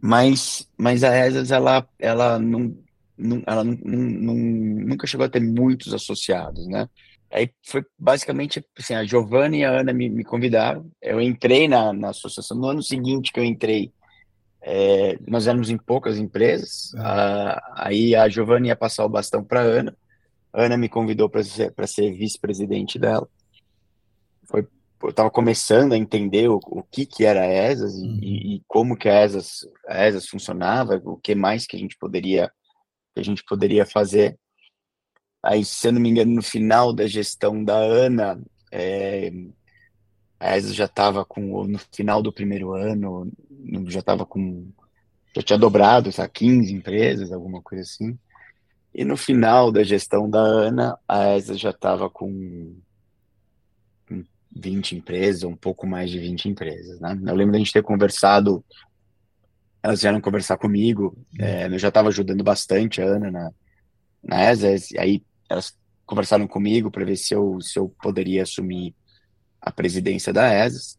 mas, 0.00 0.68
mas 0.76 1.04
a 1.04 1.26
ESAS, 1.26 1.50
ela, 1.50 1.88
ela, 1.98 2.38
não, 2.38 2.76
não, 3.16 3.42
ela 3.46 3.64
não, 3.64 3.74
não, 3.74 4.34
nunca 4.34 5.06
chegou 5.06 5.26
a 5.26 5.28
ter 5.28 5.40
muitos 5.40 5.94
associados, 5.94 6.66
né? 6.66 6.88
Aí 7.30 7.50
foi 7.64 7.84
basicamente 7.98 8.64
assim, 8.78 8.94
a 8.94 9.04
Giovanna 9.04 9.56
e 9.56 9.64
a 9.64 9.80
Ana 9.80 9.92
me, 9.92 10.08
me 10.08 10.24
convidaram, 10.24 10.88
eu 11.02 11.20
entrei 11.20 11.66
na, 11.66 11.92
na 11.92 12.10
associação, 12.10 12.56
no 12.56 12.68
ano 12.68 12.82
seguinte 12.82 13.32
que 13.32 13.40
eu 13.40 13.44
entrei, 13.44 13.92
é, 14.62 15.18
nós 15.26 15.46
éramos 15.46 15.70
em 15.70 15.76
poucas 15.76 16.18
empresas, 16.18 16.92
é. 16.94 17.60
aí 17.74 18.14
a 18.14 18.28
Giovanna 18.28 18.68
ia 18.68 18.76
passar 18.76 19.04
o 19.04 19.08
bastão 19.08 19.42
para 19.42 19.60
a 19.60 19.64
Ana, 19.64 19.96
a 20.52 20.62
Ana 20.62 20.76
me 20.76 20.88
convidou 20.88 21.28
para 21.28 21.42
ser, 21.42 21.74
ser 21.86 22.12
vice-presidente 22.12 22.98
dela. 22.98 23.28
Foi, 24.44 24.66
eu 25.02 25.10
estava 25.10 25.30
começando 25.30 25.92
a 25.92 25.98
entender 25.98 26.48
o, 26.48 26.58
o 26.64 26.82
que, 26.82 27.04
que 27.04 27.24
era 27.24 27.42
a 27.42 27.70
ESAS 27.70 27.94
uhum. 27.94 28.18
e, 28.22 28.56
e, 28.56 28.62
como 28.66 28.96
que 28.96 29.08
a 29.08 29.24
ESAS, 29.24 29.66
a 29.86 30.06
ESAS 30.06 30.26
funcionava, 30.26 31.00
o 31.04 31.16
que 31.16 31.34
mais 31.34 31.66
que 31.66 31.76
a 31.76 31.78
gente 31.78 31.96
poderia, 31.98 32.50
que 33.16 33.20
a 33.20 33.24
gente 33.24 33.42
poderia 33.44 33.86
fazer. 33.86 34.38
Aí, 35.42 35.64
se 35.64 35.88
eu 35.88 35.92
não 35.92 36.00
me 36.00 36.10
engano, 36.10 36.34
no 36.34 36.42
final 36.42 36.92
da 36.92 37.06
gestão 37.06 37.64
da 37.64 37.76
Ana, 37.76 38.38
é, 38.70 39.32
a 40.38 40.54
ESA 40.56 40.74
já 40.74 40.84
estava 40.84 41.24
com, 41.24 41.64
no 41.66 41.78
final 41.78 42.20
do 42.22 42.30
primeiro 42.30 42.74
ano, 42.74 43.32
já 43.86 44.00
estava 44.00 44.26
com, 44.26 44.70
já 45.34 45.42
tinha 45.42 45.58
dobrado, 45.58 46.12
sabe, 46.12 46.30
15 46.30 46.74
empresas, 46.74 47.32
alguma 47.32 47.62
coisa 47.62 47.82
assim. 47.82 48.18
E 48.94 49.02
no 49.02 49.16
final 49.16 49.72
da 49.72 49.82
gestão 49.82 50.28
da 50.28 50.40
Ana, 50.40 50.98
a 51.08 51.36
ESA 51.36 51.54
já 51.54 51.70
estava 51.70 52.10
com 52.10 52.76
20 54.54 54.96
empresas, 54.96 55.42
um 55.44 55.56
pouco 55.56 55.86
mais 55.86 56.10
de 56.10 56.18
20 56.18 56.50
empresas, 56.50 57.00
né? 57.00 57.18
Eu 57.26 57.34
lembro 57.34 57.52
da 57.52 57.58
gente 57.58 57.72
ter 57.72 57.82
conversado, 57.82 58.62
elas 59.82 60.00
vieram 60.00 60.20
conversar 60.20 60.56
comigo, 60.56 61.16
é, 61.38 61.66
eu 61.66 61.78
já 61.78 61.88
estava 61.88 62.08
ajudando 62.08 62.42
bastante 62.42 63.00
a 63.00 63.04
Ana 63.04 63.30
na, 63.30 63.52
na 64.22 64.50
ESA, 64.50 64.68
aí 64.98 65.22
elas 65.48 65.76
conversaram 66.04 66.46
comigo 66.46 66.90
para 66.90 67.04
ver 67.04 67.16
se 67.16 67.34
eu, 67.34 67.60
se 67.60 67.78
eu 67.78 67.88
poderia 68.00 68.42
assumir 68.42 68.94
a 69.60 69.72
presidência 69.72 70.32
da 70.32 70.64
ESAS. 70.64 70.96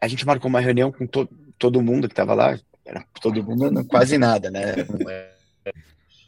A 0.00 0.08
gente 0.08 0.26
marcou 0.26 0.48
uma 0.48 0.60
reunião 0.60 0.90
com 0.90 1.06
to 1.06 1.28
todo 1.58 1.82
mundo 1.82 2.06
que 2.06 2.12
estava 2.12 2.34
lá, 2.34 2.58
era 2.84 3.04
todo 3.20 3.42
mundo, 3.42 3.84
quase 3.86 4.18
nada, 4.18 4.50
né? 4.50 4.74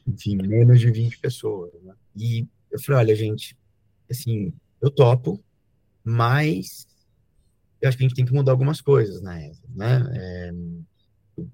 Enfim, 0.06 0.36
menos 0.36 0.80
de 0.80 0.90
20 0.90 1.18
pessoas. 1.18 1.70
Né? 1.82 1.94
E 2.16 2.46
eu 2.70 2.80
falei: 2.80 3.00
olha, 3.02 3.14
gente, 3.14 3.56
assim, 4.10 4.52
eu 4.80 4.90
topo, 4.90 5.42
mas 6.02 6.86
eu 7.80 7.88
acho 7.88 7.98
que 7.98 8.04
a 8.04 8.08
gente 8.08 8.16
tem 8.16 8.24
que 8.24 8.32
mudar 8.32 8.52
algumas 8.52 8.80
coisas 8.80 9.20
na 9.20 9.40
ESA, 9.40 9.62
né? 9.74 10.10
É, 10.14 10.52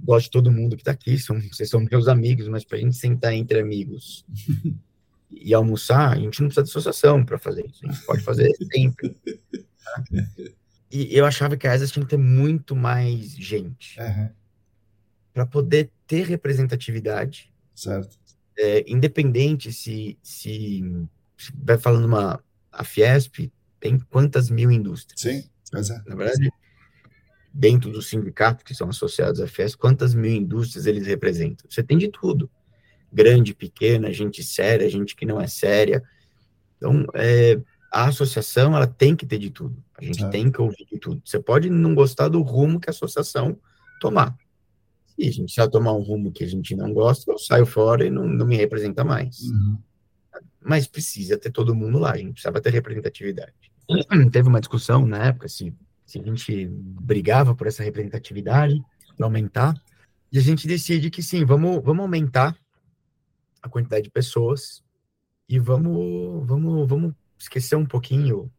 gosto 0.01 0.27
de 0.27 0.31
todo 0.31 0.53
mundo 0.53 0.77
que 0.77 0.83
está 0.83 0.93
aqui, 0.93 1.19
são, 1.19 1.41
vocês 1.41 1.69
são 1.69 1.81
meus 1.81 2.09
amigos, 2.09 2.49
mas 2.49 2.65
para 2.65 2.79
a 2.79 2.81
gente 2.81 2.97
sentar 2.97 3.33
entre 3.33 3.59
amigos 3.59 4.25
e 5.31 5.53
almoçar, 5.53 6.13
a 6.13 6.17
gente 6.17 6.41
não 6.41 6.49
precisa 6.49 6.65
de 6.65 6.71
associação 6.71 7.25
para 7.25 7.39
fazer 7.39 7.67
isso, 7.67 7.81
a 7.85 7.93
gente 7.93 8.07
pode 8.07 8.23
fazer 8.23 8.51
sempre. 8.73 9.17
E 10.91 11.17
eu 11.17 11.27
achava 11.27 11.57
que 11.57 11.67
a 11.67 11.75
ESA 11.75 11.87
tinha 11.89 12.05
que 12.05 12.11
ter 12.11 12.17
muito 12.17 12.77
mais 12.77 13.35
gente. 13.35 13.99
Uhum. 14.01 14.31
Para 15.33 15.45
poder 15.45 15.91
ter 16.07 16.25
representatividade. 16.27 17.53
Certo. 17.75 18.17
É, 18.57 18.85
independente 18.87 19.73
se, 19.73 20.17
se, 20.23 20.85
se, 21.37 21.53
vai 21.57 21.77
falando 21.77 22.05
uma. 22.05 22.41
A 22.71 22.85
Fiesp 22.85 23.53
tem 23.81 23.99
quantas 23.99 24.49
mil 24.49 24.71
indústrias? 24.71 25.21
Sim, 25.21 25.49
pois 25.71 25.91
é. 25.91 26.01
Na 26.07 26.15
verdade, 26.15 26.51
dentro 27.55 27.93
do 27.93 28.03
sindicato 28.03 28.65
que 28.65 28.75
são 28.75 28.89
associados 28.89 29.41
à 29.41 29.47
Fiesp, 29.47 29.79
quantas 29.79 30.13
mil 30.13 30.33
indústrias 30.33 30.87
eles 30.87 31.07
representam? 31.07 31.71
Você 31.71 31.85
tem 31.85 31.97
de 31.97 32.09
tudo. 32.09 32.51
Grande, 33.13 33.55
pequena, 33.55 34.13
gente 34.13 34.43
séria, 34.43 34.91
gente 34.91 35.15
que 35.15 35.25
não 35.25 35.41
é 35.41 35.47
séria. 35.47 36.03
Então, 36.77 37.07
é, 37.15 37.61
a 37.93 38.07
associação 38.07 38.75
ela 38.75 38.89
tem 38.89 39.15
que 39.15 39.25
ter 39.25 39.39
de 39.39 39.51
tudo. 39.51 39.81
A 39.97 40.05
gente 40.05 40.25
é. 40.25 40.29
tem 40.29 40.51
que 40.51 40.61
ouvir 40.61 40.85
de 40.91 40.99
tudo. 40.99 41.23
Você 41.25 41.39
pode 41.39 41.71
não 41.71 41.95
gostar 41.95 42.27
do 42.27 42.43
rumo 42.43 42.81
que 42.81 42.91
a 42.91 42.93
associação 42.93 43.57
tomar. 44.01 44.37
Se 45.07 45.29
a 45.29 45.31
gente 45.31 45.55
já 45.55 45.69
tomar 45.69 45.93
um 45.93 46.03
rumo 46.03 46.33
que 46.33 46.43
a 46.43 46.49
gente 46.49 46.75
não 46.75 46.93
gosta, 46.93 47.31
eu 47.31 47.39
saio 47.39 47.65
fora 47.65 48.05
e 48.05 48.11
não, 48.11 48.27
não 48.27 48.45
me 48.45 48.57
representa 48.57 49.05
mais. 49.05 49.43
Uhum. 49.43 49.79
Mas 50.61 50.89
precisa 50.89 51.39
ter 51.39 51.53
todo 51.53 51.75
mundo 51.75 52.01
lá, 52.01 52.13
a 52.13 52.17
gente 52.17 52.33
precisava 52.33 52.61
ter 52.61 52.71
representatividade. 52.71 53.53
Teve 54.33 54.49
uma 54.49 54.61
discussão 54.61 55.07
na 55.07 55.27
época 55.27 55.47
se, 55.47 55.65
se 55.65 55.75
a 56.07 56.23
gente 56.23 56.67
brigava 56.71 57.55
por 57.55 57.67
essa 57.67 57.83
representatividade, 57.83 58.83
aumentar, 59.21 59.75
e 60.31 60.39
a 60.39 60.43
gente 60.43 60.67
decide 60.67 61.11
que 61.11 61.23
sim, 61.23 61.45
vamos, 61.45 61.83
vamos 61.83 62.03
aumentar 62.03 62.57
a 63.63 63.69
quantidade 63.69 64.05
de 64.05 64.11
pessoas 64.11 64.83
e 65.49 65.59
vamos, 65.59 66.47
vamos, 66.47 66.89
vamos 66.89 67.15
esquecer 67.39 67.77
um 67.77 67.87
pouquinho. 67.87 68.51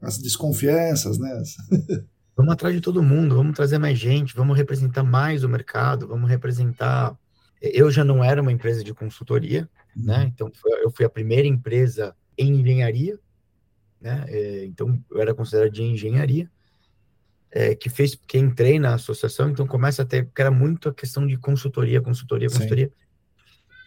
As 0.00 0.18
desconfianças, 0.18 1.18
né? 1.18 1.42
vamos 2.36 2.52
atrás 2.52 2.74
de 2.74 2.80
todo 2.80 3.02
mundo, 3.02 3.34
vamos 3.34 3.56
trazer 3.56 3.78
mais 3.78 3.98
gente, 3.98 4.34
vamos 4.34 4.56
representar 4.56 5.02
mais 5.02 5.44
o 5.44 5.48
mercado, 5.48 6.06
vamos 6.06 6.28
representar. 6.30 7.18
Eu 7.60 7.90
já 7.90 8.04
não 8.04 8.22
era 8.22 8.40
uma 8.40 8.52
empresa 8.52 8.84
de 8.84 8.94
consultoria, 8.94 9.68
uhum. 9.96 10.04
né? 10.04 10.30
Então 10.32 10.50
eu 10.82 10.90
fui 10.90 11.04
a 11.04 11.10
primeira 11.10 11.48
empresa 11.48 12.14
em 12.38 12.60
engenharia, 12.60 13.18
né? 14.00 14.24
É, 14.28 14.64
então 14.66 15.02
eu 15.10 15.20
era 15.20 15.34
considerado 15.34 15.72
de 15.72 15.82
engenharia. 15.82 16.50
É, 17.56 17.72
que 17.72 17.88
fez 17.88 18.16
que 18.16 18.36
entrei 18.36 18.80
na 18.80 18.94
associação, 18.94 19.48
então 19.48 19.64
começa 19.64 20.02
a 20.02 20.04
ter, 20.04 20.28
que 20.34 20.40
era 20.42 20.50
muito 20.50 20.88
a 20.88 20.94
questão 20.94 21.24
de 21.24 21.36
consultoria, 21.36 22.00
consultoria, 22.00 22.48
consultoria. 22.48 22.86
Sim. 22.88 22.92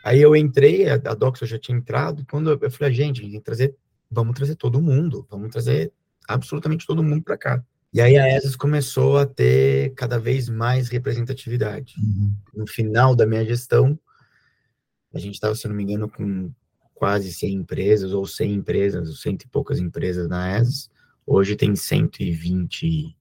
Aí 0.06 0.22
eu 0.22 0.34
entrei, 0.38 0.88
a, 0.88 0.94
a 0.94 1.14
Docs 1.14 1.42
eu 1.42 1.48
já 1.48 1.60
tinha 1.60 1.78
entrado, 1.78 2.26
quando 2.32 2.50
eu, 2.50 2.60
eu 2.62 2.72
falei, 2.72 2.94
gente, 2.94 3.20
a 3.20 3.24
gente 3.24 3.32
tem 3.32 3.40
que 3.42 3.46
trazer 3.46 3.76
vamos 4.10 4.36
trazer 4.36 4.56
todo 4.56 4.82
mundo, 4.82 5.26
vamos 5.30 5.52
trazer 5.52 5.92
absolutamente 6.28 6.86
todo 6.86 7.04
mundo 7.04 7.24
para 7.24 7.38
cá. 7.38 7.64
E 7.94 8.02
aí 8.02 8.18
a 8.18 8.36
ESAS 8.38 8.56
começou 8.56 9.18
a 9.18 9.26
ter 9.26 9.94
cada 9.96 10.20
vez 10.20 10.50
mais 10.50 10.90
representatividade. 10.90 11.96
Uhum. 11.98 12.34
No 12.54 12.68
final 12.68 13.16
da 13.16 13.26
minha 13.26 13.46
gestão, 13.46 13.98
a 15.14 15.20
gente 15.20 15.36
estava, 15.36 15.56
se 15.56 15.68
não 15.68 15.76
me 15.76 15.84
engano, 15.84 16.10
com 16.10 16.52
quase 16.94 17.32
100 17.32 17.54
empresas, 17.54 18.12
ou 18.12 18.26
100 18.26 18.54
empresas, 18.54 19.08
ou 19.08 19.16
cento 19.16 19.44
e 19.44 19.48
poucas 19.48 19.80
empresas 19.80 20.28
na 20.28 20.60
ESAS. 20.60 20.90
Hoje 21.26 21.56
tem 21.56 21.76
120, 21.76 23.17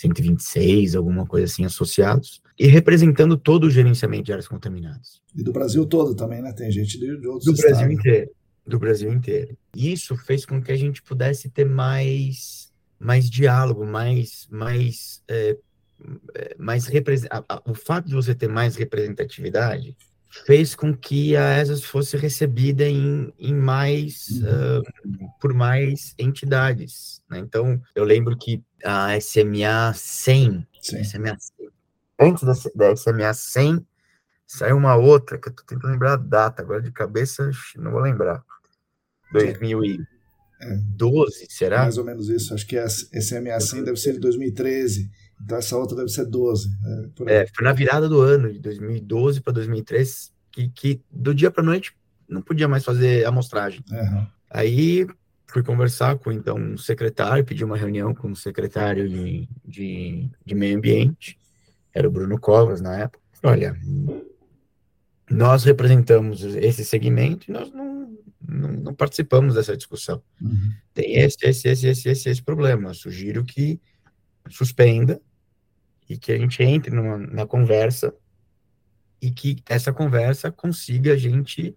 126, 0.00 0.94
alguma 0.94 1.26
coisa 1.26 1.46
assim, 1.46 1.64
associados. 1.64 2.42
E 2.58 2.66
representando 2.66 3.36
todo 3.36 3.64
o 3.64 3.70
gerenciamento 3.70 4.24
de 4.24 4.32
áreas 4.32 4.48
contaminadas. 4.48 5.20
E 5.34 5.42
do 5.42 5.52
Brasil 5.52 5.86
todo 5.86 6.14
também, 6.14 6.42
né? 6.42 6.52
Tem 6.52 6.70
gente 6.70 6.98
de, 6.98 7.18
de 7.20 7.26
outros 7.26 7.44
Do 7.44 7.52
estados. 7.52 7.78
Brasil 7.78 7.92
inteiro 7.92 8.30
do 8.68 8.78
Brasil 8.78 9.10
inteiro. 9.10 9.56
Isso 9.74 10.14
fez 10.16 10.44
com 10.44 10.62
que 10.62 10.70
a 10.70 10.76
gente 10.76 11.02
pudesse 11.02 11.48
ter 11.48 11.64
mais, 11.64 12.70
mais 13.00 13.28
diálogo, 13.30 13.84
mais, 13.86 14.46
mais, 14.50 15.22
é, 15.26 15.56
é 16.34 16.54
mais 16.58 16.86
o 17.64 17.74
fato 17.74 18.06
de 18.06 18.14
você 18.14 18.34
ter 18.34 18.48
mais 18.48 18.76
representatividade 18.76 19.96
fez 20.46 20.74
com 20.74 20.94
que 20.94 21.36
a 21.36 21.60
ESAS 21.60 21.84
fosse 21.84 22.16
recebida 22.16 22.84
em, 22.84 23.32
em 23.38 23.54
mais 23.54 24.28
uh, 24.42 24.82
por 25.40 25.54
mais 25.54 26.14
entidades. 26.18 27.22
Né? 27.30 27.38
Então, 27.38 27.80
eu 27.94 28.04
lembro 28.04 28.36
que 28.36 28.62
a 28.84 29.18
SMA 29.20 29.92
100, 29.94 30.66
SMA 30.80 31.36
100 31.38 31.68
antes 32.18 32.42
da, 32.42 32.54
da 32.74 32.96
SMA 32.96 33.32
100, 33.32 33.86
saiu 34.46 34.76
uma 34.76 34.96
outra, 34.96 35.38
que 35.38 35.48
eu 35.48 35.54
tô 35.54 35.62
tentando 35.62 35.92
lembrar 35.92 36.14
a 36.14 36.16
data, 36.16 36.60
agora 36.62 36.82
de 36.82 36.90
cabeça 36.90 37.48
não 37.76 37.92
vou 37.92 38.00
lembrar. 38.00 38.42
2012, 39.32 41.44
é. 41.44 41.46
será? 41.48 41.82
Mais 41.82 41.96
ou 41.98 42.04
menos 42.04 42.28
isso. 42.28 42.52
Acho 42.54 42.66
que 42.66 42.78
a 42.78 42.88
SMA 42.88 43.60
100 43.60 43.84
deve 43.84 43.98
ser 43.98 44.14
de 44.14 44.20
2013. 44.20 45.10
Então 45.42 45.58
essa 45.58 45.76
outra 45.76 45.96
deve 45.96 46.08
ser 46.08 46.26
12. 46.26 46.70
É, 47.26 47.42
é 47.42 47.46
foi 47.46 47.64
na 47.64 47.72
virada 47.72 48.08
do 48.08 48.20
ano, 48.20 48.52
de 48.52 48.58
2012 48.58 49.40
para 49.40 49.52
2013, 49.52 50.30
que, 50.50 50.68
que 50.68 51.00
do 51.10 51.34
dia 51.34 51.50
para 51.50 51.62
noite 51.62 51.92
não 52.28 52.42
podia 52.42 52.68
mais 52.68 52.84
fazer 52.84 53.26
amostragem. 53.26 53.82
Uhum. 53.90 54.26
Aí 54.50 55.06
fui 55.46 55.62
conversar 55.62 56.18
com 56.18 56.30
então 56.30 56.56
um 56.56 56.76
secretário, 56.76 57.44
pedi 57.44 57.64
uma 57.64 57.76
reunião 57.76 58.14
com 58.14 58.30
o 58.30 58.36
secretário 58.36 59.08
de, 59.08 59.48
de, 59.64 60.28
de 60.44 60.54
meio 60.54 60.76
ambiente, 60.76 61.38
era 61.94 62.06
o 62.06 62.10
Bruno 62.10 62.38
Covas 62.38 62.80
na 62.80 62.96
época. 62.98 63.20
Olha, 63.42 63.76
nós 65.30 65.64
representamos 65.64 66.42
esse 66.42 66.84
segmento 66.84 67.48
e 67.48 67.52
nós 67.52 67.72
não 67.72 67.98
não, 68.48 68.72
não 68.72 68.94
participamos 68.94 69.54
dessa 69.54 69.76
discussão. 69.76 70.22
Uhum. 70.40 70.72
Tem 70.94 71.16
esse, 71.16 71.36
esse, 71.42 71.68
esse, 71.68 71.86
esse, 71.88 72.08
esse, 72.08 72.30
esse 72.30 72.42
problema. 72.42 72.90
Eu 72.90 72.94
sugiro 72.94 73.44
que 73.44 73.80
suspenda 74.48 75.20
e 76.08 76.16
que 76.16 76.32
a 76.32 76.38
gente 76.38 76.62
entre 76.62 76.94
numa, 76.94 77.18
na 77.18 77.46
conversa 77.46 78.14
e 79.20 79.30
que 79.30 79.62
essa 79.68 79.92
conversa 79.92 80.50
consiga 80.50 81.12
a 81.12 81.16
gente 81.16 81.76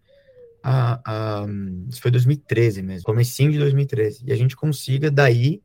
a, 0.63 1.01
a, 1.05 1.45
isso 1.89 2.01
foi 2.01 2.11
2013 2.11 2.81
mesmo, 2.83 3.03
comecinho 3.03 3.51
de 3.51 3.57
2013, 3.57 4.23
e 4.27 4.31
a 4.31 4.35
gente 4.35 4.55
consiga 4.55 5.09
daí 5.09 5.61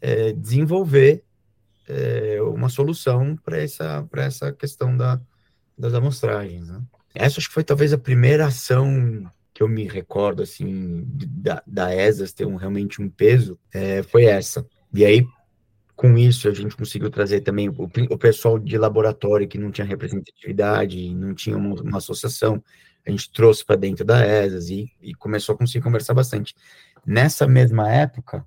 é, 0.00 0.32
desenvolver 0.32 1.22
é, 1.86 2.40
uma 2.42 2.68
solução 2.68 3.36
para 3.36 3.58
essa, 3.58 4.08
essa 4.16 4.52
questão 4.52 4.96
da, 4.96 5.20
das 5.76 5.94
amostragens. 5.94 6.68
Né? 6.68 6.80
Essa 7.14 7.38
acho 7.38 7.48
que 7.48 7.54
foi 7.54 7.64
talvez 7.64 7.92
a 7.92 7.98
primeira 7.98 8.46
ação 8.46 9.30
que 9.52 9.62
eu 9.62 9.68
me 9.68 9.88
recordo, 9.88 10.42
assim, 10.42 11.04
da, 11.06 11.62
da 11.66 11.94
ESAS 11.94 12.32
ter 12.32 12.46
um, 12.46 12.54
realmente 12.54 13.02
um 13.02 13.08
peso, 13.08 13.58
é, 13.72 14.02
foi 14.04 14.24
essa. 14.24 14.64
E 14.94 15.04
aí, 15.04 15.26
com 15.98 16.16
isso, 16.16 16.48
a 16.48 16.54
gente 16.54 16.76
conseguiu 16.76 17.10
trazer 17.10 17.40
também 17.40 17.68
o, 17.68 17.74
o 18.10 18.16
pessoal 18.16 18.56
de 18.56 18.78
laboratório 18.78 19.48
que 19.48 19.58
não 19.58 19.72
tinha 19.72 19.84
representatividade, 19.84 21.12
não 21.12 21.34
tinha 21.34 21.56
uma, 21.56 21.74
uma 21.74 21.98
associação, 21.98 22.62
a 23.04 23.10
gente 23.10 23.32
trouxe 23.32 23.64
para 23.64 23.74
dentro 23.74 24.04
da 24.04 24.24
ESAS 24.24 24.70
e, 24.70 24.92
e, 25.02 25.12
começou 25.12 25.56
a 25.56 25.58
conseguir 25.58 25.82
conversar 25.82 26.14
bastante. 26.14 26.54
Nessa 27.04 27.48
mesma 27.48 27.92
época, 27.92 28.46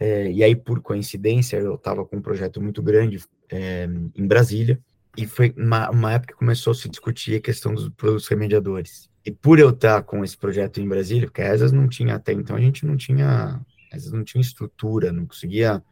é, 0.00 0.32
e 0.32 0.42
aí 0.42 0.56
por 0.56 0.80
coincidência, 0.80 1.58
eu 1.58 1.74
estava 1.74 2.06
com 2.06 2.16
um 2.16 2.22
projeto 2.22 2.58
muito 2.58 2.82
grande 2.82 3.22
é, 3.50 3.86
em 4.16 4.26
Brasília, 4.26 4.80
e 5.14 5.26
foi 5.26 5.52
uma, 5.54 5.90
uma, 5.90 6.14
época 6.14 6.32
que 6.32 6.38
começou 6.38 6.70
a 6.70 6.74
se 6.74 6.88
discutir 6.88 7.36
a 7.36 7.40
questão 7.42 7.74
dos 7.74 7.90
produtos 7.90 8.26
remediadores. 8.28 9.10
E 9.26 9.30
por 9.30 9.58
eu 9.58 9.68
estar 9.68 10.02
com 10.04 10.24
esse 10.24 10.38
projeto 10.38 10.80
em 10.80 10.88
Brasília, 10.88 11.26
porque 11.26 11.42
a 11.42 11.54
ESAS 11.54 11.70
não 11.70 11.86
tinha 11.86 12.14
até 12.14 12.32
então, 12.32 12.56
a 12.56 12.60
gente 12.60 12.86
não 12.86 12.96
tinha, 12.96 13.60
a 13.92 13.96
ESAS 13.96 14.10
não 14.10 14.24
tinha 14.24 14.40
estrutura, 14.40 15.12
não 15.12 15.26
conseguia 15.26 15.82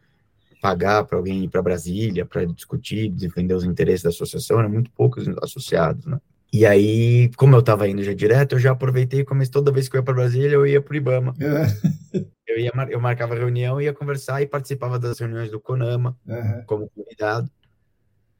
pagar 0.60 1.04
para 1.04 1.16
alguém 1.16 1.44
ir 1.44 1.48
para 1.48 1.62
Brasília 1.62 2.26
para 2.26 2.44
discutir, 2.44 3.10
defender 3.10 3.54
os 3.54 3.64
interesses 3.64 4.02
da 4.02 4.10
associação, 4.10 4.58
eram 4.58 4.70
muito 4.70 4.90
poucos 4.90 5.26
associados, 5.42 6.04
né? 6.06 6.18
E 6.52 6.66
aí, 6.66 7.30
como 7.36 7.54
eu 7.54 7.60
estava 7.60 7.88
indo 7.88 8.02
já 8.02 8.12
direto, 8.12 8.56
eu 8.56 8.58
já 8.58 8.72
aproveitei 8.72 9.20
e 9.20 9.24
comecei 9.24 9.52
toda 9.52 9.70
vez 9.70 9.88
que 9.88 9.96
eu 9.96 10.00
ia 10.00 10.04
para 10.04 10.14
Brasília, 10.14 10.54
eu 10.54 10.66
ia 10.66 10.82
para 10.82 10.92
o 10.92 10.96
Ibama. 10.96 11.34
É. 11.40 12.18
eu, 12.46 12.58
ia, 12.58 12.72
eu 12.88 13.00
marcava 13.00 13.36
reunião, 13.36 13.80
ia 13.80 13.92
conversar 13.92 14.42
e 14.42 14.46
participava 14.46 14.98
das 14.98 15.20
reuniões 15.20 15.50
do 15.50 15.60
CONAMA 15.60 16.16
uhum. 16.26 16.62
como 16.66 16.90
convidado. 16.90 17.48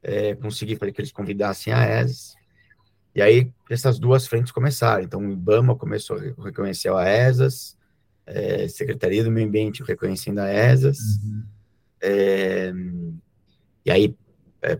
É, 0.03 0.35
consegui 0.35 0.75
fazer 0.75 0.91
que 0.91 0.99
eles 0.99 1.11
convidassem 1.11 1.71
a 1.71 2.01
ESAS. 2.01 2.35
E 3.15 3.21
aí, 3.21 3.51
essas 3.69 3.97
duas 3.97 4.27
frentes 4.27 4.51
começaram. 4.51 5.03
Então, 5.03 5.21
o 5.21 5.31
IBAMA 5.31 5.75
começou 5.75 6.17
a 6.17 6.43
reconhecer 6.43 6.91
a 6.91 7.29
ESAS, 7.29 7.77
é, 8.25 8.67
Secretaria 8.67 9.23
do 9.23 9.31
Meio 9.31 9.47
Ambiente 9.47 9.83
reconhecendo 9.83 10.39
a 10.39 10.51
ESAS. 10.51 10.97
Uhum. 11.23 11.43
É, 12.01 12.73
e 13.85 13.91
aí, 13.91 14.15
é, 14.61 14.79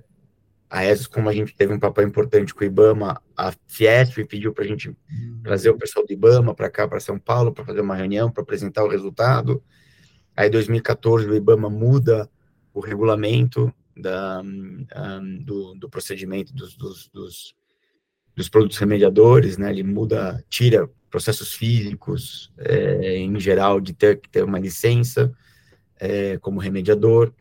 a 0.69 0.85
ESAS, 0.85 1.07
como 1.07 1.27
a 1.27 1.33
gente 1.33 1.53
teve 1.53 1.73
um 1.73 1.79
papel 1.79 2.07
importante 2.07 2.53
com 2.53 2.61
o 2.61 2.67
IBAMA, 2.67 3.21
a 3.35 3.53
Fiesp 3.67 4.23
pediu 4.25 4.53
para 4.53 4.63
a 4.63 4.67
gente 4.67 4.89
uhum. 4.89 5.41
trazer 5.43 5.69
o 5.69 5.77
pessoal 5.77 6.05
do 6.05 6.13
IBAMA 6.13 6.55
para 6.55 6.69
cá, 6.69 6.87
para 6.87 6.99
São 6.99 7.19
Paulo, 7.19 7.51
para 7.51 7.65
fazer 7.65 7.81
uma 7.81 7.95
reunião, 7.95 8.31
para 8.31 8.41
apresentar 8.41 8.83
o 8.83 8.87
resultado. 8.87 9.61
Aí, 10.35 10.47
em 10.47 10.51
2014, 10.51 11.27
o 11.27 11.35
IBAMA 11.35 11.69
muda 11.69 12.29
o 12.73 12.79
regulamento 12.79 13.73
da, 13.95 14.41
um, 14.41 15.43
do, 15.43 15.73
do, 15.75 15.89
procedimento 15.89 16.53
dos, 16.53 16.75
dos, 16.75 17.09
dos, 17.09 17.55
dos, 18.35 18.49
produtos 18.49 18.77
remediadores, 18.77 19.57
né? 19.57 19.69
Ele 19.71 19.83
muda, 19.83 20.43
tira 20.49 20.89
processos 21.09 21.53
físicos, 21.53 22.51
é, 22.57 23.17
em 23.17 23.37
geral, 23.39 23.81
de 23.81 23.93
ter 23.93 24.21
que 24.21 24.29
ter 24.29 24.43
uma 24.43 24.57
licença, 24.57 25.33
é, 26.01 26.39
como 26.39 26.59
remediador. 26.59 27.31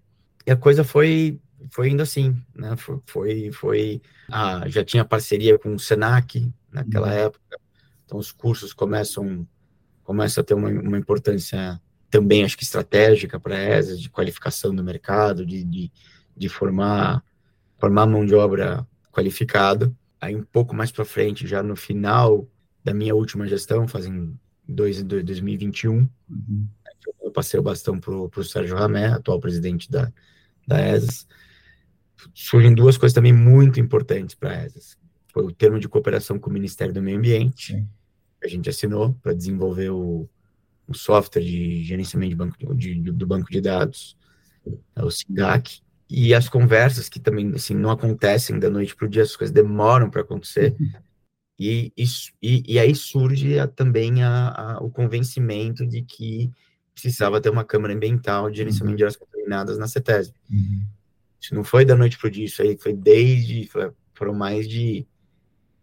E 0.46 0.52
a 0.52 0.56
coisa 0.56 0.84
foi 0.84 1.40
foi 1.70 1.90
indo 1.90 2.02
assim, 2.02 2.36
né? 2.54 2.74
Foi, 2.76 3.00
foi, 3.06 3.52
foi 3.52 4.02
ah, 4.30 4.64
já 4.66 4.84
tinha 4.84 5.04
parceria 5.04 5.58
com 5.58 5.74
o 5.74 5.78
Senac 5.78 6.50
naquela 6.72 7.08
uhum. 7.08 7.12
época, 7.12 7.58
então 8.04 8.18
os 8.18 8.32
cursos 8.32 8.72
começam 8.72 9.46
começam 10.02 10.40
a 10.42 10.44
ter 10.44 10.54
uma, 10.54 10.68
uma 10.68 10.98
importância 10.98 11.80
também, 12.10 12.44
acho 12.44 12.56
que 12.56 12.64
estratégica 12.64 13.38
para 13.38 13.56
essa 13.58 13.96
de 13.96 14.08
qualificação 14.08 14.74
do 14.74 14.82
mercado, 14.82 15.44
de, 15.44 15.62
de, 15.64 15.92
de 16.36 16.48
formar 16.48 17.22
formar 17.78 18.06
mão 18.06 18.24
de 18.24 18.34
obra 18.34 18.86
qualificada. 19.12 19.92
Aí 20.20 20.34
um 20.34 20.42
pouco 20.42 20.74
mais 20.74 20.90
para 20.90 21.04
frente, 21.04 21.46
já 21.46 21.62
no 21.62 21.76
final 21.76 22.46
da 22.82 22.92
minha 22.92 23.14
última 23.14 23.46
gestão, 23.46 23.86
fazem 23.86 24.34
dois, 24.66 25.02
2021, 25.02 26.08
uhum 26.28 26.68
eu 27.30 27.32
passei 27.32 27.58
o 27.58 27.62
bastão 27.62 27.98
para 27.98 28.12
o 28.12 28.44
Sérgio 28.44 28.76
Ramé, 28.76 29.06
atual 29.06 29.40
presidente 29.40 29.90
da, 29.90 30.12
da 30.66 30.94
ESAS. 30.94 31.26
Surgem 32.34 32.74
duas 32.74 32.98
coisas 32.98 33.14
também 33.14 33.32
muito 33.32 33.80
importantes 33.80 34.34
para 34.34 34.50
a 34.50 34.66
ESAS. 34.66 34.98
Foi 35.32 35.44
o 35.44 35.52
termo 35.52 35.78
de 35.78 35.88
cooperação 35.88 36.38
com 36.38 36.50
o 36.50 36.52
Ministério 36.52 36.92
do 36.92 37.00
Meio 37.00 37.18
Ambiente, 37.18 37.74
Sim. 37.74 37.88
que 38.40 38.46
a 38.46 38.50
gente 38.50 38.68
assinou 38.68 39.14
para 39.22 39.32
desenvolver 39.32 39.90
o, 39.90 40.28
o, 40.88 40.94
software 40.94 41.42
de 41.42 41.84
gerenciamento 41.84 42.30
de 42.30 42.36
banco, 42.36 42.74
de, 42.74 42.94
do 42.94 43.26
banco 43.26 43.50
de 43.50 43.60
dados, 43.60 44.16
é 44.96 45.04
o 45.04 45.10
SIGAC, 45.10 45.80
e 46.10 46.34
as 46.34 46.48
conversas 46.48 47.08
que 47.08 47.20
também 47.20 47.52
assim, 47.54 47.74
não 47.74 47.90
acontecem 47.90 48.58
da 48.58 48.68
noite 48.68 48.96
para 48.96 49.06
o 49.06 49.08
dia, 49.08 49.22
as 49.22 49.36
coisas 49.36 49.54
demoram 49.54 50.10
para 50.10 50.22
acontecer. 50.22 50.74
Uhum. 50.78 50.92
E, 51.60 51.92
e, 51.96 52.74
e, 52.74 52.78
aí 52.78 52.94
surge 52.94 53.58
a, 53.58 53.68
também 53.68 54.22
a, 54.22 54.48
a, 54.48 54.78
o 54.80 54.90
convencimento 54.90 55.86
de 55.86 56.02
que 56.02 56.50
precisava 57.02 57.40
ter 57.40 57.50
uma 57.50 57.64
câmara 57.64 57.94
ambiental 57.94 58.50
de 58.50 58.58
gerenciamento 58.58 58.92
uhum. 58.92 58.96
de 58.96 59.04
áreas 59.04 59.16
contaminadas 59.16 59.78
na 59.78 59.86
CETESB. 59.86 60.34
Uhum. 60.50 60.84
Isso 61.40 61.54
não 61.54 61.64
foi 61.64 61.84
da 61.84 61.96
noite 61.96 62.18
para 62.18 62.28
o 62.28 62.30
dia, 62.30 62.44
isso 62.44 62.60
aí 62.62 62.76
foi 62.76 62.92
desde, 62.92 63.68
foram 64.14 64.34
mais 64.34 64.68
de 64.68 65.06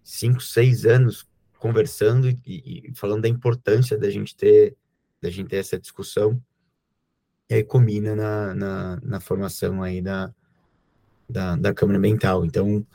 cinco, 0.04 0.42
seis 0.42 0.86
anos 0.86 1.28
conversando 1.58 2.30
e, 2.30 2.38
e, 2.46 2.92
falando 2.94 3.24
da 3.24 3.28
importância 3.28 3.98
da 3.98 4.10
gente 4.10 4.36
ter, 4.36 4.76
da 5.22 5.30
gente 5.30 5.50
ter 5.50 5.58
essa 5.58 5.80
discussão, 5.80 6.42
e 7.50 7.56
aí 7.56 7.64
combina 7.64 8.16
na, 8.16 8.54
na, 8.54 9.00
na 9.02 9.20
formação 9.20 9.82
aí 9.82 10.02
da, 10.02 10.34
da, 11.28 11.56
da 11.56 11.74
Câmara 11.74 11.98
Ambiental. 11.98 12.46
Então, 12.46 12.86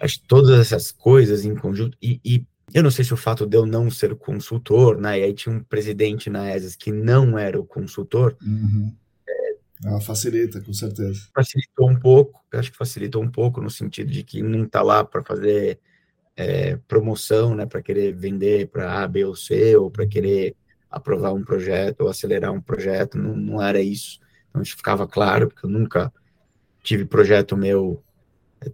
acho 0.00 0.20
que 0.20 0.26
todas 0.26 0.58
essas 0.58 0.90
coisas 0.90 1.44
em 1.44 1.54
conjunto, 1.54 1.96
e, 2.00 2.20
e 2.24 2.46
eu 2.72 2.82
não 2.82 2.90
sei 2.90 3.04
se 3.04 3.14
o 3.14 3.16
fato 3.16 3.46
de 3.46 3.56
eu 3.56 3.64
não 3.64 3.90
ser 3.90 4.14
consultor, 4.14 4.98
né? 4.98 5.18
E 5.18 5.22
aí 5.24 5.32
tinha 5.32 5.54
um 5.54 5.62
presidente 5.62 6.28
na 6.28 6.54
ESAS 6.54 6.76
que 6.76 6.92
não 6.92 7.38
era 7.38 7.58
o 7.58 7.64
consultor. 7.64 8.36
Uhum. 8.42 8.94
É, 9.26 9.54
ah, 9.86 10.00
facilita, 10.00 10.60
com 10.60 10.72
certeza. 10.72 11.28
Facilitou 11.34 11.90
um 11.90 11.98
pouco, 11.98 12.44
acho 12.52 12.70
que 12.70 12.76
facilitou 12.76 13.22
um 13.22 13.30
pouco 13.30 13.60
no 13.60 13.70
sentido 13.70 14.10
de 14.10 14.22
que 14.22 14.42
não 14.42 14.64
está 14.64 14.82
lá 14.82 15.04
para 15.04 15.24
fazer 15.24 15.78
é, 16.36 16.76
promoção, 16.88 17.54
né? 17.54 17.64
Para 17.64 17.82
querer 17.82 18.14
vender 18.14 18.68
para 18.68 19.02
A, 19.02 19.08
B 19.08 19.24
ou 19.24 19.34
C, 19.34 19.76
ou 19.76 19.90
para 19.90 20.06
querer 20.06 20.54
aprovar 20.90 21.32
um 21.32 21.44
projeto 21.44 22.02
ou 22.02 22.08
acelerar 22.08 22.52
um 22.52 22.60
projeto, 22.60 23.16
não, 23.18 23.34
não 23.34 23.62
era 23.62 23.80
isso. 23.80 24.20
Então, 24.50 24.62
isso 24.62 24.76
ficava 24.76 25.06
claro, 25.06 25.48
porque 25.48 25.66
eu 25.66 25.70
nunca 25.70 26.12
tive 26.82 27.04
projeto 27.04 27.56
meu 27.56 28.02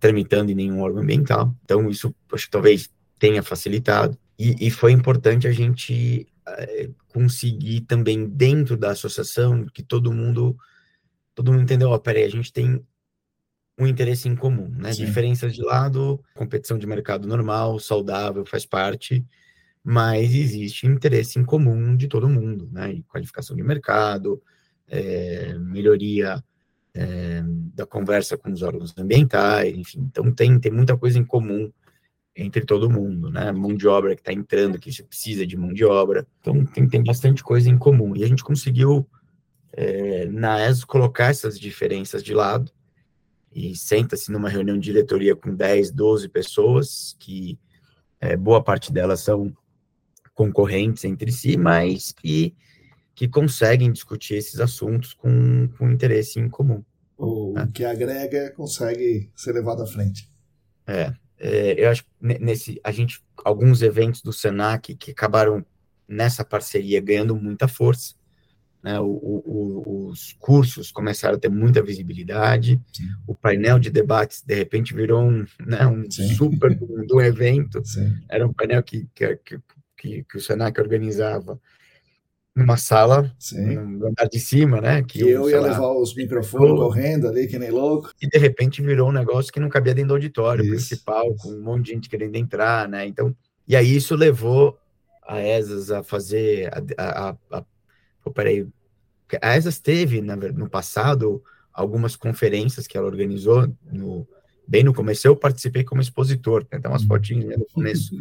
tramitando 0.01 0.51
em 0.51 0.55
nenhum 0.55 0.81
órgão 0.81 1.03
ambiental. 1.03 1.55
Então, 1.65 1.89
isso, 1.91 2.15
acho 2.33 2.47
que 2.47 2.51
talvez 2.51 2.91
tenha 3.25 3.43
facilitado. 3.43 4.19
E, 4.39 4.67
e 4.67 4.71
foi 4.71 4.93
importante 4.93 5.49
a 5.49 5.53
gente 5.53 6.27
é, 6.47 6.91
conseguir 7.09 7.81
também 7.83 8.29
dentro 8.29 8.77
da 8.77 8.91
associação 8.91 9.65
que 9.65 9.83
todo 9.83 10.13
mundo 10.13 10.55
todo 11.35 11.51
mundo 11.51 11.63
entendeu, 11.63 11.89
ó, 11.89 11.99
peraí, 11.99 12.25
a 12.25 12.29
gente 12.29 12.53
tem 12.53 12.85
um 13.79 13.87
interesse 13.87 14.29
em 14.29 14.37
comum, 14.37 14.69
né? 14.69 14.93
Sim. 14.93 15.07
Diferenças 15.07 15.55
de 15.55 15.63
lado, 15.63 16.23
competição 16.35 16.79
de 16.79 16.87
mercado 16.87 17.27
normal, 17.27 17.81
saudável, 17.81 18.45
faz 18.45 18.67
parte, 18.67 19.25
mas 19.83 20.35
existe 20.35 20.87
interesse 20.87 21.39
em 21.39 21.45
comum 21.45 21.97
de 21.97 22.07
todo 22.07 22.29
mundo, 22.29 22.69
né? 22.71 22.93
E 22.93 23.03
qualificação 23.05 23.57
de 23.57 23.63
mercado, 23.63 24.41
é, 24.87 25.55
melhoria 25.59 26.45
é, 26.93 27.43
da 27.75 27.87
conversa 27.87 28.37
com 28.37 28.53
os 28.53 28.61
órgãos 28.61 28.95
ambientais, 28.99 29.75
enfim, 29.75 30.01
então 30.11 30.31
tem, 30.31 30.61
tem 30.61 30.71
muita 30.71 30.97
coisa 30.97 31.19
em 31.19 31.25
comum 31.25 31.73
entre 32.37 32.65
todo 32.65 32.91
mundo, 32.91 33.31
né? 33.31 33.53
Mão 33.53 33.75
de 33.75 33.87
obra 33.87 34.15
que 34.15 34.21
está 34.21 34.33
entrando, 34.33 34.79
que 34.79 34.93
você 34.93 35.03
precisa 35.03 35.47
de 35.47 35.57
mão 35.57 35.73
de 35.73 35.85
obra. 35.85 36.27
Então, 36.41 36.65
tem, 36.67 36.89
tem 36.89 37.03
bastante 37.03 37.43
coisa 37.43 37.71
em 37.71 37.79
comum. 37.79 38.17
E 38.17 38.25
a 38.25 38.27
gente 38.27 38.43
conseguiu, 38.43 39.09
é, 39.73 40.27
na 40.27 40.67
ESO, 40.67 40.87
colocar 40.87 41.27
essas 41.27 41.59
diferenças 41.59 42.23
de 42.23 42.35
lado 42.35 42.73
e 43.55 43.77
senta-se 43.77 44.33
numa 44.33 44.49
reunião 44.49 44.77
de 44.77 44.85
diretoria 44.85 45.37
com 45.37 45.55
10, 45.55 45.93
12 45.93 46.29
pessoas, 46.29 47.17
que 47.21 47.57
é, 48.21 48.37
boa 48.37 48.63
parte 48.63 48.93
delas 48.93 49.21
são 49.21 49.57
concorrentes 50.35 51.05
entre 51.05 51.31
si, 51.31 51.57
mas 51.57 52.11
que, 52.11 52.53
que 53.15 53.29
conseguem 53.29 53.93
discutir 53.93 54.35
esses 54.35 54.59
assuntos 54.59 55.15
com, 55.15 55.69
com 55.79 55.89
interesse 55.89 56.41
em 56.41 56.49
comum. 56.49 56.83
O 57.17 57.53
né? 57.53 57.69
que 57.73 57.85
agrega 57.85 58.51
consegue 58.51 59.31
ser 59.37 59.53
levado 59.53 59.83
à 59.83 59.87
frente. 59.87 60.29
É, 60.85 61.03
é, 61.03 61.15
eu 61.39 61.91
acho 61.91 62.05
nesse 62.21 62.81
a 62.83 62.91
gente 62.91 63.23
alguns 63.45 63.83
eventos 63.83 64.23
do 64.23 64.33
Senac 64.33 64.95
que 64.95 65.11
acabaram 65.11 65.65
nessa 66.09 66.45
parceria 66.45 67.01
ganhando 67.01 67.35
muita 67.37 67.67
força. 67.67 68.15
né, 68.83 69.01
o, 69.01 69.07
o, 69.07 70.09
os 70.11 70.35
cursos 70.39 70.93
começaram 70.93 71.37
a 71.37 71.41
ter 71.41 71.49
muita 71.49 71.83
visibilidade, 71.83 72.81
Sim. 72.93 73.09
o 73.27 73.35
painel 73.35 73.79
de 73.79 73.91
debates, 73.91 74.43
de 74.43 74.55
repente, 74.55 74.95
virou 74.95 75.23
um, 75.23 75.47
né, 75.59 75.87
um 75.87 76.11
super 76.11 76.75
do, 76.75 77.07
do 77.07 77.21
evento, 77.21 77.81
Sim. 77.87 78.15
era 78.29 78.47
um 78.47 78.53
painel 78.53 78.83
que, 78.83 79.09
que, 79.15 79.39
que, 79.97 80.25
que 80.25 80.37
o 80.37 80.41
Senac 80.41 80.79
organizava 80.79 81.59
numa 82.55 82.77
sala, 82.77 83.35
Sim. 83.39 83.75
no 83.75 84.07
andar 84.07 84.29
de 84.29 84.39
cima, 84.39 84.81
né? 84.81 85.03
Que, 85.03 85.19
que 85.19 85.29
eu 85.29 85.51
ia 85.51 85.61
lá, 85.61 85.69
levar 85.69 85.93
os 85.93 86.15
microfones 86.15 86.79
correndo 86.79 87.27
ali, 87.27 87.49
que 87.49 87.59
nem 87.59 87.71
louco. 87.71 88.13
E 88.23 88.29
de 88.29 88.39
repente 88.39 88.81
virou 88.81 89.09
um 89.09 89.13
negócio 89.13 89.53
que 89.53 89.59
não 89.59 89.69
cabia 89.69 89.95
dentro 89.95 90.09
do 90.09 90.15
auditório 90.15 90.63
isso, 90.63 90.73
principal, 90.73 91.35
com 91.35 91.49
um 91.49 91.61
monte 91.61 91.87
de 91.87 91.93
gente 91.93 92.09
querendo 92.09 92.37
entrar, 92.37 92.89
né? 92.89 93.07
Então, 93.07 93.35
e 93.67 93.75
aí 93.75 93.97
isso 93.97 94.15
levou 94.15 94.79
a 95.27 95.43
ESAS 95.43 95.91
a 95.91 96.03
fazer 96.03 96.71
a, 96.97 97.31
a, 97.31 97.37
a, 97.51 97.65
a 98.23 98.31
peraí, 98.31 98.67
a 99.43 99.57
ESAS 99.57 99.81
teve 99.81 100.21
na, 100.21 100.37
no 100.37 100.69
passado 100.69 101.43
algumas 101.73 102.15
conferências 102.15 102.87
que 102.87 102.97
ela 102.97 103.07
organizou 103.07 103.69
no 103.91 104.29
bem 104.67 104.83
no 104.83 104.95
começo 104.95 105.27
eu 105.27 105.37
participei 105.37 105.85
como 105.85 106.01
expositor, 106.01 106.65
tem 106.65 106.79
até 106.79 106.89
umas 106.89 107.03
uhum. 107.03 107.09
fotinhas 107.09 107.45
né, 107.45 107.57
no 107.57 107.67
começo, 107.67 108.17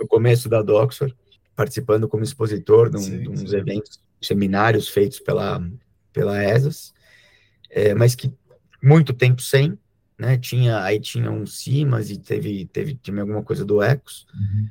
no 0.00 0.08
começo 0.08 0.48
da 0.48 0.62
Doxford, 0.62 1.14
participando 1.54 2.08
como 2.08 2.24
expositor 2.24 2.90
de, 2.90 2.96
um, 2.96 3.00
sim, 3.00 3.22
de 3.22 3.28
uns 3.28 3.50
sim. 3.50 3.56
eventos, 3.56 4.00
seminários 4.20 4.88
feitos 4.88 5.20
pela 5.20 5.62
pela 6.12 6.42
ESAS, 6.44 6.94
é, 7.68 7.92
mas 7.92 8.14
que 8.14 8.32
muito 8.82 9.12
tempo 9.12 9.42
sem, 9.42 9.76
né? 10.18 10.38
Tinha 10.38 10.82
aí 10.82 11.00
tinha 11.00 11.30
um 11.30 11.44
CIMAS 11.46 12.10
e 12.10 12.18
teve 12.18 12.66
teve 12.66 12.94
tinha 12.94 13.20
alguma 13.20 13.42
coisa 13.42 13.64
do 13.64 13.82
Ecos. 13.82 14.26
Uhum 14.34 14.68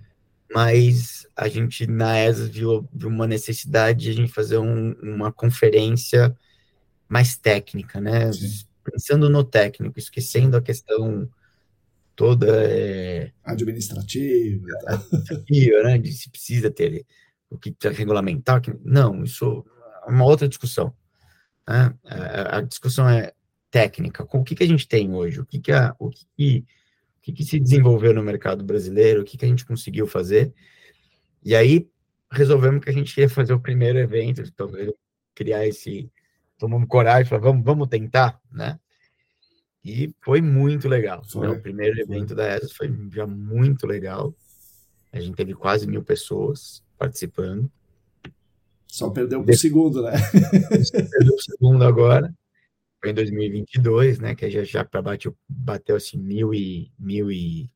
mas 0.54 1.28
a 1.36 1.48
gente 1.48 1.88
na 1.88 2.20
ESA 2.20 2.48
viu, 2.48 2.88
viu 2.94 3.10
uma 3.10 3.26
necessidade 3.26 4.04
de 4.04 4.10
a 4.12 4.14
gente 4.14 4.32
fazer 4.32 4.60
um, 4.60 4.92
uma 5.02 5.32
conferência 5.32 6.36
mais 7.10 7.36
técnica, 7.36 8.00
né? 8.00 8.32
Sim. 8.32 8.66
Pensando 8.84 9.30
no 9.30 9.44
técnico, 9.44 9.98
esquecendo 9.98 10.56
a 10.56 10.62
questão 10.62 11.28
toda 12.16 12.48
é, 12.66 13.32
administrativa, 13.44 14.68
né? 15.84 15.98
De 15.98 16.12
se 16.12 16.30
precisa 16.30 16.70
ter 16.70 17.06
o 17.50 17.58
que 17.58 17.72
precisa 17.72 17.98
regulamentar, 17.98 18.62
que, 18.62 18.74
não, 18.84 19.24
isso 19.24 19.66
é 20.08 20.10
uma 20.10 20.26
outra 20.26 20.48
discussão. 20.48 20.94
Né? 21.68 21.94
A, 22.06 22.58
a, 22.58 22.62
discussão 22.62 23.08
é 23.08 23.32
técnica. 23.70 24.26
Com 24.26 24.40
o 24.40 24.44
que, 24.44 24.56
que 24.56 24.64
a 24.64 24.68
gente 24.68 24.88
tem 24.88 25.14
hoje? 25.14 25.40
O 25.40 25.46
que, 25.46 25.60
que, 25.60 25.72
a, 25.72 25.96
o 26.00 26.10
que, 26.10 26.26
que 26.36 26.66
que, 27.24 27.32
que 27.32 27.46
se 27.46 27.60
desenvolveu 27.60 28.14
no 28.14 28.22
mercado 28.22 28.64
brasileiro, 28.64 29.22
o 29.22 29.24
que, 29.24 29.38
que 29.38 29.46
a 29.46 29.48
gente 29.48 29.66
conseguiu 29.66 30.06
fazer. 30.06 30.54
E 31.44 31.56
aí 31.56 31.90
resolvemos 32.30 32.84
que 32.84 32.90
a 32.90 32.94
gente 32.94 33.18
ia 33.18 33.30
fazer 33.30 33.54
o 33.54 33.62
primeiro 33.62 33.98
evento, 33.98 34.42
então 34.42 34.70
criar 35.34 35.66
esse, 35.66 36.12
tomamos 36.58 36.88
coragem, 36.88 37.26
falamos, 37.26 37.50
vamos, 37.50 37.66
vamos 37.66 37.88
tentar, 37.88 38.40
né? 38.52 38.78
E 39.84 40.14
foi 40.22 40.42
muito 40.42 40.88
legal. 40.88 41.24
Foi, 41.26 41.48
né? 41.48 41.54
O 41.54 41.62
primeiro 41.62 42.00
evento 42.00 42.34
da 42.34 42.56
ESA 42.56 42.70
foi 42.74 42.94
já 43.12 43.28
muito 43.28 43.86
legal. 43.86 44.34
A 45.12 45.20
gente 45.20 45.36
teve 45.36 45.54
quase 45.54 45.86
mil 45.86 46.04
pessoas 46.04 46.84
participando. 46.98 47.70
Só 48.88 49.10
perdeu 49.10 49.44
para 49.44 49.54
o 49.54 49.58
segundo, 49.58 50.02
né? 50.02 50.14
perdeu 50.92 51.36
o 51.36 51.42
segundo 51.42 51.84
agora 51.84 52.34
foi 53.04 53.12
em 53.12 53.14
2022, 53.16 54.20
né, 54.20 54.34
que 54.34 54.50
já, 54.50 54.64
já 54.64 54.88
bateu, 55.02 55.36
bateu 55.50 55.98
assim 55.98 56.18
mil 56.18 56.54
e, 56.54 56.90
mil 56.98 57.30
e, 57.30 57.70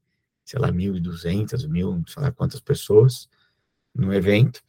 sei 0.45 0.58
lá, 0.58 0.72
mil 0.72 0.95
e 0.95 1.01
duzentas, 1.01 1.68
mil, 1.68 2.01
sei 2.08 2.24
lá 2.24 2.32
quantas 2.32 2.62
pessoas 2.62 3.28
no 3.93 4.14
evento. 4.14 4.62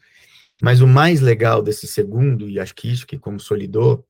Mas 0.61 0.80
o 0.80 0.89
mais 0.89 1.20
legal 1.20 1.62
desse 1.62 1.86
segundo, 1.86 2.49
e 2.49 2.59
acho 2.59 2.74
que 2.74 2.91
isso 2.91 3.07
que 3.07 3.16
consolidou, 3.16 4.05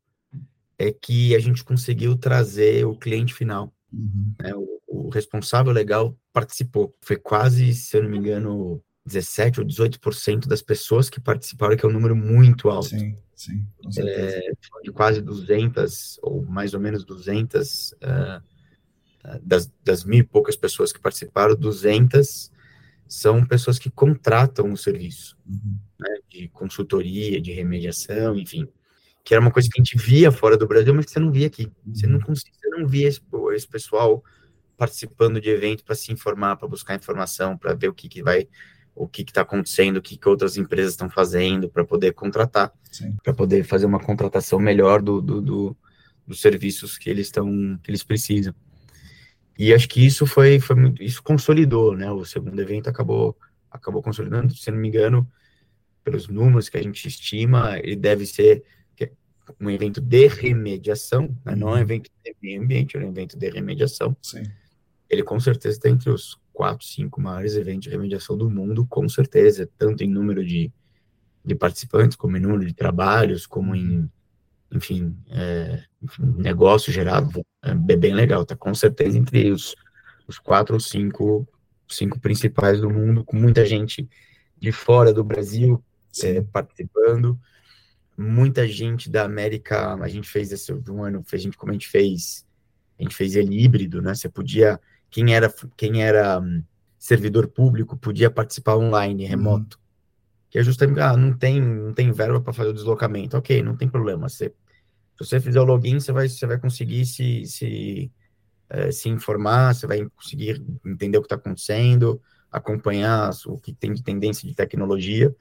é 0.78 0.92
que 0.92 1.34
a 1.34 1.38
gente 1.38 1.64
conseguiu 1.64 2.16
trazer 2.16 2.86
o 2.86 2.96
cliente 2.96 3.34
final. 3.34 3.74
Uhum. 3.92 4.34
Né? 4.40 4.54
O, 4.54 4.80
o, 4.86 5.08
responsável 5.08 5.72
legal 5.72 6.16
participou. 6.32 6.94
Foi 7.00 7.16
quase, 7.16 7.74
se 7.74 7.96
eu 7.96 8.02
não 8.02 8.10
me 8.10 8.18
engano, 8.18 8.82
17 9.04 9.60
ou 9.60 9.66
18% 9.66 10.46
das 10.46 10.62
pessoas 10.62 11.10
que 11.10 11.20
participaram, 11.20 11.76
que 11.76 11.84
é 11.84 11.88
um 11.88 11.92
número 11.92 12.14
muito 12.14 12.68
alto. 12.68 12.90
Sim, 12.90 13.16
sim. 13.34 13.66
É, 13.98 14.52
de 14.82 14.92
quase 14.92 15.20
200, 15.20 16.20
ou 16.22 16.44
mais 16.44 16.74
ou 16.74 16.80
menos 16.80 17.04
200, 17.04 17.92
uh, 17.92 17.96
ah, 18.02 18.42
ah, 19.24 19.40
das, 19.42 19.70
das 19.82 20.04
mil 20.04 20.20
e 20.20 20.24
poucas 20.24 20.56
pessoas 20.56 20.92
que 20.92 21.00
participaram, 21.00 21.56
200 21.56 22.52
são 23.08 23.44
pessoas 23.44 23.78
que 23.78 23.90
contratam 23.90 24.70
o 24.70 24.76
serviço 24.76 25.36
uhum. 25.46 25.78
né, 25.98 26.18
de 26.28 26.48
consultoria, 26.48 27.40
de 27.40 27.52
remediação, 27.52 28.36
enfim. 28.36 28.68
Que 29.28 29.34
era 29.34 29.42
uma 29.42 29.50
coisa 29.50 29.68
que 29.70 29.78
a 29.78 29.84
gente 29.84 29.98
via 29.98 30.32
fora 30.32 30.56
do 30.56 30.66
Brasil, 30.66 30.94
mas 30.94 31.04
que 31.04 31.10
você 31.10 31.20
não 31.20 31.30
via 31.30 31.48
aqui. 31.48 31.70
Uhum. 31.86 31.94
Você, 31.94 32.06
não, 32.06 32.18
você 32.18 32.68
não 32.70 32.86
via 32.88 33.06
esse, 33.06 33.20
esse 33.54 33.68
pessoal 33.68 34.24
participando 34.74 35.38
de 35.38 35.50
evento 35.50 35.84
para 35.84 35.94
se 35.94 36.10
informar, 36.10 36.56
para 36.56 36.66
buscar 36.66 36.94
informação, 36.94 37.54
para 37.54 37.74
ver 37.74 37.88
o 37.88 37.92
que, 37.92 38.08
que 38.08 38.22
vai 38.22 38.48
o 38.94 39.06
que 39.06 39.20
está 39.20 39.42
acontecendo, 39.42 39.98
o 39.98 40.02
que, 40.02 40.16
que, 40.16 40.26
outras 40.26 40.56
empresas 40.56 40.92
estão 40.92 41.10
fazendo 41.10 41.68
para 41.68 41.84
poder 41.84 42.14
contratar, 42.14 42.72
para 43.22 43.34
poder 43.34 43.64
fazer 43.64 43.84
uma 43.84 44.00
contratação 44.00 44.58
melhor 44.58 45.02
do, 45.02 45.20
do, 45.20 45.42
do, 45.42 45.76
dos 46.26 46.40
serviços 46.40 46.96
que 46.96 47.10
eles 47.10 47.26
estão 47.26 47.78
que 47.82 47.90
eles 47.90 48.02
precisam. 48.02 48.54
E 49.58 49.74
acho 49.74 49.90
que 49.90 50.06
isso 50.06 50.24
foi, 50.24 50.58
foi 50.58 50.74
muito, 50.74 51.02
isso 51.02 51.22
consolidou, 51.22 51.94
né? 51.94 52.10
O 52.10 52.24
segundo 52.24 52.58
evento 52.58 52.88
acabou 52.88 53.36
acabou 53.70 54.02
consolidando, 54.02 54.56
se 54.56 54.70
não 54.70 54.78
me 54.78 54.88
engano, 54.88 55.30
pelos 56.02 56.28
números 56.28 56.70
que 56.70 56.78
a 56.78 56.82
gente 56.82 57.06
estima, 57.06 57.78
ele 57.80 57.94
deve 57.94 58.24
ser 58.24 58.64
um 59.60 59.70
evento 59.70 60.00
de 60.00 60.26
remediação, 60.26 61.34
né? 61.44 61.54
não 61.54 61.68
é 61.68 61.70
um 61.70 61.74
uhum. 61.74 61.80
evento 61.80 62.10
de 62.24 62.34
meio 62.42 62.62
ambiente, 62.62 62.96
é 62.96 63.00
um 63.00 63.08
evento 63.08 63.38
de 63.38 63.50
remediação. 63.50 64.16
Sim. 64.22 64.42
Ele 65.08 65.22
com 65.22 65.38
certeza 65.40 65.76
está 65.76 65.88
entre 65.88 66.10
os 66.10 66.38
quatro, 66.52 66.84
cinco 66.84 67.20
maiores 67.20 67.54
eventos 67.54 67.84
de 67.84 67.90
remediação 67.90 68.36
do 68.36 68.50
mundo, 68.50 68.86
com 68.86 69.08
certeza, 69.08 69.68
tanto 69.78 70.02
em 70.02 70.08
número 70.08 70.44
de, 70.44 70.72
de 71.44 71.54
participantes, 71.54 72.16
como 72.16 72.36
em 72.36 72.40
número 72.40 72.66
de 72.66 72.74
trabalhos, 72.74 73.46
como 73.46 73.74
em, 73.74 74.10
enfim, 74.72 75.16
é, 75.30 75.82
negócio 76.36 76.92
gerado, 76.92 77.44
é 77.62 77.74
bem 77.74 78.12
legal, 78.12 78.44
tá 78.44 78.56
com 78.56 78.74
certeza 78.74 79.16
entre 79.16 79.50
os, 79.50 79.74
os 80.26 80.38
quatro 80.38 80.74
ou 80.74 80.80
cinco, 80.80 81.48
cinco 81.88 82.18
principais 82.18 82.80
do 82.80 82.90
mundo, 82.90 83.24
com 83.24 83.36
muita 83.36 83.64
gente 83.64 84.08
de 84.58 84.72
fora 84.72 85.12
do 85.12 85.24
Brasil 85.24 85.82
é, 86.22 86.42
participando, 86.42 87.38
muita 88.18 88.66
gente 88.66 89.08
da 89.08 89.24
América, 89.24 89.94
a 89.94 90.08
gente 90.08 90.28
fez 90.28 90.50
esse 90.52 90.74
de 90.74 90.90
um 90.90 91.04
ano, 91.04 91.24
a 91.32 91.36
gente, 91.36 91.56
como 91.56 91.70
a 91.70 91.74
gente 91.74 91.88
fez, 91.88 92.44
a 92.98 93.02
gente 93.02 93.14
fez 93.14 93.36
ele 93.36 93.62
híbrido, 93.62 94.02
né, 94.02 94.14
você 94.14 94.28
podia 94.28 94.80
quem 95.10 95.34
era, 95.34 95.52
quem 95.76 96.02
era 96.02 96.40
um, 96.40 96.62
servidor 96.98 97.46
público 97.48 97.96
podia 97.96 98.30
participar 98.30 98.76
online, 98.76 99.24
uhum. 99.24 99.30
remoto. 99.30 99.76
Uhum. 99.78 99.82
Que 100.50 100.58
é 100.58 100.62
justamente, 100.62 101.00
ah, 101.00 101.16
não 101.16 101.32
tem, 101.36 101.60
não 101.60 101.92
tem 101.92 102.10
verba 102.10 102.40
para 102.40 102.52
fazer 102.52 102.70
o 102.70 102.74
deslocamento. 102.74 103.36
Ok, 103.36 103.62
não 103.62 103.76
tem 103.76 103.88
problema. 103.88 104.28
Você, 104.28 104.46
se 104.48 104.54
você 105.18 105.40
fizer 105.40 105.60
o 105.60 105.64
login, 105.64 106.00
você 106.00 106.10
vai, 106.10 106.28
você 106.28 106.46
vai 106.46 106.58
conseguir 106.58 107.04
se, 107.06 107.44
se, 107.44 108.10
é, 108.68 108.90
se 108.90 109.08
informar, 109.08 109.74
você 109.74 109.86
vai 109.86 110.06
conseguir 110.16 110.62
entender 110.84 111.18
o 111.18 111.20
que 111.20 111.26
está 111.26 111.36
acontecendo, 111.36 112.20
acompanhar 112.50 113.30
o 113.46 113.58
que 113.58 113.74
tem 113.74 113.92
de 113.92 114.02
tendência 114.02 114.48
de 114.48 114.54
tecnologia. 114.54 115.34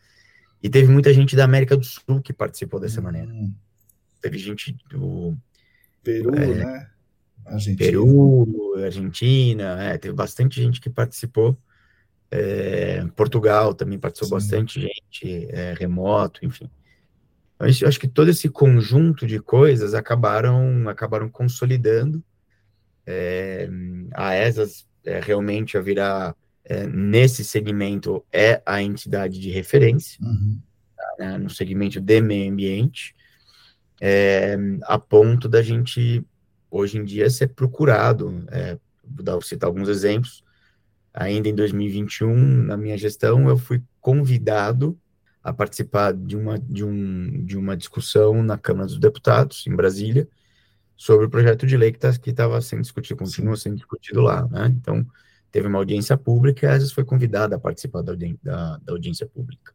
E 0.61 0.69
teve 0.69 0.91
muita 0.91 1.13
gente 1.13 1.35
da 1.35 1.45
América 1.45 1.77
do 1.77 1.83
Sul 1.83 2.21
que 2.21 2.33
participou 2.33 2.79
dessa 2.79 2.99
uhum. 2.99 3.05
maneira. 3.05 3.31
Teve 4.21 4.37
gente 4.37 4.75
do. 4.89 5.37
Peru, 6.03 6.35
é, 6.35 6.47
né? 6.47 6.89
Argentina. 7.45 7.77
Peru, 7.77 8.75
Argentina, 8.83 9.83
é, 9.83 9.97
teve 9.97 10.13
bastante 10.13 10.61
gente 10.61 10.81
que 10.81 10.89
participou. 10.89 11.57
É, 12.29 13.05
Portugal 13.15 13.73
também 13.73 13.97
participou 13.97 14.39
Sim. 14.39 14.45
bastante 14.45 14.81
gente, 14.81 15.47
é, 15.49 15.73
remoto, 15.73 16.45
enfim. 16.45 16.69
Eu 17.59 17.87
acho 17.87 17.99
que 17.99 18.07
todo 18.07 18.29
esse 18.29 18.49
conjunto 18.49 19.25
de 19.25 19.39
coisas 19.39 19.93
acabaram, 19.93 20.87
acabaram 20.87 21.27
consolidando. 21.27 22.23
É, 23.05 23.67
a 24.13 24.35
ESAS 24.35 24.85
é, 25.03 25.19
realmente 25.19 25.77
a 25.77 25.81
virar 25.81 26.35
é, 26.69 26.85
nesse 26.85 27.45
segmento 27.45 28.23
é 28.31 28.61
a 28.65 28.81
entidade 28.81 29.39
de 29.39 29.49
referência 29.49 30.19
uhum. 30.21 30.59
tá, 30.95 31.15
né, 31.17 31.37
no 31.37 31.49
segmento 31.49 32.01
de 32.01 32.21
meio 32.21 32.51
ambiente, 32.51 33.15
é, 34.01 34.57
a 34.83 34.99
ponto 34.99 35.47
da 35.47 35.61
gente 35.61 36.23
hoje 36.69 36.97
em 36.97 37.05
dia 37.05 37.29
ser 37.29 37.47
procurado. 37.47 38.43
É, 38.49 38.77
vou 39.03 39.23
dar, 39.23 39.41
citar 39.41 39.67
alguns 39.67 39.87
exemplos. 39.87 40.43
Ainda 41.13 41.47
em 41.47 41.55
2021, 41.55 42.35
na 42.35 42.75
minha 42.75 42.97
gestão, 42.97 43.47
eu 43.47 43.57
fui 43.57 43.81
convidado 44.01 44.99
a 45.41 45.53
participar 45.53 46.13
de 46.13 46.35
uma, 46.35 46.59
de, 46.59 46.83
um, 46.83 47.45
de 47.45 47.57
uma 47.57 47.77
discussão 47.77 48.43
na 48.43 48.57
Câmara 48.57 48.87
dos 48.87 48.99
Deputados, 48.99 49.65
em 49.65 49.75
Brasília, 49.75 50.27
sobre 50.95 51.25
o 51.25 51.29
projeto 51.29 51.65
de 51.65 51.77
lei 51.77 51.91
que 51.91 51.99
tá, 51.99 52.09
estava 52.09 52.59
sendo 52.61 52.81
discutido, 52.81 53.17
continua 53.17 53.55
sendo 53.55 53.77
discutido 53.77 54.19
lá. 54.19 54.45
Né? 54.49 54.67
Então, 54.77 55.07
teve 55.57 55.67
uma 55.67 55.79
audiência 55.79 56.15
pública 56.15 56.67
e 56.67 56.69
a 56.69 56.73
vezes 56.73 56.91
foi 56.91 57.03
convidada 57.03 57.55
a 57.55 57.59
participar 57.59 58.03
da, 58.03 58.11
audi 58.11 58.39
da, 58.43 58.77
da 58.77 58.93
audiência 58.93 59.25
pública. 59.25 59.73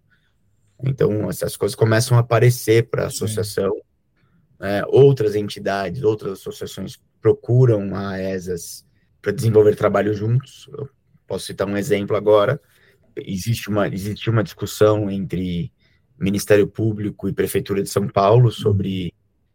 Então, 0.80 1.28
essas 1.28 1.56
coisas 1.56 1.74
começam 1.74 2.16
a 2.16 2.20
aparecer 2.20 2.88
para 2.88 3.02
a 3.02 3.06
associação. 3.08 3.74
Né? 4.60 4.84
Outras 4.86 5.34
entidades, 5.34 6.04
outras 6.04 6.38
associações 6.38 7.02
procuram 7.20 7.96
a 7.96 8.16
ESAS 8.20 8.86
para 9.20 9.32
desenvolver 9.32 9.74
trabalho 9.74 10.14
juntos. 10.14 10.68
Eu 10.72 10.88
posso 11.26 11.46
citar 11.46 11.66
um 11.66 11.76
exemplo 11.76 12.16
agora. 12.16 12.60
Existe 13.16 13.68
uma, 13.68 13.88
existe 13.88 14.30
uma 14.30 14.44
discussão 14.44 15.10
entre 15.10 15.72
Ministério 16.16 16.68
Público 16.68 17.28
e 17.28 17.32
Prefeitura 17.32 17.82
de 17.82 17.88
São 17.88 18.06
Paulo 18.06 18.52
sobre 18.52 19.12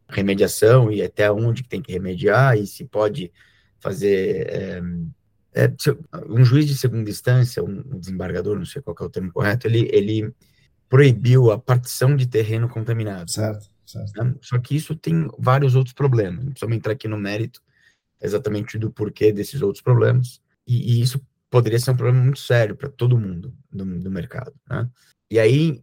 remediação 0.09 0.91
e 0.91 1.01
até 1.01 1.31
onde 1.31 1.63
tem 1.63 1.81
que 1.81 1.93
remediar 1.93 2.57
e 2.57 2.67
se 2.67 2.83
pode 2.83 3.31
fazer 3.79 4.47
é, 4.49 4.81
é, 5.57 5.73
um 6.29 6.45
juiz 6.45 6.67
de 6.67 6.77
segunda 6.77 7.09
instância, 7.09 7.63
um 7.63 7.99
desembargador, 7.99 8.57
não 8.57 8.65
sei 8.65 8.81
qual 8.81 8.95
é 8.99 9.03
o 9.03 9.09
termo 9.09 9.31
correto, 9.31 9.67
ele, 9.67 9.89
ele 9.91 10.33
proibiu 10.87 11.51
a 11.51 11.57
partição 11.57 12.15
de 12.15 12.27
terreno 12.27 12.69
contaminado. 12.69 13.31
Certo, 13.31 13.69
certo. 13.85 14.23
Né? 14.23 14.35
Só 14.41 14.59
que 14.59 14.75
isso 14.75 14.95
tem 14.95 15.27
vários 15.37 15.75
outros 15.75 15.93
problemas. 15.93 16.45
Não 16.45 16.51
precisamos 16.51 16.77
entrar 16.77 16.93
aqui 16.93 17.07
no 17.07 17.17
mérito 17.17 17.61
exatamente 18.21 18.77
do 18.77 18.91
porquê 18.91 19.31
desses 19.31 19.61
outros 19.61 19.81
problemas. 19.81 20.41
E, 20.65 20.97
e 20.97 21.01
isso 21.01 21.19
poderia 21.49 21.79
ser 21.79 21.91
um 21.91 21.95
problema 21.95 22.23
muito 22.23 22.39
sério 22.39 22.75
para 22.75 22.89
todo 22.89 23.17
mundo 23.17 23.53
do, 23.71 23.85
do 23.85 24.11
mercado. 24.11 24.53
Né? 24.69 24.89
E 25.31 25.39
aí, 25.39 25.81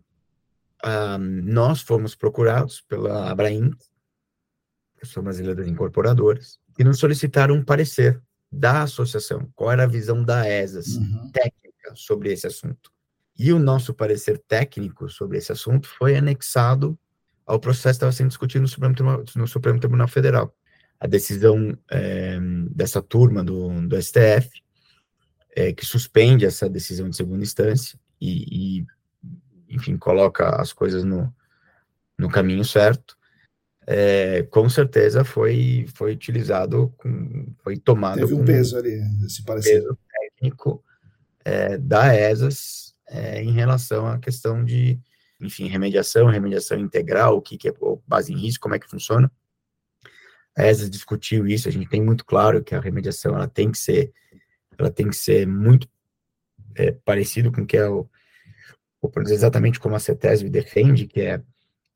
um, 0.84 1.18
nós 1.42 1.80
fomos 1.80 2.14
procurados 2.14 2.80
pela 2.82 3.30
Abraim, 3.30 3.70
Associação 4.96 5.22
Brasileira 5.22 5.56
das 5.56 5.66
Incorporadoras, 5.66 6.58
e 6.78 6.84
nos 6.84 6.98
solicitaram 6.98 7.54
um 7.54 7.64
parecer 7.64 8.20
da 8.54 8.82
associação, 8.82 9.48
qual 9.54 9.72
era 9.72 9.84
a 9.84 9.88
visão 9.88 10.22
da 10.22 10.48
ESAS 10.48 10.96
uhum. 10.96 11.30
técnica 11.32 11.92
sobre 11.94 12.32
esse 12.32 12.46
assunto. 12.46 12.90
E 13.36 13.52
o 13.52 13.58
nosso 13.58 13.92
parecer 13.92 14.38
técnico 14.46 15.08
sobre 15.08 15.38
esse 15.38 15.50
assunto 15.50 15.88
foi 15.88 16.16
anexado 16.16 16.98
ao 17.44 17.58
processo 17.58 17.84
que 17.84 17.90
estava 17.90 18.12
sendo 18.12 18.28
discutido 18.28 18.62
no 18.62 18.68
Supremo 18.68 18.94
Tribunal, 18.94 19.24
no 19.34 19.46
Supremo 19.46 19.80
Tribunal 19.80 20.08
Federal. 20.08 20.54
A 21.00 21.06
decisão 21.06 21.76
é, 21.90 22.38
dessa 22.70 23.02
turma 23.02 23.42
do, 23.42 23.86
do 23.86 24.00
STF, 24.00 24.62
é, 25.56 25.72
que 25.72 25.84
suspende 25.84 26.44
essa 26.44 26.68
decisão 26.68 27.08
de 27.08 27.16
segunda 27.16 27.42
instância 27.42 27.98
e, 28.20 28.80
e 28.80 28.86
enfim, 29.68 29.96
coloca 29.96 30.60
as 30.60 30.72
coisas 30.72 31.04
no, 31.04 31.32
no 32.18 32.28
caminho 32.30 32.64
certo, 32.64 33.16
é, 33.86 34.42
com 34.44 34.68
certeza 34.68 35.24
foi, 35.24 35.86
foi 35.94 36.12
utilizado, 36.12 36.92
com, 36.96 37.46
foi 37.62 37.76
tomado. 37.76 38.18
Teve 38.18 38.34
um 38.34 38.44
peso 38.44 38.76
ali, 38.76 39.02
se 39.28 39.44
parecer. 39.44 39.82
Peso 39.82 39.98
técnico 40.10 40.82
é, 41.44 41.76
da 41.76 42.14
ESAS 42.14 42.94
é, 43.06 43.42
em 43.42 43.52
relação 43.52 44.06
à 44.06 44.18
questão 44.18 44.64
de, 44.64 44.98
enfim, 45.40 45.68
remediação, 45.68 46.26
remediação 46.28 46.78
integral, 46.78 47.36
o 47.36 47.42
que, 47.42 47.58
que 47.58 47.68
é 47.68 47.74
base 48.06 48.32
em 48.32 48.36
risco, 48.36 48.62
como 48.62 48.74
é 48.74 48.78
que 48.78 48.88
funciona. 48.88 49.30
A 50.56 50.66
ESAS 50.66 50.88
discutiu 50.88 51.46
isso, 51.46 51.68
a 51.68 51.72
gente 51.72 51.88
tem 51.88 52.02
muito 52.02 52.24
claro 52.24 52.62
que 52.62 52.74
a 52.74 52.80
remediação 52.80 53.34
ela 53.34 53.48
tem 53.48 53.70
que 53.70 53.78
ser, 53.78 54.12
ela 54.78 54.90
tem 54.90 55.08
que 55.08 55.16
ser 55.16 55.46
muito 55.46 55.88
é, 56.74 56.92
parecido 56.92 57.52
com 57.52 57.62
o 57.62 57.66
que 57.66 57.76
é 57.76 57.88
o, 57.88 58.08
exatamente 59.28 59.78
como 59.78 59.94
a 59.94 60.00
CETESB 60.00 60.48
defende, 60.48 61.06
que 61.06 61.20
é 61.20 61.42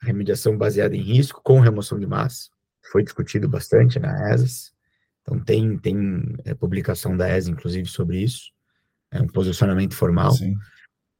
remediação 0.00 0.56
baseada 0.56 0.96
em 0.96 1.02
risco 1.02 1.40
com 1.42 1.60
remoção 1.60 1.98
de 1.98 2.06
massa. 2.06 2.50
Foi 2.90 3.02
discutido 3.02 3.48
bastante 3.48 3.98
na 3.98 4.32
ESAS, 4.32 4.72
então 5.22 5.38
tem, 5.38 5.76
tem 5.78 6.36
é, 6.44 6.54
publicação 6.54 7.16
da 7.16 7.28
ESA, 7.28 7.50
inclusive, 7.50 7.86
sobre 7.86 8.22
isso, 8.22 8.50
é 9.10 9.20
um 9.20 9.26
posicionamento 9.26 9.94
formal. 9.94 10.32
Sim. 10.32 10.56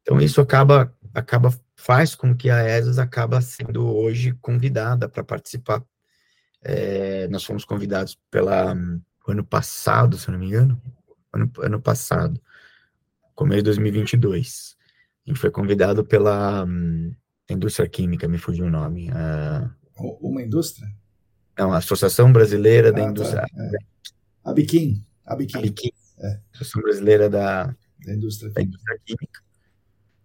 Então 0.03 0.21
isso 0.21 0.41
acaba, 0.41 0.95
acaba 1.13 1.53
faz 1.77 2.15
com 2.15 2.35
que 2.35 2.49
a 2.49 2.65
ESAS 2.79 2.99
acaba 2.99 3.41
sendo 3.41 3.87
hoje 3.87 4.33
convidada 4.41 5.09
para 5.09 5.23
participar. 5.23 5.83
É, 6.63 7.29
nós 7.29 7.45
fomos 7.45 7.65
convidados 7.65 8.19
pela 8.31 8.75
ano 9.27 9.45
passado, 9.45 10.17
se 10.17 10.31
não 10.31 10.39
me 10.39 10.47
engano, 10.47 10.81
ano, 11.33 11.51
ano 11.59 11.81
passado, 11.81 12.41
começo 13.35 13.59
de 13.59 13.65
2022. 13.65 14.77
A 15.27 15.31
gente 15.31 15.41
foi 15.41 15.51
convidado 15.51 16.05
pela 16.05 16.67
indústria 17.53 17.89
química, 17.89 18.29
me 18.29 18.39
fugiu 18.39 18.67
o 18.67 18.71
nome. 18.71 19.11
Uh, 19.11 20.17
Uma 20.21 20.43
indústria? 20.43 20.89
Não, 21.59 21.73
a 21.73 21.79
Associação 21.79 22.33
Brasileira 22.33 22.91
ah, 22.91 22.93
da 22.93 23.03
tá, 23.03 23.11
Indústria. 23.11 23.43
Tá, 23.43 23.65
é. 23.65 23.79
A 24.45 24.53
Biquim. 24.53 25.05
A 25.27 25.35
Biquim. 25.35 25.59
A 25.59 25.61
Biquim. 25.61 25.91
É. 26.19 26.41
Associação 26.55 26.83
Brasileira 26.83 27.29
da, 27.29 27.75
da, 28.05 28.15
indústria, 28.15 28.51
da 28.51 28.63
indústria 28.63 28.99
Química. 29.05 29.41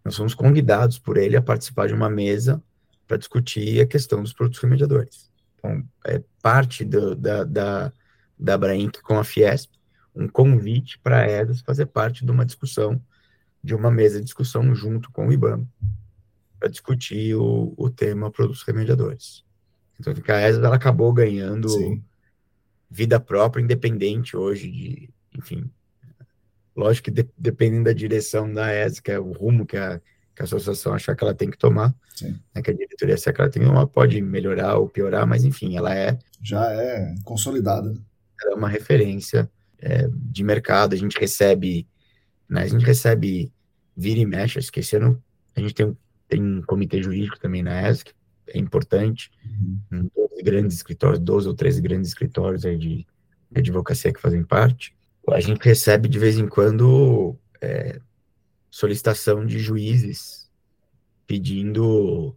Nós 0.05 0.15
fomos 0.15 0.33
convidados 0.33 0.99
por 0.99 1.17
ele 1.17 1.35
a 1.35 1.41
participar 1.41 1.87
de 1.87 1.93
uma 1.93 2.09
mesa 2.09 2.61
para 3.07 3.17
discutir 3.17 3.81
a 3.81 3.85
questão 3.85 4.21
dos 4.21 4.33
produtos 4.33 4.59
remediadores. 4.59 5.31
Então, 5.57 5.83
é 6.05 6.21
parte 6.41 6.83
do, 6.83 7.15
da, 7.15 7.43
da, 7.43 7.93
da 8.37 8.57
Brainc 8.57 9.01
com 9.01 9.17
a 9.17 9.23
Fiesp, 9.23 9.71
um 10.15 10.27
convite 10.27 10.99
para 10.99 11.21
a 11.21 11.27
EDAS 11.27 11.61
fazer 11.61 11.85
parte 11.87 12.25
de 12.25 12.31
uma 12.31 12.45
discussão, 12.45 13.01
de 13.63 13.73
uma 13.73 13.89
mesa 13.89 14.19
de 14.19 14.25
discussão 14.25 14.75
junto 14.75 15.09
com 15.11 15.27
o 15.27 15.33
IBAMA, 15.33 15.67
para 16.63 16.71
discutir 16.71 17.35
o, 17.35 17.73
o 17.75 17.89
tema 17.89 18.31
produtos 18.31 18.63
remediadores. 18.63 19.43
Então, 19.99 20.13
a 20.13 20.41
ESA 20.47 20.65
ela 20.65 20.77
acabou 20.77 21.11
ganhando 21.11 21.67
Sim. 21.67 22.01
vida 22.89 23.19
própria, 23.19 23.61
independente 23.61 24.37
hoje 24.37 24.71
de, 24.71 25.09
enfim, 25.37 25.69
lógico 26.73 27.05
que 27.05 27.11
de, 27.11 27.29
dependendo 27.37 27.83
da 27.83 27.91
direção 27.91 28.51
da 28.51 28.73
ESA, 28.73 29.01
que 29.01 29.11
é 29.11 29.19
o 29.19 29.33
rumo 29.33 29.65
que 29.65 29.75
a, 29.75 29.99
que 30.33 30.41
a 30.41 30.45
associação 30.45 30.93
achar 30.93 31.17
que 31.17 31.23
ela 31.25 31.33
tem 31.33 31.51
que 31.51 31.57
tomar, 31.57 31.93
né, 32.55 32.61
que 32.61 32.71
a 32.71 32.73
diretoria 32.73 33.15
achar 33.15 33.33
que 33.33 33.41
ela 33.41 33.49
tem 33.49 33.61
que 33.61 33.67
tomar, 33.67 33.85
pode 33.87 34.21
melhorar 34.21 34.77
ou 34.77 34.87
piorar, 34.87 35.27
mas 35.27 35.43
enfim, 35.43 35.75
ela 35.75 35.93
é... 35.93 36.17
Já 36.41 36.71
é 36.71 37.13
consolidada. 37.25 37.93
Ela 38.41 38.53
é 38.53 38.55
uma 38.55 38.69
referência 38.69 39.51
é, 39.79 40.07
de 40.09 40.45
mercado, 40.45 40.93
a 40.93 40.97
gente 40.97 41.19
recebe, 41.19 41.85
né, 42.47 42.61
a 42.61 42.67
gente 42.67 42.85
recebe 42.85 43.51
vira 43.97 44.21
e 44.21 44.25
mexe, 44.25 44.59
esquecendo, 44.59 45.21
a 45.53 45.59
gente 45.59 45.73
tem 45.73 45.87
um 45.87 45.95
tem 46.33 46.41
um 46.41 46.63
comitê 46.63 47.01
jurídico 47.01 47.39
também 47.39 47.61
na 47.61 47.87
ESC, 47.87 48.11
é 48.47 48.57
importante, 48.57 49.29
uhum. 49.91 50.09
12 50.15 50.43
grandes 50.43 50.77
escritórios, 50.77 51.19
12 51.19 51.47
ou 51.47 51.53
13 51.53 51.81
grandes 51.81 52.09
escritórios 52.09 52.65
aí 52.65 52.75
de, 52.75 53.05
de 53.51 53.59
advocacia 53.59 54.11
que 54.11 54.19
fazem 54.19 54.43
parte. 54.43 54.95
A 55.29 55.39
gente 55.39 55.63
recebe 55.63 56.09
de 56.09 56.17
vez 56.17 56.39
em 56.39 56.47
quando 56.47 57.35
é, 57.61 57.99
solicitação 58.69 59.45
de 59.45 59.59
juízes 59.59 60.49
pedindo 61.27 62.35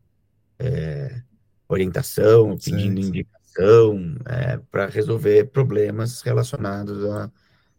é, 0.59 1.23
orientação, 1.67 2.51
pedindo 2.51 3.03
certo. 3.03 3.09
indicação 3.09 4.17
é, 4.27 4.59
para 4.71 4.87
resolver 4.87 5.47
problemas 5.47 6.21
relacionados 6.21 7.03
a, 7.07 7.31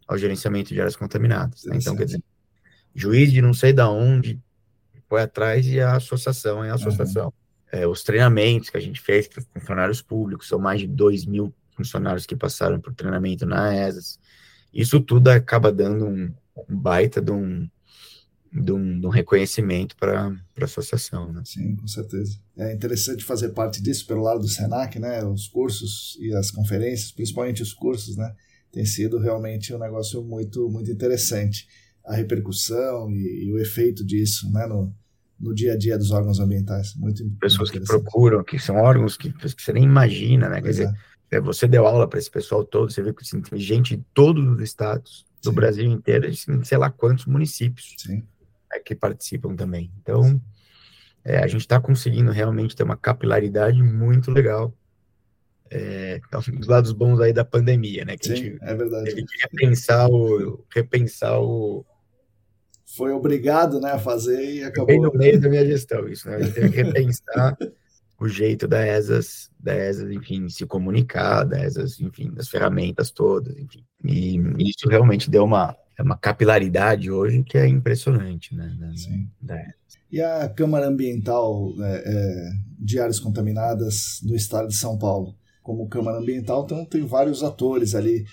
ao 0.08 0.18
gerenciamento 0.18 0.74
de 0.74 0.80
áreas 0.80 0.96
contaminadas. 0.96 1.64
Né? 1.66 1.78
Então, 1.78 1.96
quer 1.96 2.06
dizer, 2.06 2.24
juiz 2.94 3.32
de 3.32 3.40
não 3.40 3.54
sei 3.54 3.72
da 3.72 3.88
onde 3.88 4.42
foi 5.08 5.22
atrás 5.22 5.66
e 5.68 5.80
a 5.80 5.96
associação 5.96 6.64
é 6.64 6.70
a 6.70 6.76
associação. 6.76 7.28
Uhum. 7.28 7.80
É, 7.80 7.88
os 7.88 8.04
treinamentos 8.04 8.70
que 8.70 8.78
a 8.78 8.82
gente 8.82 9.02
fez 9.02 9.28
para 9.28 9.44
funcionários 9.54 10.02
públicos, 10.02 10.48
são 10.48 10.60
mais 10.60 10.80
de 10.80 10.88
2 10.88 11.26
mil 11.26 11.54
funcionários 11.76 12.26
que 12.26 12.36
passaram 12.36 12.80
por 12.80 12.94
treinamento 12.94 13.46
na 13.46 13.88
ESAS. 13.88 14.20
Isso 14.74 15.00
tudo 15.00 15.30
acaba 15.30 15.72
dando 15.72 16.06
um, 16.06 16.34
um 16.70 16.76
baita 16.76 17.22
de 17.22 17.32
um, 17.32 17.70
de 18.52 18.72
um, 18.72 19.00
de 19.00 19.06
um 19.06 19.10
reconhecimento 19.10 19.96
para 19.98 20.28
a 20.28 20.64
associação. 20.64 21.32
Né? 21.32 21.42
Sim, 21.46 21.76
com 21.76 21.88
certeza. 21.88 22.40
É 22.58 22.74
interessante 22.74 23.24
fazer 23.24 23.50
parte 23.50 23.82
disso 23.82 24.08
pelo 24.08 24.24
lado 24.24 24.40
do 24.40 24.48
SENAC, 24.48 25.00
né? 25.00 25.24
Os 25.24 25.48
cursos 25.48 26.18
e 26.20 26.34
as 26.34 26.52
conferências, 26.52 27.12
principalmente 27.12 27.62
os 27.62 27.74
cursos, 27.74 28.16
né? 28.16 28.34
Tem 28.72 28.86
sido 28.86 29.20
realmente 29.20 29.74
um 29.74 29.80
negócio 29.80 30.24
muito, 30.24 30.70
muito 30.70 30.92
interessante 30.92 31.68
a 32.08 32.16
repercussão 32.16 33.12
e, 33.12 33.46
e, 33.46 33.52
o 33.52 33.60
efeito 33.60 34.06
disso 34.06 34.52
né, 34.52 34.66
no, 34.66 34.96
no 35.40 35.54
dia 35.54 35.74
a 35.74 35.78
dia 35.78 35.98
dos 35.98 36.12
órgãos 36.12 36.40
ambientais. 36.40 36.96
Muito 36.96 37.30
Pessoas 37.40 37.70
que 37.70 37.80
procuram, 37.82 38.44
que 38.44 38.58
são 38.58 38.78
órgãos 38.78 39.18
que, 39.18 39.32
que 39.32 39.62
você 39.62 39.74
nem 39.74 39.84
imagina, 39.84 40.48
né? 40.48 40.62
Quer 40.62 40.70
dizer, 40.70 40.94
é. 41.30 41.42
você 41.42 41.68
deu 41.68 41.86
aula 41.86 42.08
para 42.08 42.18
esse 42.18 42.32
pessoal 42.32 42.64
todo, 42.64 42.92
você 42.92 43.04
vê 43.04 43.14
que 43.14 43.24
assim, 43.24 43.42
tem 43.42 43.60
gente 43.60 43.98
de 43.98 44.04
todos 44.14 44.46
os 44.48 44.62
estados 44.62 45.26
do 45.44 45.50
Sim. 45.50 45.56
Brasil 45.56 45.86
inteiro, 45.86 46.32
de 46.32 46.38
sei 46.66 46.78
lá 46.78 46.90
quantos 46.90 47.26
municípios 47.26 47.96
é, 48.74 48.80
que 48.80 48.96
participam 48.96 49.56
também. 49.56 49.92
Então, 50.02 50.42
é, 51.24 51.40
a 51.40 51.48
gente 51.48 51.62
está 51.62 51.80
conseguindo 51.80 52.32
realmente 52.32 52.76
ter 52.76 52.84
uma 52.84 52.96
capilaridade 52.96 53.84
muito 53.84 54.32
legal. 54.32 54.74
É, 55.70 56.22
então, 56.26 56.40
os 56.58 56.68
lados 56.68 56.94
bons 56.94 57.20
aí 57.20 57.34
da 57.34 57.44
pandemia, 57.44 58.06
né? 58.06 58.16
Que 58.16 58.28
Sim, 58.28 58.32
a 58.32 58.36
gente 58.36 58.58
é 58.62 58.76
verdade. 58.76 59.06
Teve 59.06 59.26
que 59.26 59.42
repensar 59.42 60.10
o, 60.10 60.66
repensar 60.74 61.40
o, 61.40 61.86
foi 62.98 63.12
obrigado 63.12 63.80
né, 63.80 63.92
a 63.92 64.00
fazer 64.00 64.56
e 64.56 64.64
acabou. 64.64 64.88
Bem 64.88 65.00
no 65.00 65.12
meio 65.14 65.40
da 65.40 65.48
minha 65.48 65.66
gestão, 65.66 66.08
isso, 66.10 66.28
né? 66.28 66.42
Gente 66.42 66.54
teve 66.54 66.70
que 66.72 66.82
repensar 66.82 67.56
o 68.20 68.28
jeito 68.28 68.68
da 68.68 68.86
ESAS, 68.86 69.52
da 69.60 69.76
ESAS, 69.76 70.10
enfim, 70.12 70.50
se 70.50 70.66
comunicar, 70.66 71.44
da 71.44 71.64
ESAS, 71.64 72.02
enfim, 72.02 72.32
das 72.32 72.50
ferramentas 72.50 73.12
todas, 73.12 73.56
enfim. 73.58 73.86
E 74.04 74.38
isso 74.58 74.90
realmente 74.90 75.30
deu 75.30 75.44
uma, 75.44 75.78
é 75.98 76.02
uma 76.02 76.18
capilaridade 76.18 77.12
hoje 77.12 77.44
que 77.44 77.58
é 77.58 77.68
impressionante, 77.68 78.56
né? 78.56 78.76
Sim. 78.96 79.30
E 80.12 80.22
a 80.22 80.50
Câmara 80.50 80.88
Ambiental 80.88 81.74
é, 81.80 82.04
é, 82.06 82.52
de 82.80 83.00
Áreas 83.00 83.20
Contaminadas 83.20 84.20
do 84.24 84.36
Estado 84.36 84.70
de 84.70 84.76
São 84.76 84.98
Paulo? 84.98 85.36
Como 85.68 85.90
Câmara 85.90 86.20
Ambiental, 86.20 86.64
então 86.64 86.86
tem 86.86 87.06
vários 87.06 87.44
atores 87.44 87.94
ali. 87.94 88.24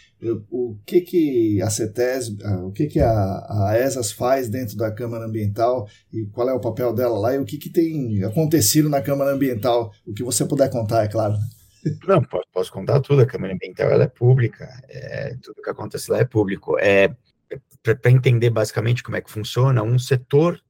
O 0.48 0.76
que 0.86 1.00
que 1.00 1.60
a 1.60 1.68
CETES, 1.68 2.36
o 2.62 2.70
que 2.70 2.86
que 2.86 3.00
a, 3.00 3.10
a 3.10 3.76
ESAS 3.76 4.12
faz 4.12 4.48
dentro 4.48 4.76
da 4.76 4.92
Câmara 4.92 5.24
Ambiental 5.24 5.88
e 6.12 6.26
qual 6.26 6.48
é 6.48 6.52
o 6.52 6.60
papel 6.60 6.94
dela 6.94 7.18
lá 7.18 7.34
e 7.34 7.38
o 7.38 7.44
que 7.44 7.58
que 7.58 7.68
tem 7.68 8.22
acontecido 8.22 8.88
na 8.88 9.02
Câmara 9.02 9.32
Ambiental, 9.32 9.90
o 10.06 10.14
que 10.14 10.22
você 10.22 10.44
puder 10.44 10.70
contar, 10.70 11.02
é 11.02 11.08
claro. 11.08 11.34
Não, 12.06 12.22
posso, 12.22 12.46
posso 12.52 12.72
contar 12.72 13.00
tudo, 13.00 13.22
a 13.22 13.26
Câmara 13.26 13.52
Ambiental 13.52 13.90
ela 13.90 14.04
é 14.04 14.08
pública, 14.08 14.68
é, 14.88 15.34
tudo 15.42 15.60
que 15.60 15.70
acontece 15.70 16.12
lá 16.12 16.20
é 16.20 16.24
público. 16.24 16.78
É, 16.78 17.12
Para 17.82 18.12
entender 18.12 18.50
basicamente 18.50 19.02
como 19.02 19.16
é 19.16 19.20
que 19.20 19.30
funciona, 19.30 19.82
um 19.82 19.98
setor 19.98 20.62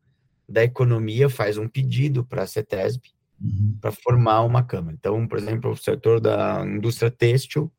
da 0.49 0.65
economia 0.65 1.29
faz 1.29 1.59
um 1.59 1.69
pedido 1.69 2.25
para 2.25 2.45
a 2.45 2.47
CETESB, 2.47 3.14
uhum. 3.41 3.79
para 3.81 3.93
formar 3.93 4.43
uma 4.43 4.63
câmara. 4.63 4.97
Então, 4.99 5.27
por 5.27 5.39
exemplo, 5.39 5.71
o 5.71 5.77
setor 5.77 6.21
da 6.21 6.65
indústria 6.67 7.11
têxtil 7.11 7.73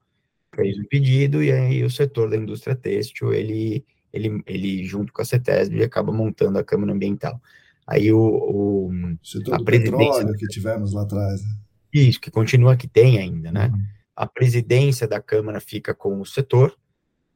fez 0.56 0.78
um 0.78 0.86
pedido 0.86 1.44
e 1.44 1.52
aí 1.52 1.84
o 1.84 1.90
setor 1.90 2.30
da 2.30 2.38
indústria 2.38 2.76
têxtil, 2.76 3.34
ele, 3.34 3.86
ele, 4.12 4.42
ele 4.48 4.84
junto 4.86 5.12
com 5.12 5.22
a 5.22 5.26
CETESB, 5.26 5.84
acaba 5.84 6.12
montando 6.12 6.58
a 6.58 6.64
Câmara 6.64 6.94
Ambiental. 6.94 7.42
Aí 7.86 8.12
o, 8.12 8.20
o 8.20 8.92
setor 9.22 9.56
a 9.56 9.58
do 9.58 9.66
petróleo 9.66 10.34
que 10.34 10.48
tivemos 10.48 10.94
lá 10.94 11.04
atrás. 11.04 11.42
Né? 11.42 11.50
Isso, 11.94 12.20
que 12.20 12.32
continua 12.32 12.76
que 12.76 12.88
tem 12.88 13.20
ainda, 13.20 13.52
né? 13.52 13.68
Uhum. 13.68 13.84
A 14.16 14.26
presidência 14.26 15.08
da 15.08 15.22
Câmara 15.22 15.60
fica 15.60 15.94
com 15.94 16.20
o 16.20 16.26
setor, 16.26 16.76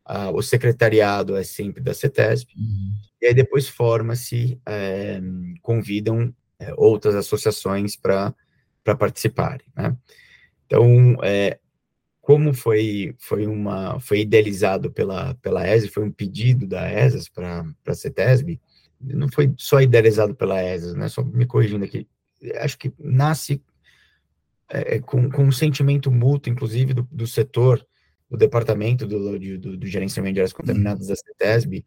a, 0.03 0.31
o 0.31 0.41
secretariado 0.41 1.35
é 1.35 1.43
sempre 1.43 1.83
da 1.83 1.93
CETESB, 1.93 2.51
uhum. 2.57 2.93
e 3.21 3.27
aí 3.27 3.33
depois 3.33 3.69
forma-se, 3.69 4.59
é, 4.65 5.21
convidam 5.61 6.33
é, 6.59 6.73
outras 6.75 7.15
associações 7.15 7.95
para 7.95 8.33
participarem, 8.83 9.65
né? 9.75 9.95
Então, 10.65 11.17
é, 11.23 11.57
como 12.21 12.53
foi, 12.53 13.15
foi, 13.17 13.47
uma, 13.47 13.99
foi 13.99 14.19
idealizado 14.19 14.91
pela, 14.91 15.33
pela 15.35 15.67
ESA, 15.67 15.89
foi 15.89 16.03
um 16.03 16.11
pedido 16.11 16.67
da 16.67 16.91
ESAS 16.91 17.27
para 17.27 17.65
a 17.87 17.93
CETESB, 17.93 18.59
não 19.01 19.29
foi 19.29 19.51
só 19.57 19.81
idealizado 19.81 20.35
pela 20.35 20.61
ESAS, 20.63 20.93
né? 20.93 21.07
Só 21.07 21.23
me 21.23 21.45
corrigindo 21.45 21.85
aqui, 21.85 22.07
acho 22.61 22.77
que 22.77 22.93
nasce 22.99 23.61
é, 24.69 24.95
é 24.95 24.99
com, 24.99 25.29
com 25.31 25.43
um 25.43 25.51
sentimento 25.51 26.11
mútuo, 26.11 26.51
inclusive, 26.51 26.93
do, 26.93 27.07
do 27.11 27.25
setor, 27.25 27.83
do 28.29 28.37
departamento 28.37 29.07
do, 29.07 29.39
do, 29.39 29.77
do 29.77 29.87
gerenciamento 29.87 30.35
de 30.35 30.41
áreas 30.41 30.53
contaminadas 30.53 31.07
da 31.07 31.15
CETESB, 31.15 31.83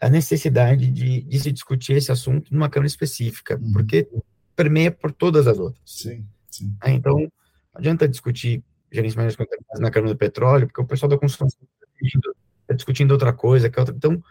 a 0.00 0.08
necessidade 0.08 0.90
de, 0.90 1.22
de, 1.22 1.40
se 1.40 1.50
discutir 1.50 1.94
esse 1.94 2.12
assunto 2.12 2.52
numa 2.52 2.68
Câmara 2.68 2.86
específica, 2.86 3.58
uhum. 3.60 3.72
porque 3.72 4.08
permeia 4.54 4.90
por 4.90 5.12
todas 5.12 5.46
as 5.46 5.58
outras. 5.58 5.82
Sim, 5.84 6.26
sim. 6.50 6.74
É, 6.84 6.90
então, 6.90 7.18
não 7.18 7.30
adianta 7.74 8.08
discutir 8.08 8.62
gerenciamento 8.90 9.36
na 9.78 9.90
Câmara 9.90 10.14
do 10.14 10.18
Petróleo, 10.18 10.66
porque 10.66 10.80
o 10.80 10.86
pessoal 10.86 11.10
da 11.10 11.18
construção 11.18 11.46
está 11.46 12.20
tá 12.66 12.74
discutindo 12.74 13.12
outra 13.12 13.32
coisa, 13.32 13.68
que 13.68 13.78
é 13.78 13.80
outra. 13.80 13.94
Então, 13.94 14.22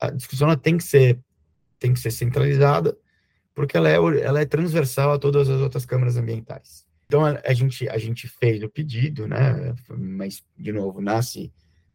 a 0.00 0.10
discussão 0.10 0.54
tem 0.56 0.76
que 0.76 0.84
ser 0.84 1.18
tem 1.78 1.92
que 1.92 2.00
ser 2.00 2.10
centralizada, 2.10 2.96
porque 3.54 3.76
ela 3.76 3.90
é, 3.90 3.96
ela 3.96 4.40
é 4.40 4.46
transversal 4.46 5.12
a 5.12 5.18
todas 5.18 5.50
as 5.50 5.60
outras 5.60 5.84
câmaras 5.84 6.16
ambientais. 6.16 6.86
Então, 7.06 7.24
a, 7.24 7.38
a 7.44 7.52
gente, 7.52 7.86
a 7.88 7.98
gente 7.98 8.26
fez 8.26 8.62
o 8.62 8.70
pedido, 8.70 9.28
né, 9.28 9.74
mas, 9.90 10.42
de 10.56 10.72
novo, 10.72 11.02
nasce, 11.02 11.52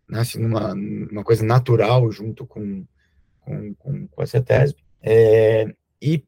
nasce 0.07 0.39
numa, 0.39 0.76
numa 0.76 1.24
coisa 1.24 1.43
natural 1.43 2.11
junto 2.11 2.45
com 2.45 2.86
com, 3.49 3.73
com, 3.75 4.07
com 4.07 4.21
a 4.21 4.27
CETESB, 4.27 4.79
é, 5.01 5.73
e 5.99 6.23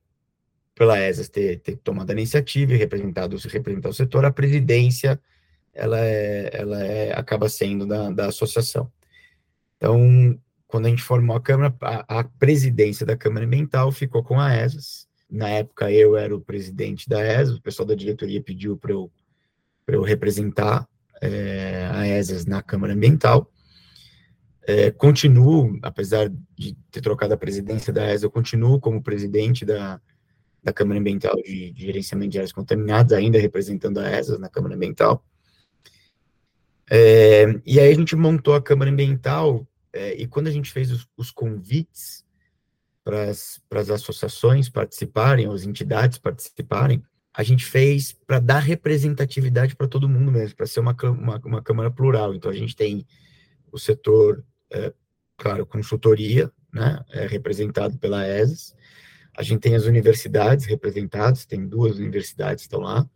pela 0.73 0.99
ESAS 0.99 1.29
ter, 1.29 1.59
ter 1.59 1.75
tomado 1.77 2.09
a 2.09 2.13
iniciativa 2.13 2.73
e 2.73 2.77
representado, 2.77 3.37
representar 3.37 3.89
o 3.89 3.93
setor, 3.93 4.25
a 4.25 4.31
presidência 4.31 5.21
ela, 5.73 5.99
é, 5.99 6.49
ela 6.53 6.83
é, 6.83 7.13
acaba 7.13 7.47
sendo 7.47 7.85
da, 7.85 8.09
da 8.09 8.27
associação. 8.27 8.91
Então, 9.77 10.39
quando 10.67 10.87
a 10.87 10.89
gente 10.89 11.03
formou 11.03 11.35
a 11.35 11.41
Câmara, 11.41 11.75
a, 11.81 12.19
a, 12.19 12.23
presidência 12.23 13.05
da 13.05 13.15
Câmara 13.15 13.45
Ambiental 13.45 13.91
ficou 13.91 14.23
com 14.23 14.39
a 14.39 14.55
ESAS. 14.55 15.07
Na 15.29 15.49
época, 15.49 15.91
eu 15.91 16.17
era 16.17 16.35
o 16.35 16.41
presidente 16.41 17.07
da 17.07 17.21
ESAS, 17.21 17.57
o 17.57 17.61
pessoal 17.61 17.87
da 17.87 17.95
diretoria 17.95 18.41
pediu 18.41 18.75
para 18.75 18.91
eu, 18.91 19.11
eu 19.87 20.01
representar 20.01 20.87
é, 21.21 21.87
a 21.91 22.07
ESAS 22.07 22.45
na 22.45 22.61
Câmara 22.61 22.93
Ambiental. 22.93 23.49
É, 24.63 24.91
continuo, 24.91 25.79
apesar 25.81 26.29
de 26.55 26.75
ter 26.91 27.01
trocado 27.01 27.33
a 27.33 27.37
presidência 27.37 27.91
da 27.91 28.05
ESA, 28.13 28.25
eu 28.25 28.31
continuo 28.31 28.79
como 28.79 29.01
presidente 29.01 29.65
da, 29.65 29.99
da 30.63 30.71
Câmara 30.71 30.99
Ambiental 30.99 31.35
de, 31.43 31.71
de 31.71 31.85
Gerenciamento 31.85 32.31
de 32.31 32.37
Áreas 32.37 32.53
Contaminadas, 32.53 33.17
ainda 33.17 33.39
representando 33.39 33.99
a 33.99 34.09
ESA 34.11 34.37
na 34.37 34.49
Câmara 34.49 34.75
Ambiental. 34.75 35.25
É, 36.89 37.45
e 37.65 37.79
aí 37.79 37.91
a 37.91 37.95
gente 37.95 38.15
montou 38.15 38.53
a 38.53 38.61
Câmara 38.61 38.91
Ambiental, 38.91 39.67
é, 39.91 40.13
e 40.13 40.27
quando 40.27 40.47
a 40.47 40.51
gente 40.51 40.71
fez 40.71 40.91
os, 40.91 41.07
os 41.17 41.31
convites 41.31 42.23
para 43.03 43.29
as 43.29 43.89
associações 43.89 44.69
participarem, 44.69 45.47
as 45.47 45.63
entidades 45.63 46.19
participarem, 46.19 47.03
a 47.33 47.43
gente 47.43 47.65
fez 47.65 48.13
para 48.27 48.39
dar 48.39 48.59
representatividade 48.59 49.75
para 49.75 49.87
todo 49.87 50.07
mundo 50.07 50.31
mesmo, 50.31 50.55
para 50.55 50.67
ser 50.67 50.81
uma, 50.81 50.95
uma, 51.03 51.41
uma 51.43 51.63
Câmara 51.63 51.89
plural. 51.89 52.35
Então 52.35 52.51
a 52.51 52.53
gente 52.53 52.75
tem 52.75 53.05
o 53.71 53.79
setor 53.79 54.43
é, 54.71 54.93
claro, 55.37 55.65
consultoria, 55.65 56.51
né, 56.73 57.03
é 57.11 57.27
representado 57.27 57.97
pela 57.97 58.27
ESAS. 58.27 58.75
A 59.35 59.43
gente 59.43 59.61
tem 59.61 59.75
as 59.75 59.85
universidades 59.85 60.65
representadas, 60.65 61.45
tem 61.45 61.67
duas 61.67 61.97
universidades 61.97 62.63
que 62.63 62.67
estão 62.67 62.81
lá. 62.81 63.07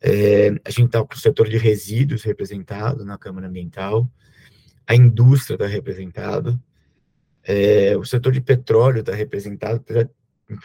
É, 0.00 0.48
a 0.64 0.70
gente 0.70 0.86
está 0.86 1.04
com 1.04 1.14
o 1.14 1.18
setor 1.18 1.48
de 1.48 1.56
resíduos 1.56 2.22
representado 2.22 3.04
na 3.04 3.18
Câmara 3.18 3.46
Ambiental. 3.46 4.10
A 4.86 4.94
indústria 4.94 5.54
está 5.56 5.66
representada. 5.66 6.58
É, 7.42 7.96
o 7.96 8.04
setor 8.04 8.32
de 8.32 8.40
petróleo 8.40 9.00
está 9.00 9.14
representado, 9.14 9.76
apesar 9.76 10.08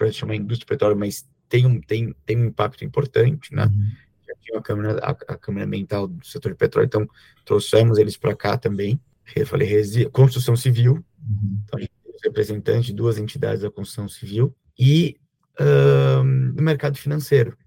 de 0.09 0.13
chamar 0.13 0.35
indústria 0.35 0.65
de 0.65 0.65
petróleo, 0.65 0.97
mas 0.97 1.27
tem 1.47 1.65
um, 1.65 1.79
tem, 1.81 2.15
tem 2.25 2.37
um 2.37 2.45
impacto 2.45 2.83
importante, 2.83 3.53
né? 3.53 3.65
Uhum. 3.65 3.91
Já 4.27 4.35
tinha 4.39 4.59
a 4.59 4.61
Câmara, 4.61 4.99
a, 4.99 5.11
a 5.11 5.37
Câmara 5.37 5.65
Ambiental 5.65 6.07
do 6.07 6.25
setor 6.25 6.51
de 6.53 6.57
petróleo, 6.57 6.87
então 6.87 7.07
trouxemos 7.45 7.97
eles 7.97 8.17
para 8.17 8.35
cá 8.35 8.57
também 8.57 8.99
eu 9.35 9.47
falei, 9.47 9.85
construção 10.11 10.55
civil, 10.55 10.93
uhum. 10.93 11.61
então 11.63 11.79
representantes 12.23 12.85
de 12.85 12.93
duas 12.93 13.17
entidades 13.17 13.61
da 13.61 13.71
construção 13.71 14.07
civil, 14.07 14.55
e 14.77 15.17
um, 15.59 16.59
o 16.59 16.61
mercado 16.61 16.97
financeiro, 16.97 17.57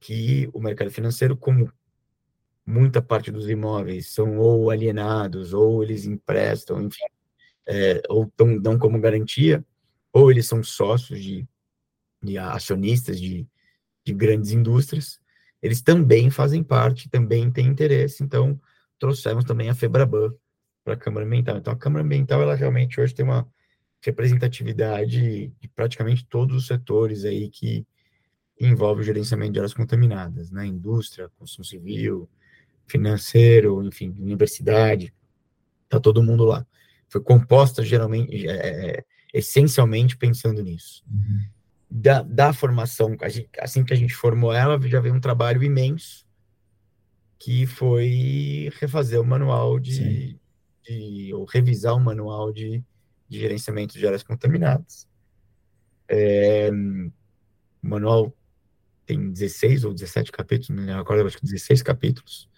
que 0.00 0.48
o 0.52 0.60
mercado 0.60 0.90
financeiro, 0.90 1.36
como 1.36 1.72
muita 2.64 3.00
parte 3.00 3.30
dos 3.30 3.48
imóveis 3.48 4.10
são 4.10 4.38
ou 4.38 4.70
alienados, 4.70 5.52
ou 5.52 5.82
eles 5.82 6.04
emprestam, 6.04 6.82
enfim, 6.82 7.04
é, 7.66 8.02
ou 8.08 8.30
tão, 8.36 8.58
dão 8.58 8.78
como 8.78 9.00
garantia, 9.00 9.64
ou 10.12 10.30
eles 10.30 10.46
são 10.46 10.62
sócios 10.62 11.22
de, 11.22 11.46
de 12.22 12.38
acionistas 12.38 13.20
de, 13.20 13.46
de 14.04 14.12
grandes 14.12 14.50
indústrias, 14.50 15.20
eles 15.62 15.80
também 15.80 16.30
fazem 16.30 16.62
parte, 16.62 17.08
também 17.08 17.50
têm 17.50 17.66
interesse, 17.66 18.22
então 18.22 18.60
trouxemos 18.98 19.44
também 19.44 19.68
a 19.68 19.74
FEBRABAN 19.74 20.32
para 20.86 20.94
a 20.94 20.96
Câmara 20.96 21.26
Ambiental. 21.26 21.56
Então, 21.56 21.72
a 21.72 21.76
Câmara 21.76 22.04
Ambiental, 22.04 22.40
ela 22.40 22.54
realmente 22.54 23.00
hoje 23.00 23.12
tem 23.12 23.24
uma 23.24 23.44
representatividade 24.00 25.52
de 25.60 25.68
praticamente 25.74 26.24
todos 26.24 26.56
os 26.56 26.66
setores 26.68 27.24
aí 27.24 27.50
que 27.50 27.84
envolve 28.60 29.00
o 29.00 29.04
gerenciamento 29.04 29.52
de 29.52 29.58
áreas 29.58 29.74
contaminadas, 29.74 30.52
né? 30.52 30.64
Indústria, 30.64 31.28
construção 31.36 31.64
civil, 31.64 32.30
financeiro, 32.86 33.82
enfim, 33.82 34.14
universidade, 34.16 35.12
tá 35.88 35.98
todo 35.98 36.22
mundo 36.22 36.44
lá. 36.44 36.64
Foi 37.08 37.20
composta 37.20 37.84
geralmente, 37.84 38.46
é, 38.48 38.98
é, 38.98 39.04
essencialmente 39.34 40.16
pensando 40.16 40.62
nisso. 40.62 41.02
Uhum. 41.10 41.48
Da, 41.90 42.22
da 42.22 42.52
formação, 42.52 43.16
assim 43.60 43.84
que 43.84 43.92
a 43.92 43.96
gente 43.96 44.14
formou 44.14 44.52
ela, 44.52 44.80
já 44.88 45.00
veio 45.00 45.14
um 45.16 45.20
trabalho 45.20 45.64
imenso, 45.64 46.24
que 47.40 47.66
foi 47.66 48.70
refazer 48.80 49.20
o 49.20 49.26
manual 49.26 49.80
de, 49.80 50.38
de 50.86 51.32
ou 51.34 51.44
revisar 51.44 51.94
o 51.94 52.00
manual 52.00 52.52
de, 52.52 52.82
de 53.28 53.38
gerenciamento 53.38 53.98
de 53.98 54.06
áreas 54.06 54.22
contaminadas. 54.22 55.06
É, 56.08 56.70
o 57.82 57.88
manual 57.88 58.32
tem 59.04 59.30
16 59.30 59.84
ou 59.84 59.94
17 59.94 60.32
capítulos, 60.32 60.84
não 60.84 60.98
agora, 60.98 61.24
acho 61.26 61.38
que 61.38 61.44
16 61.44 61.82
capítulos. 61.82 62.48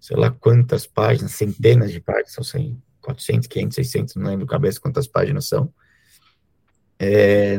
Sei 0.00 0.16
lá 0.16 0.30
quantas 0.30 0.86
páginas, 0.86 1.32
centenas 1.32 1.92
de 1.92 2.00
páginas, 2.00 2.32
são 2.32 2.44
100, 2.44 2.80
400, 3.00 3.46
500, 3.48 3.74
600, 3.74 4.14
não 4.16 4.26
lembro 4.26 4.46
cabeça 4.46 4.80
quantas 4.80 5.06
páginas 5.06 5.46
são. 5.46 5.72
É, 6.98 7.58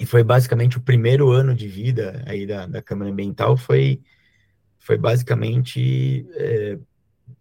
e 0.00 0.06
foi 0.06 0.22
basicamente 0.22 0.78
o 0.78 0.82
primeiro 0.82 1.30
ano 1.30 1.54
de 1.54 1.66
vida 1.66 2.22
aí 2.26 2.46
da, 2.46 2.66
da 2.66 2.80
Câmara 2.80 3.10
Ambiental, 3.10 3.56
foi, 3.56 4.00
foi 4.78 4.96
basicamente 4.96 6.26
é, 6.34 6.78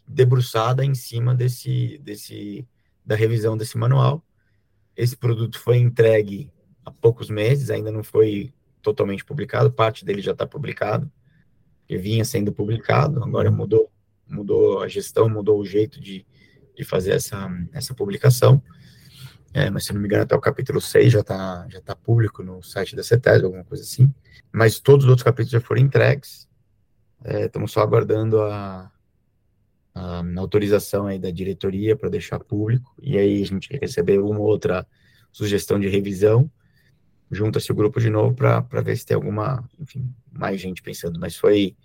debruçada 0.07 0.83
em 0.83 0.95
cima 0.95 1.35
desse, 1.35 1.97
desse, 1.99 2.67
da 3.05 3.15
revisão 3.15 3.57
desse 3.57 3.77
manual. 3.77 4.23
Esse 4.95 5.15
produto 5.15 5.59
foi 5.59 5.77
entregue 5.77 6.51
há 6.83 6.91
poucos 6.91 7.29
meses, 7.29 7.69
ainda 7.69 7.91
não 7.91 8.03
foi 8.03 8.53
totalmente 8.81 9.25
publicado, 9.25 9.71
parte 9.71 10.05
dele 10.05 10.21
já 10.21 10.31
está 10.31 10.47
publicado, 10.47 11.11
que 11.85 11.97
vinha 11.97 12.23
sendo 12.23 12.53
publicado, 12.53 13.23
agora 13.23 13.51
mudou, 13.51 13.91
mudou 14.27 14.81
a 14.81 14.87
gestão, 14.87 15.29
mudou 15.29 15.59
o 15.59 15.65
jeito 15.65 15.99
de, 15.99 16.25
de 16.75 16.83
fazer 16.83 17.11
essa, 17.11 17.49
essa 17.73 17.93
publicação. 17.93 18.61
É, 19.53 19.69
mas 19.69 19.85
se 19.85 19.93
não 19.93 20.01
me 20.01 20.07
engano, 20.07 20.23
até 20.23 20.35
o 20.35 20.41
capítulo 20.41 20.79
6 20.79 21.13
já 21.13 21.19
está 21.21 21.65
já 21.69 21.81
tá 21.81 21.95
público 21.95 22.43
no 22.43 22.61
site 22.61 22.95
da 22.95 23.03
CETES, 23.03 23.43
alguma 23.43 23.63
coisa 23.63 23.83
assim. 23.83 24.13
Mas 24.51 24.79
todos 24.79 25.05
os 25.05 25.09
outros 25.09 25.23
capítulos 25.23 25.51
já 25.51 25.61
foram 25.61 25.81
entregues. 25.81 26.47
É, 27.23 27.45
estamos 27.45 27.71
só 27.71 27.81
aguardando 27.81 28.41
a, 28.41 28.91
a 29.97 30.39
autorização 30.39 31.07
aí 31.07 31.17
da 31.17 31.31
diretoria 31.31 31.95
para 31.95 32.09
deixar 32.09 32.39
público. 32.39 32.95
E 33.01 33.17
aí 33.17 33.41
a 33.41 33.45
gente 33.45 33.69
recebeu 33.81 34.27
uma 34.27 34.39
outra 34.39 34.85
sugestão 35.31 35.79
de 35.79 35.87
revisão. 35.87 36.49
Junta-se 37.29 37.71
o 37.71 37.75
grupo 37.75 37.99
de 37.99 38.09
novo 38.09 38.33
para 38.33 38.81
ver 38.81 38.97
se 38.97 39.05
tem 39.05 39.15
alguma, 39.15 39.67
enfim, 39.79 40.13
mais 40.31 40.61
gente 40.61 40.81
pensando. 40.81 41.19
Mas 41.19 41.35
foi, 41.35 41.75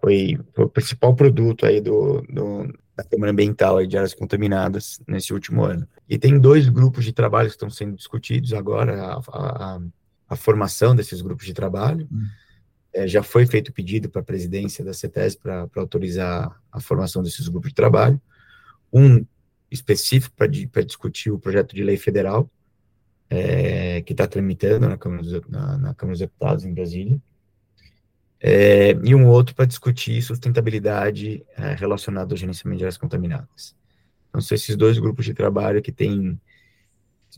foi, 0.00 0.38
foi 0.54 0.64
o 0.64 0.68
principal 0.68 1.14
produto 1.14 1.64
aí 1.64 1.80
do, 1.80 2.22
do 2.22 2.72
da 3.00 3.04
Câmara 3.04 3.32
Ambiental 3.32 3.84
de 3.86 3.96
áreas 3.96 4.12
contaminadas 4.12 5.00
nesse 5.08 5.32
último 5.32 5.64
ano. 5.64 5.88
E 6.08 6.18
tem 6.18 6.38
dois 6.38 6.68
grupos 6.68 7.04
de 7.04 7.12
trabalho 7.12 7.48
que 7.48 7.54
estão 7.54 7.70
sendo 7.70 7.96
discutidos 7.96 8.52
agora, 8.52 9.02
a, 9.02 9.20
a, 9.32 9.80
a 10.28 10.36
formação 10.36 10.94
desses 10.94 11.22
grupos 11.22 11.46
de 11.46 11.54
trabalho. 11.54 12.06
Hum. 12.12 12.26
É, 12.92 13.06
já 13.06 13.22
foi 13.22 13.46
feito 13.46 13.72
pedido 13.72 14.08
para 14.08 14.20
a 14.20 14.24
presidência 14.24 14.84
da 14.84 14.92
CETES 14.92 15.36
para 15.36 15.68
autorizar 15.76 16.60
a 16.72 16.80
formação 16.80 17.22
desses 17.22 17.46
grupos 17.48 17.70
de 17.70 17.74
trabalho. 17.74 18.20
Um 18.92 19.24
específico 19.70 20.34
para 20.36 20.82
discutir 20.82 21.30
o 21.30 21.38
projeto 21.38 21.74
de 21.74 21.84
lei 21.84 21.96
federal, 21.96 22.50
é, 23.28 24.00
que 24.02 24.12
está 24.12 24.26
tramitando 24.26 24.88
na 24.88 24.98
Câmara, 24.98 25.22
dos, 25.22 25.48
na, 25.48 25.78
na 25.78 25.94
Câmara 25.94 26.14
dos 26.14 26.20
Deputados 26.20 26.64
em 26.64 26.74
Brasília 26.74 27.20
é, 28.40 28.92
e 29.04 29.14
um 29.14 29.26
outro 29.26 29.54
para 29.54 29.66
discutir 29.66 30.22
sustentabilidade 30.22 31.44
é, 31.56 31.74
relacionada 31.74 32.32
ao 32.32 32.36
gerenciamento 32.36 32.78
de 32.78 32.84
áreas 32.84 32.96
contaminadas. 32.96 33.76
Então, 34.28 34.40
são 34.40 34.54
esses 34.54 34.74
dois 34.76 34.98
grupos 34.98 35.26
de 35.26 35.34
trabalho 35.34 35.82
que 35.82 35.92
têm. 35.92 36.40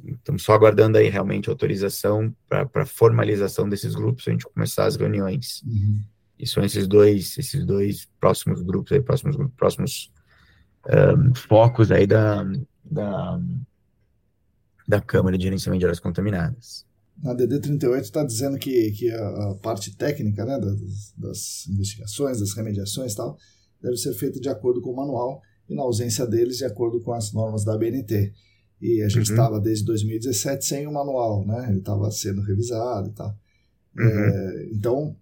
Estamos 0.04 0.42
só 0.42 0.54
aguardando 0.54 0.98
aí 0.98 1.08
realmente 1.08 1.48
autorização 1.48 2.34
para 2.48 2.86
formalização 2.86 3.68
desses 3.68 3.94
grupos, 3.94 4.26
a 4.26 4.30
gente 4.30 4.46
começar 4.46 4.86
as 4.86 4.96
reuniões. 4.96 5.62
Uhum. 5.64 6.00
E 6.38 6.46
são 6.46 6.64
esses 6.64 6.86
dois, 6.86 7.36
esses 7.38 7.64
dois 7.64 8.08
próximos 8.18 8.62
grupos, 8.62 8.92
aí, 8.92 9.00
próximos, 9.00 9.36
próximos 9.56 10.12
um, 10.88 11.34
focos 11.34 11.90
aí 11.92 12.06
da, 12.06 12.44
da, 12.84 13.40
da 14.88 15.00
Câmara 15.00 15.38
de 15.38 15.44
Gerenciamento 15.44 15.80
de 15.80 15.86
Áreas 15.86 16.00
Contaminadas. 16.00 16.84
A 17.24 17.34
DD38 17.34 18.00
está 18.00 18.24
dizendo 18.24 18.58
que, 18.58 18.90
que 18.92 19.10
a, 19.10 19.50
a, 19.50 19.54
parte 19.56 19.94
técnica 19.96 20.44
né, 20.44 20.58
das, 20.58 21.12
das, 21.16 21.66
investigações, 21.68 22.40
das 22.40 22.52
remediações 22.54 23.12
e 23.12 23.16
tal, 23.16 23.36
deve 23.80 23.96
ser 23.96 24.12
feita 24.14 24.40
de 24.40 24.48
acordo 24.48 24.80
com 24.80 24.90
o 24.90 24.96
manual 24.96 25.40
e, 25.68 25.74
na 25.74 25.82
ausência 25.82 26.26
deles, 26.26 26.56
de 26.56 26.64
acordo 26.64 27.00
com 27.00 27.12
as 27.12 27.32
normas 27.32 27.64
da 27.64 27.76
BNT. 27.76 28.32
E 28.82 29.00
a 29.00 29.08
gente 29.08 29.30
estava, 29.30 29.56
uhum. 29.56 29.62
desde 29.62 29.84
2017, 29.84 30.64
sem 30.64 30.86
o 30.86 30.92
manual, 30.92 31.46
né? 31.46 31.68
Ele 31.68 31.78
estava 31.78 32.10
sendo 32.10 32.42
revisado 32.42 33.08
e 33.08 33.12
tal. 33.12 33.34
Uhum. 33.96 34.04
É, 34.04 34.68
então, 34.72 35.16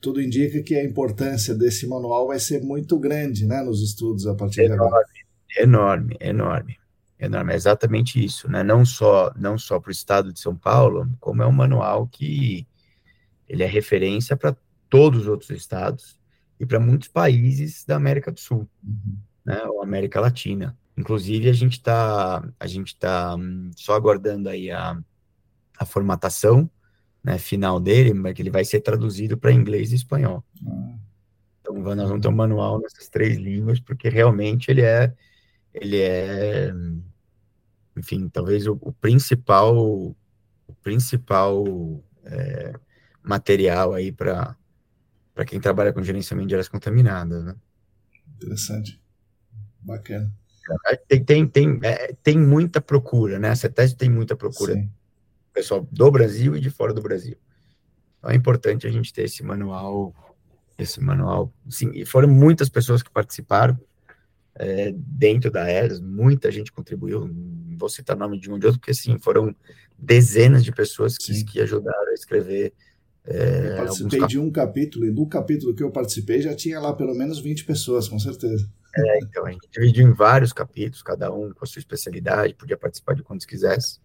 tudo 0.00 0.20
indica 0.20 0.62
que 0.62 0.74
a 0.74 0.82
importância 0.82 1.54
desse 1.54 1.86
manual 1.86 2.26
vai 2.26 2.40
ser 2.40 2.62
muito 2.62 2.98
grande 2.98 3.46
né, 3.46 3.62
nos 3.62 3.82
estudos 3.82 4.26
a 4.26 4.34
partir 4.34 4.62
enorme, 4.62 4.78
de 4.78 4.86
agora. 4.86 5.06
Enorme, 5.58 6.16
enorme 6.20 6.82
enorme. 7.24 7.52
É 7.52 7.56
exatamente 7.56 8.22
isso, 8.22 8.50
né? 8.50 8.62
Não 8.62 8.84
só 8.84 9.32
não 9.36 9.56
só 9.56 9.78
para 9.78 9.88
o 9.88 9.92
estado 9.92 10.32
de 10.32 10.40
São 10.40 10.56
Paulo, 10.56 11.08
como 11.20 11.42
é 11.42 11.46
um 11.46 11.52
manual 11.52 12.06
que 12.06 12.66
ele 13.48 13.62
é 13.62 13.66
referência 13.66 14.36
para 14.36 14.56
todos 14.90 15.22
os 15.22 15.26
outros 15.28 15.50
estados 15.50 16.18
e 16.58 16.66
para 16.66 16.80
muitos 16.80 17.08
países 17.08 17.84
da 17.84 17.96
América 17.96 18.32
do 18.32 18.40
Sul, 18.40 18.68
uhum. 18.82 19.16
né? 19.44 19.62
Ou 19.66 19.82
América 19.82 20.20
Latina. 20.20 20.76
Inclusive 20.96 21.48
a 21.48 21.52
gente 21.52 21.72
está 21.74 22.46
a 22.58 22.66
gente 22.66 22.96
tá 22.96 23.34
hum, 23.34 23.70
só 23.76 23.94
aguardando 23.94 24.48
aí 24.48 24.70
a, 24.70 24.98
a 25.78 25.84
formatação 25.84 26.70
né, 27.24 27.38
final 27.38 27.80
dele, 27.80 28.12
mas 28.12 28.34
que 28.34 28.42
ele 28.42 28.50
vai 28.50 28.64
ser 28.64 28.80
traduzido 28.80 29.38
para 29.38 29.52
inglês 29.52 29.92
e 29.92 29.96
espanhol. 29.96 30.44
Uhum. 30.62 30.98
Então 31.60 31.74
nós 31.74 32.08
vamos 32.08 32.20
ter 32.20 32.28
um 32.28 32.32
manual 32.32 32.80
nessas 32.80 33.08
três 33.08 33.36
línguas, 33.36 33.80
porque 33.80 34.08
realmente 34.08 34.70
ele 34.70 34.82
é 34.82 35.14
ele 35.72 36.00
é 36.00 36.72
enfim, 37.96 38.28
talvez 38.28 38.66
o, 38.66 38.78
o 38.80 38.92
principal, 38.92 39.76
o 39.76 40.74
principal 40.82 41.64
é, 42.24 42.74
material 43.22 43.94
aí 43.94 44.10
para 44.10 44.56
para 45.34 45.46
quem 45.46 45.58
trabalha 45.58 45.94
com 45.94 46.02
gerenciamento 46.02 46.48
de 46.48 46.54
áreas 46.54 46.68
contaminadas, 46.68 47.42
né? 47.42 47.56
Interessante, 48.36 49.00
bacana. 49.80 50.30
É, 50.86 50.96
tem, 50.96 51.24
tem, 51.24 51.46
tem, 51.46 51.80
é, 51.82 52.14
tem 52.22 52.38
muita 52.38 52.80
procura, 52.80 53.38
né? 53.38 53.48
Essa 53.48 53.68
tese 53.68 53.96
tem 53.96 54.10
muita 54.10 54.36
procura, 54.36 54.74
Sim. 54.74 54.90
pessoal 55.52 55.86
do 55.90 56.10
Brasil 56.10 56.56
e 56.56 56.60
de 56.60 56.70
fora 56.70 56.94
do 56.94 57.02
Brasil. 57.02 57.36
Então 58.18 58.30
é 58.30 58.34
importante 58.34 58.86
a 58.86 58.90
gente 58.90 59.12
ter 59.12 59.24
esse 59.24 59.42
manual, 59.42 60.14
esse 60.78 61.00
manual. 61.00 61.52
Sim, 61.68 61.90
e 61.94 62.04
foram 62.04 62.28
muitas 62.28 62.68
pessoas 62.68 63.02
que 63.02 63.10
participaram 63.10 63.78
é, 64.54 64.92
dentro 64.94 65.50
da 65.50 65.70
ERS, 65.70 66.00
muita 66.00 66.50
gente 66.50 66.72
contribuiu, 66.72 67.26
não 67.26 67.76
vou 67.76 67.88
citar 67.88 68.16
nome 68.16 68.38
de 68.38 68.50
um 68.50 68.58
de 68.58 68.66
outro, 68.66 68.80
porque 68.80 68.94
sim, 68.94 69.18
foram 69.18 69.54
dezenas 69.98 70.64
de 70.64 70.72
pessoas 70.72 71.16
que, 71.16 71.44
que 71.44 71.60
ajudaram 71.60 72.10
a 72.10 72.14
escrever. 72.14 72.72
É, 73.24 73.72
eu 73.72 73.76
participei 73.76 74.26
de 74.26 74.38
um 74.38 74.50
capítulo, 74.50 75.06
e 75.06 75.10
do 75.10 75.26
capítulo 75.26 75.74
que 75.74 75.82
eu 75.82 75.90
participei 75.90 76.42
já 76.42 76.54
tinha 76.54 76.80
lá 76.80 76.92
pelo 76.92 77.14
menos 77.14 77.40
20 77.40 77.64
pessoas, 77.64 78.08
com 78.08 78.18
certeza. 78.18 78.68
É, 78.94 79.18
então, 79.20 79.46
a 79.46 79.50
gente 79.50 79.68
dividiu 79.70 80.06
em 80.06 80.12
vários 80.12 80.52
capítulos, 80.52 81.02
cada 81.02 81.32
um 81.32 81.52
com 81.52 81.64
a 81.64 81.66
sua 81.66 81.80
especialidade, 81.80 82.54
podia 82.54 82.76
participar 82.76 83.14
de 83.14 83.22
quantos 83.22 83.46
quisesse. 83.46 84.00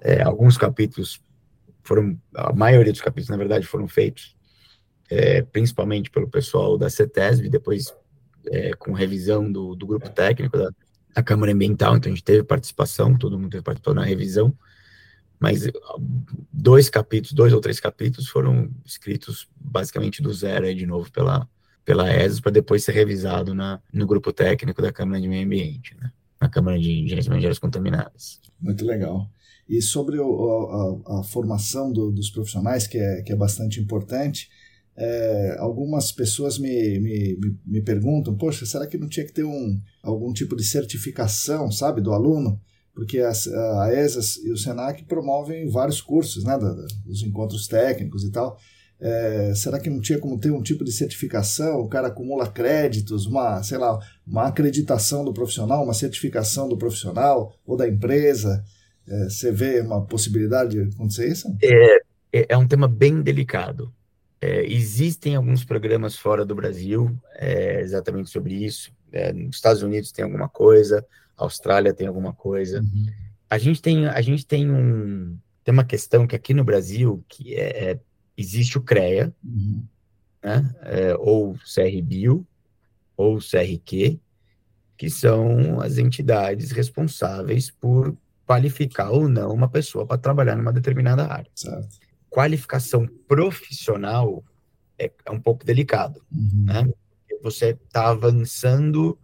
É, 0.00 0.22
alguns 0.22 0.56
capítulos 0.58 1.22
foram, 1.82 2.20
a 2.34 2.52
maioria 2.52 2.92
dos 2.92 3.00
capítulos, 3.00 3.30
na 3.30 3.36
verdade, 3.36 3.66
foram 3.66 3.86
feitos 3.86 4.36
é, 5.08 5.42
principalmente 5.42 6.10
pelo 6.10 6.28
pessoal 6.28 6.76
da 6.76 6.90
CETESB, 6.90 7.48
depois 7.48 7.94
é, 8.46 8.72
com 8.74 8.92
revisão 8.92 9.50
do, 9.50 9.74
do 9.74 9.86
grupo 9.86 10.08
técnico 10.10 10.56
da, 10.56 10.70
da, 11.14 11.22
Câmara 11.22 11.52
Ambiental, 11.52 11.96
então 11.96 12.12
a 12.12 12.14
gente 12.14 12.24
teve 12.24 12.42
participação, 12.42 13.16
todo 13.16 13.38
mundo 13.38 13.62
participou 13.62 13.94
na 13.94 14.04
revisão, 14.04 14.56
mas 15.40 15.66
dois 16.52 16.90
capítulos, 16.90 17.32
dois 17.32 17.52
ou 17.52 17.60
três 17.60 17.80
capítulos 17.80 18.28
foram 18.28 18.70
escritos 18.84 19.48
basicamente 19.56 20.20
do 20.20 20.32
zero 20.32 20.66
aí 20.66 20.74
de 20.74 20.86
novo 20.86 21.10
pela, 21.10 21.48
pela 21.88 22.14
ESAS, 22.14 22.38
para 22.38 22.52
depois 22.52 22.84
ser 22.84 22.92
revisado 22.92 23.54
na, 23.54 23.80
no 23.90 24.06
grupo 24.06 24.30
técnico 24.30 24.82
da 24.82 24.92
Câmara 24.92 25.18
de 25.18 25.26
Meio 25.26 25.46
Ambiente, 25.46 25.96
né? 25.98 26.12
na 26.38 26.46
Câmara 26.46 26.78
de 26.78 27.08
Gerenciamento 27.08 27.40
de 27.40 27.46
Áreas 27.46 27.58
Contaminadas. 27.58 28.42
Muito 28.60 28.84
legal. 28.84 29.26
E 29.66 29.80
sobre 29.80 30.18
o, 30.18 31.02
a, 31.06 31.20
a, 31.20 31.22
formação 31.24 31.90
do, 31.90 32.10
dos 32.10 32.28
profissionais, 32.28 32.86
que 32.86 32.98
é, 32.98 33.22
que 33.22 33.32
é 33.32 33.36
bastante 33.36 33.80
importante, 33.80 34.50
é, 34.98 35.56
algumas 35.58 36.12
pessoas 36.12 36.58
me, 36.58 37.00
me, 37.00 37.38
me, 37.64 37.80
perguntam, 37.80 38.36
poxa, 38.36 38.66
será 38.66 38.86
que 38.86 38.98
não 38.98 39.08
tinha 39.08 39.24
que 39.24 39.32
ter 39.32 39.44
um, 39.44 39.80
algum 40.02 40.30
tipo 40.34 40.54
de 40.54 40.64
certificação, 40.64 41.72
sabe, 41.72 42.02
do 42.02 42.12
aluno? 42.12 42.60
Porque 42.92 43.18
a, 43.20 43.30
a 43.30 43.94
ESAS 43.94 44.36
e 44.44 44.52
o 44.52 44.58
SENAC 44.58 45.04
promovem 45.04 45.70
vários 45.70 46.02
cursos, 46.02 46.44
né, 46.44 46.58
dos 47.06 47.22
encontros 47.22 47.66
técnicos 47.66 48.24
e 48.24 48.30
tal. 48.30 48.58
É, 49.00 49.52
será 49.54 49.78
que 49.78 49.88
não 49.88 50.00
tinha 50.00 50.18
como 50.18 50.38
ter 50.38 50.50
um 50.50 50.62
tipo 50.62 50.84
de 50.84 50.92
certificação? 50.92 51.80
O 51.80 51.88
cara 51.88 52.08
acumula 52.08 52.48
créditos, 52.48 53.26
uma, 53.26 53.62
sei 53.62 53.78
lá, 53.78 53.98
uma 54.26 54.48
acreditação 54.48 55.24
do 55.24 55.32
profissional, 55.32 55.84
uma 55.84 55.94
certificação 55.94 56.68
do 56.68 56.76
profissional 56.76 57.54
ou 57.66 57.76
da 57.76 57.88
empresa. 57.88 58.64
É, 59.06 59.24
você 59.24 59.52
vê 59.52 59.80
uma 59.80 60.04
possibilidade 60.04 60.70
de 60.70 60.94
acontecer 60.94 61.28
isso? 61.28 61.48
É, 61.62 61.96
é, 62.32 62.46
é 62.50 62.56
um 62.56 62.66
tema 62.66 62.88
bem 62.88 63.22
delicado 63.22 63.92
é, 64.40 64.64
existem 64.64 65.34
alguns 65.34 65.64
programas 65.64 66.16
fora 66.16 66.44
do 66.44 66.54
Brasil 66.54 67.16
é, 67.34 67.80
exatamente 67.80 68.30
sobre 68.30 68.54
isso. 68.54 68.92
É, 69.12 69.32
nos 69.32 69.56
Estados 69.56 69.82
Unidos 69.82 70.12
tem 70.12 70.24
alguma 70.24 70.48
coisa, 70.48 71.04
Austrália 71.36 71.92
tem 71.94 72.06
alguma 72.06 72.32
coisa. 72.32 72.80
Uhum. 72.80 73.06
A 73.50 73.58
gente 73.58 73.82
tem, 73.82 74.06
a 74.06 74.20
gente 74.20 74.46
tem 74.46 74.70
um 74.70 75.36
tem 75.64 75.72
uma 75.72 75.84
questão 75.84 76.26
que 76.26 76.34
aqui 76.34 76.54
no 76.54 76.64
Brasil 76.64 77.22
que 77.28 77.54
é, 77.54 77.90
é 77.90 78.00
existe 78.38 78.78
o 78.78 78.80
CREA, 78.80 79.34
uhum. 79.44 79.84
né, 80.42 80.74
é, 80.82 81.14
ou 81.16 81.54
CRBio 81.58 82.46
ou 83.16 83.38
CRQ, 83.38 84.18
que 84.96 85.10
são 85.10 85.80
as 85.80 85.98
entidades 85.98 86.70
responsáveis 86.70 87.70
por 87.70 88.16
qualificar 88.46 89.10
ou 89.10 89.28
não 89.28 89.52
uma 89.52 89.68
pessoa 89.68 90.06
para 90.06 90.16
trabalhar 90.16 90.56
numa 90.56 90.72
determinada 90.72 91.26
área. 91.26 91.50
Certo 91.54 92.08
qualificação 92.28 93.06
profissional 93.26 94.44
é, 94.98 95.10
é 95.24 95.30
um 95.30 95.40
pouco 95.40 95.64
delicado, 95.64 96.22
uhum. 96.32 96.64
né? 96.64 96.88
Você 97.42 97.78
está 97.86 98.10
avançando 98.10 99.18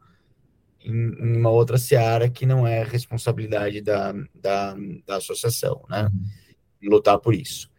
em, 0.80 0.92
em, 0.92 1.36
uma 1.36 1.50
outra 1.50 1.76
seara 1.76 2.28
que 2.30 2.46
não 2.46 2.66
é 2.66 2.82
responsabilidade 2.84 3.80
da, 3.80 4.12
da, 4.34 4.76
da 5.06 5.16
associação, 5.16 5.84
né? 5.88 6.04
Uhum. 6.04 6.90
Lutar 6.90 7.18
por 7.18 7.34
isso. 7.34 7.70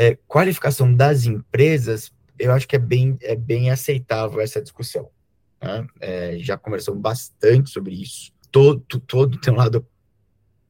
É, 0.00 0.16
qualificação 0.26 0.94
das 0.94 1.26
empresas, 1.26 2.10
eu 2.38 2.52
acho 2.52 2.66
que 2.66 2.74
é 2.74 2.78
bem, 2.78 3.18
é 3.20 3.36
bem 3.36 3.70
aceitável 3.70 4.40
essa 4.40 4.62
discussão. 4.62 5.10
Né? 5.62 5.86
É, 6.00 6.38
já 6.38 6.56
conversamos 6.56 7.02
bastante 7.02 7.68
sobre 7.68 8.00
isso. 8.00 8.32
Todo, 8.50 8.80
todo 8.80 9.38
tem 9.38 9.52
um 9.52 9.58
lado 9.58 9.86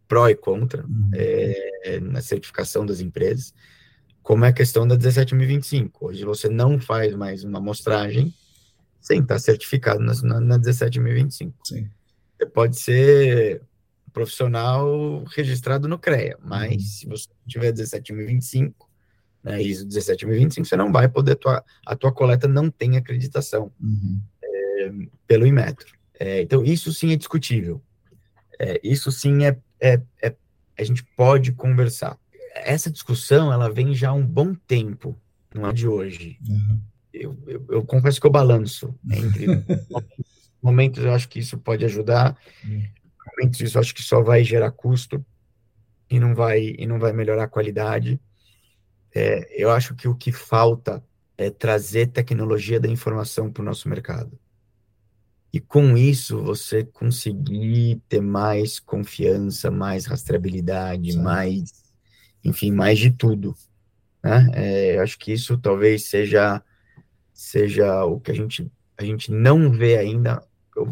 pró 0.09 0.29
e 0.29 0.35
contra 0.35 0.85
uhum. 0.85 1.11
é, 1.15 2.01
na 2.01 2.21
certificação 2.21 2.85
das 2.85 2.99
empresas, 2.99 3.55
como 4.21 4.45
é 4.45 4.49
a 4.49 4.53
questão 4.53 4.85
da 4.85 4.97
17025. 4.97 6.09
Hoje 6.09 6.25
você 6.25 6.49
não 6.49 6.81
faz 6.81 7.15
mais 7.15 7.45
uma 7.45 7.59
amostragem 7.59 8.35
sem 9.01 9.21
estar 9.21 9.39
certificado 9.39 10.01
na, 10.01 10.13
na, 10.23 10.41
na 10.41 10.59
17025. 10.59 11.57
Sim. 11.69 11.89
Você 12.37 12.47
pode 12.47 12.81
ser 12.81 13.63
profissional 14.13 15.23
registrado 15.37 15.87
no 15.87 16.01
CREA, 16.01 16.37
mas 16.43 16.73
uhum. 16.73 16.81
se 16.81 17.07
você 17.07 17.29
tiver 17.47 17.71
17025, 17.71 18.90
né, 19.43 19.63
ISO 19.63 19.87
17025, 19.87 20.67
você 20.67 20.77
não 20.77 20.93
vai 20.93 21.09
poder, 21.09 21.37
tua, 21.37 21.65
a 21.87 21.97
tua 21.97 22.13
coleta 22.13 22.47
não 22.47 22.71
tem 22.71 22.97
acreditação 22.97 23.73
uhum. 23.81 24.21
é, 24.43 24.93
pelo 25.27 25.47
Inmetro. 25.47 25.95
É, 26.19 26.43
então, 26.43 26.65
isso 26.65 26.93
sim 26.93 27.13
é 27.13 27.17
discutível. 27.17 27.83
É, 28.59 28.79
isso 28.83 29.11
sim 29.11 29.45
é 29.45 29.57
é, 29.81 30.01
é, 30.23 30.35
a 30.79 30.85
gente 30.85 31.03
pode 31.17 31.53
conversar. 31.53 32.19
Essa 32.55 32.91
discussão, 32.91 33.53
ela 33.53 33.73
vem 33.73 33.95
já 33.95 34.11
há 34.11 34.13
um 34.13 34.27
bom 34.27 34.55
tempo, 34.55 35.19
não 35.55 35.69
é 35.69 35.73
de 35.73 35.89
hoje. 35.89 36.39
Uhum. 36.47 36.81
Eu, 37.13 37.39
eu, 37.47 37.65
eu, 37.71 37.85
confesso 37.85 38.21
que 38.21 38.27
eu 38.27 38.31
balanço 38.31 38.95
entre 39.11 39.47
momentos 40.63 41.03
eu 41.03 41.13
acho 41.13 41.29
que 41.29 41.41
isso 41.41 41.59
pode 41.59 41.85
ajudar, 41.85 42.37
uhum. 42.65 42.83
momentos 43.27 43.61
isso 43.61 43.77
eu 43.77 43.81
acho 43.81 43.95
que 43.95 44.03
só 44.03 44.23
vai 44.23 44.45
gerar 44.45 44.71
custo 44.71 45.25
e 46.09 46.21
não 46.21 46.35
vai 46.35 46.75
e 46.79 46.87
não 46.87 46.99
vai 46.99 47.13
melhorar 47.13 47.45
a 47.45 47.49
qualidade. 47.49 48.21
É, 49.15 49.63
eu 49.63 49.71
acho 49.71 49.95
que 49.95 50.09
o 50.09 50.15
que 50.15 50.33
falta 50.33 51.03
é 51.37 51.51
trazer 51.51 52.09
tecnologia 52.09 52.79
da 52.79 52.89
informação 52.89 53.51
para 53.51 53.63
o 53.63 53.65
nosso 53.65 53.89
mercado 53.89 54.39
e 55.53 55.59
com 55.59 55.97
isso 55.97 56.43
você 56.43 56.85
conseguir 56.85 58.01
ter 58.09 58.21
mais 58.21 58.79
confiança, 58.79 59.71
mais 59.71 60.07
rastreabilidade, 60.07 61.13
Sim. 61.13 61.23
mais, 61.23 61.73
enfim, 62.45 62.71
mais 62.71 62.99
de 62.99 63.11
tudo. 63.11 63.55
Né? 64.23 64.49
É, 64.55 64.97
eu 64.97 65.03
acho 65.03 65.19
que 65.19 65.33
isso 65.33 65.59
talvez 65.59 66.05
seja 66.05 66.63
seja 67.33 68.05
o 68.05 68.21
que 68.21 68.31
a 68.31 68.35
gente 68.35 68.71
a 68.97 69.03
gente 69.03 69.33
não 69.33 69.73
vê 69.73 69.97
ainda, 69.97 70.47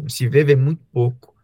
se 0.09 0.27
vê 0.27 0.43
vê 0.43 0.55
muito 0.55 0.83
pouco. 0.91 1.35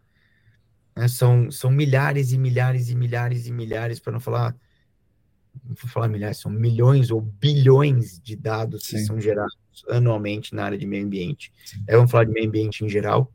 Né? 0.94 1.08
São 1.08 1.50
são 1.50 1.70
milhares 1.70 2.32
e 2.32 2.38
milhares 2.38 2.90
e 2.90 2.94
milhares 2.94 3.46
e 3.46 3.52
milhares 3.52 3.98
para 3.98 4.12
não 4.12 4.20
falar 4.20 4.54
não 5.64 5.74
vou 5.74 5.90
falar 5.90 6.08
milhares, 6.08 6.38
são 6.38 6.50
milhões 6.50 7.10
ou 7.10 7.20
bilhões 7.20 8.20
de 8.20 8.36
dados 8.36 8.84
Sim. 8.84 8.96
que 8.96 9.04
são 9.04 9.20
gerados 9.20 9.56
anualmente 9.88 10.54
na 10.54 10.64
área 10.64 10.78
de 10.78 10.86
meio 10.86 11.04
ambiente. 11.04 11.52
É, 11.86 11.96
vamos 11.96 12.10
falar 12.10 12.24
de 12.24 12.32
meio 12.32 12.46
ambiente 12.46 12.84
em 12.84 12.88
geral, 12.88 13.32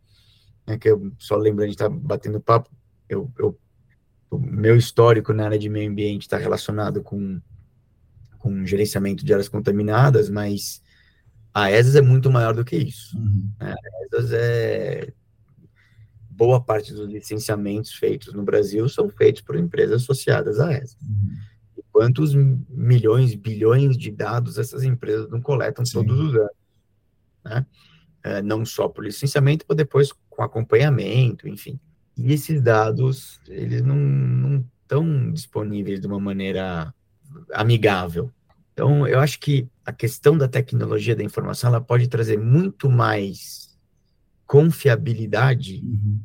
né, 0.66 0.78
que 0.78 0.90
eu 0.90 1.12
só 1.18 1.36
lembrando 1.36 1.70
de 1.70 1.76
estar 1.76 1.90
tá 1.90 1.96
batendo 1.96 2.40
papo, 2.40 2.70
eu, 3.08 3.32
eu, 3.38 3.58
o 4.30 4.40
meu 4.40 4.76
histórico 4.78 5.34
na 5.34 5.46
área 5.46 5.60
de 5.60 5.70
meio 5.70 5.90
ambiente 5.90 6.24
está 6.24 6.38
relacionado 6.38 7.02
com, 7.02 7.42
com 8.40 8.66
gerenciamento 8.66 9.26
de 9.26 9.34
áreas 9.34 9.50
contaminadas, 9.50 10.30
mas 10.30 10.82
a 11.54 11.72
ESAS 11.72 11.96
é 11.96 12.02
muito 12.02 12.32
maior 12.32 12.54
do 12.54 12.64
que 12.64 12.78
isso. 12.78 13.18
Uhum. 13.18 13.52
Né? 13.60 13.74
A 13.74 14.18
ESAS 14.18 14.32
é 14.34 15.14
boa 16.30 16.60
parte 16.60 16.94
dos 16.94 17.08
licenciamentos 17.08 17.94
feitos 17.94 18.34
no 18.34 18.42
Brasil 18.42 18.90
são 18.90 19.08
feitos 19.10 19.42
por 19.44 19.56
empresas 19.56 20.02
associadas 20.02 20.60
à 20.60 20.74
ESA. 20.74 20.98
Uhum 21.04 21.51
quantos 21.92 22.34
milhões, 22.34 23.36
bilhões 23.36 23.98
de 23.98 24.12
dados 24.12 24.58
essas 24.58 24.84
empresas 24.84 25.30
não 25.30 25.42
coletam 25.42 25.86
Sim. 25.86 25.94
todos 25.94 26.20
os 26.20 26.36
anos, 26.36 26.52
né? 27.44 27.66
É, 28.24 28.42
não 28.42 28.64
só 28.64 28.88
por 28.88 29.04
licenciamento, 29.04 29.66
mas 29.68 29.76
depois 29.76 30.14
com 30.30 30.44
acompanhamento, 30.44 31.48
enfim. 31.48 31.80
E 32.16 32.32
esses 32.32 32.62
dados, 32.62 33.40
eles 33.48 33.82
não 33.82 34.64
estão 34.84 35.32
disponíveis 35.32 36.00
de 36.00 36.06
uma 36.06 36.20
maneira 36.20 36.94
amigável. 37.54 38.32
Então, 38.74 39.08
eu 39.08 39.20
acho 39.20 39.40
que 39.40 39.68
a 39.86 39.92
questão 39.92 40.38
da 40.38 40.48
tecnologia 40.48 41.16
da 41.16 41.24
informação, 41.24 41.70
ela 41.70 41.82
pode 41.82 42.08
trazer 42.08 42.38
muito 42.38 42.90
mais 42.90 43.78
confiabilidade 44.46 45.82
uhum. 45.84 46.20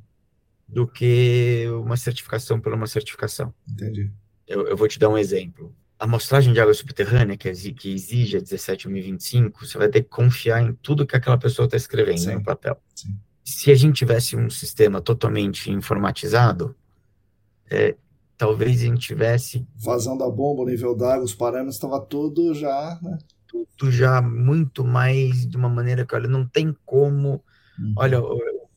do 0.69 0.87
que 0.87 1.67
uma 1.83 1.97
certificação 1.97 2.61
por 2.61 2.75
uma 2.75 2.87
certificação. 2.87 3.55
Entendi. 3.69 4.11
Eu, 4.47 4.67
eu 4.69 4.77
vou 4.77 4.87
te 4.87 4.99
dar 4.99 5.09
um 5.09 5.19
exemplo. 5.19 5.75
A 5.99 6.05
amostragem 6.05 6.53
de 6.53 6.61
água 6.61 6.75
subterrânea, 6.75 7.37
que, 7.37 7.51
que 7.73 7.93
exige 7.93 8.37
a 8.37 8.41
17.025, 8.41 9.53
você 9.61 9.79
vai 9.79 9.89
ter 9.89 10.03
que 10.03 10.09
confiar 10.09 10.63
em 10.63 10.75
tudo 10.75 11.07
que 11.07 11.17
aquela 11.17 11.39
pessoa 11.39 11.65
está 11.65 11.77
escrevendo 11.77 12.19
sim, 12.19 12.35
no 12.35 12.43
papel. 12.43 12.79
Sim. 12.95 13.17
Se 13.43 13.71
a 13.71 13.75
gente 13.75 13.97
tivesse 13.97 14.37
um 14.37 14.51
sistema 14.51 15.01
totalmente 15.01 15.71
informatizado, 15.71 16.77
é, 17.71 17.97
talvez 18.37 18.83
a 18.83 18.85
gente 18.85 19.07
tivesse. 19.07 19.67
Vazando 19.77 20.23
a 20.23 20.31
bomba, 20.31 20.63
o 20.63 20.67
nível 20.67 20.95
d'água, 20.95 21.25
os 21.25 21.35
parâmetros, 21.35 21.77
estava 21.77 22.01
tudo 22.01 22.55
já. 22.55 22.99
Né? 23.03 23.19
Tudo 23.49 23.91
já 23.91 24.21
muito 24.21 24.85
mais 24.85 25.47
de 25.47 25.57
uma 25.57 25.69
maneira 25.69 26.05
que, 26.05 26.15
olha, 26.15 26.29
não 26.29 26.47
tem 26.47 26.77
como. 26.85 27.43
Uhum. 27.79 27.95
Olha, 27.97 28.21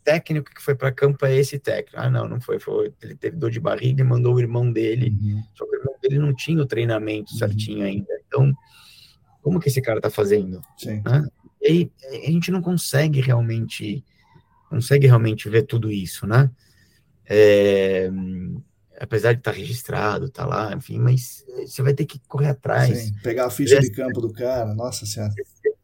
técnico 0.10 0.52
que 0.52 0.62
foi 0.62 0.74
para 0.74 0.92
campo 0.92 1.24
é 1.24 1.36
esse 1.36 1.60
técnico. 1.60 2.02
Ah, 2.02 2.10
não, 2.10 2.28
não 2.28 2.42
foi, 2.42 2.60
foi. 2.60 2.92
Ele 3.00 3.14
teve 3.14 3.38
dor 3.38 3.52
de 3.52 3.60
barriga 3.60 4.02
e 4.02 4.04
mandou 4.04 4.34
o 4.34 4.40
irmão 4.40 4.72
dele. 4.72 5.12
Uhum. 5.12 5.44
Só 5.54 5.66
que 5.66 5.76
o 5.76 5.80
irmão 5.80 5.96
dele 6.02 6.18
não 6.18 6.34
tinha 6.34 6.60
o 6.60 6.66
treinamento 6.66 7.32
uhum. 7.34 7.38
certinho 7.38 7.86
ainda. 7.86 8.12
Então, 8.28 8.52
como 9.44 9.60
que 9.60 9.70
esse 9.70 9.82
cara 9.82 10.00
está 10.00 10.10
fazendo? 10.10 10.62
Sim. 10.76 11.04
Né? 11.06 11.28
E 11.62 11.68
aí, 11.68 11.92
a 12.28 12.32
gente 12.32 12.50
não 12.50 12.60
consegue 12.60 13.22
realmente, 13.22 14.04
consegue 14.68 15.06
realmente 15.06 15.48
ver 15.48 15.64
tudo 15.64 15.92
isso, 15.92 16.26
né? 16.26 16.50
É, 17.28 18.10
apesar 19.00 19.34
de 19.34 19.40
estar 19.42 19.52
tá 19.52 19.58
registrado, 19.58 20.30
tá 20.30 20.44
lá, 20.44 20.74
enfim, 20.74 20.98
mas 20.98 21.46
você 21.68 21.84
vai 21.84 21.94
ter 21.94 22.06
que 22.06 22.20
correr 22.28 22.48
atrás. 22.48 22.98
Sim, 22.98 23.14
pegar 23.22 23.46
a 23.46 23.52
ficha 23.52 23.80
de 23.80 23.92
campo 23.92 24.22
do 24.22 24.34
cara, 24.34 24.74
nossa 24.74 25.06
senhora. 25.06 25.32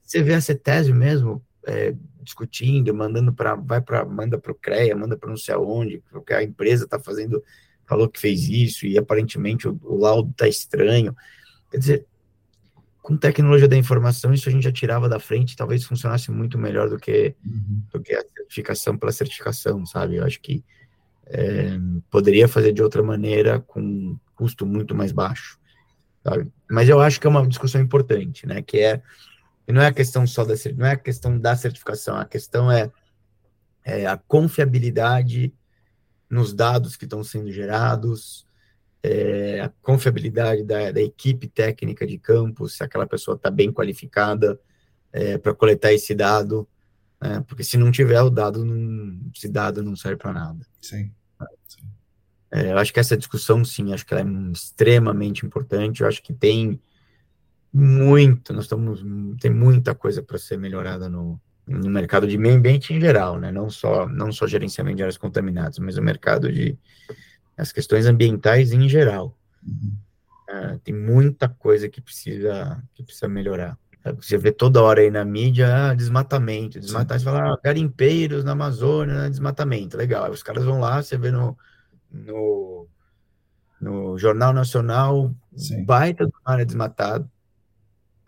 Você 0.02 0.24
vê 0.24 0.34
a 0.34 0.42
CETESB 0.42 0.94
mesmo, 0.94 1.46
é, 1.68 1.94
discutindo, 2.26 2.94
mandando 2.94 3.32
para, 3.32 3.56
vai 3.56 3.80
para, 3.80 4.04
manda 4.04 4.38
para 4.38 4.52
o 4.52 4.56
CREA, 4.56 4.96
manda 4.96 5.16
para 5.18 5.30
não 5.30 5.38
sei 5.38 5.56
aonde, 5.56 6.04
porque 6.12 6.34
a 6.34 6.44
empresa 6.44 6.84
está 6.84 7.00
fazendo, 7.00 7.42
falou 7.86 8.10
que 8.10 8.20
fez 8.20 8.50
isso 8.50 8.86
e 8.86 8.98
aparentemente 8.98 9.68
o, 9.68 9.80
o 9.84 9.98
laudo 9.98 10.32
está 10.32 10.48
estranho. 10.48 11.16
Quer 11.72 11.78
dizer, 11.78 12.06
com 13.02 13.16
tecnologia 13.16 13.68
da 13.68 13.78
informação, 13.78 14.34
isso 14.34 14.50
a 14.50 14.52
gente 14.52 14.64
já 14.64 14.72
tirava 14.72 15.08
da 15.08 15.20
frente, 15.20 15.56
talvez 15.56 15.84
funcionasse 15.84 16.32
muito 16.32 16.58
melhor 16.58 16.90
do 16.90 16.98
que, 16.98 17.36
uhum. 17.46 17.82
do 17.94 18.02
que 18.02 18.16
a 18.16 18.22
certificação 18.22 18.98
pela 18.98 19.12
certificação, 19.12 19.86
sabe? 19.86 20.16
Eu 20.16 20.26
acho 20.26 20.42
que 20.42 20.64
é, 21.28 21.78
poderia 22.10 22.48
fazer 22.48 22.74
de 22.74 22.82
outra 22.82 23.04
maneira, 23.04 23.60
com 23.60 24.18
custo 24.36 24.66
muito 24.66 24.96
mais 24.96 25.12
baixo, 25.12 25.60
sabe? 26.24 26.52
Mas 26.70 26.90
eu 26.90 27.00
acho 27.00 27.22
que 27.22 27.28
é 27.28 27.30
uma 27.30 27.46
discussão 27.48 27.80
importante, 27.80 28.48
né? 28.48 28.62
Que 28.62 28.80
é 28.80 29.02
e 29.68 29.74
não 29.74 29.82
é 29.82 29.88
a 29.88 29.94
questão 29.94 30.26
só 30.28 30.44
da 30.44 30.54
não 30.76 30.86
é 30.86 30.92
a 30.92 30.98
questão 30.98 31.40
da 31.40 31.56
certificação, 31.56 32.16
a 32.18 32.26
questão 32.26 32.72
é, 32.72 32.92
é 33.84 34.06
a 34.06 34.18
confiabilidade 34.18 35.54
nos 36.30 36.54
dados 36.54 36.96
que 36.96 37.06
estão 37.06 37.24
sendo 37.24 37.52
gerados, 37.52 38.46
é, 39.02 39.62
a 39.62 39.70
confiabilidade 39.82 40.64
da, 40.64 40.92
da, 40.92 41.02
equipe 41.02 41.48
técnica 41.48 42.06
de 42.06 42.18
campo, 42.18 42.68
se 42.68 42.84
aquela 42.84 43.06
pessoa 43.06 43.36
está 43.36 43.52
bem 43.52 43.72
qualificada 43.72 44.60
é, 45.12 45.38
para 45.38 45.54
coletar 45.54 45.94
esse 45.94 46.16
dado, 46.16 46.68
né? 47.22 47.44
porque 47.48 47.64
se 47.64 47.78
não 47.78 47.92
tiver 47.92 48.22
o 48.22 48.30
dado, 48.30 48.66
não, 48.66 49.20
esse 49.36 49.48
dado 49.48 49.84
não 49.84 49.96
serve 49.96 50.18
para 50.18 50.34
nada. 50.34 50.66
Sim. 50.82 51.12
É, 52.52 52.72
eu 52.72 52.78
acho 52.78 52.94
que 52.94 53.00
essa 53.00 53.18
discussão, 53.18 53.66
sim, 53.66 53.94
acho 53.94 54.06
que 54.06 54.14
ela 54.14 54.24
é 54.24 54.52
extremamente 54.52 55.46
importante. 55.46 56.02
Eu 56.02 56.08
acho 56.08 56.24
que 56.24 56.34
tem 56.34 56.80
muito, 57.78 58.54
nós 58.54 58.64
estamos, 58.64 59.04
tem 59.42 59.52
muita 59.52 59.94
coisa 59.94 60.24
para 60.24 60.38
ser 60.38 60.58
melhorada 60.58 61.10
no, 61.10 61.38
no 61.68 61.90
mercado 61.90 62.26
de 62.26 62.38
meio 62.38 62.56
ambiente 62.56 62.94
em 62.94 63.02
geral, 63.02 63.38
né? 63.38 63.52
Não 63.52 63.70
só, 63.70 64.08
não 64.08 64.32
só 64.32 64.48
gerenciamento 64.48 64.96
de 64.96 65.04
áreas 65.04 65.18
contaminadas, 65.18 65.78
mas 65.80 65.98
o 65.98 66.02
mercado 66.02 66.50
de 66.50 66.80
as 67.58 67.74
questões 67.74 68.06
ambientais 68.06 68.72
em 68.72 68.88
geral. 68.88 69.38
Uhum. 69.62 69.94
Uh, 70.50 70.80
tem 70.86 70.96
muita 70.96 71.50
coisa 71.50 71.90
que 71.90 72.00
precisa, 72.00 72.82
que 72.94 73.04
precisa 73.04 73.28
melhorar. 73.28 73.78
Você 74.22 74.38
vê 74.38 74.54
toda 74.54 74.82
hora 74.82 75.02
aí 75.02 75.12
na 75.12 75.26
mídia, 75.26 75.90
ah, 75.90 75.94
desmatamento, 75.94 76.80
desmatamento, 76.80 77.24
você 77.24 77.26
fala, 77.26 77.54
ah, 77.54 77.60
garimpeiros 77.62 78.44
na 78.46 78.52
Amazônia, 78.54 79.16
né, 79.16 79.30
desmatamento, 79.30 79.98
legal. 79.98 80.26
Aí 80.26 80.32
os 80.32 80.44
caras 80.44 80.64
vão 80.64 80.80
lá, 80.80 81.02
você 81.02 81.18
vê 81.18 81.32
no, 81.32 81.58
no, 82.10 82.88
no 83.82 84.18
Jornal 84.18 84.54
Nacional, 84.54 85.36
Sim. 85.58 85.84
baita 85.84 86.26
do 86.26 86.34
área 86.46 86.66
desmatado, 86.66 87.30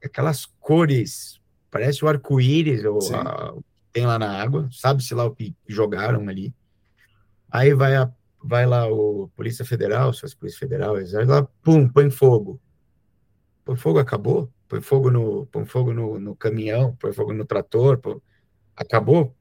aquelas 0.03 0.45
cores, 0.59 1.39
parece 1.71 2.03
o 2.03 2.07
arco-íris, 2.07 2.83
ou 2.85 2.99
a, 3.15 3.53
tem 3.91 4.05
lá 4.05 4.19
na 4.19 4.29
água, 4.29 4.69
sabe-se 4.71 5.13
lá 5.13 5.25
o 5.25 5.35
que 5.35 5.55
jogaram 5.67 6.27
ali. 6.27 6.53
Aí 7.49 7.73
vai, 7.73 7.95
a, 7.95 8.11
vai 8.43 8.65
lá 8.65 8.87
o 8.87 9.29
Polícia 9.35 9.65
Federal, 9.65 10.13
se 10.13 10.21
fosse 10.21 10.35
Polícia 10.35 10.59
Federal, 10.59 10.97
exército, 10.97 11.31
lá, 11.31 11.43
pum, 11.63 11.87
põe 11.87 12.09
fogo. 12.09 12.59
Põe 13.65 13.75
fogo, 13.75 13.99
acabou? 13.99 14.51
Põe 14.67 14.81
fogo 14.81 15.09
no, 15.09 15.45
põe 15.47 15.65
fogo 15.65 15.93
no, 15.93 16.19
no 16.19 16.35
caminhão, 16.35 16.95
põe 16.99 17.11
fogo 17.13 17.33
no 17.33 17.45
trator, 17.45 17.97
põe... 17.97 18.17
acabou? 18.75 19.35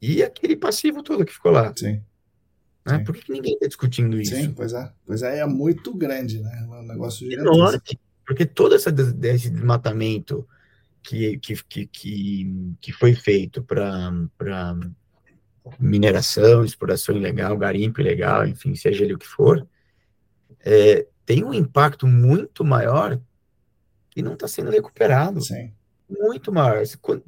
E 0.00 0.22
aquele 0.22 0.56
passivo 0.56 1.02
todo 1.02 1.24
que 1.24 1.32
ficou 1.32 1.52
lá. 1.52 1.72
Sim. 1.76 2.02
Né? 2.86 3.00
Por 3.00 3.14
que, 3.14 3.22
que 3.22 3.32
ninguém 3.32 3.54
está 3.54 3.66
discutindo 3.66 4.18
isso? 4.20 4.34
Sim, 4.34 4.52
pois 4.52 4.72
é. 4.72 4.92
Pois 5.04 5.22
é, 5.22 5.40
é 5.40 5.46
muito 5.46 5.94
grande, 5.94 6.40
né? 6.40 6.50
É 6.62 6.74
um 6.74 6.82
negócio 6.82 7.30
Enorme. 7.30 7.80
Porque 8.28 8.44
todo 8.44 8.74
essa, 8.74 8.94
esse 9.22 9.48
desmatamento 9.48 10.46
que, 11.02 11.38
que, 11.38 11.64
que, 11.64 11.86
que, 11.86 12.76
que 12.78 12.92
foi 12.92 13.14
feito 13.14 13.62
para 13.62 14.76
mineração, 15.80 16.62
exploração 16.62 17.16
ilegal, 17.16 17.56
garimpo 17.56 18.02
ilegal, 18.02 18.46
enfim, 18.46 18.74
seja 18.74 19.02
ele 19.02 19.14
o 19.14 19.18
que 19.18 19.26
for, 19.26 19.66
é, 20.60 21.06
tem 21.24 21.42
um 21.42 21.54
impacto 21.54 22.06
muito 22.06 22.62
maior 22.62 23.18
que 24.10 24.20
não 24.20 24.34
está 24.34 24.46
sendo 24.46 24.70
recuperado. 24.70 25.40
Sim. 25.40 25.72
Muito 26.06 26.52
maior. 26.52 26.82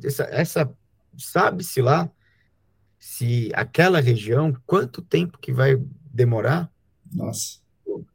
Essa, 0.05 0.24
essa 0.24 0.70
sabe-se 1.16 1.81
lá 1.81 2.10
se 2.98 3.51
aquela 3.55 4.02
região, 4.02 4.55
quanto 4.66 5.01
tempo 5.01 5.39
que 5.39 5.51
vai 5.51 5.82
demorar 6.12 6.70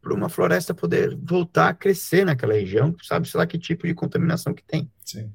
para 0.02 0.14
uma 0.14 0.30
floresta 0.30 0.74
poder 0.74 1.16
voltar 1.16 1.70
a 1.70 1.74
crescer 1.74 2.26
naquela 2.26 2.53
região, 2.53 2.95
sabe-se 3.02 3.36
lá 3.38 3.45
que 3.45 3.57
tipo 3.57 3.88
de 3.88 3.94
contaminação 3.94 4.53
que 4.53 4.64
tem. 4.64 4.90
Sim. 5.03 5.32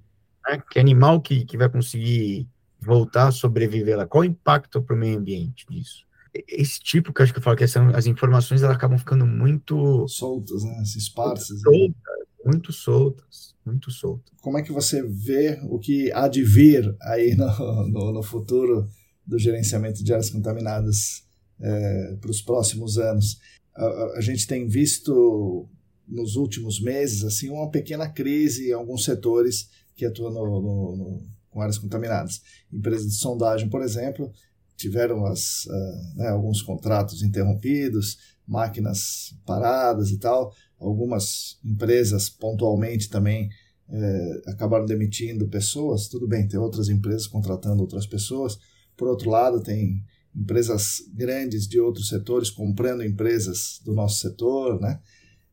Né? 0.46 0.62
Que 0.70 0.78
animal 0.78 1.20
que, 1.20 1.44
que 1.44 1.56
vai 1.56 1.68
conseguir 1.68 2.48
voltar 2.80 3.28
a 3.28 3.32
sobreviver 3.32 3.96
lá? 3.96 4.06
Qual 4.06 4.22
o 4.22 4.26
impacto 4.26 4.82
para 4.82 4.96
o 4.96 4.98
meio 4.98 5.18
ambiente 5.18 5.66
disso? 5.68 6.04
Esse 6.48 6.78
tipo 6.80 7.12
que 7.12 7.20
eu 7.20 7.24
acho 7.24 7.32
que 7.32 7.38
eu 7.38 7.42
falo 7.42 7.56
que 7.56 7.66
são, 7.66 7.88
as 7.88 8.06
informações 8.06 8.62
elas 8.62 8.76
acabam 8.76 8.98
ficando 8.98 9.26
muito 9.26 10.06
soltas, 10.06 10.62
né? 10.62 10.80
esparsas. 10.82 11.60
Soltas, 11.60 11.88
né? 11.88 12.24
muito 12.44 12.72
soltas, 12.72 13.54
muito 13.66 13.90
soltas. 13.90 14.32
Como 14.40 14.56
é 14.56 14.62
que 14.62 14.72
você 14.72 15.02
vê 15.02 15.60
o 15.64 15.78
que 15.78 16.12
há 16.12 16.28
de 16.28 16.42
vir 16.42 16.94
aí 17.02 17.34
no, 17.34 17.88
no, 17.88 18.12
no 18.12 18.22
futuro 18.22 18.88
do 19.26 19.38
gerenciamento 19.38 20.02
de 20.02 20.12
áreas 20.12 20.30
contaminadas 20.30 21.26
é, 21.60 22.16
para 22.20 22.30
os 22.30 22.40
próximos 22.40 22.96
anos? 22.96 23.38
A, 23.74 24.18
a, 24.18 24.20
gente 24.20 24.46
tem 24.46 24.66
visto 24.66 25.68
nos 26.06 26.36
últimos 26.36 26.80
meses 26.80 27.24
assim 27.24 27.50
uma 27.50 27.70
pequena 27.70 28.08
crise 28.08 28.68
em 28.68 28.72
alguns 28.72 29.04
setores 29.04 29.68
que 29.94 30.04
atuam 30.04 30.32
no, 30.32 30.44
no, 30.44 30.96
no, 30.96 31.22
com 31.50 31.60
áreas 31.60 31.78
contaminadas. 31.78 32.40
Empresas 32.72 33.06
de 33.06 33.14
sondagem, 33.14 33.68
por 33.68 33.82
exemplo, 33.82 34.32
tiveram 34.76 35.26
as, 35.26 35.66
uh, 35.66 36.16
né, 36.16 36.28
alguns 36.28 36.62
contratos 36.62 37.22
interrompidos, 37.22 38.18
máquinas 38.46 39.34
paradas 39.44 40.10
e 40.10 40.18
tal. 40.18 40.52
Algumas 40.78 41.58
empresas 41.64 42.30
pontualmente 42.30 43.10
também 43.10 43.50
eh, 43.92 44.42
acabaram 44.46 44.86
demitindo 44.86 45.48
pessoas. 45.48 46.08
Tudo 46.08 46.26
bem, 46.26 46.46
tem 46.48 46.58
outras 46.58 46.88
empresas 46.88 47.26
contratando 47.26 47.82
outras 47.82 48.06
pessoas. 48.06 48.58
Por 48.96 49.08
outro 49.08 49.28
lado, 49.28 49.62
tem 49.62 50.02
empresas 50.34 51.02
grandes 51.12 51.66
de 51.66 51.80
outros 51.80 52.08
setores 52.08 52.50
comprando 52.50 53.04
empresas 53.04 53.80
do 53.84 53.92
nosso 53.92 54.18
setor, 54.20 54.80
né? 54.80 55.00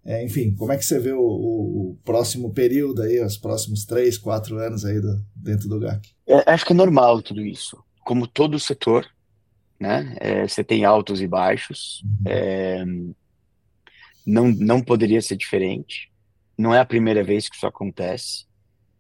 É, 0.06 0.24
enfim, 0.24 0.56
como 0.56 0.72
é 0.72 0.78
que 0.78 0.86
você 0.86 0.98
vê 1.00 1.12
o, 1.12 1.20
o, 1.20 1.92
o, 1.92 2.00
próximo 2.06 2.54
período 2.54 3.02
aí, 3.02 3.22
os 3.22 3.36
próximos 3.36 3.84
três, 3.84 4.18
quatro 4.18 4.58
anos 4.58 4.86
aí 4.86 5.02
do, 5.02 5.22
dentro 5.36 5.68
do 5.68 5.80
GAC? 5.80 6.10
É, 6.26 6.50
acho 6.50 6.66
que 6.66 6.72
é 6.72 6.76
normal 6.76 7.22
tudo 7.22 7.42
isso. 7.42 7.78
Como 8.06 8.26
todo 8.26 8.58
setor, 8.58 9.06
né? 9.78 10.16
É, 10.22 10.48
você 10.48 10.64
tem 10.64 10.86
altos 10.86 11.22
e 11.22 11.28
baixos. 11.28 12.02
Uhum. 12.06 12.24
É, 12.26 12.86
não, 14.26 14.48
não 14.48 14.82
poderia 14.82 15.22
ser 15.22 15.36
diferente. 15.36 16.10
Não 16.58 16.74
é 16.74 16.80
a 16.80 16.86
primeira 16.86 17.22
vez 17.22 17.50
que 17.50 17.58
isso 17.58 17.68
acontece. 17.68 18.46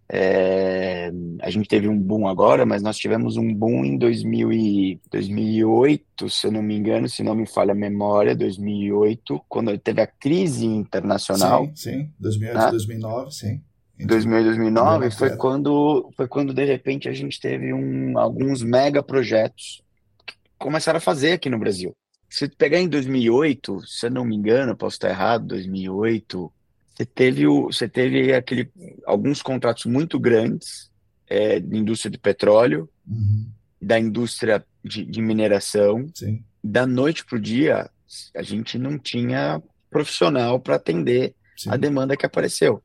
É, 0.10 1.12
a 1.42 1.50
gente 1.50 1.68
teve 1.68 1.88
um 1.88 2.00
boom 2.00 2.28
agora, 2.28 2.66
mas 2.66 2.82
nós 2.82 2.98
tivemos 2.98 3.36
um 3.36 3.54
boom 3.54 3.84
em 3.84 3.98
2000 3.98 4.54
e, 4.54 5.02
2008, 5.12 6.30
se 6.30 6.48
eu 6.48 6.52
não 6.52 6.62
me 6.62 6.78
engano, 6.78 7.10
se 7.10 7.24
não 7.24 7.36
me 7.36 7.46
falha 7.46 7.74
a 7.74 7.76
memória, 7.76 8.36
2008, 8.36 9.42
quando 9.50 9.78
teve 9.78 10.02
a 10.02 10.08
crise 10.08 10.66
internacional. 10.66 11.66
Sim, 11.76 11.76
sim, 11.76 12.14
2008 12.20 12.58
né? 12.58 12.72
2009, 12.72 13.32
sim. 13.32 13.62
2008 14.00 14.46
2009 14.46 15.12
foi 15.12 15.36
quando, 15.36 16.10
foi 16.16 16.28
quando, 16.28 16.54
de 16.54 16.64
repente, 16.64 17.10
a 17.10 17.14
gente 17.14 17.40
teve 17.40 17.74
um, 17.74 18.18
alguns 18.18 18.62
mega 18.62 19.04
projetos 19.04 19.82
que 20.26 20.36
começaram 20.58 20.98
a 20.98 21.02
fazer 21.02 21.34
aqui 21.34 21.50
no 21.50 21.60
Brasil. 21.60 21.94
Se 22.30 22.48
pegar 22.48 22.80
em 22.80 22.88
2008, 22.88 23.86
se 23.86 24.06
eu 24.06 24.12
não 24.12 24.24
me 24.24 24.36
engano, 24.36 24.78
posso 24.78 24.96
estar 24.96 25.10
errado, 25.10 25.48
2008, 25.48 26.52
você 26.98 27.06
teve, 27.06 27.45
o, 27.45 27.65
você 27.65 27.88
teve 27.88 28.34
aquele, 28.34 28.72
alguns 29.06 29.44
contratos 29.44 29.86
muito 29.86 30.19
grandes 30.19 30.90
é, 31.28 31.60
de 31.60 31.78
indústria 31.78 32.10
de 32.10 32.18
petróleo, 32.18 32.90
uhum. 33.07 33.52
da 33.80 33.99
indústria 33.99 34.65
de, 34.84 35.06
de 35.06 35.22
mineração. 35.22 36.10
Sim. 36.15 36.44
Da 36.64 36.88
noite 36.88 37.24
para 37.24 37.38
o 37.38 37.41
dia, 37.41 37.88
a 38.36 38.41
gente 38.41 38.80
não 38.80 38.98
tinha 38.98 39.61
profissional 39.91 40.60
para 40.60 40.76
atender 40.78 41.36
Sim. 41.56 41.69
a 41.69 41.78
demanda 41.78 42.18
que 42.18 42.26
apareceu. 42.26 42.82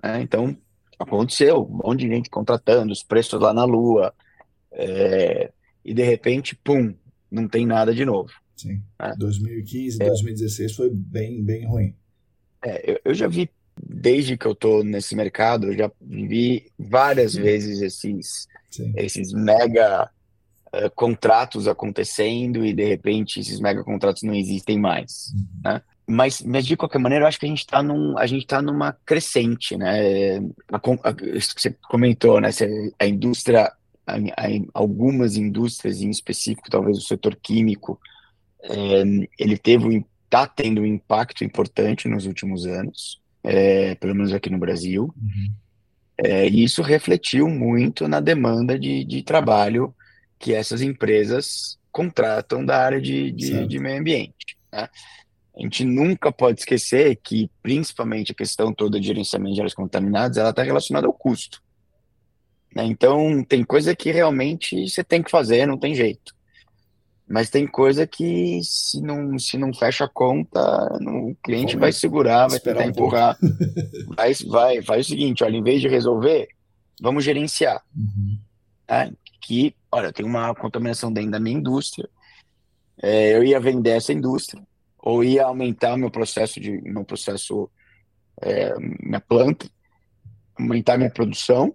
É, 0.00 0.20
então, 0.20 0.56
aconteceu, 0.96 1.64
um 1.64 1.80
monte 1.84 2.06
de 2.06 2.08
gente 2.08 2.30
contratando, 2.30 2.92
os 2.92 3.02
preços 3.02 3.40
lá 3.40 3.52
na 3.52 3.64
lua, 3.64 4.14
é, 4.70 5.50
e 5.84 5.92
de 5.92 6.04
repente, 6.04 6.54
pum, 6.54 6.94
não 7.28 7.48
tem 7.48 7.66
nada 7.66 7.92
de 7.92 8.04
novo. 8.04 8.30
Sim. 8.54 8.80
É. 9.00 9.16
2015, 9.16 9.98
2016 9.98 10.76
foi 10.76 10.90
bem, 10.90 11.42
bem 11.42 11.66
ruim. 11.66 11.92
É, 12.66 12.90
eu, 12.90 13.00
eu, 13.04 13.14
já 13.14 13.28
vi, 13.28 13.48
desde 13.80 14.36
que 14.36 14.44
eu 14.44 14.54
tô 14.54 14.82
nesse 14.82 15.14
mercado, 15.14 15.68
eu 15.68 15.78
já 15.78 15.90
vi 16.00 16.66
várias 16.76 17.32
Sim. 17.32 17.42
vezes 17.42 17.80
esses, 17.80 18.48
esses 18.96 19.32
mega 19.32 20.10
uh, 20.74 20.90
contratos 20.96 21.68
acontecendo 21.68 22.66
e 22.66 22.74
de 22.74 22.84
repente 22.84 23.38
esses 23.38 23.60
mega 23.60 23.84
contratos 23.84 24.24
não 24.24 24.34
existem 24.34 24.80
mais, 24.80 25.32
uhum. 25.32 25.60
né? 25.64 25.82
Mas, 26.08 26.40
mas 26.40 26.64
de 26.64 26.76
qualquer 26.76 26.98
maneira, 26.98 27.24
eu 27.24 27.28
acho 27.28 27.38
que 27.38 27.46
a 27.46 27.48
gente 27.48 27.60
está 27.60 27.82
num, 27.82 28.16
a 28.16 28.26
gente 28.26 28.46
tá 28.46 28.62
numa 28.62 28.92
crescente, 29.04 29.76
né? 29.76 30.38
A, 30.70 30.76
a, 30.76 31.12
você 31.56 31.76
comentou, 31.88 32.40
né? 32.40 32.50
A 32.98 33.06
indústria, 33.06 33.72
a, 34.06 34.16
algumas 34.72 35.36
indústrias 35.36 36.02
em 36.02 36.10
específico, 36.10 36.70
talvez 36.70 36.98
o 36.98 37.02
setor 37.02 37.36
químico, 37.36 38.00
é, 38.62 39.02
ele 39.36 39.58
teve 39.58 39.84
um 39.84 40.04
está 40.26 40.46
tendo 40.46 40.82
um 40.82 40.86
impacto 40.86 41.44
importante 41.44 42.08
nos 42.08 42.26
últimos 42.26 42.66
anos, 42.66 43.20
é, 43.42 43.94
pelo 43.94 44.14
menos 44.14 44.32
aqui 44.32 44.50
no 44.50 44.58
Brasil. 44.58 45.14
Uhum. 45.16 45.52
É, 46.18 46.48
e 46.48 46.64
isso 46.64 46.82
refletiu 46.82 47.48
muito 47.48 48.08
na 48.08 48.20
demanda 48.20 48.78
de, 48.78 49.04
de 49.04 49.22
trabalho 49.22 49.94
que 50.38 50.52
essas 50.52 50.82
empresas 50.82 51.78
contratam 51.90 52.64
da 52.64 52.78
área 52.78 53.00
de, 53.00 53.30
de, 53.32 53.66
de 53.66 53.78
meio 53.78 54.00
ambiente. 54.00 54.56
Né? 54.72 54.88
A 55.56 55.62
gente 55.62 55.84
nunca 55.84 56.30
pode 56.30 56.60
esquecer 56.60 57.16
que, 57.22 57.50
principalmente, 57.62 58.32
a 58.32 58.34
questão 58.34 58.72
toda 58.72 59.00
de 59.00 59.06
gerenciamento 59.06 59.54
de 59.54 59.60
áreas 59.60 59.72
contaminadas, 59.72 60.36
ela 60.36 60.50
está 60.50 60.62
relacionada 60.62 61.06
ao 61.06 61.12
custo. 61.12 61.62
Né? 62.74 62.84
Então, 62.84 63.42
tem 63.42 63.64
coisa 63.64 63.96
que 63.96 64.10
realmente 64.10 64.86
você 64.86 65.02
tem 65.02 65.22
que 65.22 65.30
fazer, 65.30 65.64
não 65.64 65.78
tem 65.78 65.94
jeito. 65.94 66.35
Mas 67.28 67.50
tem 67.50 67.66
coisa 67.66 68.06
que 68.06 68.60
se 68.62 69.00
não, 69.00 69.36
se 69.36 69.58
não 69.58 69.74
fecha 69.74 70.04
a 70.04 70.08
conta, 70.08 70.60
o 71.00 71.34
cliente 71.42 71.76
vai 71.76 71.90
segurar, 71.90 72.48
vai 72.48 72.60
tentar 72.60 72.84
um 72.84 72.88
empurrar. 72.88 73.36
vai, 74.16 74.32
vai, 74.48 74.82
faz 74.82 75.06
o 75.06 75.08
seguinte, 75.10 75.42
olha, 75.42 75.56
em 75.56 75.62
vez 75.62 75.80
de 75.80 75.88
resolver, 75.88 76.46
vamos 77.00 77.24
gerenciar. 77.24 77.82
Uhum. 77.94 78.38
Tá? 78.86 79.10
Que, 79.40 79.74
olha, 79.90 80.12
tem 80.12 80.24
uma 80.24 80.54
contaminação 80.54 81.12
dentro 81.12 81.32
da 81.32 81.40
minha 81.40 81.58
indústria, 81.58 82.08
é, 83.02 83.36
eu 83.36 83.42
ia 83.42 83.58
vender 83.58 83.90
essa 83.90 84.12
indústria, 84.12 84.62
ou 84.98 85.22
ia 85.22 85.44
aumentar 85.44 85.96
meu 85.96 86.10
processo 86.10 86.60
de 86.60 86.80
meu 86.82 87.04
processo, 87.04 87.68
é, 88.40 88.72
minha 88.78 89.20
planta, 89.20 89.68
aumentar 90.56 90.96
minha 90.96 91.10
produção, 91.10 91.74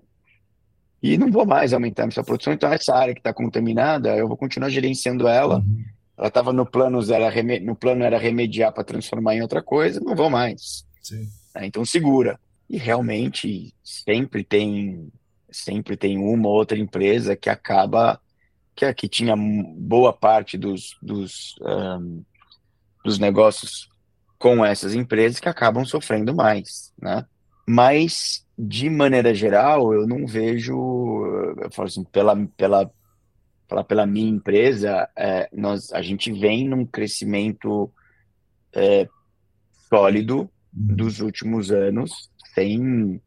e 1.01 1.17
não 1.17 1.31
vou 1.31 1.45
mais 1.45 1.73
aumentar 1.73 2.05
minha 2.05 2.23
produção. 2.23 2.53
Então, 2.53 2.71
essa 2.71 2.95
área 2.95 3.13
que 3.13 3.19
está 3.19 3.33
contaminada, 3.33 4.15
eu 4.15 4.27
vou 4.27 4.37
continuar 4.37 4.69
gerenciando 4.69 5.27
ela. 5.27 5.57
Uhum. 5.57 5.83
Ela 6.17 6.27
estava 6.27 6.53
no 6.53 6.65
plano, 6.65 6.99
era 7.11 7.31
no 7.61 7.75
plano 7.75 8.03
era 8.03 8.17
remediar 8.17 8.71
para 8.71 8.83
transformar 8.83 9.35
em 9.35 9.41
outra 9.41 9.63
coisa, 9.63 9.99
não 9.99 10.15
vou 10.15 10.29
mais. 10.29 10.85
É, 11.55 11.65
então, 11.65 11.83
segura. 11.83 12.39
E 12.69 12.77
realmente, 12.77 13.73
sempre 13.83 14.43
tem 14.43 15.11
sempre 15.51 15.97
tem 15.97 16.17
uma 16.17 16.47
ou 16.47 16.55
outra 16.55 16.77
empresa 16.77 17.35
que 17.35 17.49
acaba 17.49 18.19
que, 18.73 18.93
que 18.93 19.09
tinha 19.09 19.35
boa 19.35 20.13
parte 20.13 20.57
dos, 20.57 20.97
dos, 21.01 21.55
um, 21.61 22.23
dos 23.03 23.19
negócios 23.19 23.89
com 24.39 24.65
essas 24.65 24.95
empresas 24.95 25.39
que 25.39 25.49
acabam 25.49 25.85
sofrendo 25.85 26.33
mais, 26.33 26.93
né? 26.99 27.25
Mas 27.67 28.45
de 28.63 28.91
maneira 28.91 29.33
geral, 29.33 29.91
eu 29.91 30.05
não 30.05 30.27
vejo, 30.27 30.75
eu 31.59 31.71
falo 31.71 31.87
assim, 31.87 32.03
pela, 32.03 32.35
pela, 32.55 32.91
falar 33.67 33.83
pela 33.83 34.05
minha 34.05 34.29
empresa, 34.29 35.09
é, 35.17 35.49
nós, 35.51 35.91
a 35.91 36.01
gente 36.03 36.31
vem 36.31 36.69
num 36.69 36.85
crescimento 36.85 37.91
é, 38.71 39.09
sólido 39.89 40.41
uhum. 40.41 40.49
dos 40.71 41.21
últimos 41.21 41.71
anos, 41.71 42.29
sem, 42.53 43.19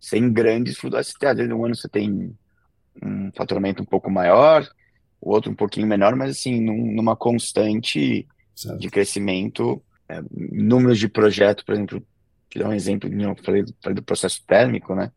sem 0.00 0.32
grandes 0.32 0.78
flutuações. 0.78 1.16
Às 1.20 1.36
vezes, 1.36 1.52
um 1.52 1.64
ano 1.64 1.74
você 1.74 1.88
tem 1.88 2.32
um 3.02 3.32
faturamento 3.32 3.82
um 3.82 3.86
pouco 3.86 4.08
maior, 4.08 4.64
o 5.20 5.32
outro 5.32 5.50
um 5.50 5.56
pouquinho 5.56 5.88
menor, 5.88 6.14
mas 6.14 6.30
assim, 6.30 6.60
num, 6.60 6.92
numa 6.94 7.16
constante 7.16 8.24
certo. 8.54 8.78
de 8.78 8.88
crescimento. 8.88 9.82
É, 10.08 10.22
números 10.30 10.98
de 11.00 11.08
projeto, 11.08 11.64
por 11.64 11.74
exemplo, 11.74 12.06
te 12.54 12.60
dar 12.60 12.68
um 12.68 12.72
exemplo, 12.72 13.12
eu 13.12 13.36
falei, 13.42 13.64
falei 13.82 13.96
do 13.96 14.02
processo 14.02 14.40
térmico, 14.46 14.94
né? 14.94 15.10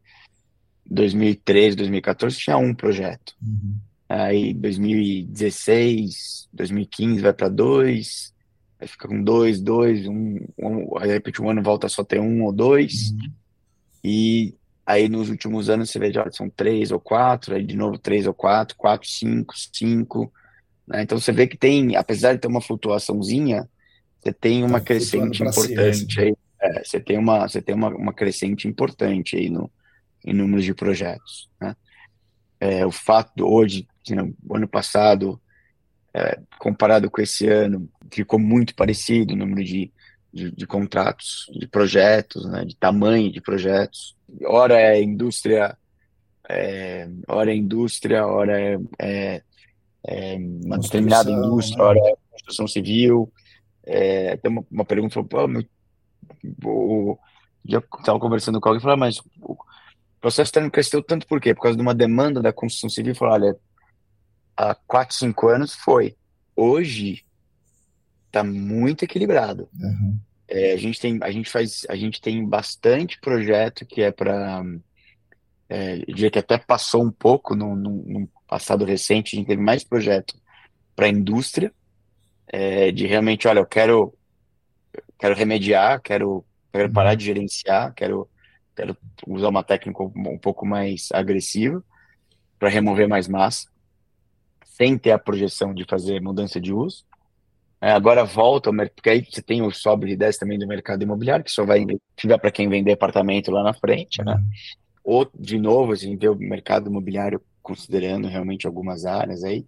2013, 0.89 1.77
2014 1.77 2.35
tinha 2.37 2.57
um 2.57 2.73
projeto. 2.73 3.35
Uhum. 3.41 3.75
Aí 4.09 4.53
2016, 4.55 6.49
2015 6.51 7.21
vai 7.21 7.33
para 7.33 7.49
dois, 7.49 8.33
aí 8.79 8.87
fica 8.87 9.07
com 9.07 9.21
dois, 9.21 9.61
dois, 9.61 10.07
um, 10.07 10.39
um, 10.57 10.97
aí 10.97 11.07
de 11.07 11.13
repente 11.13 11.41
um 11.41 11.49
ano 11.49 11.61
volta 11.61 11.87
só 11.87 12.03
ter 12.03 12.19
um 12.19 12.43
ou 12.43 12.51
dois. 12.51 13.11
Uhum. 13.11 13.31
E 14.03 14.55
aí 14.83 15.07
nos 15.07 15.29
últimos 15.29 15.69
anos 15.69 15.91
você 15.91 15.99
vê, 15.99 16.11
já 16.11 16.27
são 16.31 16.49
três 16.49 16.91
ou 16.91 16.99
quatro, 16.99 17.53
aí 17.53 17.63
de 17.63 17.75
novo 17.75 17.99
três 17.99 18.25
ou 18.25 18.33
quatro, 18.33 18.75
quatro, 18.75 19.07
cinco, 19.07 19.53
cinco. 19.55 20.33
Né? 20.87 21.03
Então 21.03 21.19
você 21.19 21.31
vê 21.31 21.45
que 21.45 21.57
tem, 21.57 21.95
apesar 21.95 22.33
de 22.33 22.39
ter 22.39 22.47
uma 22.47 22.61
flutuaçãozinha, 22.61 23.69
você 24.19 24.33
tem 24.33 24.63
uma 24.63 24.79
tá 24.79 24.85
crescente 24.85 25.43
importante 25.43 26.19
aí. 26.19 26.35
É, 26.61 26.83
você 26.83 26.99
tem 26.99 27.17
uma, 27.17 27.47
você 27.47 27.61
tem 27.61 27.75
uma, 27.75 27.89
uma 27.89 28.13
crescente 28.13 28.67
importante 28.67 29.35
aí 29.35 29.49
no, 29.49 29.71
em 30.25 30.33
números 30.33 30.65
de 30.65 30.73
projetos. 30.73 31.49
Né? 31.59 31.75
É, 32.59 32.85
o 32.85 32.91
fato 32.91 33.31
de 33.35 33.43
hoje, 33.43 33.87
o 34.47 34.55
ano 34.55 34.67
passado, 34.67 35.39
é, 36.13 36.39
comparado 36.57 37.09
com 37.09 37.21
esse 37.21 37.47
ano, 37.47 37.89
ficou 38.11 38.39
muito 38.39 38.73
parecido 38.75 39.33
o 39.33 39.37
número 39.37 39.63
de, 39.63 39.91
de, 40.33 40.51
de 40.51 40.67
contratos, 40.67 41.45
de 41.53 41.67
projetos, 41.67 42.45
né, 42.49 42.65
de 42.65 42.75
tamanho 42.75 43.31
de 43.31 43.41
projetos. 43.41 44.15
Ora 44.45 44.79
é 44.79 45.01
indústria, 45.01 45.77
é, 46.49 47.07
ora 47.27 47.51
é 47.51 47.55
indústria, 47.55 48.25
ora 48.25 48.59
é, 48.59 48.77
é, 48.99 49.41
é 50.05 50.35
uma 50.35 50.79
determinada 50.79 51.29
indústria, 51.31 51.77
né? 51.77 51.83
ora 51.83 51.99
é 51.99 52.15
construção 52.31 52.67
civil. 52.67 53.31
É, 53.83 54.35
tem 54.37 54.51
uma, 54.51 54.65
uma 54.69 54.85
pergunta, 54.85 55.13
falou, 55.13 55.29
pô, 55.29 55.47
meu, 55.47 55.63
o, 56.63 57.17
já 57.65 57.79
estava 57.79 58.19
conversando 58.19 58.59
com 58.59 58.69
alguém 58.69 58.79
e 58.79 58.81
falou, 58.81 58.95
ah, 58.95 58.97
mas 58.97 59.19
o 59.41 59.57
processo 60.19 60.51
térmico 60.51 60.73
cresceu 60.73 61.03
tanto 61.03 61.27
por 61.27 61.39
quê? 61.39 61.53
Por 61.53 61.61
causa 61.61 61.75
de 61.75 61.81
uma 61.81 61.95
demanda 61.95 62.41
da 62.41 62.53
construção 62.53 62.89
civil, 62.89 63.15
falou, 63.15 63.33
olha, 63.35 63.57
há 64.55 64.75
4, 64.75 65.15
5 65.15 65.47
anos 65.47 65.73
foi. 65.73 66.15
Hoje 66.55 67.23
está 68.25 68.43
muito 68.43 69.03
equilibrado. 69.03 69.69
Uhum. 69.79 70.17
É, 70.47 70.73
a 70.73 70.77
gente 70.77 70.99
tem, 70.99 71.19
a 71.21 71.31
gente 71.31 71.49
faz, 71.49 71.85
a 71.89 71.95
gente 71.95 72.21
tem 72.21 72.45
bastante 72.45 73.19
projeto 73.19 73.85
que 73.85 74.01
é 74.01 74.11
para, 74.11 74.63
é, 75.69 75.97
eu 76.07 76.15
diria 76.15 76.31
que 76.31 76.39
até 76.39 76.57
passou 76.57 77.03
um 77.03 77.11
pouco 77.11 77.53
no, 77.55 77.75
no, 77.75 78.03
no 78.03 78.29
passado 78.47 78.85
recente, 78.85 79.35
a 79.35 79.39
gente 79.39 79.47
teve 79.47 79.61
mais 79.61 79.83
projeto 79.83 80.35
para 80.95 81.07
a 81.07 81.09
indústria, 81.09 81.71
é, 82.47 82.91
de 82.91 83.05
realmente, 83.05 83.47
olha, 83.47 83.59
eu 83.59 83.65
quero, 83.65 84.16
quero 85.17 85.35
remediar, 85.35 86.01
quero, 86.01 86.45
quero 86.71 86.91
parar 86.91 87.15
de 87.15 87.25
gerenciar, 87.25 87.93
quero, 87.93 88.29
quero 88.75 88.97
usar 89.27 89.49
uma 89.49 89.63
técnica 89.63 90.03
um 90.03 90.37
pouco 90.37 90.65
mais 90.65 91.09
agressiva 91.11 91.83
para 92.59 92.69
remover 92.69 93.07
mais 93.07 93.27
massa 93.27 93.67
sem 94.77 94.95
ter 94.95 95.11
a 95.11 95.17
projeção 95.17 95.73
de 95.73 95.83
fazer 95.89 96.21
mudança 96.21 96.61
de 96.61 96.71
uso. 96.71 97.03
É, 97.81 97.91
agora 97.91 98.23
volta, 98.23 98.71
porque 98.71 99.09
aí 99.09 99.25
você 99.25 99.41
tem 99.41 99.63
o 99.63 99.71
sobe 99.71 100.07
de 100.07 100.15
10 100.15 100.37
também 100.37 100.59
do 100.59 100.67
mercado 100.67 101.01
imobiliário, 101.01 101.43
que 101.43 101.51
só 101.51 101.65
vai 101.65 101.83
tiver 102.15 102.37
para 102.37 102.51
quem 102.51 102.69
vender 102.69 102.91
apartamento 102.91 103.49
lá 103.49 103.63
na 103.63 103.73
frente, 103.73 104.23
né? 104.23 104.33
Uhum. 104.33 104.49
Ou, 105.03 105.31
de 105.33 105.57
novo, 105.57 105.93
a 105.93 105.95
gente 105.95 106.19
vê 106.19 106.29
o 106.29 106.35
mercado 106.35 106.89
imobiliário 106.89 107.41
considerando 107.61 108.27
realmente 108.27 108.67
algumas 108.67 109.05
áreas 109.05 109.43
aí. 109.43 109.65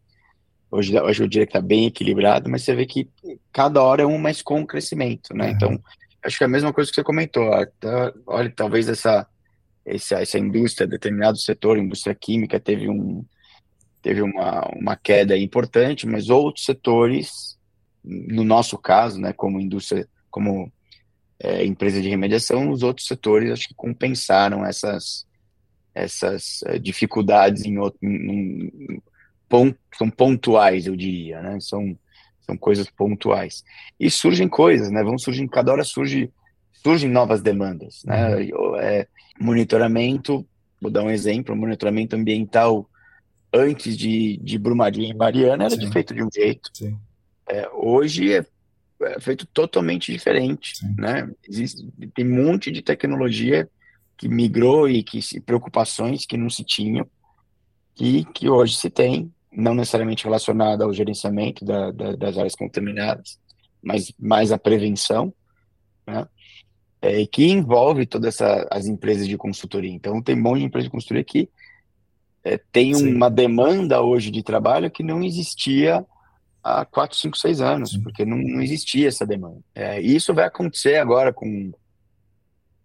Hoje, 0.72 1.00
hoje 1.00 1.24
eu 1.24 1.28
diria 1.28 1.48
que 1.48 1.58
está 1.58 1.62
bem 1.62 1.88
equilibrado, 1.88 2.50
mas 2.50 2.64
você 2.64 2.76
vê 2.76 2.86
que 2.86 3.10
cada 3.52 3.82
hora 3.82 4.04
é 4.04 4.06
um 4.06 4.18
mais 4.18 4.41
com 4.41 4.66
crescimento, 4.66 5.34
né? 5.34 5.48
Uhum. 5.48 5.52
Então, 5.52 5.84
acho 6.24 6.38
que 6.38 6.44
é 6.44 6.48
a 6.48 6.50
mesma 6.50 6.72
coisa 6.72 6.90
que 6.90 6.96
você 6.96 7.04
comentou. 7.04 7.50
Tá, 7.80 8.14
olha, 8.28 8.52
talvez 8.56 8.88
essa, 8.88 9.28
essa, 9.86 10.22
essa 10.22 10.38
indústria, 10.38 10.88
determinado 10.88 11.38
setor, 11.40 11.78
indústria 11.78 12.14
química, 12.14 12.60
teve 12.60 12.88
um, 12.88 13.26
teve 14.02 14.22
uma, 14.22 14.70
uma 14.76 14.96
queda 14.96 15.38
importante, 15.38 16.08
mas 16.08 16.30
outros 16.30 16.66
setores, 16.66 17.58
no 18.04 18.44
nosso 18.44 18.78
caso, 18.78 19.20
né, 19.20 19.34
como 19.34 19.60
indústria, 19.60 20.08
como 20.30 20.72
é, 21.40 21.66
empresa 21.66 22.02
de 22.02 22.10
remediação, 22.10 22.70
os 22.70 22.84
outros 22.84 23.08
setores 23.08 23.52
acho 23.52 23.68
que 23.68 23.74
compensaram 23.74 24.66
essas, 24.66 25.26
essas 25.96 26.62
é, 26.66 26.78
dificuldades 26.78 27.66
em 27.66 27.78
outro, 27.78 28.00
em, 28.04 28.68
em, 28.68 29.02
são 29.97 30.09
pontuais, 30.09 30.85
eu 30.85 30.95
diria, 30.95 31.41
né, 31.41 31.59
são, 31.59 31.97
são 32.41 32.57
coisas 32.57 32.89
pontuais. 32.89 33.63
E 33.99 34.09
surgem 34.09 34.47
coisas, 34.47 34.91
né, 34.91 35.03
vão 35.03 35.17
surgindo, 35.17 35.49
cada 35.49 35.71
hora 35.71 35.84
surge, 35.84 36.31
surgem 36.71 37.09
novas 37.09 37.41
demandas, 37.41 38.03
né, 38.05 38.38
uhum. 38.38 38.76
é, 38.77 39.07
monitoramento, 39.39 40.45
vou 40.81 40.91
dar 40.91 41.03
um 41.03 41.09
exemplo, 41.09 41.55
monitoramento 41.55 42.15
ambiental 42.15 42.89
antes 43.53 43.97
de, 43.97 44.38
de 44.38 44.57
Brumadinho 44.57 45.11
e 45.11 45.13
Mariana 45.13 45.65
era 45.65 45.76
Sim. 45.76 45.91
feito 45.91 46.13
de 46.13 46.23
um 46.23 46.30
jeito. 46.34 46.69
É, 47.47 47.67
hoje 47.73 48.34
é, 48.34 48.45
é, 49.01 49.19
feito 49.19 49.45
totalmente 49.47 50.11
diferente, 50.11 50.77
Sim. 50.77 50.95
né? 50.97 51.30
Existe, 51.47 51.88
tem 52.13 52.26
um 52.26 52.45
monte 52.45 52.71
de 52.71 52.81
tecnologia 52.81 53.67
que 54.17 54.27
migrou 54.27 54.89
e 54.89 55.01
que 55.01 55.19
preocupações 55.41 56.26
que 56.26 56.38
não 56.38 56.49
se 56.49 56.63
tinham 56.63 57.07
e 57.99 58.23
que 58.26 58.49
hoje 58.49 58.76
se 58.76 58.89
tem, 58.89 59.34
não 59.51 59.73
necessariamente 59.73 60.23
relacionada 60.23 60.84
ao 60.84 60.93
gerenciamento 60.93 61.65
da, 61.65 61.91
da, 61.91 62.15
das 62.15 62.38
áreas 62.38 62.55
contaminadas, 62.55 63.39
mas 63.81 64.13
mais 64.19 64.51
a 64.51 64.57
prevenção, 64.57 65.34
né? 66.05 66.27
É, 67.01 67.26
que 67.26 67.45
envolve 67.45 68.05
todas 68.05 68.41
as 68.69 68.85
empresas 68.85 69.26
de 69.26 69.38
consultoria. 69.38 69.93
Então, 69.93 70.21
tem 70.21 70.35
um 70.35 70.41
monte 70.41 70.59
de 70.59 70.65
empresas 70.65 70.88
de 70.88 70.91
consultoria 70.91 71.23
que 71.23 71.49
é, 72.43 72.59
tem 72.71 72.93
Sim. 72.93 73.15
uma 73.15 73.30
demanda 73.30 74.01
hoje 74.01 74.30
de 74.30 74.43
trabalho 74.43 74.91
que 74.91 75.01
não 75.01 75.23
existia 75.23 76.05
há 76.61 76.85
4, 76.85 77.17
5, 77.17 77.38
6 77.38 77.61
anos, 77.61 77.91
Sim. 77.91 78.01
porque 78.01 78.26
não, 78.26 78.38
não, 78.38 78.61
existia 78.61 79.07
essa 79.07 79.26
demanda. 79.26 79.59
É, 79.73 80.01
e 80.01 80.13
isso 80.13 80.34
vai 80.34 80.45
acontecer 80.45 80.97
agora 80.97 81.31
com, 81.31 81.71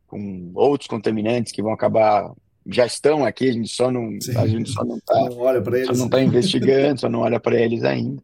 com 0.07 0.53
outros 0.55 0.87
contaminantes 0.87 1.53
que 1.53 1.63
vão 1.63 1.73
acabar 1.73 2.31
já 2.67 2.87
estão 2.87 3.25
aqui, 3.25 3.49
a 3.49 3.53
gente 3.53 3.69
só 3.69 3.91
não 3.91 4.19
Sim. 4.21 4.37
a 4.37 4.47
gente 4.47 4.71
só 4.71 4.85
não 4.85 4.97
está 4.97 5.15
só 5.15 5.93
não 5.95 6.07
está 6.07 6.23
investigando, 6.23 7.01
só 7.01 7.09
não 7.09 7.21
olha 7.21 7.39
para 7.39 7.61
eles 7.61 7.85
ainda, 7.85 8.23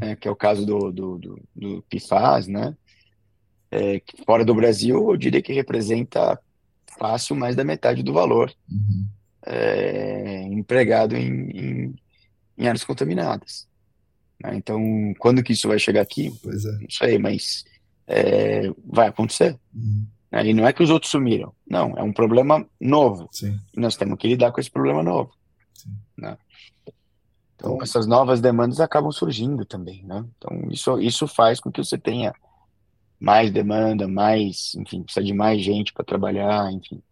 é, 0.00 0.16
que 0.16 0.28
é 0.28 0.30
o 0.30 0.36
caso 0.36 0.64
do, 0.64 0.92
do, 0.92 1.18
do, 1.18 1.42
do 1.54 1.84
PFAS, 1.90 2.46
né? 2.46 2.76
É, 3.70 4.00
que 4.00 4.24
fora 4.24 4.44
do 4.44 4.54
Brasil, 4.54 5.10
eu 5.10 5.16
diria 5.16 5.42
que 5.42 5.52
representa 5.52 6.38
fácil 6.98 7.34
mais 7.34 7.56
da 7.56 7.64
metade 7.64 8.02
do 8.02 8.12
valor. 8.12 8.52
Uhum 8.70 9.06
é, 9.46 10.42
empregado 10.42 11.16
em, 11.16 11.50
em, 11.50 11.94
em, 12.58 12.66
áreas 12.66 12.84
contaminadas. 12.84 13.68
Né? 14.42 14.56
Então, 14.56 15.14
quando 15.18 15.42
que 15.42 15.52
isso 15.52 15.68
vai 15.68 15.78
chegar 15.78 16.02
aqui? 16.02 16.26
É. 16.26 16.72
Não 16.80 16.90
sei, 16.90 17.18
mas 17.18 17.64
é, 18.06 18.68
vai 18.84 19.08
acontecer. 19.08 19.56
Uhum. 19.72 20.06
Né? 20.30 20.48
E 20.48 20.54
não 20.54 20.66
é 20.66 20.72
que 20.72 20.82
os 20.82 20.90
outros 20.90 21.10
sumiram, 21.10 21.52
não, 21.68 21.96
é 21.96 22.02
um 22.02 22.12
problema 22.12 22.66
novo. 22.80 23.28
Sim. 23.32 23.58
E 23.76 23.80
nós 23.80 23.96
temos 23.96 24.18
que 24.18 24.28
lidar 24.28 24.52
com 24.52 24.60
esse 24.60 24.70
problema 24.70 25.02
novo. 25.02 25.30
Né? 26.16 26.36
Então, 27.54 27.72
então, 27.74 27.82
essas 27.82 28.06
novas 28.06 28.40
demandas 28.40 28.80
acabam 28.80 29.10
surgindo 29.10 29.64
também, 29.64 30.04
né? 30.04 30.24
Então, 30.36 30.68
isso, 30.70 31.00
isso 31.00 31.26
faz 31.26 31.58
com 31.58 31.72
que 31.72 31.82
você 31.82 31.96
tenha 31.96 32.34
mais 33.18 33.50
demanda, 33.50 34.06
mais, 34.06 34.74
enfim, 34.74 35.02
precisa 35.02 35.24
de 35.24 35.32
mais 35.32 35.62
gente 35.62 35.92
para 35.92 36.04
trabalhar, 36.04 36.70
enfim. 36.70 37.02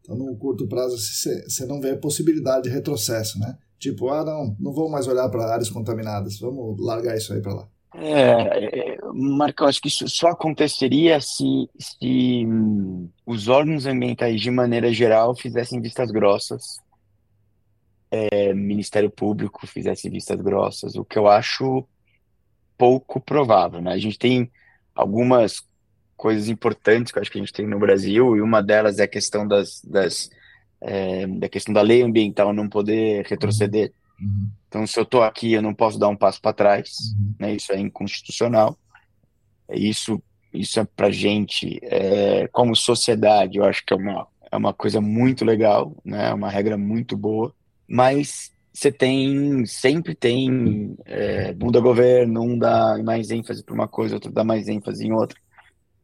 Então, 0.00 0.16
no 0.16 0.36
curto 0.36 0.68
prazo, 0.68 0.96
você 0.96 1.66
não 1.66 1.80
vê 1.80 1.96
possibilidade 1.96 2.62
de 2.64 2.70
retrocesso, 2.70 3.38
né? 3.40 3.58
Tipo, 3.78 4.08
ah, 4.08 4.24
não, 4.24 4.56
não 4.58 4.72
vou 4.72 4.88
mais 4.88 5.06
olhar 5.06 5.28
para 5.28 5.52
áreas 5.52 5.68
contaminadas, 5.68 6.38
vamos 6.38 6.80
largar 6.80 7.16
isso 7.16 7.32
aí 7.32 7.40
para 7.40 7.54
lá. 7.54 7.68
É, 7.94 8.92
é 8.92 8.98
Marcão, 9.12 9.66
acho 9.66 9.80
que 9.80 9.88
isso 9.88 10.06
só 10.08 10.28
aconteceria 10.28 11.20
se, 11.20 11.68
se 11.78 12.44
hum, 12.46 13.08
os 13.24 13.48
órgãos 13.48 13.86
ambientais, 13.86 14.40
de 14.40 14.50
maneira 14.50 14.92
geral, 14.92 15.34
fizessem 15.34 15.80
vistas 15.80 16.10
grossas, 16.10 16.78
é, 18.10 18.52
Ministério 18.54 19.10
Público 19.10 19.66
fizesse 19.66 20.08
vistas 20.08 20.40
grossas, 20.40 20.94
o 20.96 21.04
que 21.04 21.18
eu 21.18 21.28
acho 21.28 21.86
pouco 22.76 23.20
provável, 23.20 23.80
né? 23.80 23.92
A 23.92 23.98
gente 23.98 24.18
tem 24.18 24.50
algumas 24.94 25.62
coisas 26.16 26.48
importantes 26.48 27.12
que 27.12 27.18
eu 27.18 27.22
acho 27.22 27.30
que 27.30 27.38
a 27.38 27.40
gente 27.40 27.52
tem 27.52 27.66
no 27.66 27.78
Brasil, 27.78 28.36
e 28.36 28.40
uma 28.40 28.62
delas 28.62 28.98
é 28.98 29.04
a 29.04 29.08
questão 29.08 29.46
das, 29.46 29.80
das 29.82 30.30
é, 30.80 31.26
da 31.26 31.48
questão 31.48 31.74
da 31.74 31.82
lei 31.82 32.02
ambiental 32.02 32.52
não 32.52 32.68
poder 32.68 33.26
retroceder 33.26 33.92
Uhum. 34.20 34.48
Então, 34.68 34.86
se 34.86 34.98
eu 34.98 35.04
estou 35.04 35.22
aqui, 35.22 35.52
eu 35.52 35.62
não 35.62 35.74
posso 35.74 35.98
dar 35.98 36.08
um 36.08 36.16
passo 36.16 36.40
para 36.40 36.52
trás, 36.52 36.90
uhum. 37.18 37.34
né? 37.38 37.54
Isso 37.54 37.72
é 37.72 37.78
inconstitucional. 37.78 38.76
Isso, 39.72 40.22
isso 40.52 40.80
é 40.80 40.84
para 40.84 41.10
gente, 41.10 41.78
é, 41.82 42.48
como 42.48 42.74
sociedade, 42.74 43.58
eu 43.58 43.64
acho 43.64 43.84
que 43.84 43.92
é 43.92 43.96
uma, 43.96 44.26
é 44.50 44.56
uma 44.56 44.72
coisa 44.72 45.00
muito 45.00 45.44
legal, 45.44 45.96
né? 46.04 46.30
É 46.30 46.34
uma 46.34 46.50
regra 46.50 46.76
muito 46.76 47.16
boa. 47.16 47.54
Mas 47.86 48.52
você 48.72 48.92
tem, 48.92 49.64
sempre 49.66 50.14
tem, 50.14 50.96
é, 51.04 51.52
muda 51.54 51.80
governo, 51.80 52.42
um 52.42 52.58
dá 52.58 52.96
mais 53.02 53.30
ênfase 53.30 53.64
para 53.64 53.74
uma 53.74 53.88
coisa, 53.88 54.14
outro 54.14 54.30
dá 54.30 54.44
mais 54.44 54.68
ênfase 54.68 55.06
em 55.06 55.12
outra. 55.12 55.38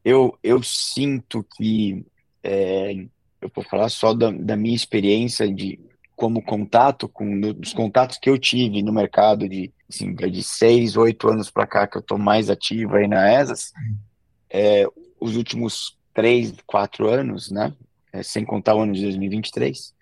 Eu, 0.05 0.37
eu 0.43 0.63
sinto 0.63 1.47
que, 1.57 2.05
é, 2.43 2.93
eu 3.41 3.51
vou 3.55 3.65
falar 3.65 3.89
só 3.89 4.13
da, 4.13 4.31
da 4.31 4.57
minha 4.57 4.75
experiência 4.75 5.53
de 5.53 5.79
como 6.17 6.43
contato, 6.43 7.09
com 7.09 7.41
dos 7.41 7.73
contatos 7.73 8.19
que 8.19 8.31
eu 8.31 8.39
tive 8.39 8.83
no 8.83 8.93
mercado 8.93 9.49
de, 9.49 9.73
assim, 9.89 10.15
de 10.15 10.43
seis, 10.43 10.97
oito 10.97 11.29
anos 11.29 11.51
para 11.51 11.67
cá, 11.67 11.87
que 11.87 11.97
eu 11.97 12.01
estou 12.01 12.19
mais 12.19 12.49
ativo 12.49 12.97
aí 12.97 13.09
na 13.09 13.41
ESAS, 13.41 13.73
é, 14.49 14.87
os 15.21 15.37
últimos 15.37 15.99
três, 16.13 16.55
quatro 16.67 17.09
anos, 17.09 17.51
né, 17.51 17.75
é, 18.13 18.23
sem 18.23 18.45
contar 18.45 18.75
o 18.77 18.81
ano 18.81 18.93
de 18.93 19.03
2023, 19.03 19.93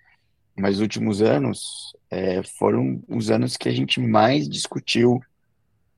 mas 0.55 0.75
os 0.75 0.81
últimos 0.81 1.21
anos 1.21 1.95
é, 2.11 2.43
foram 2.43 3.01
os 3.07 3.31
anos 3.31 3.57
que 3.57 3.67
a 3.67 3.71
gente 3.73 3.99
mais 3.99 4.47
discutiu 4.47 5.19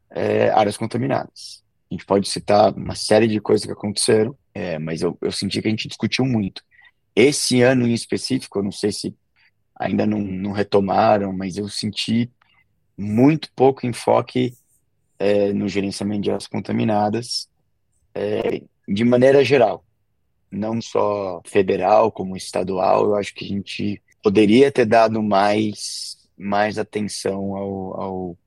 é, 0.09 0.49
áreas 0.49 0.77
contaminadas. 0.77 1.61
A 1.91 1.93
gente 1.93 2.05
pode 2.05 2.29
citar 2.29 2.73
uma 2.73 2.95
série 2.95 3.27
de 3.27 3.41
coisas 3.41 3.65
que 3.65 3.71
aconteceram, 3.71 4.35
é, 4.53 4.79
mas 4.79 5.01
eu, 5.01 5.17
eu 5.21 5.31
senti 5.31 5.61
que 5.61 5.67
a 5.67 5.71
gente 5.71 5.89
discutiu 5.89 6.23
muito. 6.23 6.63
Esse 7.13 7.61
ano 7.61 7.85
em 7.85 7.93
específico, 7.93 8.59
eu 8.59 8.63
não 8.63 8.71
sei 8.71 8.91
se 8.91 9.13
ainda 9.75 10.05
não, 10.05 10.19
não 10.19 10.51
retomaram, 10.51 11.33
mas 11.33 11.57
eu 11.57 11.67
senti 11.67 12.29
muito 12.97 13.51
pouco 13.53 13.85
enfoque 13.85 14.53
é, 15.19 15.51
no 15.53 15.67
gerenciamento 15.67 16.21
de 16.21 16.29
áreas 16.29 16.47
contaminadas, 16.47 17.49
é, 18.13 18.61
de 18.87 19.03
maneira 19.03 19.43
geral, 19.43 19.83
não 20.49 20.81
só 20.81 21.41
federal 21.45 22.11
como 22.11 22.37
estadual. 22.37 23.05
Eu 23.05 23.15
acho 23.15 23.33
que 23.33 23.43
a 23.43 23.47
gente 23.47 24.01
poderia 24.23 24.71
ter 24.71 24.85
dado 24.85 25.21
mais, 25.21 26.17
mais 26.37 26.77
atenção 26.77 27.55
ao, 27.55 28.01
ao 28.01 28.37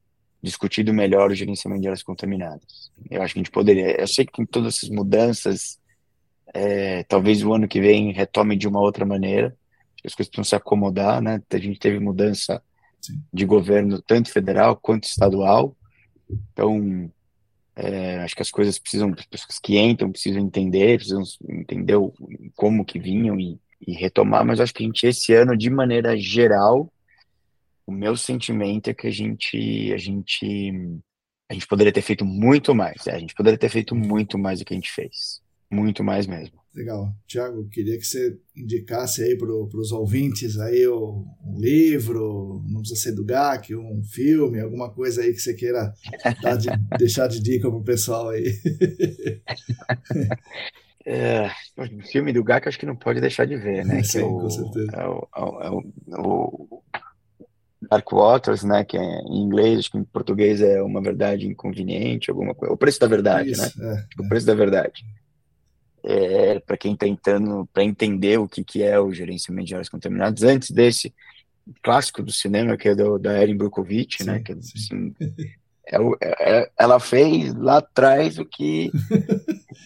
discutido 0.42 0.94
melhor 0.94 1.30
o 1.30 1.34
gerenciamento 1.34 1.82
de 1.82 1.88
áreas 1.88 2.02
contaminadas. 2.02 2.90
Eu 3.10 3.22
acho 3.22 3.34
que 3.34 3.40
a 3.40 3.42
gente 3.42 3.50
poderia. 3.50 4.00
Eu 4.00 4.06
sei 4.06 4.24
que 4.24 4.32
tem 4.32 4.46
todas 4.46 4.76
essas 4.76 4.88
mudanças. 4.88 5.78
É, 6.54 7.02
talvez 7.04 7.44
o 7.44 7.52
ano 7.52 7.68
que 7.68 7.78
vem 7.78 8.12
retome 8.12 8.56
de 8.56 8.66
uma 8.66 8.80
outra 8.80 9.04
maneira 9.04 9.54
as 10.04 10.14
coisas 10.14 10.30
precisam 10.30 10.44
se 10.44 10.56
acomodar, 10.56 11.20
né? 11.20 11.42
A 11.50 11.58
gente 11.58 11.78
teve 11.78 11.98
mudança 11.98 12.62
Sim. 13.00 13.20
de 13.32 13.44
governo 13.44 14.00
tanto 14.02 14.30
federal 14.30 14.76
quanto 14.76 15.04
estadual, 15.04 15.76
então 16.52 17.10
é, 17.74 18.18
acho 18.18 18.34
que 18.34 18.42
as 18.42 18.50
coisas 18.50 18.78
precisam, 18.78 19.14
as 19.16 19.26
pessoas 19.26 19.58
que 19.58 19.78
entram 19.78 20.10
precisam 20.10 20.42
entender, 20.42 20.98
precisam 20.98 21.22
entender 21.48 21.94
o, 21.94 22.12
como 22.56 22.84
que 22.84 22.98
vinham 22.98 23.38
e, 23.38 23.58
e 23.86 23.92
retomar, 23.92 24.44
mas 24.44 24.60
acho 24.60 24.74
que 24.74 24.82
a 24.82 24.86
gente 24.86 25.06
esse 25.06 25.32
ano, 25.32 25.56
de 25.56 25.70
maneira 25.70 26.16
geral, 26.18 26.92
o 27.86 27.92
meu 27.92 28.16
sentimento 28.16 28.90
é 28.90 28.94
que 28.94 29.06
a 29.06 29.10
gente, 29.10 29.92
a 29.94 29.96
gente, 29.96 30.72
a 31.48 31.54
gente 31.54 31.66
poderia 31.66 31.92
ter 31.92 32.02
feito 32.02 32.24
muito 32.24 32.74
mais. 32.74 33.06
É, 33.06 33.14
a 33.14 33.18
gente 33.18 33.34
poderia 33.34 33.58
ter 33.58 33.70
feito 33.70 33.94
muito 33.94 34.36
mais 34.36 34.58
do 34.58 34.64
que 34.64 34.74
a 34.74 34.76
gente 34.76 34.90
fez, 34.90 35.40
muito 35.70 36.04
mais 36.04 36.26
mesmo. 36.26 36.58
Legal. 36.78 37.12
Tiago, 37.26 37.68
queria 37.68 37.98
que 37.98 38.04
você 38.04 38.38
indicasse 38.56 39.20
aí 39.20 39.36
para 39.36 39.50
os 39.50 39.90
ouvintes 39.90 40.56
aí 40.60 40.86
um 40.86 41.26
livro, 41.56 42.62
não 42.68 42.82
precisa 42.82 43.00
ser 43.00 43.12
do 43.16 43.24
GAC, 43.24 43.74
um 43.74 44.00
filme, 44.04 44.60
alguma 44.60 44.88
coisa 44.88 45.22
aí 45.22 45.32
que 45.32 45.40
você 45.40 45.54
queira 45.54 45.92
de, 46.56 46.68
deixar 46.96 47.26
de 47.26 47.42
dica 47.42 47.68
para 47.68 47.78
o 47.78 47.82
pessoal 47.82 48.28
aí. 48.28 48.54
É, 51.10 51.50
o 51.74 52.02
filme 52.06 52.34
do 52.34 52.44
GAC 52.44 52.68
acho 52.68 52.78
que 52.78 52.84
não 52.84 52.94
pode 52.94 53.18
deixar 53.18 53.46
de 53.46 53.56
ver, 53.56 53.82
né? 53.82 54.02
Sim, 54.02 54.18
é 54.18 54.24
o, 54.24 54.40
com 54.40 54.50
certeza. 54.50 54.90
É 54.92 55.08
o, 55.08 55.28
é 55.34 55.70
o, 55.70 55.80
é 55.80 56.20
o, 56.20 56.82
Dark 57.90 58.12
Waters, 58.12 58.62
né? 58.62 58.84
Que 58.84 58.98
é 58.98 59.20
em 59.22 59.42
inglês, 59.42 59.78
acho 59.78 59.90
que 59.92 59.96
em 59.96 60.04
português 60.04 60.60
é 60.60 60.82
uma 60.82 61.00
verdade 61.00 61.46
inconveniente, 61.46 62.30
alguma 62.30 62.54
coisa. 62.54 62.74
O 62.74 62.76
preço 62.76 63.00
da 63.00 63.06
verdade, 63.06 63.52
Isso, 63.52 63.80
né? 63.80 64.06
É, 64.18 64.22
o 64.22 64.28
preço 64.28 64.44
da 64.44 64.54
verdade 64.54 65.02
é, 66.04 66.60
para 66.60 66.76
quem 66.76 66.92
está 66.92 67.06
tentando 67.06 67.68
para 67.72 67.84
entender 67.84 68.38
o 68.38 68.48
que, 68.48 68.64
que 68.64 68.82
é 68.82 68.98
o 68.98 69.12
gerenciamento 69.12 69.68
de 69.68 69.74
áreas 69.74 69.88
contaminadas. 69.88 70.42
Antes 70.42 70.70
desse 70.70 71.12
clássico 71.82 72.22
do 72.22 72.32
cinema, 72.32 72.76
que 72.76 72.88
é 72.88 72.94
do, 72.94 73.18
da 73.18 73.40
Erin 73.40 73.56
Brockovich, 73.56 74.24
né? 74.24 74.40
Que, 74.40 74.52
assim, 74.52 75.14
é, 75.90 76.60
é, 76.60 76.70
ela 76.78 77.00
fez 77.00 77.54
lá 77.54 77.78
atrás 77.78 78.38
o 78.38 78.44
que, 78.44 78.90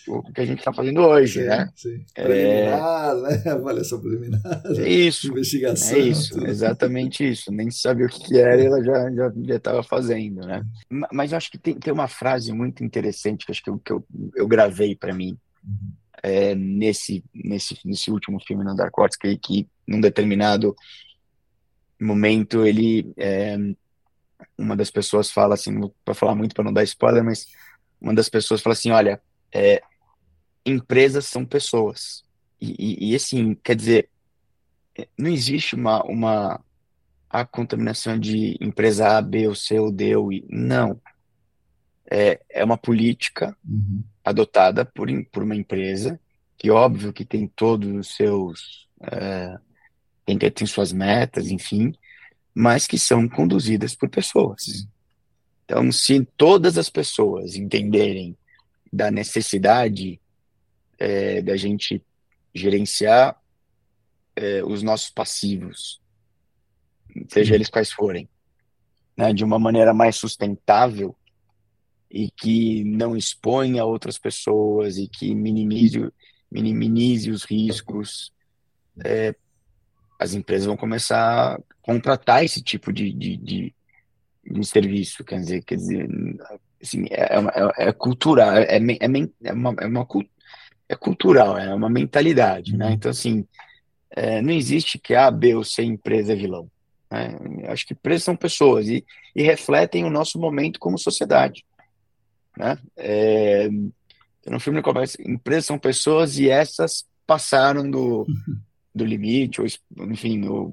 o 0.09 0.23
que 0.33 0.41
a 0.41 0.45
gente 0.45 0.59
está 0.59 0.73
fazendo 0.73 1.01
hoje, 1.01 1.41
sim, 1.41 1.47
né? 1.47 1.69
Sim. 1.75 2.05
É. 2.17 2.23
Preliminar, 2.25 3.11
é, 3.11 3.21
né? 3.23 3.43
Avaliação 3.53 4.01
preliminar. 4.01 4.63
É 4.79 4.89
isso. 4.89 5.29
Investigação. 5.29 5.97
É 5.97 6.01
isso, 6.01 6.35
tudo. 6.35 6.47
exatamente 6.47 7.29
isso. 7.29 7.53
Nem 7.53 7.71
sabia 7.71 8.07
o 8.07 8.09
que, 8.09 8.39
era 8.39 8.61
e 8.61 8.67
ela 8.67 8.83
já 8.83 9.11
já 9.13 9.57
estava 9.57 9.83
fazendo, 9.83 10.47
né? 10.47 10.63
Mas 11.13 11.33
eu 11.33 11.39
acho 11.39 11.51
que 11.51 11.59
tem, 11.59 11.75
tem 11.75 11.93
uma 11.93 12.09
frase 12.09 12.53
muito 12.53 12.85
interessante 12.85 13.47
que 13.47 13.53
acho 13.53 13.63
que 13.63 13.71
eu, 13.71 13.79
que 13.79 13.93
eu, 13.93 14.05
eu 14.35 14.47
gravei 14.47 14.95
para 14.97 15.15
mim. 15.15 15.37
É, 16.23 16.55
nesse, 16.55 17.25
nesse, 17.35 17.77
nesse 17.85 18.11
último 18.11 18.39
filme 18.47 18.65
no 18.65 18.77
Dark 18.77 18.97
Horse, 18.97 19.19
que, 19.19 19.37
que 19.37 19.69
num 19.87 20.01
determinado 20.01 20.77
momento 22.01 22.65
ele 22.65 23.13
é, 23.17 23.57
uma 24.57 24.77
das 24.77 24.91
pessoas 24.91 25.31
fala 25.31 25.55
assim, 25.55 25.73
para 26.05 26.15
falar 26.15 26.35
muito 26.35 26.55
para 26.55 26.65
não 26.65 26.73
dar 26.73 26.85
spoiler, 26.85 27.25
mas 27.25 27.47
uma 28.01 28.15
das 28.15 28.29
pessoas 28.29 28.61
fala 28.61 28.75
assim, 28.75 28.91
olha, 28.91 29.21
é, 29.53 29.83
empresas 30.65 31.27
são 31.27 31.45
pessoas. 31.45 32.25
E, 32.61 32.75
e, 32.79 33.11
e, 33.11 33.17
assim 33.17 33.57
quer 33.57 33.75
dizer 33.75 34.09
não 35.19 35.29
existe 35.29 35.75
uma 35.75 36.01
uma 36.05 36.65
a 37.29 37.45
contaminação 37.45 38.17
de 38.17 38.57
empresa 38.61 39.17
A, 39.19 39.23
B 39.23 39.49
ou 39.49 39.55
C 39.55 39.81
ou 39.81 39.91
D 39.91 40.15
ou 40.15 40.33
I, 40.33 40.45
não 40.49 41.01
é, 42.13 42.41
é 42.51 42.65
uma 42.65 42.77
política 42.77 43.57
uhum 43.65 44.03
adotada 44.25 44.85
por, 44.85 45.09
por 45.31 45.43
uma 45.43 45.57
empresa, 45.57 46.21
que 46.57 46.71
óbvio 46.71 47.13
que 47.13 47.25
tem 47.25 47.47
todos 47.47 47.91
os 47.93 48.15
seus. 48.15 48.89
É, 49.01 49.59
tem, 50.25 50.39
tem 50.39 50.67
suas 50.67 50.93
metas, 50.93 51.49
enfim, 51.51 51.93
mas 52.55 52.87
que 52.87 52.99
são 52.99 53.29
conduzidas 53.29 53.95
por 53.95 54.09
pessoas. 54.09 54.63
Sim. 54.63 54.89
Então, 55.65 55.91
se 55.91 56.25
todas 56.37 56.79
as 56.79 56.89
pessoas 56.89 57.57
entenderem 57.57 58.37
da 58.93 59.11
necessidade 59.11 60.21
é, 60.99 61.43
da 61.43 61.57
gente 61.57 62.03
gerenciar 62.55 63.37
é, 64.37 64.63
os 64.63 64.83
nossos 64.83 65.11
passivos, 65.11 66.01
seja 67.29 67.55
eles 67.55 67.69
quais 67.69 67.91
forem, 67.91 68.29
né, 69.17 69.33
de 69.33 69.43
uma 69.43 69.59
maneira 69.59 69.93
mais 69.93 70.17
sustentável, 70.17 71.17
e 72.13 72.31
que 72.31 72.85
não 72.85 73.17
exponha 73.17 73.87
outras 73.87 74.19
pessoas 74.19 74.99
e 74.99 75.09
que 75.09 75.35
minimize, 75.35 76.13
minimize 76.51 77.31
os 77.31 77.43
riscos, 77.43 78.31
é, 79.03 79.35
as 80.21 80.35
empresas 80.35 80.67
vão 80.67 80.77
começar 80.77 81.55
a 81.55 81.61
contratar 81.81 82.45
esse 82.45 82.63
tipo 82.63 82.93
de, 82.93 83.11
de, 83.13 83.37
de, 83.39 83.75
de 84.45 84.67
serviço, 84.67 85.25
quer 85.25 85.41
dizer, 85.41 85.65
quer 85.65 85.77
dizer 85.77 86.07
assim, 86.83 87.07
é, 87.11 87.39
é, 87.39 87.89
é 87.89 87.93
cultural, 87.93 88.57
é, 88.57 88.77
é, 88.77 88.79
é, 89.01 89.53
uma, 89.53 89.75
é, 89.81 89.87
uma, 89.87 90.07
é 90.91 90.95
cultural, 90.95 91.57
é 91.57 91.75
uma 91.75 91.89
mentalidade, 91.89 92.77
né? 92.77 92.89
Uhum. 92.89 92.93
Então, 92.93 93.11
assim, 93.11 93.47
é, 94.11 94.43
não 94.43 94.53
existe 94.53 94.99
que 94.99 95.15
A, 95.15 95.31
B 95.31 95.55
ou 95.55 95.65
C 95.65 95.83
empresa 95.83 96.35
é 96.35 96.37
vilão. 96.37 96.71
Né? 97.11 97.39
Acho 97.69 97.87
que 97.87 97.95
empresas 97.95 98.25
são 98.25 98.37
pessoas 98.37 98.87
e, 98.87 99.03
e 99.35 99.43
refletem 99.43 100.05
o 100.05 100.11
nosso 100.11 100.39
momento 100.39 100.79
como 100.79 100.99
sociedade. 100.99 101.65
Né? 102.57 102.79
É, 102.97 103.69
no 104.47 104.61
filme 104.61 104.79
ele 104.79 104.85
começa, 104.85 105.17
empresas 105.23 105.67
são 105.67 105.79
pessoas 105.79 106.39
e 106.39 106.49
essas 106.49 107.07
passaram 107.27 107.91
do, 107.91 108.27
do 108.95 109.05
limite, 109.05 109.61
ou 109.61 109.67
enfim, 110.09 110.39
no, 110.39 110.73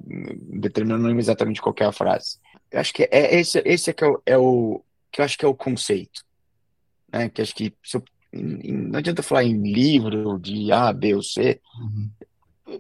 determinando 0.59 1.09
exatamente 1.19 1.61
qual 1.61 1.75
é 1.79 1.85
a 1.85 1.91
frase. 1.91 2.37
Eu 2.71 2.79
acho 2.79 2.93
que 2.93 3.03
é 3.11 3.39
esse, 3.39 3.61
esse 3.65 3.89
é 3.89 3.93
que 3.93 4.03
é 4.03 4.07
o, 4.07 4.21
é 4.25 4.37
o, 4.37 4.81
que 5.11 5.21
eu 5.21 5.25
acho 5.25 5.37
que 5.37 5.45
é 5.45 5.47
o 5.47 5.55
conceito, 5.55 6.23
né? 7.11 7.29
Que 7.29 7.41
acho 7.41 7.55
que 7.55 7.73
eu, 7.93 8.03
não 8.33 8.99
adianta 8.99 9.23
falar 9.23 9.43
em 9.43 9.61
livro 9.61 10.37
de 10.39 10.71
A, 10.71 10.93
B 10.93 11.15
ou 11.15 11.23
C. 11.23 11.59
Uhum. 11.79 12.09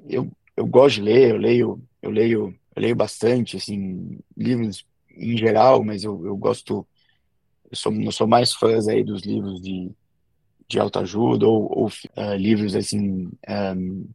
Eu, 0.07 0.31
eu 0.55 0.67
gosto 0.67 0.95
de 0.95 1.01
ler, 1.01 1.31
eu 1.31 1.37
leio, 1.37 1.83
eu 2.01 2.11
leio, 2.11 2.55
eu 2.75 2.81
leio 2.81 2.95
bastante, 2.95 3.57
assim, 3.57 4.19
livros 4.37 4.85
em 5.15 5.35
geral, 5.35 5.83
mas 5.83 6.03
eu, 6.03 6.25
eu 6.25 6.37
gosto 6.37 6.85
eu 7.71 7.77
sou, 7.77 7.93
eu 7.93 8.11
sou 8.11 8.27
mais 8.27 8.53
fãs 8.53 8.87
aí 8.87 9.03
dos 9.03 9.21
livros 9.23 9.61
de, 9.61 9.91
de 10.67 10.79
autoajuda 10.79 11.47
ou, 11.47 11.69
ou 11.71 11.87
uh, 11.87 12.35
livros 12.35 12.75
assim 12.75 13.29
um, 13.47 14.09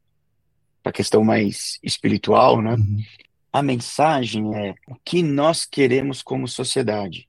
para 0.83 0.93
questão 0.93 1.25
mais 1.25 1.79
espiritual, 1.83 2.61
né? 2.61 2.75
Uhum. 2.75 3.03
a 3.51 3.63
mensagem 3.63 4.55
é 4.55 4.75
o 4.87 4.95
que 5.03 5.23
nós 5.23 5.65
queremos 5.65 6.23
como 6.23 6.47
sociedade. 6.47 7.27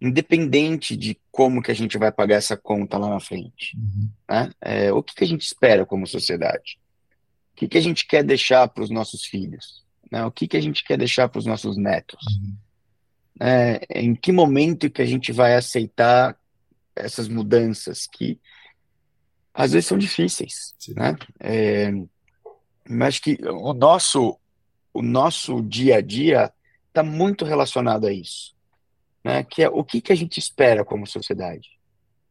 Independente 0.00 0.96
de 0.96 1.16
como 1.30 1.62
que 1.62 1.70
a 1.70 1.74
gente 1.74 1.96
vai 1.96 2.10
pagar 2.10 2.36
essa 2.36 2.56
conta 2.56 2.98
lá 2.98 3.08
na 3.08 3.20
frente. 3.20 3.76
Uhum. 3.76 4.10
Né? 4.28 4.50
É, 4.60 4.92
o 4.92 5.02
que, 5.02 5.14
que 5.14 5.24
a 5.24 5.26
gente 5.26 5.42
espera 5.42 5.86
como 5.86 6.06
sociedade? 6.06 6.78
O 7.52 7.56
que, 7.56 7.68
que 7.68 7.78
a 7.78 7.80
gente 7.80 8.04
quer 8.04 8.24
deixar 8.24 8.66
para 8.68 8.82
os 8.82 8.90
nossos 8.90 9.24
filhos? 9.24 9.84
Né? 10.10 10.24
O 10.26 10.32
que, 10.32 10.48
que 10.48 10.56
a 10.56 10.60
gente 10.60 10.82
quer 10.84 10.98
deixar 10.98 11.28
para 11.28 11.38
os 11.38 11.46
nossos 11.46 11.76
netos? 11.76 12.20
Uhum. 12.26 12.56
É, 13.40 13.80
em 13.90 14.14
que 14.14 14.30
momento 14.30 14.90
que 14.90 15.02
a 15.02 15.06
gente 15.06 15.32
vai 15.32 15.54
aceitar 15.54 16.36
essas 16.94 17.28
mudanças 17.28 18.06
que 18.06 18.38
às 19.52 19.72
vezes 19.72 19.86
são 19.86 19.98
difíceis, 19.98 20.74
Sim. 20.78 20.94
né? 20.94 21.16
É, 21.40 21.92
mas 22.88 23.18
que 23.18 23.38
o 23.44 23.72
nosso 23.72 24.38
o 24.92 25.02
nosso 25.02 25.60
dia 25.60 25.96
a 25.96 26.00
dia 26.00 26.52
está 26.88 27.02
muito 27.02 27.44
relacionado 27.44 28.06
a 28.06 28.12
isso, 28.12 28.54
né? 29.24 29.42
Que 29.42 29.62
é 29.62 29.68
o 29.68 29.82
que 29.82 30.00
que 30.00 30.12
a 30.12 30.16
gente 30.16 30.38
espera 30.38 30.84
como 30.84 31.06
sociedade, 31.06 31.68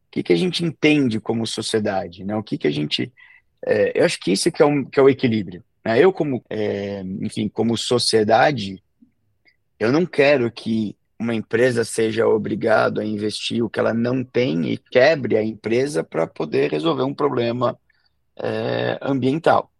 o 0.08 0.10
que 0.10 0.22
que 0.22 0.32
a 0.32 0.36
gente 0.36 0.64
entende 0.64 1.20
como 1.20 1.46
sociedade, 1.46 2.24
né? 2.24 2.34
O 2.36 2.42
que 2.42 2.56
que 2.56 2.66
a 2.66 2.70
gente 2.70 3.12
é, 3.66 3.98
eu 3.98 4.04
acho 4.04 4.20
que 4.20 4.32
isso 4.32 4.52
que 4.52 4.62
é, 4.62 4.66
um, 4.66 4.84
que 4.84 5.00
é 5.00 5.02
o 5.02 5.08
equilíbrio. 5.08 5.64
Né? 5.84 5.98
Eu 5.98 6.12
como 6.12 6.44
é, 6.50 7.02
enfim 7.20 7.48
como 7.48 7.76
sociedade 7.76 8.82
eu 9.78 9.92
não 9.92 10.06
quero 10.06 10.50
que 10.50 10.96
uma 11.18 11.34
empresa 11.34 11.84
seja 11.84 12.26
obrigado 12.26 13.00
a 13.00 13.04
investir 13.04 13.64
o 13.64 13.70
que 13.70 13.78
ela 13.78 13.94
não 13.94 14.24
tem 14.24 14.66
e 14.70 14.76
quebre 14.76 15.36
a 15.36 15.42
empresa 15.42 16.02
para 16.02 16.26
poder 16.26 16.70
resolver 16.70 17.02
um 17.02 17.14
problema 17.14 17.78
é, 18.36 18.98
ambiental. 19.00 19.70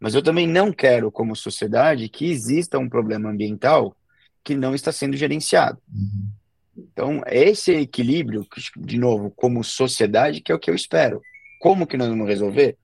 Mas 0.00 0.14
eu 0.14 0.22
também 0.22 0.46
não 0.46 0.72
quero, 0.72 1.10
como 1.10 1.36
sociedade, 1.36 2.08
que 2.08 2.26
exista 2.26 2.78
um 2.78 2.88
problema 2.88 3.30
ambiental 3.30 3.96
que 4.42 4.54
não 4.54 4.74
está 4.74 4.92
sendo 4.92 5.16
gerenciado. 5.16 5.78
Uhum. 5.88 6.28
Então, 6.76 7.22
esse 7.26 7.72
equilíbrio, 7.72 8.46
de 8.76 8.98
novo, 8.98 9.30
como 9.30 9.62
sociedade, 9.62 10.40
que 10.40 10.50
é 10.50 10.54
o 10.54 10.58
que 10.58 10.70
eu 10.70 10.74
espero. 10.74 11.22
Como 11.60 11.86
que 11.86 11.96
nós 11.96 12.08
vamos 12.08 12.26
resolver? 12.26 12.76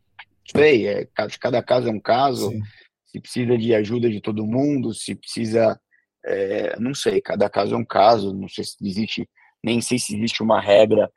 Sei, 0.51 0.87
é, 0.87 1.09
cada 1.39 1.63
caso 1.63 1.89
é 1.89 1.91
um 1.91 2.01
caso, 2.01 2.51
Sim. 2.51 2.63
se 3.07 3.21
precisa 3.21 3.59
de 3.59 3.75
ajuda 3.75 4.09
de 4.09 4.21
todo 4.21 4.47
mundo, 4.47 4.95
se 4.95 5.15
precisa 5.15 5.79
é, 6.25 6.79
não 6.79 6.95
sei, 6.95 7.21
cada 7.21 7.49
caso 7.49 7.75
é 7.75 7.79
um 7.79 7.85
caso, 7.85 8.33
não 8.33 8.49
sei 8.49 8.65
se 8.65 8.77
existe, 8.83 9.29
nem 9.63 9.81
sei 9.81 9.99
se 9.99 10.17
existe 10.17 10.43
uma 10.43 10.61
regra 10.61 11.11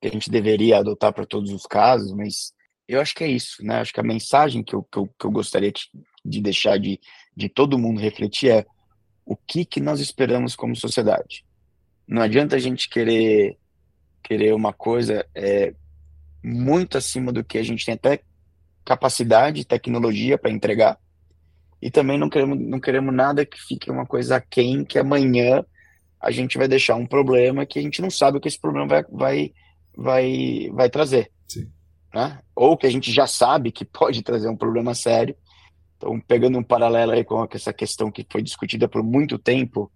que 0.00 0.08
a 0.08 0.10
gente 0.10 0.30
deveria 0.30 0.78
adotar 0.78 1.12
para 1.12 1.26
todos 1.26 1.50
os 1.52 1.66
casos, 1.66 2.12
mas 2.12 2.52
eu 2.86 3.00
acho 3.00 3.14
que 3.14 3.24
é 3.24 3.28
isso, 3.28 3.64
né? 3.64 3.80
Acho 3.80 3.92
que 3.92 4.00
a 4.00 4.04
mensagem 4.04 4.62
que 4.62 4.74
eu, 4.74 4.82
que 4.82 4.98
eu, 4.98 5.06
que 5.18 5.26
eu 5.26 5.30
gostaria 5.30 5.72
de 6.24 6.40
deixar 6.40 6.78
de, 6.78 7.00
de 7.36 7.48
todo 7.48 7.78
mundo 7.78 8.00
refletir 8.00 8.50
é 8.50 8.66
o 9.26 9.36
que, 9.36 9.64
que 9.64 9.80
nós 9.80 10.00
esperamos 10.00 10.56
como 10.56 10.74
sociedade. 10.74 11.44
Não 12.06 12.22
adianta 12.22 12.56
a 12.56 12.58
gente 12.58 12.88
querer 12.88 13.58
querer 14.22 14.54
uma 14.54 14.72
coisa 14.72 15.26
é, 15.34 15.74
muito 16.42 16.98
acima 16.98 17.32
do 17.32 17.44
que 17.44 17.58
a 17.58 17.62
gente 17.62 17.84
tem 17.84 17.94
até 17.94 18.20
capacidade, 18.84 19.64
tecnologia 19.64 20.38
para 20.38 20.50
entregar, 20.50 20.98
e 21.80 21.90
também 21.90 22.18
não 22.18 22.28
queremos, 22.28 22.58
não 22.58 22.80
queremos 22.80 23.14
nada 23.14 23.46
que 23.46 23.60
fique 23.60 23.90
uma 23.90 24.04
coisa 24.04 24.36
aquém, 24.36 24.84
que 24.84 24.98
amanhã 24.98 25.64
a 26.20 26.30
gente 26.30 26.58
vai 26.58 26.66
deixar 26.66 26.96
um 26.96 27.06
problema 27.06 27.64
que 27.64 27.78
a 27.78 27.82
gente 27.82 28.02
não 28.02 28.10
sabe 28.10 28.38
o 28.38 28.40
que 28.40 28.48
esse 28.48 28.60
problema 28.60 28.86
vai, 28.86 29.04
vai, 29.10 29.52
vai, 29.96 30.70
vai 30.72 30.90
trazer. 30.90 31.30
Sim. 31.46 31.70
Né? 32.12 32.40
Ou 32.54 32.76
que 32.76 32.86
a 32.86 32.90
gente 32.90 33.12
já 33.12 33.26
sabe 33.26 33.70
que 33.70 33.84
pode 33.84 34.22
trazer 34.22 34.48
um 34.48 34.56
problema 34.56 34.94
sério. 34.94 35.36
Então, 35.96 36.20
pegando 36.20 36.58
um 36.58 36.62
paralelo 36.62 37.12
aí 37.12 37.24
com 37.24 37.46
essa 37.52 37.72
questão 37.72 38.10
que 38.10 38.26
foi 38.28 38.42
discutida 38.42 38.88
por 38.88 39.02
muito 39.02 39.38
tempo, 39.38 39.90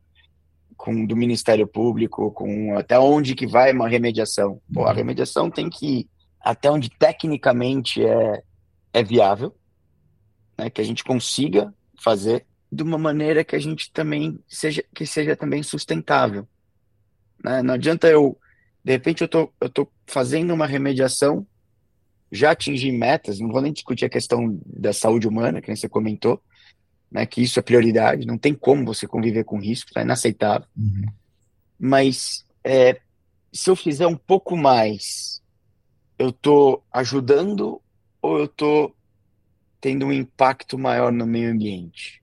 com 0.76 1.06
do 1.06 1.16
Ministério 1.16 1.66
Público, 1.66 2.32
com 2.32 2.76
até 2.76 2.98
onde 2.98 3.34
que 3.34 3.46
vai 3.46 3.72
uma 3.72 3.88
remediação. 3.88 4.60
Pô, 4.72 4.84
a 4.84 4.90
uhum. 4.90 4.96
remediação 4.96 5.50
tem 5.50 5.68
que 5.70 6.00
ir 6.00 6.10
até 6.40 6.70
onde 6.70 6.90
tecnicamente 6.90 8.04
é, 8.04 8.42
é 8.92 9.02
viável, 9.02 9.54
né, 10.57 10.70
que 10.70 10.81
a 10.81 10.85
gente 10.85 11.05
consiga 11.05 11.73
fazer 11.99 12.45
de 12.70 12.83
uma 12.83 12.97
maneira 12.97 13.45
que 13.45 13.55
a 13.55 13.59
gente 13.59 13.93
também 13.93 14.39
seja 14.49 14.83
que 14.95 15.05
seja 15.05 15.37
também 15.37 15.62
sustentável. 15.62 16.49
Né? 17.45 17.62
Não 17.62 17.74
adianta 17.74 18.09
eu, 18.09 18.39
de 18.83 18.93
repente 18.93 19.23
eu 19.23 19.29
tô, 19.29 19.53
eu 19.61 19.69
tô 19.69 19.89
fazendo 20.07 20.55
uma 20.55 20.66
remediação, 20.66 21.47
já 22.31 22.53
atingi 22.53 22.91
metas, 22.91 23.39
não 23.39 23.51
vou 23.51 23.61
nem 23.61 23.73
discutir 23.73 24.07
a 24.07 24.11
questão 24.11 24.59
da 24.65 24.93
saúde 24.93 25.29
humana, 25.29 25.61
que 25.61 25.74
você 25.74 25.87
comentou, 25.89 26.43
né, 27.11 27.27
que 27.27 27.43
isso 27.43 27.59
é 27.59 27.62
prioridade, 27.62 28.27
não 28.27 28.39
tem 28.39 28.55
como 28.55 28.87
você 28.87 29.07
conviver 29.07 29.45
com 29.45 29.61
risco, 29.61 29.91
é 29.97 30.03
inaceitável. 30.03 30.66
Uhum. 30.74 31.05
Mas 31.79 32.47
é, 32.65 33.01
se 33.53 33.69
eu 33.69 33.77
fizer 33.77 34.07
um 34.07 34.16
pouco 34.16 34.57
mais, 34.57 35.43
eu 36.19 36.31
estou 36.31 36.83
ajudando 36.91 37.83
ou 38.23 38.39
eu 38.39 38.45
estou 38.47 38.97
tendo 39.82 40.06
um 40.06 40.12
impacto 40.12 40.78
maior 40.78 41.12
no 41.12 41.26
meio 41.26 41.50
ambiente? 41.50 42.22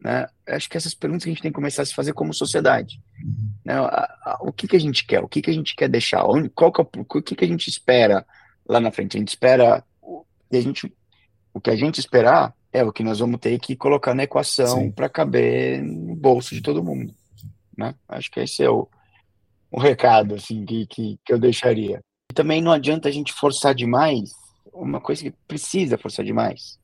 Né? 0.00 0.26
Acho 0.46 0.70
que 0.70 0.76
essas 0.76 0.94
perguntas 0.94 1.24
que 1.24 1.30
a 1.30 1.32
gente 1.34 1.42
tem 1.42 1.50
que 1.50 1.56
começar 1.56 1.82
a 1.82 1.84
se 1.84 1.94
fazer 1.94 2.14
como 2.14 2.32
sociedade. 2.32 2.98
Né? 3.62 3.74
O 4.40 4.50
que, 4.50 4.66
que 4.66 4.76
a 4.76 4.80
gente 4.80 5.06
quer? 5.06 5.22
O 5.22 5.28
que, 5.28 5.42
que 5.42 5.50
a 5.50 5.52
gente 5.52 5.76
quer 5.76 5.88
deixar? 5.88 6.24
Onde, 6.24 6.48
qual 6.48 6.72
que 6.72 6.80
é, 6.80 6.86
o 6.96 7.22
que, 7.22 7.36
que 7.36 7.44
a 7.44 7.48
gente 7.48 7.68
espera 7.68 8.26
lá 8.66 8.80
na 8.80 8.90
frente? 8.90 9.16
A 9.16 9.20
gente 9.20 9.28
espera. 9.28 9.84
A 10.50 10.60
gente, 10.60 10.90
o 11.52 11.60
que 11.60 11.68
a 11.68 11.76
gente 11.76 12.00
esperar 12.00 12.54
é 12.72 12.82
o 12.82 12.92
que 12.92 13.04
nós 13.04 13.18
vamos 13.18 13.38
ter 13.38 13.58
que 13.60 13.76
colocar 13.76 14.14
na 14.14 14.22
equação 14.22 14.90
para 14.90 15.10
caber 15.10 15.82
no 15.82 16.16
bolso 16.16 16.54
de 16.54 16.62
todo 16.62 16.82
mundo. 16.82 17.14
Né? 17.76 17.94
Acho 18.08 18.30
que 18.30 18.40
esse 18.40 18.62
é 18.62 18.70
o, 18.70 18.88
o 19.70 19.78
recado 19.78 20.36
assim, 20.36 20.64
que, 20.64 20.86
que, 20.86 21.18
que 21.22 21.32
eu 21.34 21.38
deixaria. 21.38 22.00
E 22.30 22.34
também 22.34 22.62
não 22.62 22.72
adianta 22.72 23.10
a 23.10 23.12
gente 23.12 23.32
forçar 23.34 23.74
demais 23.74 24.30
uma 24.72 25.00
coisa 25.00 25.24
que 25.24 25.30
precisa 25.46 25.98
forçar 25.98 26.24
demais. 26.24 26.77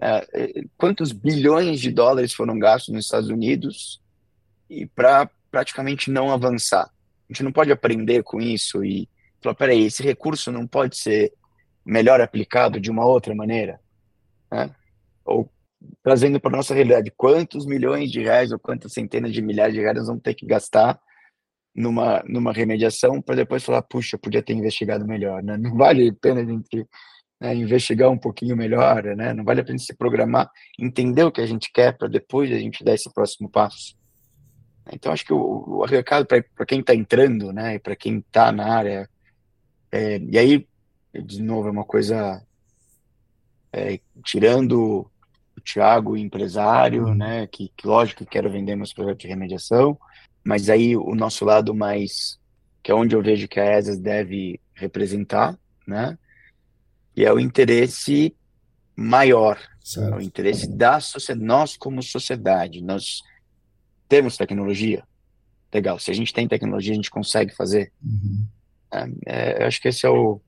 É, 0.00 0.26
é, 0.32 0.62
quantos 0.78 1.12
bilhões 1.12 1.78
de 1.78 1.90
dólares 1.90 2.32
foram 2.32 2.58
gastos 2.58 2.94
nos 2.94 3.04
Estados 3.04 3.28
Unidos 3.28 4.00
e 4.68 4.86
para 4.86 5.30
praticamente 5.50 6.10
não 6.10 6.32
avançar? 6.32 6.84
A 6.84 7.32
gente 7.32 7.42
não 7.42 7.52
pode 7.52 7.70
aprender 7.70 8.22
com 8.22 8.40
isso 8.40 8.82
e 8.84 9.08
falar, 9.42 9.54
peraí, 9.54 9.84
esse 9.84 10.02
recurso 10.02 10.50
não 10.50 10.66
pode 10.66 10.96
ser 10.96 11.32
melhor 11.84 12.20
aplicado 12.20 12.80
de 12.80 12.90
uma 12.90 13.04
outra 13.04 13.34
maneira? 13.34 13.80
Né? 14.50 14.74
Ou 15.24 15.50
trazendo 16.02 16.40
para 16.40 16.56
nossa 16.56 16.74
realidade, 16.74 17.12
quantos 17.16 17.66
milhões 17.66 18.10
de 18.10 18.20
reais 18.20 18.52
ou 18.52 18.58
quantas 18.58 18.92
centenas 18.92 19.32
de 19.32 19.42
milhares 19.42 19.74
de 19.74 19.80
reais 19.80 20.06
vamos 20.06 20.22
ter 20.22 20.34
que 20.34 20.46
gastar 20.46 21.00
numa, 21.74 22.22
numa 22.26 22.52
remediação 22.52 23.20
para 23.20 23.36
depois 23.36 23.64
falar, 23.64 23.82
puxa, 23.82 24.18
podia 24.18 24.42
ter 24.42 24.54
investigado 24.54 25.06
melhor, 25.06 25.42
né? 25.42 25.56
Não 25.56 25.74
vale 25.76 26.08
a 26.08 26.14
pena 26.20 26.40
a 26.40 26.44
gente 26.44 26.86
né, 27.40 27.54
investigar 27.54 28.10
um 28.10 28.18
pouquinho 28.18 28.56
melhor, 28.56 29.02
né? 29.16 29.32
Não 29.32 29.44
vale 29.44 29.60
a 29.60 29.64
pena 29.64 29.78
se 29.78 29.94
programar, 29.94 30.50
entender 30.78 31.24
o 31.24 31.32
que 31.32 31.40
a 31.40 31.46
gente 31.46 31.72
quer 31.72 31.96
para 31.96 32.08
depois 32.08 32.52
a 32.52 32.58
gente 32.58 32.84
dar 32.84 32.94
esse 32.94 33.10
próximo 33.12 33.48
passo. 33.48 33.96
Então 34.92 35.12
acho 35.12 35.24
que 35.24 35.32
o, 35.32 35.38
o 35.38 35.84
recado 35.84 36.26
para 36.26 36.66
quem 36.66 36.80
está 36.80 36.94
entrando, 36.94 37.52
né, 37.52 37.76
e 37.76 37.78
para 37.78 37.96
quem 37.96 38.18
está 38.18 38.50
na 38.50 38.74
área, 38.74 39.08
é, 39.90 40.18
e 40.18 40.38
aí 40.38 40.66
de 41.12 41.42
novo 41.42 41.68
é 41.68 41.70
uma 41.70 41.84
coisa 41.84 42.42
é, 43.72 44.00
tirando 44.24 45.10
o 45.56 45.60
Thiago, 45.60 46.16
empresário, 46.16 47.06
uhum. 47.06 47.14
né, 47.14 47.46
que, 47.46 47.72
que 47.76 47.86
lógico 47.86 48.24
que 48.24 48.30
quero 48.30 48.50
vender 48.50 48.76
meus 48.76 48.92
projetos 48.92 49.22
de 49.22 49.28
remediação, 49.28 49.98
mas 50.44 50.68
aí 50.68 50.96
o 50.96 51.14
nosso 51.14 51.44
lado 51.44 51.74
mais 51.74 52.38
que 52.82 52.90
é 52.90 52.94
onde 52.94 53.14
eu 53.14 53.22
vejo 53.22 53.46
que 53.46 53.60
a 53.60 53.78
ESAS 53.78 53.98
deve 53.98 54.58
representar, 54.74 55.58
né? 55.86 56.18
Que 57.14 57.24
é 57.24 57.32
o 57.32 57.38
interesse 57.38 58.34
maior, 58.96 59.58
certo. 59.82 60.16
o 60.16 60.20
interesse 60.20 60.68
da 60.68 61.00
sociedade, 61.00 61.44
nós 61.46 61.76
como 61.76 62.02
sociedade, 62.02 62.82
nós 62.82 63.22
temos 64.08 64.36
tecnologia, 64.36 65.04
legal, 65.72 65.98
se 65.98 66.10
a 66.10 66.14
gente 66.14 66.34
tem 66.34 66.48
tecnologia, 66.48 66.92
a 66.92 66.96
gente 66.96 67.10
consegue 67.10 67.54
fazer. 67.54 67.92
Uhum. 68.02 68.46
É, 68.92 69.08
é, 69.26 69.62
eu 69.62 69.66
acho 69.66 69.80
que 69.80 69.88
esse 69.88 70.04
é 70.04 70.10
o, 70.10 70.40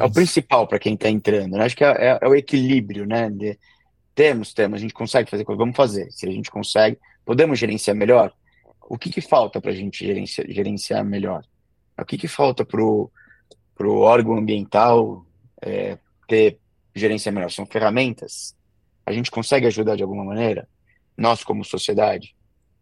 é 0.00 0.04
o 0.04 0.10
principal 0.10 0.66
para 0.66 0.78
quem 0.78 0.94
está 0.94 1.08
entrando, 1.08 1.56
né? 1.56 1.64
acho 1.64 1.76
que 1.76 1.84
é, 1.84 1.88
é, 1.88 2.18
é, 2.20 2.28
o 2.28 2.34
equilíbrio, 2.34 3.06
né, 3.06 3.30
de, 3.30 3.58
temos, 4.14 4.52
temos, 4.52 4.78
a 4.78 4.80
gente 4.80 4.94
consegue 4.94 5.30
fazer 5.30 5.44
coisa, 5.44 5.58
vamos 5.58 5.76
fazer, 5.76 6.10
se 6.10 6.26
a 6.26 6.30
gente 6.30 6.50
consegue, 6.50 6.98
podemos 7.24 7.58
gerenciar 7.58 7.96
melhor, 7.96 8.32
o 8.88 8.98
que, 8.98 9.10
que 9.10 9.20
falta 9.20 9.60
para 9.60 9.70
a 9.70 9.74
gente 9.74 10.04
gerenciar, 10.04 10.46
gerenciar 10.50 11.04
melhor? 11.04 11.44
O 12.00 12.04
que, 12.04 12.16
que 12.16 12.28
falta 12.28 12.64
para 12.64 12.80
o 12.80 13.10
órgão 14.00 14.36
ambiental 14.36 15.26
é, 15.62 15.98
ter 16.26 16.58
gerência 16.94 17.32
melhor, 17.32 17.50
são 17.50 17.66
ferramentas. 17.66 18.54
A 19.04 19.12
gente 19.12 19.30
consegue 19.30 19.66
ajudar 19.66 19.96
de 19.96 20.02
alguma 20.02 20.24
maneira, 20.24 20.68
nós 21.16 21.42
como 21.42 21.64
sociedade, 21.64 22.34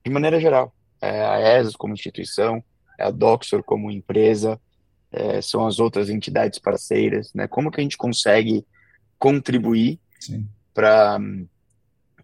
de 0.04 0.10
maneira 0.10 0.40
geral. 0.40 0.74
É, 1.00 1.24
a 1.24 1.58
ESAS 1.60 1.76
como 1.76 1.94
instituição, 1.94 2.62
é 2.98 3.04
a 3.04 3.10
Doxor 3.10 3.62
como 3.62 3.90
empresa, 3.90 4.60
é, 5.12 5.40
são 5.40 5.66
as 5.66 5.78
outras 5.78 6.08
entidades 6.08 6.58
parceiras, 6.58 7.32
né? 7.34 7.46
Como 7.46 7.70
que 7.70 7.80
a 7.80 7.82
gente 7.82 7.96
consegue 7.96 8.66
contribuir 9.18 9.98
para 10.74 11.18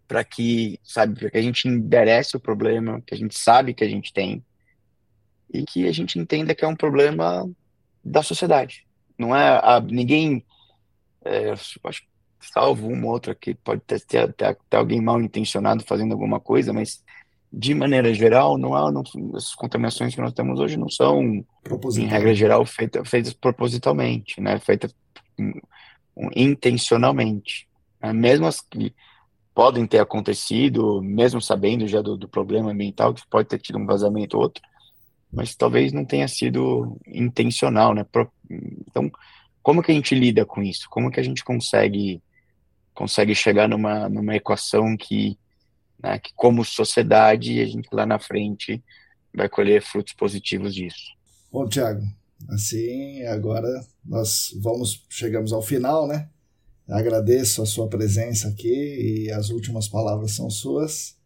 para 0.06 0.24
que, 0.24 0.78
sabe, 0.84 1.30
que 1.30 1.38
a 1.38 1.40
gente 1.40 1.66
enderece 1.66 2.36
o 2.36 2.40
problema 2.40 3.00
que 3.00 3.14
a 3.14 3.16
gente 3.16 3.38
sabe 3.38 3.72
que 3.72 3.82
a 3.82 3.88
gente 3.88 4.12
tem 4.12 4.44
e 5.52 5.64
que 5.64 5.88
a 5.88 5.92
gente 5.92 6.18
entenda 6.18 6.54
que 6.54 6.62
é 6.62 6.68
um 6.68 6.76
problema 6.76 7.50
da 8.04 8.22
sociedade. 8.22 8.86
Não 9.22 9.36
é 9.36 9.60
a, 9.62 9.80
ninguém, 9.80 10.44
é, 11.24 11.52
acho, 11.52 12.02
salvo 12.40 12.88
uma 12.88 13.06
ou 13.06 13.12
outra 13.12 13.34
que 13.34 13.54
pode 13.54 13.80
ter, 13.82 14.00
ter, 14.00 14.32
ter, 14.32 14.58
ter, 14.68 14.76
alguém 14.76 15.00
mal 15.00 15.20
intencionado 15.20 15.84
fazendo 15.84 16.12
alguma 16.12 16.40
coisa, 16.40 16.72
mas 16.72 17.02
de 17.52 17.74
maneira 17.74 18.12
geral, 18.12 18.58
não 18.58 18.74
há, 18.74 18.90
não, 18.90 19.02
as 19.34 19.54
contaminações 19.54 20.14
que 20.14 20.20
nós 20.20 20.32
temos 20.32 20.58
hoje 20.58 20.76
não 20.76 20.88
são, 20.88 21.44
em 21.96 22.06
regra 22.06 22.34
geral, 22.34 22.64
feitas, 22.66 23.08
feitas 23.08 23.32
propositalmente, 23.32 24.40
né, 24.40 24.58
feitas 24.58 24.94
um, 25.38 25.52
um, 26.16 26.30
intencionalmente. 26.34 27.68
Né? 28.02 28.12
Mesmo 28.12 28.46
as 28.46 28.60
que 28.60 28.94
podem 29.54 29.86
ter 29.86 29.98
acontecido, 29.98 31.00
mesmo 31.02 31.40
sabendo 31.40 31.86
já 31.86 32.00
do, 32.00 32.16
do 32.16 32.26
problema 32.26 32.72
ambiental, 32.72 33.14
que 33.14 33.22
pode 33.28 33.48
ter 33.48 33.58
tido 33.58 33.78
um 33.78 33.86
vazamento 33.86 34.36
ou 34.36 34.44
outro, 34.44 34.62
mas 35.32 35.54
talvez 35.54 35.92
não 35.92 36.04
tenha 36.04 36.28
sido 36.28 36.98
intencional, 37.06 37.94
né? 37.94 38.04
Então, 38.88 39.10
como 39.62 39.82
que 39.82 39.92
a 39.92 39.94
gente 39.94 40.14
lida 40.14 40.44
com 40.44 40.62
isso? 40.62 40.88
Como 40.90 41.10
que 41.10 41.20
a 41.20 41.22
gente 41.22 41.44
consegue 41.44 42.22
consegue 42.94 43.34
chegar 43.34 43.66
numa, 43.68 44.06
numa 44.06 44.36
equação 44.36 44.96
que, 44.98 45.38
né, 46.02 46.18
que 46.18 46.30
como 46.34 46.62
sociedade 46.62 47.58
a 47.60 47.64
gente 47.64 47.88
lá 47.90 48.04
na 48.04 48.18
frente 48.18 48.82
vai 49.34 49.48
colher 49.48 49.80
frutos 49.80 50.12
positivos 50.12 50.74
disso? 50.74 51.16
Bom, 51.50 51.66
Tiago, 51.66 52.02
assim 52.50 53.22
agora 53.24 53.68
nós 54.04 54.54
vamos 54.60 55.04
chegamos 55.08 55.52
ao 55.52 55.62
final, 55.62 56.06
né? 56.06 56.28
Agradeço 56.88 57.62
a 57.62 57.66
sua 57.66 57.88
presença 57.88 58.48
aqui 58.48 59.26
e 59.26 59.30
as 59.30 59.48
últimas 59.48 59.88
palavras 59.88 60.32
são 60.32 60.50
suas. 60.50 61.16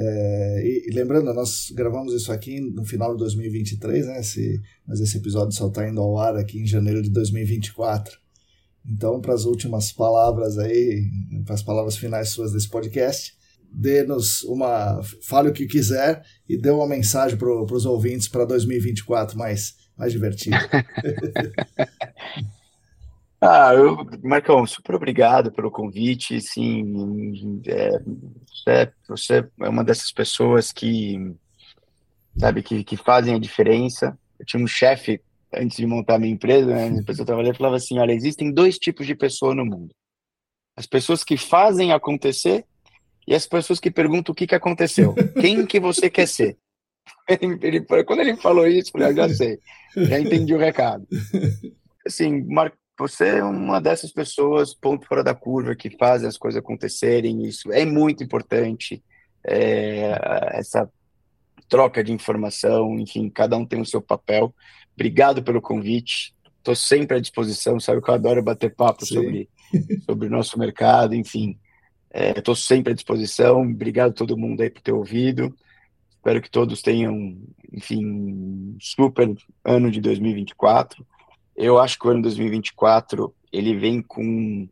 É, 0.00 0.62
e, 0.64 0.90
lembrando, 0.92 1.34
nós 1.34 1.72
gravamos 1.74 2.14
isso 2.14 2.30
aqui 2.30 2.60
no 2.60 2.84
final 2.84 3.12
de 3.12 3.18
2023, 3.18 4.06
né? 4.06 4.20
Esse, 4.20 4.60
mas 4.86 5.00
esse 5.00 5.16
episódio 5.16 5.56
só 5.56 5.66
está 5.66 5.88
indo 5.88 6.00
ao 6.00 6.16
ar 6.16 6.36
aqui 6.36 6.60
em 6.60 6.66
janeiro 6.66 7.02
de 7.02 7.10
2024. 7.10 8.16
Então, 8.86 9.20
para 9.20 9.34
as 9.34 9.44
últimas 9.44 9.90
palavras 9.90 10.56
aí, 10.56 11.04
para 11.44 11.56
as 11.56 11.64
palavras 11.64 11.96
finais 11.96 12.28
suas 12.28 12.52
desse 12.52 12.68
podcast, 12.68 13.34
dê-nos 13.72 14.44
uma. 14.44 15.02
Fale 15.20 15.48
o 15.48 15.52
que 15.52 15.66
quiser 15.66 16.22
e 16.48 16.56
dê 16.56 16.70
uma 16.70 16.86
mensagem 16.86 17.36
para 17.36 17.50
os 17.50 17.84
ouvintes 17.84 18.28
para 18.28 18.44
2024 18.44 19.36
mais, 19.36 19.74
mais 19.96 20.12
divertido. 20.12 20.56
Ah, 23.40 23.72
eu, 23.72 23.96
Marcão, 24.22 24.66
super 24.66 24.96
obrigado 24.96 25.52
pelo 25.52 25.70
convite. 25.70 26.40
Sim, 26.40 27.62
é, 27.66 27.90
você, 28.46 28.92
você 29.08 29.48
é 29.60 29.68
uma 29.68 29.84
dessas 29.84 30.10
pessoas 30.10 30.72
que, 30.72 31.34
sabe, 32.36 32.62
que, 32.62 32.82
que 32.82 32.96
fazem 32.96 33.34
a 33.34 33.38
diferença. 33.38 34.18
Eu 34.40 34.44
tinha 34.44 34.62
um 34.62 34.66
chefe 34.66 35.20
antes 35.54 35.76
de 35.76 35.86
montar 35.86 36.18
minha 36.18 36.32
empresa, 36.32 36.66
né, 36.66 37.00
a 37.00 37.04
pessoa 37.04 37.24
trabalhava 37.24 37.56
falava 37.56 37.76
assim: 37.76 37.98
olha, 37.98 38.12
existem 38.12 38.52
dois 38.52 38.76
tipos 38.76 39.06
de 39.06 39.14
pessoa 39.14 39.54
no 39.54 39.64
mundo: 39.64 39.94
as 40.76 40.86
pessoas 40.86 41.22
que 41.22 41.36
fazem 41.36 41.92
acontecer 41.92 42.64
e 43.26 43.34
as 43.34 43.46
pessoas 43.46 43.78
que 43.78 43.90
perguntam 43.90 44.32
o 44.32 44.34
que, 44.34 44.46
que 44.46 44.54
aconteceu. 44.54 45.14
Quem 45.40 45.64
que 45.64 45.78
você 45.78 46.10
quer 46.10 46.26
ser? 46.26 46.56
Ele, 47.28 47.58
ele, 47.62 48.04
quando 48.04 48.20
ele 48.20 48.36
falou 48.36 48.66
isso, 48.66 48.88
eu 48.88 48.92
falei: 48.92 49.08
ah, 49.08 49.28
já 49.28 49.34
sei, 49.34 49.58
já 49.96 50.18
entendi 50.18 50.54
o 50.54 50.58
recado. 50.58 51.06
Assim, 52.06 52.42
Marco 52.46 52.76
você 52.98 53.38
é 53.38 53.44
uma 53.44 53.80
dessas 53.80 54.10
pessoas, 54.10 54.74
ponto 54.74 55.06
fora 55.06 55.22
da 55.22 55.34
curva, 55.34 55.76
que 55.76 55.88
fazem 55.96 56.28
as 56.28 56.36
coisas 56.36 56.58
acontecerem. 56.58 57.46
Isso 57.46 57.72
é 57.72 57.84
muito 57.84 58.24
importante. 58.24 59.02
É, 59.46 60.18
essa 60.58 60.90
troca 61.68 62.02
de 62.02 62.12
informação, 62.12 62.98
enfim, 62.98 63.30
cada 63.30 63.56
um 63.56 63.64
tem 63.64 63.80
o 63.80 63.86
seu 63.86 64.02
papel. 64.02 64.52
Obrigado 64.94 65.42
pelo 65.44 65.62
convite. 65.62 66.34
Estou 66.58 66.74
sempre 66.74 67.16
à 67.16 67.20
disposição. 67.20 67.78
Sabe 67.78 68.02
que 68.02 68.10
eu 68.10 68.14
adoro 68.14 68.42
bater 68.42 68.74
papo 68.74 69.06
sobre, 69.06 69.48
sobre 70.04 70.26
o 70.26 70.30
nosso 70.30 70.58
mercado, 70.58 71.14
enfim. 71.14 71.56
Estou 72.12 72.54
é, 72.54 72.56
sempre 72.56 72.92
à 72.92 72.94
disposição. 72.96 73.62
Obrigado 73.62 74.10
a 74.10 74.14
todo 74.14 74.36
mundo 74.36 74.60
aí 74.60 74.70
por 74.70 74.82
ter 74.82 74.92
ouvido. 74.92 75.54
Espero 76.10 76.42
que 76.42 76.50
todos 76.50 76.82
tenham, 76.82 77.38
enfim, 77.72 78.04
um 78.04 78.76
super 78.80 79.32
ano 79.64 79.88
de 79.88 80.00
2024 80.00 81.06
eu 81.58 81.78
acho 81.78 81.98
que 81.98 82.06
o 82.06 82.10
ano 82.10 82.22
2024 82.22 83.34
ele 83.52 83.76
vem 83.76 84.00
com 84.00 84.68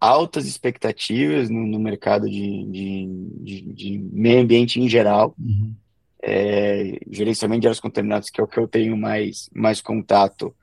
altas 0.00 0.46
expectativas 0.46 1.50
no, 1.50 1.66
no 1.66 1.78
mercado 1.78 2.28
de, 2.28 2.64
de, 2.64 3.06
de, 3.42 3.62
de, 3.72 3.98
meio 3.98 4.40
ambiente 4.40 4.80
em 4.80 4.88
geral. 4.88 5.34
Uhum. 5.38 5.74
É, 6.20 6.98
gerenciamento 7.10 7.60
de 7.60 7.66
áreas 7.68 7.80
contaminadas, 7.80 8.30
que 8.30 8.40
é 8.40 8.44
o 8.44 8.48
que 8.48 8.58
eu 8.58 8.66
tenho 8.66 8.96
mais, 8.96 9.50
mais 9.54 9.80
contato. 9.80 10.54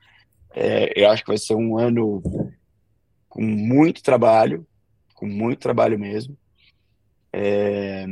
É, 0.52 0.92
eu 1.00 1.08
acho 1.10 1.22
que 1.22 1.30
vai 1.30 1.38
ser 1.38 1.54
um 1.54 1.78
ano 1.78 2.22
com 3.28 3.42
muito 3.42 4.02
trabalho, 4.02 4.66
com 5.14 5.26
muito 5.26 5.60
trabalho 5.60 5.98
mesmo. 5.98 6.36
É, 7.32 8.06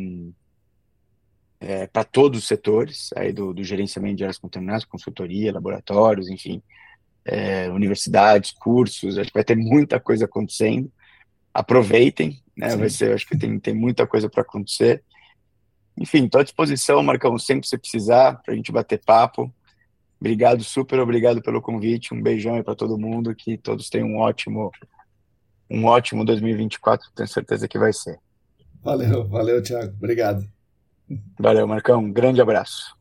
é, 1.59 1.86
para 1.86 2.05
todos 2.05 2.40
os 2.40 2.47
setores 2.47 3.11
aí 3.16 3.32
do, 3.32 3.55
do, 3.55 3.65
gerenciamento 3.65 4.16
de 4.16 4.24
áreas 4.24 4.39
contaminadas, 4.39 4.85
consultoria, 4.85 5.52
laboratórios, 5.52 6.28
enfim, 6.28 6.62
é, 7.25 7.69
universidades, 7.71 8.53
cursos, 8.53 9.17
acho 9.17 9.29
que 9.29 9.35
vai 9.35 9.45
ter 9.45 9.57
muita 9.57 9.99
coisa 9.99 10.27
acontecendo. 10.27 10.91
Aproveitem, 11.53 12.43
né? 12.57 12.77
Vai 12.77 12.91
ser, 12.91 13.15
acho 13.15 13.27
que 13.27 13.37
tem, 13.37 13.59
tem 13.59 13.75
muita 13.75 14.07
coisa 14.07 14.29
para 14.29 14.43
acontecer. 14.43 15.03
Enfim, 15.97 16.25
estou 16.25 16.41
à 16.41 16.45
disposição, 16.45 17.03
Marcão, 17.03 17.39
sempre 17.39 17.63
que 17.63 17.69
você 17.69 17.79
precisar, 17.79 18.43
para 18.43 18.53
a 18.53 18.57
gente 18.57 18.73
bater 18.73 19.01
papo. 19.05 19.53
Obrigado, 20.21 20.65
super 20.65 20.99
obrigado 20.99 21.43
pelo 21.43 21.63
convite. 21.63 22.15
Um 22.15 22.23
beijão 22.23 22.55
aí 22.55 22.63
para 22.63 22.75
todo 22.75 22.99
mundo, 22.99 23.35
que 23.35 23.57
todos 23.57 23.89
tenham 23.89 24.09
um 24.09 24.19
ótimo, 24.19 24.71
um 25.71 25.85
ótimo 25.85 26.25
2024, 26.25 27.11
tenho 27.15 27.29
certeza 27.29 27.69
que 27.69 27.79
vai 27.79 27.93
ser. 27.93 28.19
Valeu, 28.83 29.27
valeu, 29.29 29.63
Thiago. 29.63 29.95
Obrigado. 29.97 30.47
Valeu, 31.39 31.67
Marcão. 31.67 32.01
Um 32.01 32.13
grande 32.13 32.41
abraço. 32.41 32.97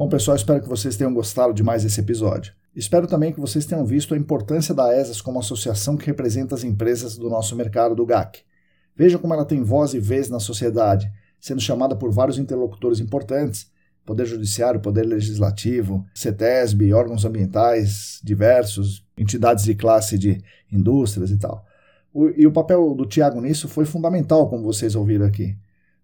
Bom, 0.00 0.08
pessoal, 0.08 0.34
espero 0.34 0.62
que 0.62 0.66
vocês 0.66 0.96
tenham 0.96 1.12
gostado 1.12 1.52
de 1.52 1.62
mais 1.62 1.84
esse 1.84 2.00
episódio. 2.00 2.54
Espero 2.74 3.06
também 3.06 3.34
que 3.34 3.38
vocês 3.38 3.66
tenham 3.66 3.84
visto 3.84 4.14
a 4.14 4.16
importância 4.16 4.74
da 4.74 4.98
ESAS 4.98 5.20
como 5.20 5.38
associação 5.38 5.94
que 5.94 6.06
representa 6.06 6.54
as 6.54 6.64
empresas 6.64 7.18
do 7.18 7.28
nosso 7.28 7.54
mercado 7.54 7.94
do 7.94 8.06
GAC. 8.06 8.40
Veja 8.96 9.18
como 9.18 9.34
ela 9.34 9.44
tem 9.44 9.62
voz 9.62 9.92
e 9.92 10.00
vez 10.00 10.30
na 10.30 10.40
sociedade, 10.40 11.12
sendo 11.38 11.60
chamada 11.60 11.94
por 11.94 12.10
vários 12.10 12.38
interlocutores 12.38 12.98
importantes, 12.98 13.70
Poder 14.06 14.24
Judiciário, 14.24 14.80
Poder 14.80 15.02
Legislativo, 15.02 16.06
CETESB, 16.14 16.94
órgãos 16.94 17.26
ambientais 17.26 18.22
diversos, 18.24 19.06
entidades 19.18 19.66
de 19.66 19.74
classe 19.74 20.16
de 20.16 20.42
indústrias 20.72 21.30
e 21.30 21.36
tal. 21.36 21.62
O, 22.10 22.30
e 22.30 22.46
o 22.46 22.52
papel 22.52 22.94
do 22.94 23.04
Tiago 23.04 23.38
nisso 23.38 23.68
foi 23.68 23.84
fundamental, 23.84 24.48
como 24.48 24.64
vocês 24.64 24.96
ouviram 24.96 25.26
aqui. 25.26 25.58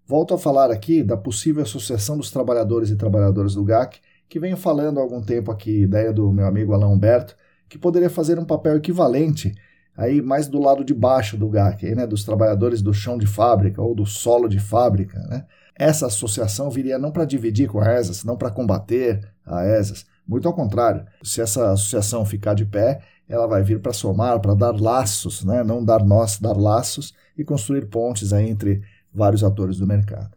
Volto 0.09 0.35
a 0.35 0.39
falar 0.39 0.71
aqui 0.71 1.03
da 1.03 1.17
possível 1.17 1.65
Associação 1.65 2.17
dos 2.17 2.31
Trabalhadores 2.31 2.91
e 2.91 2.97
Trabalhadoras 2.97 3.57
do 3.57 3.65
GAC, 3.65 3.99
que 4.29 4.39
venho 4.39 4.57
falando 4.57 4.99
há 4.99 5.03
algum 5.03 5.21
tempo 5.21 5.51
aqui, 5.51 5.83
ideia 5.83 6.13
do 6.13 6.31
meu 6.31 6.47
amigo 6.47 6.73
Alain 6.73 6.93
Humberto, 6.93 7.35
que 7.69 7.77
poderia 7.77 8.09
fazer 8.09 8.39
um 8.39 8.45
papel 8.45 8.77
equivalente 8.77 9.53
aí 9.97 10.23
mais 10.23 10.47
do 10.47 10.61
lado 10.61 10.85
de 10.85 10.95
baixo 10.95 11.37
do 11.37 11.49
GAC, 11.49 11.93
né, 11.97 12.07
dos 12.07 12.23
trabalhadores 12.23 12.83
do 12.83 12.95
chão 12.95 13.19
de 13.19 13.27
fábrica 13.27 13.83
ou 13.83 13.97
do 13.97 14.07
solo 14.07 14.49
de 14.49 14.61
fábrica. 14.61 15.19
Né? 15.29 15.45
Essa 15.75 16.07
associação 16.07 16.71
viria 16.71 16.99
não 16.99 17.11
para 17.11 17.25
dividir 17.25 17.69
com 17.69 17.81
a 17.81 17.99
ESAS, 17.99 18.23
não 18.23 18.37
para 18.37 18.51
combater 18.51 19.29
a 19.45 19.67
ESAS, 19.67 20.07
muito 20.27 20.47
ao 20.47 20.55
contrário. 20.55 21.05
Se 21.21 21.41
essa 21.41 21.73
associação 21.73 22.25
ficar 22.25 22.55
de 22.55 22.65
pé, 22.65 23.01
ela 23.29 23.49
vai 23.49 23.65
vir 23.65 23.81
para 23.81 23.93
somar, 23.93 24.39
para 24.39 24.55
dar 24.55 24.81
laços, 24.81 25.45
né? 25.45 25.65
não 25.65 25.85
dar 25.85 26.05
nós, 26.05 26.39
dar 26.39 26.57
laços 26.57 27.13
e 27.37 27.43
construir 27.43 27.87
pontes 27.87 28.33
aí 28.33 28.49
entre 28.49 28.83
vários 29.17 29.43
atores 29.43 29.79
do 29.79 29.87
mercado. 29.87 30.37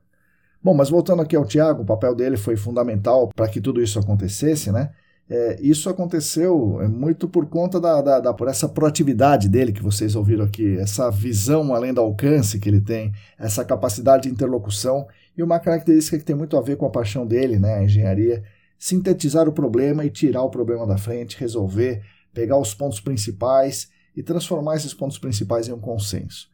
Bom, 0.64 0.74
mas 0.74 0.90
voltando 0.90 1.22
aqui 1.22 1.36
ao 1.36 1.46
Tiago, 1.46 1.84
o 1.84 1.86
papel 1.86 2.16
dele 2.16 2.38
foi 2.38 2.58
fundamental 2.58 3.30
para 3.36 3.48
que 3.48 3.62
tudo 3.62 3.82
isso 3.82 4.00
acontecesse, 4.00 4.72
né? 4.72 4.92
É, 5.30 5.60
isso 5.62 5.90
aconteceu 5.90 6.82
é, 6.82 6.88
muito 6.88 7.30
por 7.30 7.46
conta 7.46 7.80
da, 7.80 8.02
da, 8.02 8.20
da, 8.20 8.34
por 8.34 8.48
essa 8.48 8.68
proatividade 8.68 9.48
dele 9.48 9.72
que 9.72 9.84
vocês 9.84 10.16
ouviram 10.16 10.44
aqui, 10.44 10.78
essa 10.80 11.12
visão 11.12 11.74
além 11.76 11.94
do 11.94 12.02
alcance 12.02 12.60
que 12.60 12.68
ele 12.68 12.82
tem, 12.82 13.14
essa 13.38 13.64
capacidade 13.64 14.24
de 14.24 14.30
interlocução 14.30 15.08
e 15.38 15.44
uma 15.44 15.60
característica 15.60 16.18
que 16.18 16.26
tem 16.26 16.36
muito 16.36 16.58
a 16.58 16.62
ver 16.62 16.78
com 16.78 16.86
a 16.88 16.90
paixão 16.90 17.28
dele, 17.28 17.60
né, 17.60 17.76
a 17.76 17.84
engenharia, 17.84 18.44
sintetizar 18.78 19.48
o 19.48 19.54
problema 19.54 20.04
e 20.04 20.10
tirar 20.10 20.42
o 20.42 20.50
problema 20.50 20.88
da 20.88 20.98
frente, 20.98 21.40
resolver, 21.40 22.02
pegar 22.34 22.58
os 22.58 22.74
pontos 22.74 23.00
principais 23.00 23.88
e 24.16 24.24
transformar 24.24 24.78
esses 24.78 24.96
pontos 24.96 25.20
principais 25.20 25.68
em 25.68 25.74
um 25.74 25.80
consenso. 25.80 26.49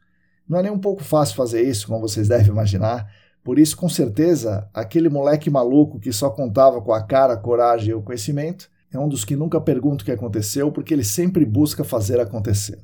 Não 0.48 0.58
é 0.58 0.62
nem 0.62 0.72
um 0.72 0.78
pouco 0.78 1.02
fácil 1.02 1.34
fazer 1.34 1.62
isso, 1.62 1.86
como 1.86 2.00
vocês 2.00 2.28
devem 2.28 2.48
imaginar. 2.48 3.10
Por 3.42 3.58
isso, 3.58 3.76
com 3.76 3.88
certeza, 3.88 4.68
aquele 4.74 5.08
moleque 5.08 5.48
maluco 5.48 6.00
que 6.00 6.12
só 6.12 6.30
contava 6.30 6.80
com 6.80 6.92
a 6.92 7.02
cara, 7.02 7.34
a 7.34 7.36
coragem 7.36 7.90
e 7.90 7.94
o 7.94 8.02
conhecimento 8.02 8.68
É 8.92 8.98
um 8.98 9.08
dos 9.08 9.24
que 9.24 9.36
nunca 9.36 9.60
pergunta 9.60 10.02
o 10.02 10.04
que 10.04 10.12
aconteceu, 10.12 10.72
porque 10.72 10.94
ele 10.94 11.04
sempre 11.04 11.44
busca 11.44 11.84
fazer 11.84 12.18
acontecer. 12.18 12.80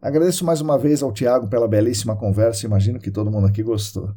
Agradeço 0.00 0.44
mais 0.44 0.60
uma 0.60 0.78
vez 0.78 1.02
ao 1.02 1.12
Tiago 1.12 1.48
pela 1.48 1.68
belíssima 1.68 2.16
conversa, 2.16 2.64
imagino 2.64 2.98
que 2.98 3.10
todo 3.10 3.30
mundo 3.30 3.46
aqui 3.46 3.62
gostou. 3.62 4.14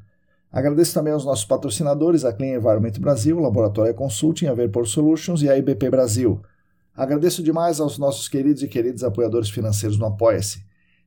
Agradeço 0.51 0.93
também 0.93 1.11
aos 1.11 1.25
nossos 1.25 1.45
patrocinadores, 1.45 2.23
a 2.23 2.31
Clean 2.31 2.55
Environment 2.55 2.93
Brasil, 2.99 3.39
Laboratório 3.39 3.93
Consulting, 3.93 4.45
a 4.45 4.53
Verpor 4.53 4.85
Solutions 4.87 5.41
e 5.41 5.49
a 5.49 5.57
IBP 5.57 5.89
Brasil. 5.89 6.41
Agradeço 6.95 7.41
demais 7.41 7.79
aos 7.79 7.97
nossos 7.97 8.29
queridos 8.29 8.61
e 8.61 8.67
queridos 8.67 9.03
apoiadores 9.03 9.49
financeiros 9.49 9.97
no 9.97 10.05
Apoia-se. 10.05 10.63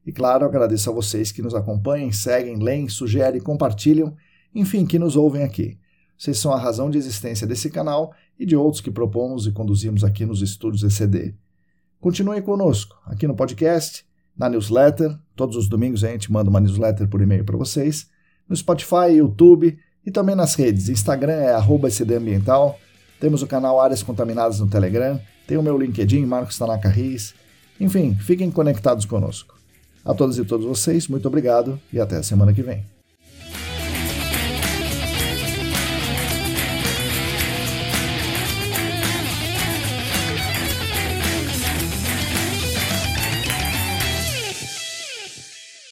E 0.07 0.12
claro, 0.12 0.47
agradeço 0.47 0.89
a 0.89 0.93
vocês 0.93 1.33
que 1.33 1.43
nos 1.43 1.53
acompanhem, 1.53 2.12
seguem, 2.12 2.57
leem, 2.57 2.89
sugerem, 2.89 3.41
compartilham, 3.41 4.16
enfim, 4.55 4.87
que 4.87 5.01
nos 5.01 5.16
ouvem 5.16 5.43
aqui. 5.43 5.78
Vocês 6.16 6.39
são 6.39 6.53
a 6.53 6.59
razão 6.59 6.89
de 6.89 6.97
existência 6.97 7.47
desse 7.47 7.69
canal 7.69 8.15
e 8.39 8.47
de 8.47 8.55
outros 8.55 8.81
que 8.81 8.91
propomos 8.91 9.47
e 9.47 9.53
conduzimos 9.53 10.05
aqui 10.05 10.24
nos 10.24 10.41
estúdios 10.41 10.83
ECD. 10.85 11.35
Continuem 12.01 12.41
conosco, 12.41 12.97
aqui 13.05 13.27
no 13.27 13.35
podcast, 13.35 14.07
na 14.39 14.49
newsletter. 14.49 15.19
Todos 15.35 15.57
os 15.57 15.69
domingos 15.69 16.05
a 16.05 16.09
gente 16.09 16.31
manda 16.31 16.49
uma 16.49 16.61
newsletter 16.61 17.09
por 17.09 17.20
e-mail 17.20 17.45
para 17.45 17.57
vocês. 17.57 18.09
No 18.49 18.55
Spotify, 18.55 19.16
YouTube 19.16 19.77
e 20.05 20.11
também 20.12 20.37
nas 20.37 20.55
redes. 20.55 20.89
Instagram 20.89 21.33
é 21.33 21.53
arroba 21.53 21.89
Ambiental. 22.16 22.78
Temos 23.19 23.43
o 23.43 23.47
canal 23.47 23.81
Áreas 23.81 24.05
Contaminadas 24.05 24.61
no 24.61 24.69
Telegram. 24.69 25.20
Tem 25.49 25.57
o 25.57 25.62
meu 25.62 25.77
LinkedIn, 25.77 26.24
Marcos 26.27 26.57
Tanaka 26.57 26.89
Riz. 26.89 27.35
Enfim, 27.81 28.15
fiquem 28.15 28.51
conectados 28.51 29.05
conosco. 29.05 29.56
A 30.07 30.15
todas 30.15 30.39
e 30.39 30.45
todos 30.45 30.65
vocês, 30.65 31.09
muito 31.09 31.27
obrigado 31.27 31.81
e 31.93 31.99
até 31.99 32.16
a 32.16 32.23
semana 32.23 32.53
que 32.53 32.62
vem. 32.62 32.95